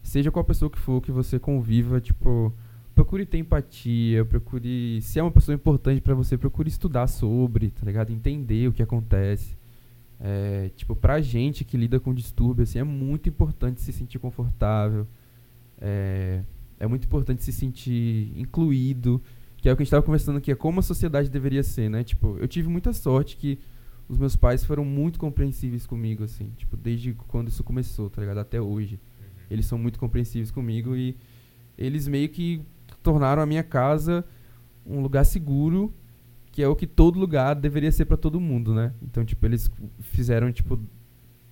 Seja 0.02 0.30
qual 0.30 0.44
pessoa 0.44 0.70
que 0.70 0.78
for 0.78 1.00
que 1.00 1.12
você 1.12 1.38
conviva, 1.38 2.00
tipo, 2.00 2.52
procure 2.94 3.26
ter 3.26 3.38
empatia, 3.38 4.24
procure. 4.24 5.00
Se 5.02 5.18
é 5.18 5.22
uma 5.22 5.30
pessoa 5.30 5.54
importante 5.54 6.00
pra 6.00 6.14
você, 6.14 6.38
procure 6.38 6.68
estudar 6.68 7.06
sobre, 7.06 7.70
tá 7.70 7.84
ligado? 7.84 8.10
Entender 8.10 8.68
o 8.68 8.72
que 8.72 8.82
acontece. 8.82 9.56
É, 10.20 10.70
tipo, 10.76 10.94
pra 10.94 11.20
gente 11.20 11.64
que 11.64 11.76
lida 11.76 11.98
com 11.98 12.14
distúrbio, 12.14 12.62
assim, 12.62 12.78
é 12.78 12.84
muito 12.84 13.28
importante 13.28 13.80
se 13.80 13.92
sentir 13.92 14.18
confortável. 14.18 15.06
É, 15.80 16.42
é 16.78 16.86
muito 16.86 17.04
importante 17.04 17.42
se 17.42 17.52
sentir 17.52 18.32
incluído, 18.36 19.20
que 19.56 19.68
é 19.68 19.72
o 19.72 19.76
que 19.76 19.82
a 19.82 19.84
gente 19.84 19.88
estava 19.88 20.02
conversando 20.02 20.38
aqui, 20.38 20.52
é 20.52 20.54
como 20.54 20.80
a 20.80 20.82
sociedade 20.82 21.28
deveria 21.28 21.62
ser, 21.62 21.88
né? 21.88 22.04
Tipo, 22.04 22.36
eu 22.38 22.46
tive 22.46 22.68
muita 22.68 22.92
sorte 22.92 23.36
que 23.36 23.58
os 24.08 24.18
meus 24.18 24.36
pais 24.36 24.64
foram 24.64 24.84
muito 24.84 25.18
compreensíveis 25.18 25.86
comigo, 25.86 26.24
assim, 26.24 26.52
tipo, 26.56 26.76
desde 26.76 27.12
quando 27.14 27.48
isso 27.48 27.64
começou, 27.64 28.08
tá 28.08 28.20
ligado? 28.20 28.38
Até 28.38 28.60
hoje. 28.60 28.94
Uhum. 28.94 29.26
Eles 29.50 29.66
são 29.66 29.78
muito 29.78 29.98
compreensíveis 29.98 30.50
comigo 30.50 30.94
e 30.94 31.16
eles 31.76 32.06
meio 32.06 32.28
que 32.28 32.62
tornaram 33.04 33.40
a 33.42 33.46
minha 33.46 33.62
casa 33.62 34.24
um 34.84 35.00
lugar 35.00 35.24
seguro, 35.24 35.94
que 36.50 36.62
é 36.62 36.68
o 36.68 36.74
que 36.74 36.86
todo 36.86 37.18
lugar 37.18 37.54
deveria 37.54 37.92
ser 37.92 38.04
pra 38.06 38.16
todo 38.16 38.40
mundo, 38.40 38.74
né? 38.74 38.92
Então, 39.02 39.24
tipo, 39.24 39.44
eles 39.46 39.70
fizeram, 40.00 40.50
tipo, 40.52 40.78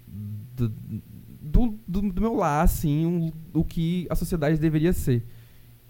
do, 0.07 0.69
do, 1.87 2.03
do, 2.13 2.21
meu 2.21 2.35
lar, 2.35 2.65
assim, 2.65 3.07
um- 3.07 3.33
o 3.53 3.65
que 3.65 4.07
a 4.11 4.15
sociedade 4.15 4.59
deveria 4.59 4.93
ser. 4.93 5.25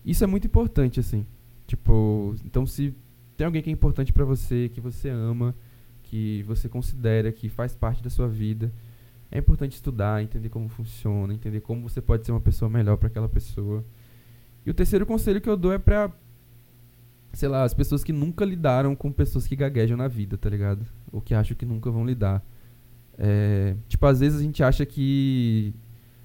Isso 0.05 0.25
é 0.25 0.27
muito 0.27 0.47
importante, 0.47 1.01
assim. 1.01 1.27
Tipo, 1.67 2.35
então 2.45 2.67
se 2.67 2.95
tem 3.37 3.45
alguém 3.47 3.63
que 3.63 3.71
é 3.71 3.73
importante 3.73 4.13
pra 4.13 4.25
você, 4.25 4.69
que 4.69 4.81
você 4.81 5.09
ama, 5.09 5.55
que 6.03 6.43
você 6.45 6.69
considera 6.69 7.33
que 7.33 7.49
faz 7.49 7.75
parte 7.75 8.03
da 8.03 8.11
sua 8.11 8.29
vida, 8.29 8.73
é 9.31 9.39
importante 9.39 9.73
estudar, 9.73 10.23
entender 10.23 10.49
como 10.49 10.69
funciona, 10.69 11.33
entender 11.33 11.61
como 11.61 11.89
você 11.89 12.01
pode 12.01 12.27
ser 12.27 12.33
uma 12.33 12.41
pessoa 12.41 12.69
melhor 12.69 12.97
pra 12.97 13.09
aquela 13.09 13.29
pessoa. 13.29 13.85
E 14.65 14.71
o 14.71 14.75
terceiro 14.75 15.05
conselho 15.05 15.41
que 15.41 15.49
eu 15.49 15.57
dou 15.57 15.73
é 15.73 15.79
pra, 15.79 16.11
sei 17.33 17.49
lá, 17.49 17.65
as 17.65 17.75
pessoas 17.75 18.05
que 18.05 18.13
nunca 18.13 18.45
lidaram 18.45 18.95
com 18.95 19.11
pessoas 19.11 19.47
que 19.47 19.57
gaguejam 19.57 19.97
na 19.97 20.09
vida, 20.09 20.39
tá 20.39 20.49
ligado? 20.49 20.87
Ou 21.11 21.21
que 21.21 21.35
acham 21.35 21.57
que 21.57 21.67
nunca 21.67 21.91
vão 21.91 22.07
lidar. 22.07 22.45
É, 23.19 23.77
tipo, 23.89 24.07
às 24.07 24.21
vezes 24.21 24.41
a 24.41 24.43
gente 24.43 24.63
acha 24.63 24.87
que 24.87 25.75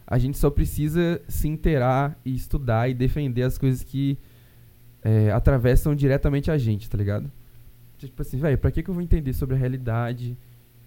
a 0.06 0.18
gente 0.18 0.38
só 0.38 0.50
precisa 0.50 1.22
se 1.28 1.48
inteirar 1.48 2.18
e 2.24 2.34
estudar 2.34 2.90
e 2.90 2.94
defender 2.94 3.44
as 3.44 3.58
coisas 3.58 3.84
que 3.84 4.18
é, 5.02 5.32
atravessam 5.32 5.94
diretamente 5.96 6.50
a 6.50 6.58
gente, 6.58 6.90
tá 6.90 6.98
ligado? 6.98 7.32
Tipo 7.98 8.22
assim, 8.22 8.38
velho, 8.38 8.58
pra 8.58 8.72
que, 8.72 8.84
que 8.84 8.90
eu 8.90 8.94
vou 8.94 9.02
entender 9.02 9.34
sobre 9.34 9.56
a 9.56 9.58
realidade, 9.58 10.38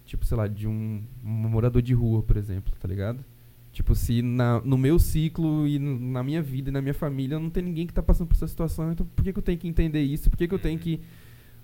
tipo, 0.05 0.25
sei 0.25 0.37
lá, 0.37 0.47
de 0.47 0.67
um, 0.67 1.03
um 1.23 1.49
morador 1.49 1.81
de 1.81 1.93
rua, 1.93 2.23
por 2.23 2.37
exemplo, 2.37 2.73
tá 2.79 2.87
ligado? 2.87 3.23
Tipo, 3.71 3.95
se 3.95 4.21
na, 4.21 4.59
no 4.61 4.77
meu 4.77 4.99
ciclo 4.99 5.65
e 5.65 5.79
na 5.79 6.21
minha 6.21 6.41
vida 6.41 6.69
e 6.69 6.73
na 6.73 6.81
minha 6.81 6.93
família 6.93 7.39
não 7.39 7.49
tem 7.49 7.63
ninguém 7.63 7.87
que 7.87 7.93
tá 7.93 8.03
passando 8.03 8.27
por 8.27 8.35
essa 8.35 8.47
situação, 8.47 8.91
então 8.91 9.07
por 9.15 9.23
que, 9.23 9.31
que 9.31 9.39
eu 9.39 9.43
tenho 9.43 9.57
que 9.57 9.67
entender 9.67 10.01
isso? 10.01 10.29
Por 10.29 10.37
que, 10.37 10.47
que 10.47 10.53
eu 10.53 10.59
tenho 10.59 10.77
que 10.77 10.99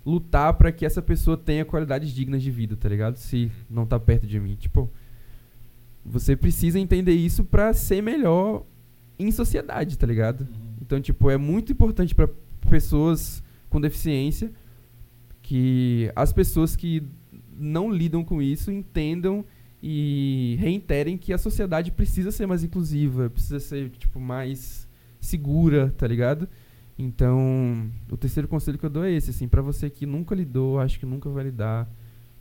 lutar 0.05 0.53
pra 0.53 0.71
que 0.71 0.85
essa 0.85 1.01
pessoa 1.01 1.35
tenha 1.35 1.65
qualidades 1.65 2.11
dignas 2.11 2.41
de 2.41 2.49
vida, 2.49 2.77
tá 2.77 2.87
ligado? 2.87 3.17
Se 3.17 3.51
não 3.69 3.85
tá 3.85 3.99
perto 3.99 4.25
de 4.25 4.39
mim. 4.39 4.55
Tipo, 4.55 4.89
você 6.05 6.33
precisa 6.33 6.79
entender 6.79 7.13
isso 7.13 7.43
pra 7.43 7.73
ser 7.73 8.01
melhor 8.01 8.63
em 9.19 9.29
sociedade, 9.29 9.97
tá 9.97 10.07
ligado? 10.07 10.41
Uhum. 10.41 10.47
Então, 10.81 11.01
tipo, 11.01 11.29
é 11.29 11.37
muito 11.37 11.73
importante 11.73 12.15
pra 12.15 12.29
pessoas 12.69 13.43
com 13.69 13.81
deficiência 13.81 14.51
que 15.41 16.11
as 16.15 16.31
pessoas 16.31 16.75
que 16.75 17.03
não 17.57 17.91
lidam 17.91 18.23
com 18.23 18.41
isso 18.41 18.71
entendam 18.71 19.43
e 19.81 20.57
reiterem 20.59 21.17
que 21.17 21.31
a 21.31 21.37
sociedade 21.37 21.91
precisa 21.91 22.31
ser 22.31 22.47
mais 22.47 22.63
inclusiva, 22.63 23.29
precisa 23.29 23.59
ser, 23.59 23.89
tipo, 23.91 24.19
mais 24.19 24.87
segura, 25.19 25.93
tá 25.97 26.07
ligado? 26.07 26.47
Então, 26.97 27.91
o 28.11 28.17
terceiro 28.17 28.47
conselho 28.47 28.77
que 28.77 28.85
eu 28.85 28.89
dou 28.89 29.03
é 29.03 29.11
esse, 29.11 29.29
assim, 29.29 29.47
para 29.47 29.61
você 29.61 29.89
que 29.89 30.05
nunca 30.05 30.33
lidou, 30.33 30.79
acho 30.79 30.99
que 30.99 31.05
nunca 31.05 31.29
vai 31.29 31.43
lidar, 31.43 31.87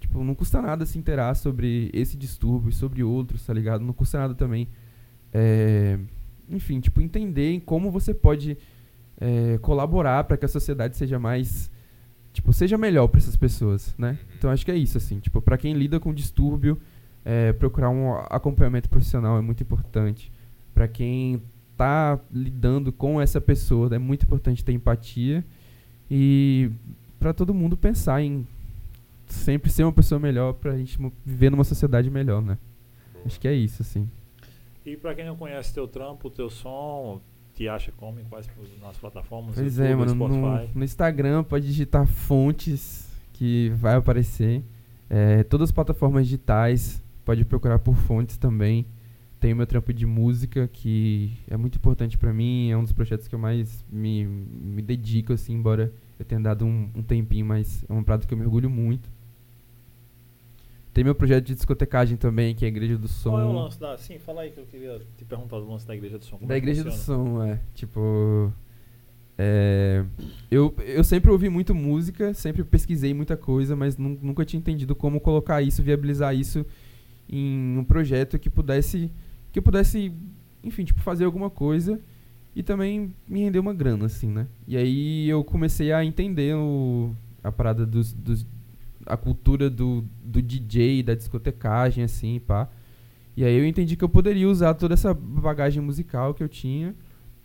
tipo, 0.01 0.25
não 0.25 0.35
custa 0.35 0.63
nada 0.63 0.87
se 0.87 0.99
interar 0.99 1.37
sobre 1.37 1.91
esse 1.93 2.17
distúrbio, 2.17 2.73
sobre 2.73 3.03
outros, 3.03 3.45
tá 3.45 3.53
ligado? 3.53 3.85
Não 3.85 3.93
custa 3.93 4.19
nada 4.19 4.35
também, 4.35 4.69
é, 5.33 5.99
enfim, 6.49 6.81
tipo, 6.81 7.03
entender 7.03 7.61
como 7.67 7.91
você 7.91 8.15
pode 8.15 8.57
é, 9.21 9.59
colaborar 9.59 10.25
para 10.25 10.39
que 10.39 10.47
a 10.47 10.49
sociedade 10.49 10.97
seja 10.97 11.19
mais, 11.19 11.71
tipo, 12.33 12.51
seja 12.51 12.79
melhor 12.79 13.09
para 13.09 13.19
essas 13.19 13.37
pessoas, 13.37 13.95
né? 13.99 14.19
Então, 14.39 14.49
acho 14.49 14.65
que 14.65 14.71
é 14.71 14.77
isso, 14.77 14.97
assim, 14.97 15.21
tipo, 15.21 15.43
para 15.43 15.59
quem 15.59 15.75
lida 15.75 16.01
com 16.01 16.15
distúrbio, 16.15 16.81
é, 17.29 17.53
procurar 17.53 17.91
um 17.91 18.15
acompanhamento 18.31 18.89
profissional 18.89 19.37
é 19.37 19.41
muito 19.41 19.61
importante. 19.61 20.31
Para 20.73 20.87
quem 20.87 21.43
está 21.73 22.21
lidando 22.31 22.93
com 22.93 23.21
essa 23.21 23.41
pessoa, 23.41 23.93
é 23.93 23.99
muito 23.99 24.23
importante 24.23 24.65
ter 24.65 24.73
empatia 24.73 25.45
e 26.09 26.71
para 27.19 27.35
todo 27.35 27.53
mundo 27.53 27.77
pensar 27.77 28.23
em 28.23 28.47
sempre 29.27 29.73
ser 29.73 29.83
uma 29.83 29.93
pessoa 29.93 30.21
melhor 30.21 30.53
para 30.53 30.71
a 30.71 30.79
gente 30.79 30.97
viver 31.25 31.51
numa 31.51 31.65
sociedade 31.65 32.09
melhor, 32.09 32.41
né? 32.41 32.57
Acho 33.25 33.41
que 33.41 33.49
é 33.49 33.53
isso, 33.53 33.83
assim. 33.83 34.09
E 34.85 34.97
para 34.97 35.13
quem 35.13 35.27
não 35.27 35.35
conhece 35.35 35.75
teu 35.75 35.89
trampo, 35.89 36.31
teu 36.31 36.49
som, 36.49 37.21
te 37.57 37.69
acha 37.69 37.91
como 37.97 38.21
em 38.21 38.25
quais 38.25 38.49
nas 38.81 38.97
plataformas? 38.99 39.57
Pois 39.57 39.81
é, 39.81 39.91
YouTube, 39.91 40.13
é, 40.13 40.15
mano. 40.15 40.37
No, 40.37 40.75
no, 40.77 40.85
Instagram 40.85 41.43
pode 41.43 41.67
digitar 41.67 42.07
fontes 42.07 43.11
que 43.33 43.71
vai 43.71 43.97
aparecer. 43.97 44.63
É, 45.11 45.43
todas 45.43 45.71
as 45.71 45.73
plataformas 45.73 46.25
digitais, 46.25 47.03
Pode 47.27 47.45
procurar 47.45 47.81
por 47.81 47.97
fontes 47.97 48.37
também. 48.37 48.87
Tem 49.41 49.53
o 49.53 49.57
meu 49.57 49.67
trampo 49.67 49.93
de 49.93 50.07
música, 50.07 50.69
que 50.73 51.37
é 51.49 51.57
muito 51.57 51.77
importante 51.77 52.17
para 52.17 52.33
mim, 52.33 52.71
é 52.71 52.77
um 52.77 52.85
dos 52.85 52.93
projetos 52.93 53.27
que 53.27 53.35
eu 53.35 53.39
mais 53.39 53.85
me, 53.91 54.25
me 54.25 54.81
dedico, 54.81 55.33
assim, 55.33 55.55
embora 55.55 55.93
eu 56.21 56.25
tenha 56.25 56.41
dado 56.41 56.65
um, 56.65 56.89
um 56.95 57.03
tempinho, 57.03 57.45
mas 57.45 57.85
é 57.89 57.93
uma 57.93 58.05
prato 58.05 58.29
que 58.29 58.33
eu 58.33 58.39
me 58.39 58.45
orgulho 58.45 58.71
muito. 58.71 59.11
Tem 60.95 61.03
meu 61.03 61.17
projeto 61.17 61.47
de 61.47 61.57
discotecagem 61.57 62.17
também, 62.17 62.55
que 62.55 62.65
é 62.65 62.67
a 62.67 62.71
Igreja 62.71 62.97
do 62.97 63.09
Som. 63.09 63.31
Qual 63.31 63.41
é 63.41 63.45
o 63.45 63.53
lance 63.53 63.79
da... 63.79 63.99
Sim, 63.99 64.21
fala 64.21 64.43
aí 64.43 64.53
que 64.53 64.61
eu 64.61 64.65
queria 64.65 65.03
te 65.19 65.25
perguntar 65.25 65.59
do 65.59 65.69
lance 65.69 65.85
da 65.85 65.97
Igreja 65.97 66.19
do 66.19 66.25
Som. 66.25 66.37
Como 66.37 66.49
da 66.49 66.55
é 66.55 66.59
Igreja 66.59 66.85
do 66.85 66.93
Som, 66.93 67.43
é. 67.43 67.61
Tipo... 67.75 68.53
É, 69.37 70.03
eu, 70.49 70.73
eu 70.79 71.03
sempre 71.03 71.31
ouvi 71.31 71.51
muito 71.51 71.75
música, 71.75 72.33
sempre 72.33 72.63
pesquisei 72.63 73.13
muita 73.13 73.37
coisa, 73.37 73.75
mas 73.75 73.99
nunca 73.99 74.45
tinha 74.45 74.59
entendido 74.59 74.95
como 74.95 75.21
colocar 75.21 75.61
isso, 75.61 75.83
viabilizar 75.83 76.35
isso 76.35 76.65
em 77.29 77.77
um 77.79 77.85
projeto 77.85 78.39
que 78.39 78.49
pudesse 78.49 79.11
que 79.57 79.59
eu 79.59 79.63
pudesse, 79.63 80.13
enfim, 80.63 80.85
tipo, 80.85 81.01
fazer 81.01 81.25
alguma 81.25 81.49
coisa 81.49 81.99
e 82.55 82.63
também 82.63 83.15
me 83.27 83.41
render 83.41 83.59
uma 83.59 83.73
grana, 83.73 84.05
assim, 84.05 84.31
né? 84.31 84.47
E 84.69 84.77
aí 84.77 85.29
eu 85.29 85.43
comecei 85.43 85.93
a 85.93 86.05
entender 86.05 86.55
o, 86.55 87.15
a 87.43 87.51
parada 87.51 87.87
dos, 87.87 88.13
dos 88.13 88.47
a 89.07 89.17
cultura 89.17 89.71
do, 89.71 90.05
do 90.23 90.43
DJ, 90.43 91.03
da 91.03 91.15
discotecagem, 91.15 92.05
assim, 92.05 92.39
pá. 92.39 92.69
E 93.35 93.45
aí 93.45 93.57
eu 93.57 93.67
entendi 93.67 93.97
que 93.97 94.05
eu 94.05 94.09
poderia 94.11 94.47
usar 94.49 94.75
toda 94.75 94.93
essa 94.95 95.15
bagagem 95.15 95.83
musical 95.83 96.35
que 96.35 96.43
eu 96.43 96.49
tinha 96.49 96.95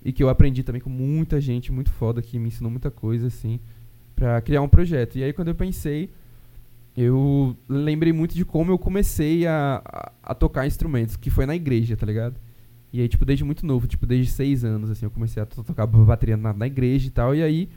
e 0.04 0.12
que 0.12 0.22
eu 0.22 0.28
aprendi 0.28 0.64
também 0.64 0.82
com 0.82 0.90
muita 0.90 1.40
gente 1.40 1.72
muito 1.72 1.92
foda 1.92 2.22
que 2.22 2.40
me 2.40 2.48
ensinou 2.48 2.72
muita 2.72 2.92
coisa, 2.92 3.28
assim, 3.28 3.60
pra 4.16 4.42
criar 4.42 4.62
um 4.62 4.68
projeto. 4.68 5.18
E 5.18 5.24
aí 5.24 5.32
quando 5.32 5.50
eu 5.50 5.56
pensei, 5.56 6.10
eu 6.96 7.56
lembrei 7.70 8.12
muito 8.12 8.36
de 8.36 8.44
como 8.44 8.72
eu 8.72 8.78
comecei 8.78 9.48
a, 9.48 9.82
a, 9.86 10.12
a, 10.24 10.36
tocar 10.36 10.68
instrumentos, 10.68 11.16
que 11.16 11.30
foi 11.30 11.46
na 11.46 11.56
igreja, 11.56 11.96
tá 11.96 12.06
ligado? 12.06 12.36
E 12.92 13.00
aí, 13.00 13.08
tipo, 13.08 13.24
desde 13.24 13.44
muito 13.46 13.66
novo, 13.66 13.88
tipo, 13.88 14.06
desde 14.06 14.32
seis 14.32 14.66
anos, 14.66 14.90
assim, 14.90 15.06
eu 15.06 15.12
comecei 15.12 15.42
a 15.42 15.46
tocar 15.46 15.88
bateria 15.88 16.36
na, 16.36 16.52
na 16.52 16.68
igreja 16.68 17.08
e 17.08 17.12
tal, 17.12 17.34
e 17.34 17.42
aí 17.42 17.70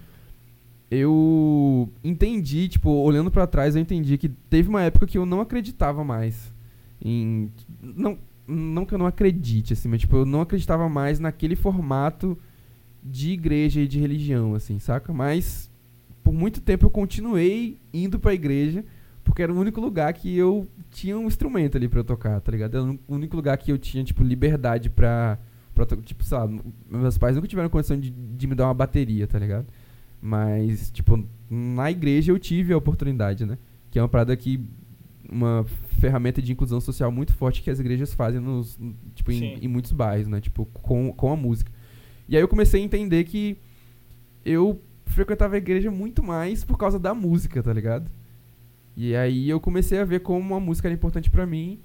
eu 0.90 1.88
entendi, 2.02 2.68
tipo, 2.68 2.90
olhando 2.90 3.30
para 3.30 3.46
trás, 3.46 3.76
eu 3.76 3.82
entendi 3.82 4.18
que 4.18 4.28
teve 4.28 4.68
uma 4.68 4.82
época 4.82 5.06
que 5.06 5.16
eu 5.16 5.24
não 5.24 5.40
acreditava 5.40 6.04
mais 6.04 6.52
em... 7.00 7.50
Não, 7.80 8.18
não 8.46 8.84
que 8.84 8.94
eu 8.94 8.98
não 8.98 9.06
acredite, 9.06 9.72
assim, 9.72 9.88
mas, 9.88 10.00
tipo, 10.00 10.16
eu 10.16 10.26
não 10.26 10.40
acreditava 10.40 10.88
mais 10.88 11.20
naquele 11.20 11.54
formato 11.54 12.36
de 13.02 13.30
igreja 13.30 13.80
e 13.80 13.88
de 13.88 14.00
religião, 14.00 14.54
assim, 14.54 14.78
saca? 14.78 15.12
Mas, 15.12 15.70
por 16.22 16.32
muito 16.32 16.60
tempo 16.60 16.86
eu 16.86 16.90
continuei 16.90 17.78
indo 17.92 18.18
pra 18.18 18.34
igreja, 18.34 18.84
porque 19.24 19.42
era 19.42 19.52
o 19.52 19.58
único 19.58 19.80
lugar 19.80 20.12
que 20.12 20.36
eu 20.36 20.68
tinha 20.90 21.18
um 21.18 21.26
instrumento 21.26 21.76
ali 21.76 21.88
pra 21.88 22.00
eu 22.00 22.04
tocar, 22.04 22.40
tá 22.40 22.52
ligado? 22.52 22.76
Era 22.76 22.84
o 22.84 22.98
único 23.08 23.34
lugar 23.34 23.56
que 23.56 23.72
eu 23.72 23.78
tinha, 23.78 24.04
tipo, 24.04 24.22
liberdade 24.22 24.90
pra. 24.90 25.38
pra 25.74 25.86
tipo, 25.86 26.22
sei 26.22 26.38
lá, 26.38 26.48
meus 26.88 27.18
pais 27.18 27.34
nunca 27.34 27.48
tiveram 27.48 27.70
condição 27.70 27.98
de, 27.98 28.10
de 28.10 28.46
me 28.46 28.54
dar 28.54 28.66
uma 28.66 28.74
bateria, 28.74 29.26
tá 29.26 29.38
ligado? 29.38 29.66
Mas, 30.20 30.90
tipo, 30.90 31.26
na 31.50 31.90
igreja 31.90 32.30
eu 32.30 32.38
tive 32.38 32.72
a 32.72 32.76
oportunidade, 32.76 33.46
né? 33.46 33.58
Que 33.90 33.98
é 33.98 34.02
uma 34.02 34.08
parada 34.08 34.36
que. 34.36 34.60
Uma 35.26 35.64
ferramenta 35.98 36.40
de 36.40 36.52
inclusão 36.52 36.80
social 36.82 37.10
muito 37.10 37.32
forte 37.32 37.62
que 37.62 37.70
as 37.70 37.80
igrejas 37.80 38.12
fazem 38.12 38.40
nos, 38.40 38.78
tipo, 39.14 39.32
em, 39.32 39.54
em, 39.64 39.66
muitos 39.66 39.90
bairros, 39.90 40.28
né? 40.28 40.38
Tipo, 40.38 40.66
com, 40.66 41.10
com 41.12 41.32
a 41.32 41.36
música. 41.36 41.72
E 42.28 42.36
aí 42.36 42.42
eu 42.42 42.46
comecei 42.46 42.80
a 42.80 42.84
entender 42.84 43.24
que 43.24 43.56
eu 44.44 44.80
frequentava 45.06 45.54
a 45.54 45.58
igreja 45.58 45.90
muito 45.90 46.22
mais 46.22 46.62
por 46.62 46.76
causa 46.76 46.98
da 46.98 47.14
música, 47.14 47.62
tá 47.62 47.72
ligado? 47.72 48.08
E 48.96 49.14
aí 49.16 49.48
eu 49.48 49.60
comecei 49.60 49.98
a 49.98 50.04
ver 50.04 50.20
como 50.20 50.54
a 50.54 50.60
música 50.60 50.88
era 50.88 50.94
importante 50.94 51.30
para 51.30 51.46
mim 51.46 51.80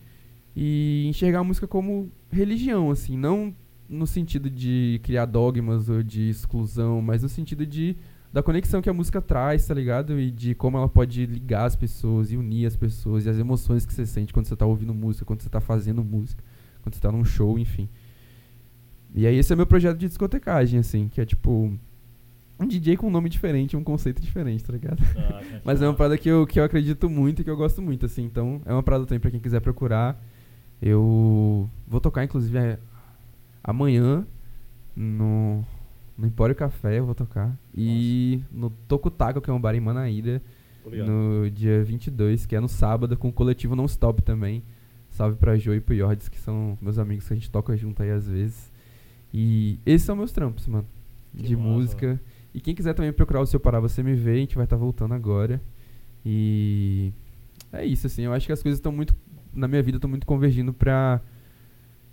e 0.56 1.06
enxergar 1.08 1.40
a 1.40 1.44
música 1.44 1.68
como 1.68 2.12
religião, 2.32 2.92
assim, 2.92 3.18
não 3.18 3.56
no 3.88 4.06
sentido 4.06 4.50
de 4.50 5.00
criar 5.04 5.26
dogmas 5.26 5.90
ou 5.90 6.04
de 6.04 6.30
exclusão, 6.30 7.02
mas 7.02 7.24
no 7.24 7.30
sentido 7.30 7.66
de 7.66 7.98
da 8.32 8.44
conexão 8.44 8.80
que 8.80 8.90
a 8.90 8.94
música 8.94 9.20
traz, 9.20 9.66
tá 9.66 9.74
ligado? 9.74 10.20
E 10.20 10.30
de 10.30 10.54
como 10.54 10.78
ela 10.78 10.88
pode 10.88 11.26
ligar 11.26 11.66
as 11.66 11.76
pessoas 11.76 12.32
e 12.32 12.38
unir 12.38 12.68
as 12.68 12.76
pessoas 12.76 13.26
e 13.26 13.30
as 13.30 13.40
emoções 13.40 13.88
que 13.88 13.94
você 13.94 14.06
sente 14.06 14.32
quando 14.32 14.46
você 14.46 14.56
tá 14.56 14.68
ouvindo 14.68 14.94
música, 14.94 15.26
quando 15.26 15.42
você 15.42 15.50
tá 15.50 15.60
fazendo 15.60 16.04
música, 16.04 16.44
quando 16.84 16.94
você 16.94 17.02
tá 17.02 17.12
num 17.12 17.26
show, 17.26 17.58
enfim. 17.58 17.90
E 19.16 19.26
aí 19.26 19.36
esse 19.36 19.52
é 19.52 19.56
meu 19.56 19.66
projeto 19.66 19.98
de 19.98 20.08
discotecagem, 20.08 20.80
assim, 20.80 21.08
que 21.08 21.20
é 21.20 21.26
tipo 21.26 21.76
um 22.60 22.68
DJ 22.68 22.98
com 22.98 23.08
um 23.08 23.12
nome 23.12 23.30
diferente, 23.30 23.78
um 23.78 23.84
conceito 23.84 24.22
diferente, 24.22 24.64
tá 24.64 24.74
ligado? 24.74 25.02
Ah, 25.18 25.42
Mas 25.64 25.82
é 25.82 25.88
uma 25.88 25.94
parada 25.94 26.18
que 26.18 26.28
eu, 26.30 26.46
que 26.46 26.60
eu 26.60 26.64
acredito 26.64 27.10
muito 27.10 27.42
e 27.42 27.44
que 27.44 27.50
eu 27.50 27.58
gosto 27.58 27.82
muito, 27.82 28.06
assim. 28.06 28.24
Então, 28.24 28.62
é 28.66 28.74
uma 28.74 28.84
parada 28.84 29.06
também 29.06 29.20
pra 29.20 29.32
quem 29.32 29.40
quiser 29.40 29.62
procurar. 29.62 30.22
Eu 30.82 31.70
vou 31.88 32.02
tocar, 32.02 32.24
inclusive, 32.24 32.58
é, 32.58 32.80
amanhã 33.64 34.26
no, 34.96 35.64
no 36.18 36.28
Empório 36.28 36.56
Café, 36.56 37.00
eu 37.00 37.06
vou 37.06 37.16
tocar. 37.16 37.58
E 37.74 38.42
Nossa. 38.52 38.62
no 38.62 38.70
Tokutaco, 38.88 39.42
que 39.42 39.50
é 39.50 39.54
um 39.54 39.60
bar 39.60 39.76
em 39.76 39.80
Manaíra, 39.80 40.42
no 40.86 41.50
dia 41.50 41.84
22, 41.84 42.46
que 42.46 42.56
é 42.56 42.60
no 42.60 42.68
sábado, 42.68 43.16
com 43.16 43.30
o 43.30 43.34
coletivo 43.34 43.76
Non 43.76 43.86
Stop 43.86 44.22
também. 44.22 44.64
Salve 45.10 45.38
pra 45.38 45.58
Jo 45.58 45.74
e 45.74 45.82
pro 45.82 45.96
Yordes, 45.96 46.30
que 46.30 46.40
são 46.40 46.78
meus 46.82 46.98
amigos 46.98 47.28
que 47.28 47.34
a 47.34 47.36
gente 47.36 47.50
toca 47.50 47.76
junto 47.76 48.04
aí 48.04 48.12
às 48.12 48.28
vezes. 48.28 48.72
E 49.34 49.80
esses 49.86 50.06
são 50.06 50.16
meus 50.16 50.32
trampos, 50.32 50.68
mano. 50.68 50.86
Que 51.36 51.44
de 51.44 51.56
massa. 51.56 51.70
música. 51.70 52.22
E 52.54 52.60
quem 52.60 52.74
quiser 52.74 52.94
também 52.94 53.14
procurar 53.14 53.42
o 53.42 53.46
seu 53.46 53.60
Parar 53.60 53.80
Você 53.80 54.02
Me 54.02 54.14
Vê, 54.14 54.32
a 54.32 54.36
gente 54.36 54.56
vai 54.56 54.66
estar 54.66 54.76
tá 54.76 54.80
voltando 54.80 55.14
agora. 55.14 55.62
E 56.26 57.14
é 57.72 57.86
isso, 57.86 58.08
assim. 58.08 58.24
Eu 58.24 58.34
acho 58.34 58.46
que 58.46 58.52
as 58.52 58.62
coisas 58.62 58.80
estão 58.80 58.92
muito, 58.92 59.16
na 59.54 59.68
minha 59.68 59.82
vida, 59.82 59.98
estão 59.98 60.10
muito 60.10 60.26
convergindo 60.26 60.74
pra 60.74 61.22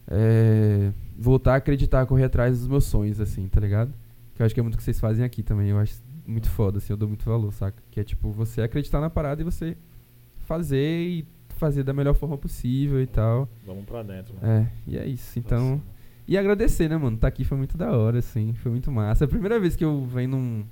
é, 0.08 0.92
voltar 1.18 1.54
a 1.54 1.56
acreditar, 1.56 2.06
correr 2.06 2.24
atrás 2.24 2.58
dos 2.58 2.68
meus 2.68 2.84
sonhos, 2.84 3.20
assim, 3.20 3.48
tá 3.48 3.60
ligado? 3.60 3.92
Que 4.34 4.42
eu 4.42 4.46
acho 4.46 4.54
que 4.54 4.60
é 4.60 4.62
muito 4.62 4.74
o 4.74 4.78
que 4.78 4.84
vocês 4.84 5.00
fazem 5.00 5.24
aqui 5.24 5.42
também. 5.42 5.70
Eu 5.70 5.78
acho 5.78 6.02
muito 6.26 6.50
foda, 6.50 6.78
assim. 6.78 6.92
Eu 6.92 6.96
dou 6.96 7.08
muito 7.08 7.24
valor, 7.24 7.52
saca? 7.52 7.82
Que 7.90 8.00
é 8.00 8.04
tipo, 8.04 8.30
você 8.30 8.60
acreditar 8.60 9.00
na 9.00 9.08
parada 9.08 9.40
e 9.40 9.44
você 9.44 9.76
fazer 10.38 11.00
e 11.00 11.26
fazer 11.56 11.82
da 11.82 11.92
melhor 11.92 12.14
forma 12.14 12.36
possível 12.36 13.00
e 13.00 13.06
tal. 13.06 13.48
Vamos 13.64 13.84
pra 13.86 14.02
dentro, 14.02 14.34
mano. 14.34 14.46
É, 14.46 14.70
e 14.86 14.98
é 14.98 15.06
isso. 15.06 15.38
Então. 15.38 15.70
Nossa. 15.76 15.95
E 16.28 16.36
agradecer, 16.36 16.88
né, 16.88 16.96
mano? 16.96 17.16
Tá 17.16 17.28
aqui 17.28 17.44
foi 17.44 17.56
muito 17.56 17.76
da 17.76 17.96
hora, 17.96 18.18
assim. 18.18 18.52
Foi 18.54 18.70
muito 18.70 18.90
massa. 18.90 19.24
A 19.24 19.28
primeira 19.28 19.60
vez 19.60 19.76
que 19.76 19.84
eu 19.84 20.04
venho 20.04 20.30
num 20.30 20.64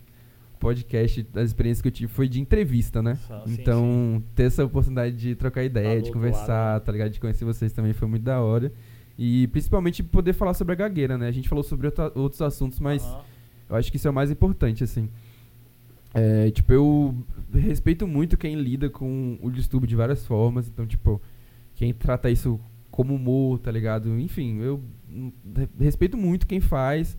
podcast, 0.58 1.22
das 1.24 1.48
experiências 1.48 1.82
que 1.82 1.88
eu 1.88 1.92
tive 1.92 2.12
foi 2.12 2.28
de 2.28 2.40
entrevista, 2.40 3.02
né? 3.02 3.18
então, 3.46 4.16
sim. 4.16 4.24
ter 4.34 4.44
essa 4.44 4.64
oportunidade 4.64 5.14
de 5.14 5.34
trocar 5.34 5.62
ideia, 5.62 6.00
de 6.00 6.10
conversar, 6.10 6.48
lado, 6.48 6.80
né? 6.80 6.86
tá 6.86 6.92
ligado? 6.92 7.10
De 7.10 7.20
conhecer 7.20 7.44
vocês 7.44 7.72
também 7.72 7.92
foi 7.92 8.08
muito 8.08 8.22
da 8.22 8.40
hora. 8.40 8.72
E 9.16 9.46
principalmente 9.48 10.02
poder 10.02 10.32
falar 10.32 10.54
sobre 10.54 10.72
a 10.72 10.76
gagueira, 10.76 11.16
né? 11.16 11.28
A 11.28 11.32
gente 11.32 11.48
falou 11.48 11.62
sobre 11.62 11.92
outros 12.14 12.42
assuntos, 12.42 12.80
mas 12.80 13.04
uhum. 13.04 13.20
eu 13.70 13.76
acho 13.76 13.90
que 13.90 13.96
isso 13.96 14.08
é 14.08 14.10
o 14.10 14.14
mais 14.14 14.30
importante, 14.30 14.82
assim. 14.82 15.08
É, 16.14 16.50
tipo, 16.50 16.72
eu 16.72 17.14
respeito 17.52 18.06
muito 18.06 18.36
quem 18.36 18.54
lida 18.54 18.88
com 18.88 19.38
o 19.42 19.50
distúrbio 19.50 19.86
de 19.86 19.94
várias 19.94 20.26
formas. 20.26 20.66
Então, 20.68 20.86
tipo, 20.86 21.20
quem 21.74 21.92
trata 21.92 22.30
isso 22.30 22.58
como 22.90 23.14
humor, 23.14 23.58
tá 23.58 23.70
ligado? 23.70 24.18
Enfim, 24.18 24.60
eu 24.60 24.80
respeito 25.78 26.16
muito 26.16 26.46
quem 26.46 26.60
faz. 26.60 27.16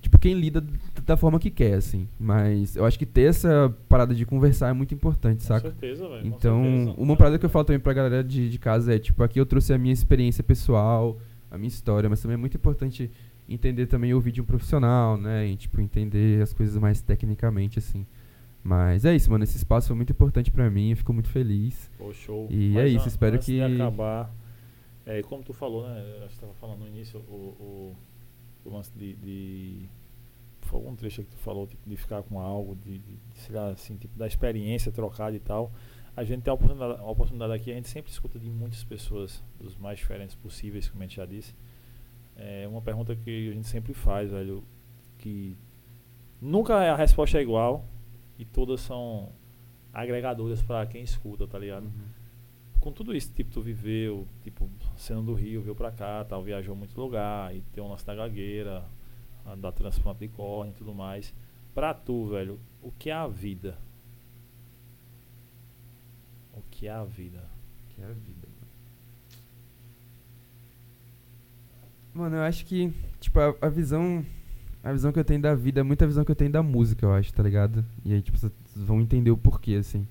tipo, 0.00 0.18
quem 0.18 0.34
lida 0.34 0.64
da 1.04 1.16
forma 1.16 1.38
que 1.40 1.50
quer, 1.50 1.74
assim. 1.74 2.06
Mas 2.18 2.76
eu 2.76 2.84
acho 2.84 2.96
que 2.98 3.04
ter 3.06 3.22
essa 3.22 3.74
parada 3.88 4.14
de 4.14 4.24
conversar 4.24 4.68
é 4.68 4.72
muito 4.72 4.94
importante, 4.94 5.40
Com 5.40 5.46
saca? 5.48 5.68
certeza, 5.70 6.08
velho. 6.08 6.20
com 6.22 6.28
Então, 6.28 6.62
certeza. 6.62 6.94
uma 6.98 7.16
parada 7.16 7.38
que 7.38 7.44
eu 7.44 7.50
falo 7.50 7.64
também 7.64 7.80
pra 7.80 7.92
galera 7.92 8.22
de, 8.22 8.48
de 8.48 8.58
casa 8.58 8.94
é, 8.94 8.98
tipo, 8.98 9.22
aqui 9.24 9.40
eu 9.40 9.46
trouxe 9.46 9.72
a 9.72 9.78
minha 9.78 9.92
experiência 9.92 10.44
pessoal, 10.44 11.18
a 11.50 11.56
minha 11.58 11.68
história, 11.68 12.08
mas 12.08 12.20
também 12.22 12.34
é 12.34 12.38
muito 12.38 12.56
importante 12.56 13.10
entender 13.48 13.86
também 13.86 14.12
ouvir 14.14 14.30
de 14.32 14.40
um 14.40 14.44
profissional, 14.44 15.16
né? 15.16 15.46
E, 15.48 15.56
tipo, 15.56 15.80
entender 15.80 16.40
as 16.42 16.52
coisas 16.52 16.76
mais 16.76 17.00
tecnicamente, 17.00 17.78
assim. 17.80 18.06
Mas 18.62 19.04
é 19.04 19.14
isso, 19.14 19.30
mano. 19.30 19.44
Esse 19.44 19.56
espaço 19.56 19.86
foi 19.88 19.96
muito 19.96 20.10
importante 20.10 20.50
pra 20.50 20.68
mim, 20.68 20.90
eu 20.90 20.96
fico 20.96 21.12
muito 21.12 21.28
feliz. 21.28 21.90
Pô, 21.98 22.12
show. 22.12 22.48
E 22.50 22.70
Mas 22.74 22.84
é 22.84 22.88
isso, 22.88 23.08
espero 23.08 23.38
que- 23.38 23.60
acabar, 23.60 24.32
é, 25.06 25.22
como 25.22 25.44
tu 25.44 25.52
falou, 25.52 25.88
né? 25.88 26.26
Que 26.26 26.34
estava 26.34 26.52
falando 26.54 26.80
no 26.80 26.88
início, 26.88 27.20
o, 27.20 27.94
o, 28.64 28.68
o 28.68 28.74
lance 28.74 28.90
de, 28.96 29.14
de. 29.14 29.88
Foi 30.62 30.80
algum 30.80 30.96
trecho 30.96 31.22
que 31.22 31.30
tu 31.30 31.36
falou, 31.36 31.64
tipo, 31.64 31.88
de 31.88 31.96
ficar 31.96 32.24
com 32.24 32.40
algo, 32.40 32.74
de, 32.74 32.98
de, 32.98 33.18
sei 33.34 33.54
lá, 33.54 33.68
assim, 33.68 33.96
tipo, 33.96 34.18
da 34.18 34.26
experiência 34.26 34.90
trocada 34.90 35.36
e 35.36 35.40
tal. 35.40 35.70
A 36.16 36.24
gente 36.24 36.42
tem 36.42 36.50
a 36.50 36.54
oportunidade, 36.54 37.00
a 37.00 37.04
oportunidade 37.04 37.52
aqui, 37.52 37.70
a 37.70 37.74
gente 37.74 37.88
sempre 37.88 38.10
escuta 38.10 38.36
de 38.36 38.50
muitas 38.50 38.82
pessoas, 38.82 39.44
dos 39.60 39.76
mais 39.76 39.98
diferentes 39.98 40.34
possíveis, 40.34 40.88
como 40.88 41.02
a 41.02 41.06
gente 41.06 41.16
já 41.16 41.26
disse. 41.26 41.54
É 42.34 42.66
uma 42.66 42.82
pergunta 42.82 43.14
que 43.14 43.50
a 43.50 43.52
gente 43.52 43.68
sempre 43.68 43.94
faz, 43.94 44.30
velho, 44.30 44.64
que 45.18 45.56
nunca 46.40 46.74
a 46.74 46.96
resposta 46.96 47.38
é 47.38 47.42
igual 47.42 47.84
e 48.38 48.44
todas 48.44 48.80
são 48.80 49.30
agregadoras 49.92 50.62
para 50.62 50.84
quem 50.86 51.02
escuta, 51.02 51.46
tá 51.46 51.58
ligado? 51.58 51.90
Com 52.86 52.92
tudo 52.92 53.16
isso, 53.16 53.32
tipo, 53.32 53.50
tu 53.50 53.60
viveu, 53.60 54.28
tipo, 54.44 54.70
sendo 54.96 55.20
do 55.20 55.34
Rio, 55.34 55.60
veio 55.60 55.74
pra 55.74 55.90
cá, 55.90 56.24
tal, 56.24 56.40
viajou 56.40 56.76
muito 56.76 56.96
lugar, 57.00 57.52
e 57.52 57.60
tem 57.72 57.82
o 57.82 57.88
lance 57.88 58.06
da 58.06 58.14
gagueira, 58.14 58.84
a 59.44 59.56
da 59.56 59.72
transplante 59.72 60.20
de 60.20 60.28
córnea 60.28 60.70
e 60.70 60.74
tudo 60.74 60.94
mais. 60.94 61.34
Pra 61.74 61.92
tu, 61.92 62.28
velho, 62.28 62.60
o 62.80 62.92
que 62.92 63.10
é 63.10 63.12
a 63.12 63.26
vida? 63.26 63.76
O 66.52 66.62
que 66.70 66.86
é 66.86 66.92
a 66.92 67.02
vida? 67.02 67.50
Que 67.88 68.02
é 68.02 68.04
a 68.04 68.12
vida. 68.12 68.46
Mano, 72.14 72.36
eu 72.36 72.42
acho 72.42 72.64
que, 72.66 72.94
tipo, 73.18 73.40
a, 73.40 73.52
a 73.62 73.68
visão. 73.68 74.24
A 74.84 74.92
visão 74.92 75.10
que 75.10 75.18
eu 75.18 75.24
tenho 75.24 75.42
da 75.42 75.56
vida 75.56 75.80
é 75.80 75.82
muita 75.82 76.06
visão 76.06 76.24
que 76.24 76.30
eu 76.30 76.36
tenho 76.36 76.52
da 76.52 76.62
música, 76.62 77.04
eu 77.04 77.12
acho, 77.12 77.34
tá 77.34 77.42
ligado? 77.42 77.84
E 78.04 78.14
aí, 78.14 78.22
tipo, 78.22 78.38
vocês 78.38 78.52
vão 78.76 79.00
entender 79.00 79.32
o 79.32 79.36
porquê, 79.36 79.74
assim. 79.74 80.06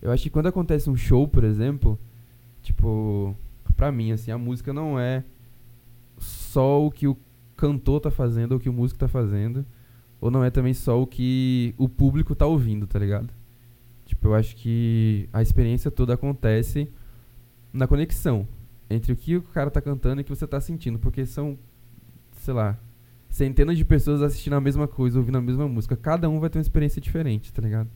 Eu 0.00 0.10
acho 0.10 0.22
que 0.22 0.30
quando 0.30 0.46
acontece 0.46 0.88
um 0.90 0.96
show, 0.96 1.26
por 1.26 1.44
exemplo, 1.44 1.98
tipo, 2.62 3.36
pra 3.76 3.90
mim, 3.90 4.12
assim, 4.12 4.30
a 4.30 4.38
música 4.38 4.72
não 4.72 4.98
é 4.98 5.24
só 6.18 6.84
o 6.84 6.90
que 6.90 7.06
o 7.06 7.16
cantor 7.56 8.00
tá 8.00 8.10
fazendo 8.10 8.52
ou 8.52 8.58
o 8.58 8.60
que 8.60 8.68
o 8.68 8.72
músico 8.72 8.98
tá 8.98 9.08
fazendo, 9.08 9.64
ou 10.20 10.30
não 10.30 10.44
é 10.44 10.50
também 10.50 10.74
só 10.74 11.00
o 11.00 11.06
que 11.06 11.74
o 11.76 11.88
público 11.88 12.34
tá 12.34 12.46
ouvindo, 12.46 12.86
tá 12.86 12.98
ligado? 12.98 13.32
Tipo, 14.04 14.28
eu 14.28 14.34
acho 14.34 14.54
que 14.56 15.28
a 15.32 15.42
experiência 15.42 15.90
toda 15.90 16.14
acontece 16.14 16.88
na 17.72 17.86
conexão 17.86 18.46
entre 18.88 19.12
o 19.12 19.16
que 19.16 19.36
o 19.36 19.42
cara 19.42 19.70
tá 19.70 19.80
cantando 19.80 20.20
e 20.20 20.22
o 20.22 20.24
que 20.24 20.30
você 20.30 20.46
tá 20.46 20.60
sentindo, 20.60 20.98
porque 20.98 21.26
são, 21.26 21.58
sei 22.38 22.54
lá, 22.54 22.78
centenas 23.28 23.76
de 23.76 23.84
pessoas 23.84 24.22
assistindo 24.22 24.54
a 24.54 24.60
mesma 24.60 24.86
coisa, 24.86 25.18
ouvindo 25.18 25.38
a 25.38 25.42
mesma 25.42 25.68
música. 25.68 25.96
Cada 25.96 26.28
um 26.28 26.38
vai 26.38 26.48
ter 26.48 26.58
uma 26.58 26.62
experiência 26.62 27.00
diferente, 27.00 27.52
tá 27.52 27.60
ligado? 27.60 27.90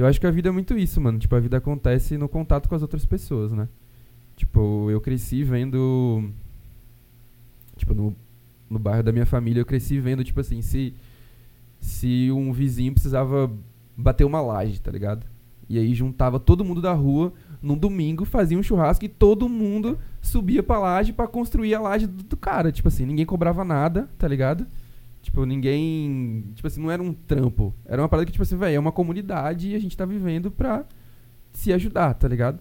Eu 0.00 0.06
acho 0.06 0.18
que 0.18 0.26
a 0.26 0.30
vida 0.30 0.48
é 0.48 0.52
muito 0.52 0.78
isso, 0.78 0.98
mano. 0.98 1.18
Tipo, 1.18 1.36
a 1.36 1.40
vida 1.40 1.58
acontece 1.58 2.16
no 2.16 2.26
contato 2.26 2.70
com 2.70 2.74
as 2.74 2.80
outras 2.80 3.04
pessoas, 3.04 3.52
né? 3.52 3.68
Tipo, 4.34 4.90
eu 4.90 4.98
cresci 4.98 5.44
vendo. 5.44 6.30
Tipo, 7.76 7.92
no, 7.92 8.16
no 8.70 8.78
bairro 8.78 9.02
da 9.02 9.12
minha 9.12 9.26
família, 9.26 9.60
eu 9.60 9.66
cresci 9.66 10.00
vendo, 10.00 10.24
tipo 10.24 10.40
assim, 10.40 10.62
se. 10.62 10.94
Se 11.78 12.30
um 12.32 12.50
vizinho 12.50 12.94
precisava 12.94 13.50
bater 13.94 14.24
uma 14.24 14.40
laje, 14.40 14.80
tá 14.80 14.90
ligado? 14.90 15.26
E 15.68 15.78
aí 15.78 15.94
juntava 15.94 16.40
todo 16.40 16.64
mundo 16.64 16.80
da 16.80 16.94
rua 16.94 17.32
num 17.60 17.76
domingo, 17.76 18.24
fazia 18.24 18.58
um 18.58 18.62
churrasco 18.62 19.04
e 19.04 19.08
todo 19.08 19.50
mundo 19.50 19.98
subia 20.22 20.62
pra 20.62 20.78
laje 20.78 21.12
pra 21.12 21.26
construir 21.26 21.74
a 21.74 21.80
laje 21.80 22.06
do, 22.06 22.22
do 22.22 22.36
cara. 22.38 22.72
Tipo 22.72 22.88
assim, 22.88 23.04
ninguém 23.04 23.26
cobrava 23.26 23.64
nada, 23.64 24.08
tá 24.18 24.26
ligado? 24.26 24.66
Tipo, 25.30 25.46
ninguém. 25.46 26.50
Tipo 26.56 26.66
assim, 26.66 26.82
não 26.82 26.90
era 26.90 27.00
um 27.00 27.12
trampo. 27.12 27.72
Era 27.86 28.02
uma 28.02 28.08
parada 28.08 28.26
que, 28.26 28.32
tipo 28.32 28.42
assim, 28.42 28.56
velho, 28.56 28.74
é 28.74 28.78
uma 28.80 28.90
comunidade 28.90 29.68
e 29.68 29.74
a 29.76 29.78
gente 29.78 29.96
tá 29.96 30.04
vivendo 30.04 30.50
pra 30.50 30.84
se 31.52 31.72
ajudar, 31.72 32.14
tá 32.14 32.26
ligado? 32.26 32.58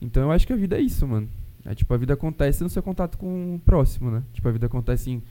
Então 0.00 0.24
eu 0.24 0.32
acho 0.32 0.44
que 0.44 0.52
a 0.52 0.56
vida 0.56 0.76
é 0.76 0.80
isso, 0.80 1.06
mano. 1.06 1.28
É 1.64 1.76
tipo, 1.76 1.94
a 1.94 1.96
vida 1.96 2.14
acontece 2.14 2.64
no 2.64 2.68
seu 2.68 2.82
contato 2.82 3.16
com 3.16 3.54
o 3.54 3.58
próximo, 3.60 4.10
né? 4.10 4.24
Tipo, 4.32 4.48
a 4.48 4.50
vida 4.50 4.66
acontece 4.66 5.12
em 5.12 5.22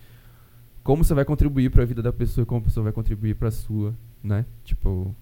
como 0.82 1.04
você 1.04 1.14
vai 1.14 1.26
contribuir 1.26 1.70
pra 1.70 1.84
vida 1.84 2.02
da 2.02 2.14
pessoa 2.14 2.44
e 2.44 2.46
como 2.46 2.62
a 2.62 2.64
pessoa 2.64 2.86
vai 2.86 2.94
contribuir 2.94 3.36
pra 3.36 3.52
sua, 3.52 3.94
né? 4.24 4.46
Tipo, 4.64 5.14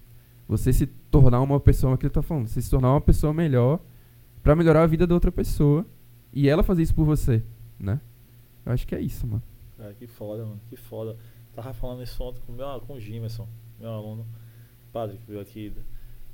você 0.46 0.72
se 0.72 0.86
tornar 0.86 1.40
uma 1.40 1.58
pessoa, 1.58 1.92
é 1.92 1.94
o 1.96 1.98
que 1.98 2.08
tá 2.08 2.22
falando, 2.22 2.46
você 2.46 2.62
se 2.62 2.70
tornar 2.70 2.92
uma 2.92 3.00
pessoa 3.00 3.34
melhor 3.34 3.80
pra 4.40 4.54
melhorar 4.54 4.84
a 4.84 4.86
vida 4.86 5.04
da 5.04 5.14
outra 5.14 5.32
pessoa 5.32 5.84
e 6.32 6.48
ela 6.48 6.62
fazer 6.62 6.84
isso 6.84 6.94
por 6.94 7.04
você, 7.04 7.42
né? 7.76 8.00
Eu 8.64 8.72
acho 8.72 8.86
que 8.86 8.94
é 8.94 9.00
isso, 9.00 9.26
mano. 9.26 9.42
Cara, 9.76 9.92
que 9.94 10.06
foda, 10.06 10.44
mano, 10.44 10.60
que 10.68 10.76
foda. 10.76 11.16
Tava 11.56 11.72
falando 11.72 12.02
isso 12.02 12.22
ontem 12.22 12.38
com, 12.46 12.52
meu, 12.52 12.66
com 12.82 12.92
o 12.92 13.00
Gimerson, 13.00 13.48
meu 13.80 13.88
aluno, 13.88 14.26
padre 14.92 15.16
que 15.16 15.26
veio 15.26 15.40
aqui. 15.40 15.72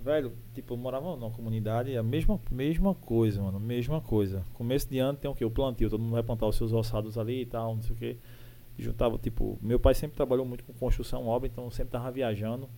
Velho, 0.01 0.33
tipo, 0.53 0.75
eu 0.75 0.77
morava 0.77 1.15
numa 1.15 1.31
comunidade, 1.31 1.97
a 1.97 2.03
mesma, 2.03 2.41
mesma 2.51 2.93
coisa, 2.93 3.41
mano, 3.41 3.61
mesma 3.61 4.01
coisa. 4.01 4.45
Começo 4.53 4.89
de 4.91 4.99
ano 4.99 5.17
tem 5.17 5.31
o 5.31 5.35
quê? 5.35 5.45
O 5.45 5.51
plantio, 5.51 5.89
todo 5.89 6.01
mundo 6.01 6.15
vai 6.15 6.25
plantar 6.25 6.47
os 6.49 6.57
seus 6.57 6.73
roçados 6.73 7.17
ali 7.17 7.43
e 7.43 7.47
tal, 7.47 7.77
não 7.77 7.83
sei 7.83 7.95
o 7.95 7.99
quê. 7.99 8.17
E 8.77 8.83
juntava, 8.83 9.17
tipo, 9.17 9.57
meu 9.63 9.79
pai 9.79 9.95
sempre 9.95 10.17
trabalhou 10.17 10.45
muito 10.45 10.65
com 10.65 10.73
construção, 10.73 11.25
obra, 11.29 11.47
então 11.47 11.71
sempre 11.71 11.93
tava 11.93 12.11
viajando. 12.11 12.69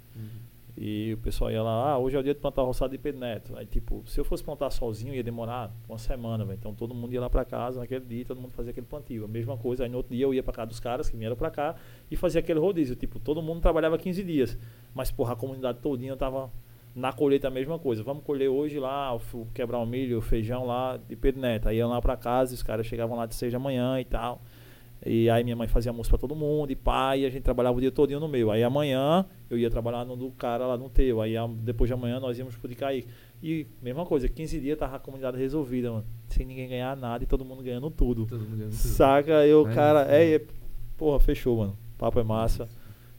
E 0.76 1.12
o 1.14 1.18
pessoal 1.18 1.52
ia 1.52 1.62
lá, 1.62 1.92
ah, 1.92 1.98
hoje 1.98 2.16
é 2.16 2.18
o 2.18 2.22
dia 2.22 2.34
de 2.34 2.40
plantar 2.40 2.62
roçado 2.62 2.90
de 2.90 2.98
Pedro 2.98 3.20
Neto. 3.20 3.56
Aí, 3.56 3.64
tipo, 3.64 4.02
se 4.06 4.18
eu 4.18 4.24
fosse 4.24 4.42
plantar 4.42 4.70
sozinho, 4.70 5.14
ia 5.14 5.22
demorar 5.22 5.72
uma 5.88 5.98
semana, 5.98 6.44
velho. 6.44 6.58
Então 6.58 6.74
todo 6.74 6.92
mundo 6.92 7.12
ia 7.12 7.20
lá 7.20 7.30
pra 7.30 7.44
casa 7.44 7.78
naquele 7.78 8.04
dia, 8.04 8.24
todo 8.24 8.40
mundo 8.40 8.50
fazia 8.50 8.72
aquele 8.72 8.86
plantio. 8.86 9.24
A 9.24 9.28
mesma 9.28 9.56
coisa. 9.56 9.84
Aí 9.84 9.88
no 9.88 9.98
outro 9.98 10.14
dia 10.14 10.24
eu 10.24 10.34
ia 10.34 10.42
pra 10.42 10.52
casa 10.52 10.66
dos 10.66 10.80
caras 10.80 11.08
que 11.08 11.16
vieram 11.16 11.36
pra 11.36 11.48
cá 11.50 11.76
e 12.10 12.16
fazia 12.16 12.40
aquele 12.40 12.58
rodízio. 12.58 12.96
Tipo, 12.96 13.20
todo 13.20 13.40
mundo 13.40 13.60
trabalhava 13.60 13.96
15 13.96 14.24
dias. 14.24 14.58
Mas, 14.92 15.12
porra, 15.12 15.34
a 15.34 15.36
comunidade 15.36 15.78
todinha 15.78 16.16
tava 16.16 16.50
na 16.92 17.12
colheita 17.12 17.46
a 17.46 17.50
mesma 17.52 17.78
coisa. 17.78 18.02
Vamos 18.02 18.24
colher 18.24 18.48
hoje 18.48 18.80
lá, 18.80 19.16
quebrar 19.52 19.78
o 19.78 19.86
milho, 19.86 20.18
o 20.18 20.22
feijão 20.22 20.66
lá 20.66 20.96
de 20.96 21.14
Pedro 21.14 21.40
Neto. 21.40 21.68
Aí 21.68 21.76
iam 21.76 21.88
lá 21.88 22.02
pra 22.02 22.16
casa 22.16 22.52
os 22.52 22.64
caras 22.64 22.84
chegavam 22.84 23.16
lá 23.16 23.26
de 23.26 23.36
6 23.36 23.52
da 23.52 23.60
manhã 23.60 24.00
e 24.00 24.04
tal. 24.04 24.42
E 25.06 25.28
aí 25.28 25.44
minha 25.44 25.54
mãe 25.56 25.68
fazia 25.68 25.90
almoço 25.90 26.08
pra 26.08 26.18
todo 26.18 26.34
mundo, 26.34 26.70
e 26.70 26.76
pai, 26.76 27.20
e 27.20 27.26
a 27.26 27.30
gente 27.30 27.42
trabalhava 27.42 27.76
o 27.76 27.80
dia 27.80 27.90
todinho 27.92 28.18
no 28.20 28.26
meu. 28.28 28.50
Aí 28.50 28.62
amanhã 28.62 29.26
eu 29.50 29.58
ia 29.58 29.68
trabalhar 29.70 30.04
no 30.04 30.16
do 30.16 30.30
cara 30.30 30.66
lá 30.66 30.76
no 30.78 30.88
teu. 30.88 31.20
Aí 31.20 31.36
a- 31.36 31.46
depois 31.46 31.88
de 31.88 31.94
amanhã 31.94 32.18
nós 32.18 32.38
íamos 32.38 32.56
pro 32.56 32.68
de. 32.68 33.06
E 33.42 33.66
mesma 33.82 34.06
coisa, 34.06 34.28
15 34.28 34.58
dias 34.60 34.78
tava 34.78 34.96
a 34.96 34.98
comunidade 34.98 35.36
resolvida, 35.36 35.90
mano. 35.90 36.04
Sem 36.28 36.46
ninguém 36.46 36.68
ganhar 36.68 36.96
nada 36.96 37.22
e 37.22 37.26
todo 37.26 37.44
mundo 37.44 37.62
ganhando 37.62 37.90
tudo. 37.90 38.24
Todo 38.26 38.40
mundo 38.40 38.56
ganhando 38.56 38.70
tudo. 38.70 38.76
Saca? 38.94 39.44
Eu, 39.46 39.68
É 39.68 39.74
cara, 39.74 40.02
isso, 40.02 40.10
é, 40.12 40.34
é- 40.36 40.42
Porra, 40.96 41.20
fechou, 41.20 41.56
mano. 41.58 41.76
Papo 41.98 42.18
é 42.20 42.24
massa. 42.24 42.68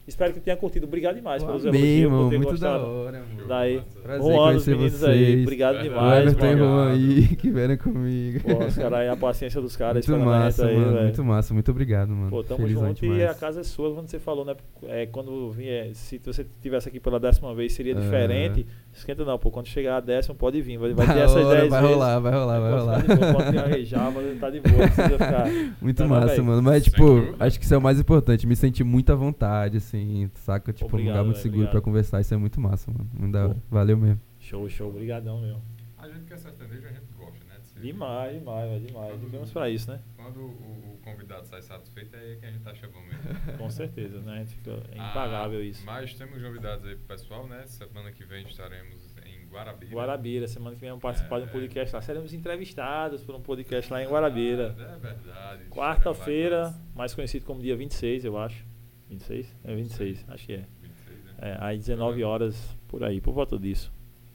Espero 0.06 0.32
que 0.32 0.40
tenha 0.40 0.56
curtido. 0.56 0.86
Obrigado 0.86 1.16
demais 1.16 1.42
pelos 1.42 1.66
Amei, 1.66 2.02
elogios, 2.02 2.10
mano, 2.12 2.24
muito 2.28 2.44
da 2.44 2.50
gostado. 2.50 2.84
hora, 2.86 3.18
mano. 3.34 3.48
Daí, 3.48 3.82
Prazer 4.02 4.22
um 4.32 4.40
ano 4.40 4.58
os 4.58 4.66
meninos 4.68 5.04
aí. 5.04 5.18
vocês. 5.24 5.42
Obrigado 5.42 5.74
Verdade. 5.74 5.88
O 5.88 6.00
demais, 6.00 6.22
Everton 6.26 6.46
e 6.46 6.54
mano. 6.56 6.64
Juan 6.64 6.92
aí, 6.92 7.28
que 7.36 7.50
vieram 7.50 7.76
comigo. 7.76 8.40
Pô, 8.40 8.64
os 8.64 8.74
caras 8.76 8.98
aí, 9.00 9.08
a 9.08 9.16
paciência 9.16 9.60
dos 9.60 9.76
caras, 9.76 10.06
muito 10.06 10.24
massa, 10.24 10.66
aí, 10.66 10.76
mano. 10.76 10.92
velho. 10.92 11.02
Muito 11.04 11.24
massa. 11.24 11.54
Muito 11.54 11.70
obrigado, 11.72 12.08
mano. 12.10 12.30
Pô, 12.30 12.44
tamo 12.44 12.60
Felizão 12.60 12.86
junto 12.86 13.04
e 13.06 13.24
a 13.26 13.34
casa 13.34 13.60
é 13.60 13.64
sua, 13.64 13.92
quando 13.94 14.08
você 14.08 14.18
falou, 14.20 14.44
né? 14.44 14.54
É, 14.84 15.06
quando 15.06 15.50
vier, 15.50 15.92
se 15.94 16.18
você 16.24 16.46
tivesse 16.62 16.88
aqui 16.88 17.00
pela 17.00 17.18
décima 17.18 17.52
vez, 17.54 17.72
seria 17.72 17.92
É. 17.94 18.00
diferente. 18.00 18.64
Esquenta 18.96 19.24
não, 19.24 19.38
pô. 19.38 19.50
Quando 19.50 19.66
chegar 19.68 19.98
a 19.98 20.00
décima, 20.00 20.34
pode 20.34 20.60
vir. 20.62 20.78
Vai, 20.78 20.92
vai 20.94 21.06
ter 21.06 21.18
essas 21.20 21.44
hora, 21.44 21.58
10 21.60 21.70
vai 21.70 21.80
vezes. 21.82 21.94
rolar, 21.94 22.18
vai 22.18 22.32
rolar, 22.32 22.60
vai 22.60 22.70
Pode 22.70 22.82
rolar. 22.82 23.32
Pode 23.34 23.50
viajar, 23.52 24.10
mas 24.10 24.40
tá 24.40 24.50
de 24.50 24.60
boa, 24.60 24.88
ficar. 24.88 25.46
Muito 25.80 26.00
mas, 26.08 26.24
massa, 26.24 26.42
mano. 26.42 26.62
Mas, 26.62 26.84
tipo, 26.84 27.04
acho 27.38 27.58
que 27.58 27.64
isso 27.64 27.74
é 27.74 27.76
o 27.78 27.82
mais 27.82 28.00
importante. 28.00 28.46
Me 28.46 28.56
sentir 28.56 28.84
muito 28.84 29.12
à 29.12 29.14
vontade, 29.14 29.76
assim, 29.76 30.30
saca? 30.34 30.72
Tipo, 30.72 30.86
um 30.86 30.88
Obrigado, 30.94 31.12
lugar 31.12 31.24
muito 31.24 31.34
véi, 31.36 31.42
seguro 31.42 31.60
pra 31.62 31.68
obrigado. 31.78 31.84
conversar. 31.84 32.20
Isso 32.20 32.32
é 32.34 32.36
muito 32.38 32.60
massa, 32.60 32.90
mano. 32.90 33.08
Muito 33.18 33.32
da 33.32 33.44
hora. 33.48 33.56
Valeu 33.70 33.96
mesmo. 33.98 34.20
Show, 34.40 34.68
show. 34.68 34.88
Obrigadão, 34.88 35.40
meu. 35.40 35.56
A 35.98 36.08
gente 36.08 36.24
que 36.24 36.32
é 36.32 36.36
sertanejo, 36.36 36.86
a 36.86 36.88
gente 36.92 37.02
gosta, 37.18 37.44
né? 37.48 37.54
de 37.60 37.66
ser- 37.68 37.80
Demais, 37.80 38.38
demais, 38.38 38.86
demais. 38.86 39.20
Vivemos 39.20 39.50
pra 39.52 39.68
isso, 39.68 39.90
né? 39.90 39.98
Quando 40.16 40.38
o, 40.40 40.44
o 40.48 40.95
convidado 41.12 41.46
sai 41.46 41.62
satisfeito, 41.62 42.14
é 42.16 42.18
aí 42.18 42.36
que 42.36 42.46
a 42.46 42.50
gente 42.50 42.68
acha 42.68 42.88
bom 42.88 43.00
mesmo. 43.02 43.22
Com 43.58 43.70
certeza, 43.70 44.20
né? 44.20 44.44
Fica 44.46 44.70
é 44.92 44.94
impagável 44.94 45.60
Ah, 45.60 45.64
isso. 45.64 45.84
Mas 45.86 46.12
temos 46.14 46.40
novidades 46.42 46.84
aí 46.84 46.96
pro 46.96 47.04
pessoal, 47.06 47.46
né? 47.46 47.64
Semana 47.66 48.10
que 48.12 48.24
vem 48.24 48.46
estaremos 48.46 49.14
em 49.24 49.46
Guarabira. 49.48 49.92
Guarabira, 49.94 50.48
semana 50.48 50.74
que 50.74 50.80
vem 50.80 50.90
vamos 50.90 51.02
participar 51.02 51.38
de 51.38 51.44
um 51.46 51.48
É. 51.48 51.52
podcast 51.52 51.94
lá. 51.94 52.02
Seremos 52.02 52.34
entrevistados 52.34 53.22
por 53.22 53.34
um 53.34 53.40
podcast 53.40 53.92
lá 53.92 54.02
em 54.02 54.06
Guarabira. 54.08 54.74
Ah, 54.78 54.82
é 54.82 54.98
verdade. 54.98 55.64
Quarta-feira, 55.70 56.56
Estaremos 56.62 56.80
lá 56.88 56.94
mais 56.96 57.14
conhecido 57.14 57.46
como 57.46 57.62
dia 57.62 57.76
26, 57.76 58.24
eu 58.24 58.36
acho. 58.36 58.64
26? 59.08 59.56
É 59.64 59.74
26, 59.74 60.24
acho 60.28 60.46
que 60.46 60.52
é. 60.54 60.56
dia 60.56 60.66
26, 60.82 61.24
né? 61.24 61.32
É, 61.38 61.56
às 61.72 61.78
19 61.78 62.24
horas, 62.24 62.76
por 62.88 63.04
aí, 63.04 63.20
por 63.20 63.32
volta 63.32 63.56
disso. 63.58 63.92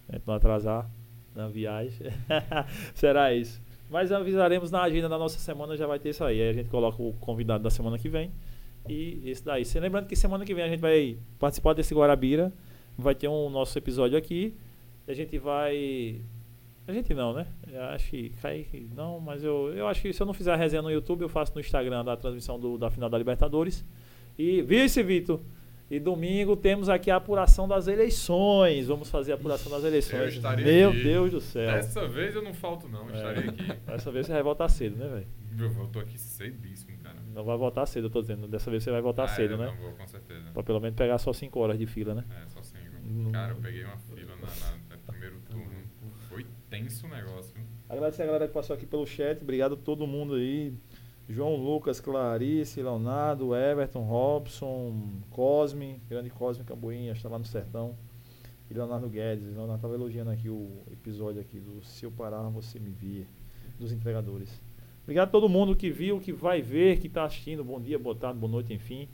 A 0.08 0.14
gente 0.16 0.26
não 0.26 0.34
atrasar 0.34 0.90
na 1.36 1.48
viagem. 1.48 2.08
Será 2.96 3.34
isso. 3.34 3.62
Mas 3.92 4.10
avisaremos 4.10 4.72
na 4.72 4.84
agenda 4.84 5.10
da 5.10 5.18
nossa 5.18 5.38
semana, 5.38 5.76
já 5.76 5.86
vai 5.86 6.00
ter 6.00 6.12
isso 6.12 6.24
aí. 6.24 6.42
Aí 6.42 6.50
a 6.50 6.54
gente 6.54 6.70
coloca 6.70 7.04
o 7.04 7.12
convidado 7.20 7.62
da 7.62 7.70
semana 7.70 8.00
que 8.00 8.08
vem. 8.08 8.32
e 8.88 9.22
esse 9.26 9.44
daí. 9.44 9.66
Se 9.66 9.78
lembrando 9.82 10.08
que 10.08 10.16
semana 10.16 10.46
que 10.46 10.56
vem 10.56 10.64
a 10.64 10.70
gente 10.70 10.80
vai 10.80 11.18
participar 11.38 11.74
desse 11.74 11.94
Guarabira, 11.94 12.54
vai 12.98 13.14
ter 13.14 13.28
um 13.28 13.50
nosso 13.50 13.78
episódio 13.78 14.18
aqui. 14.18 14.56
A 15.06 15.14
gente 15.14 15.38
vai. 15.38 16.22
A 16.88 16.94
gente 16.94 17.14
não, 17.14 17.34
né? 17.34 17.46
Eu 17.70 17.84
acho 17.84 18.10
que 18.10 18.30
cai. 18.42 18.66
Não, 18.96 19.20
mas 19.20 19.44
eu, 19.44 19.74
eu 19.76 19.86
acho 19.88 20.02
que 20.02 20.14
se 20.14 20.22
eu 20.22 20.26
não 20.26 20.34
fizer 20.34 20.54
a 20.54 20.56
resenha 20.56 20.82
no 20.82 20.90
YouTube, 20.90 21.24
eu 21.24 21.30
faço 21.30 21.54
no 21.54 21.60
Instagram 21.60 22.06
da 22.06 22.16
transmissão 22.16 22.58
do, 22.58 22.78
da 22.78 22.90
final 22.90 23.10
da 23.10 23.18
Libertadores. 23.18 23.86
E 24.40 24.62
vice, 24.62 25.04
Vitor. 25.04 25.42
E 25.92 26.00
domingo 26.00 26.56
temos 26.56 26.88
aqui 26.88 27.12
a 27.12 27.18
apuração 27.18 27.68
das 27.68 27.86
eleições. 27.88 28.88
Vamos 28.88 29.10
fazer 29.10 29.34
a 29.34 29.36
apuração 29.36 29.70
das 29.70 29.84
eleições. 29.84 30.38
Meu 30.64 30.90
aqui. 30.92 31.04
Deus 31.04 31.32
do 31.32 31.42
céu. 31.42 31.70
Dessa 31.74 32.08
vez 32.08 32.34
eu 32.34 32.42
não 32.42 32.54
falto, 32.54 32.88
não. 32.88 33.10
Eu 33.10 33.14
É. 33.14 33.18
Estarei 33.18 33.50
aqui. 33.50 33.64
Dessa 33.86 34.10
vez 34.12 34.26
você 34.26 34.32
vai 34.32 34.42
voltar 34.44 34.70
cedo, 34.70 34.96
né, 34.96 35.08
velho? 35.10 35.28
Eu 35.82 35.88
tô 35.88 36.00
aqui 36.00 36.18
cedíssimo, 36.18 36.98
cara. 37.00 37.18
Não 37.36 37.44
vai 37.44 37.58
voltar 37.58 37.86
cedo, 37.86 38.06
eu 38.06 38.10
tô 38.10 38.22
dizendo. 38.22 38.48
Dessa 38.48 38.72
vez 38.72 38.84
você 38.84 38.90
vai 38.92 39.02
voltar 39.02 39.26
Ah, 39.26 39.28
cedo, 39.28 39.56
é, 39.56 39.58
né? 39.58 39.66
Não 39.66 39.76
vou, 39.76 39.92
com 39.92 40.08
certeza. 40.08 40.50
Pra 40.54 40.64
pelo 40.64 40.80
menos 40.80 40.96
pegar 40.96 41.18
só 41.18 41.34
5 41.34 41.60
horas 41.60 41.78
de 41.78 41.86
fila, 41.86 42.16
né? 42.16 42.24
É, 42.42 42.48
só 42.48 42.62
cinco. 42.64 42.82
Hum. 43.06 43.30
Cara, 43.34 43.52
eu 43.52 43.58
peguei 43.58 43.84
uma 43.84 43.98
fila 43.98 44.34
na, 44.38 44.48
na- 44.48 44.96
no 44.96 45.04
primeiro 45.12 45.42
turno. 45.50 45.66
Foi 46.30 46.46
tenso 46.70 47.06
o 47.06 47.10
negócio, 47.10 47.54
viu? 47.54 47.66
Agradecer 47.90 48.24
a 48.24 48.26
galera 48.28 48.48
que 48.48 48.54
passou 48.54 48.74
aqui 48.74 48.86
pelo 48.86 49.06
chat. 49.06 49.42
Obrigado 49.42 49.74
a 49.74 49.78
todo 49.78 50.08
mundo 50.08 50.36
aí. 50.36 50.74
João 51.30 51.56
Lucas, 51.56 52.00
Clarice, 52.02 52.82
Leonardo, 52.82 53.56
Everton, 53.56 54.02
Robson, 54.04 55.22
Cosme, 55.30 56.02
grande 56.10 56.30
Cosme 56.30 56.64
Camboinha, 56.66 57.14
está 57.14 57.30
lá 57.30 57.40
no 57.40 57.46
sertão. 57.46 57.96
E 58.70 58.74
Leonardo 58.74 59.08
Guedes. 59.10 59.46
Leonardo 59.46 59.76
estava 59.76 59.94
elogiando 59.94 60.32
aqui 60.32 60.50
o 60.50 60.82
episódio 60.92 61.42
aqui 61.42 61.60
do 61.60 61.82
Se 61.84 62.06
eu 62.06 62.12
parar, 62.12 62.42
você 62.50 62.80
me 62.80 62.90
via, 62.90 63.26
dos 63.80 63.92
entregadores. 63.92 64.62
Obrigado 65.04 65.30
a 65.30 65.32
todo 65.32 65.50
mundo 65.50 65.76
que 65.76 65.90
viu, 65.90 66.20
que 66.20 66.32
vai 66.32 66.62
ver, 66.62 67.00
que 67.00 67.08
está 67.08 67.24
assistindo. 67.26 67.64
Bom 67.64 67.80
dia, 67.82 67.98
boa 68.00 68.16
tarde, 68.16 68.40
boa 68.40 68.52
noite, 68.52 68.74
enfim. 68.74 69.10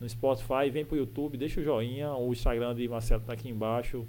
No 0.00 0.08
Spotify, 0.08 0.70
vem 0.70 0.84
pro 0.84 0.96
YouTube, 0.96 1.36
deixa 1.36 1.60
o 1.60 1.64
joinha. 1.64 2.12
O 2.14 2.32
Instagram 2.32 2.74
de 2.74 2.88
Marcelo 2.88 3.22
tá 3.24 3.32
aqui 3.32 3.48
embaixo. 3.48 4.06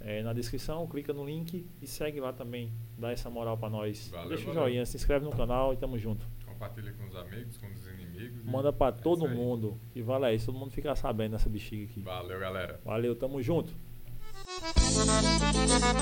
é, 0.00 0.22
na 0.22 0.32
descrição, 0.32 0.86
clica 0.86 1.12
no 1.12 1.24
link 1.24 1.66
e 1.80 1.86
segue 1.86 2.20
lá 2.20 2.32
também. 2.32 2.70
Dá 2.98 3.12
essa 3.12 3.28
moral 3.30 3.56
pra 3.56 3.68
nós. 3.70 4.08
Valeu, 4.08 4.28
deixa 4.28 4.44
o 4.44 4.46
valeu. 4.54 4.62
joinha, 4.68 4.86
se 4.86 4.96
inscreve 4.96 5.24
no 5.24 5.30
canal 5.32 5.72
e 5.72 5.76
tamo 5.76 5.98
junto. 5.98 6.26
Compartilha 6.56 6.90
com 6.94 7.04
os 7.06 7.14
amigos, 7.14 7.58
com 7.58 7.66
os 7.66 7.86
inimigos. 7.86 8.42
Manda 8.42 8.72
pra 8.72 8.88
é 8.88 8.92
todo 8.92 9.26
aí. 9.26 9.34
mundo. 9.34 9.78
E 9.94 10.00
vale 10.00 10.34
isso, 10.34 10.46
todo 10.46 10.58
mundo 10.58 10.70
fica 10.70 10.96
sabendo 10.96 11.32
dessa 11.32 11.50
bexiga 11.50 11.84
aqui. 11.84 12.00
Valeu, 12.00 12.40
galera. 12.40 12.80
Valeu, 12.82 13.14
tamo 13.14 13.42
junto. 13.42 13.74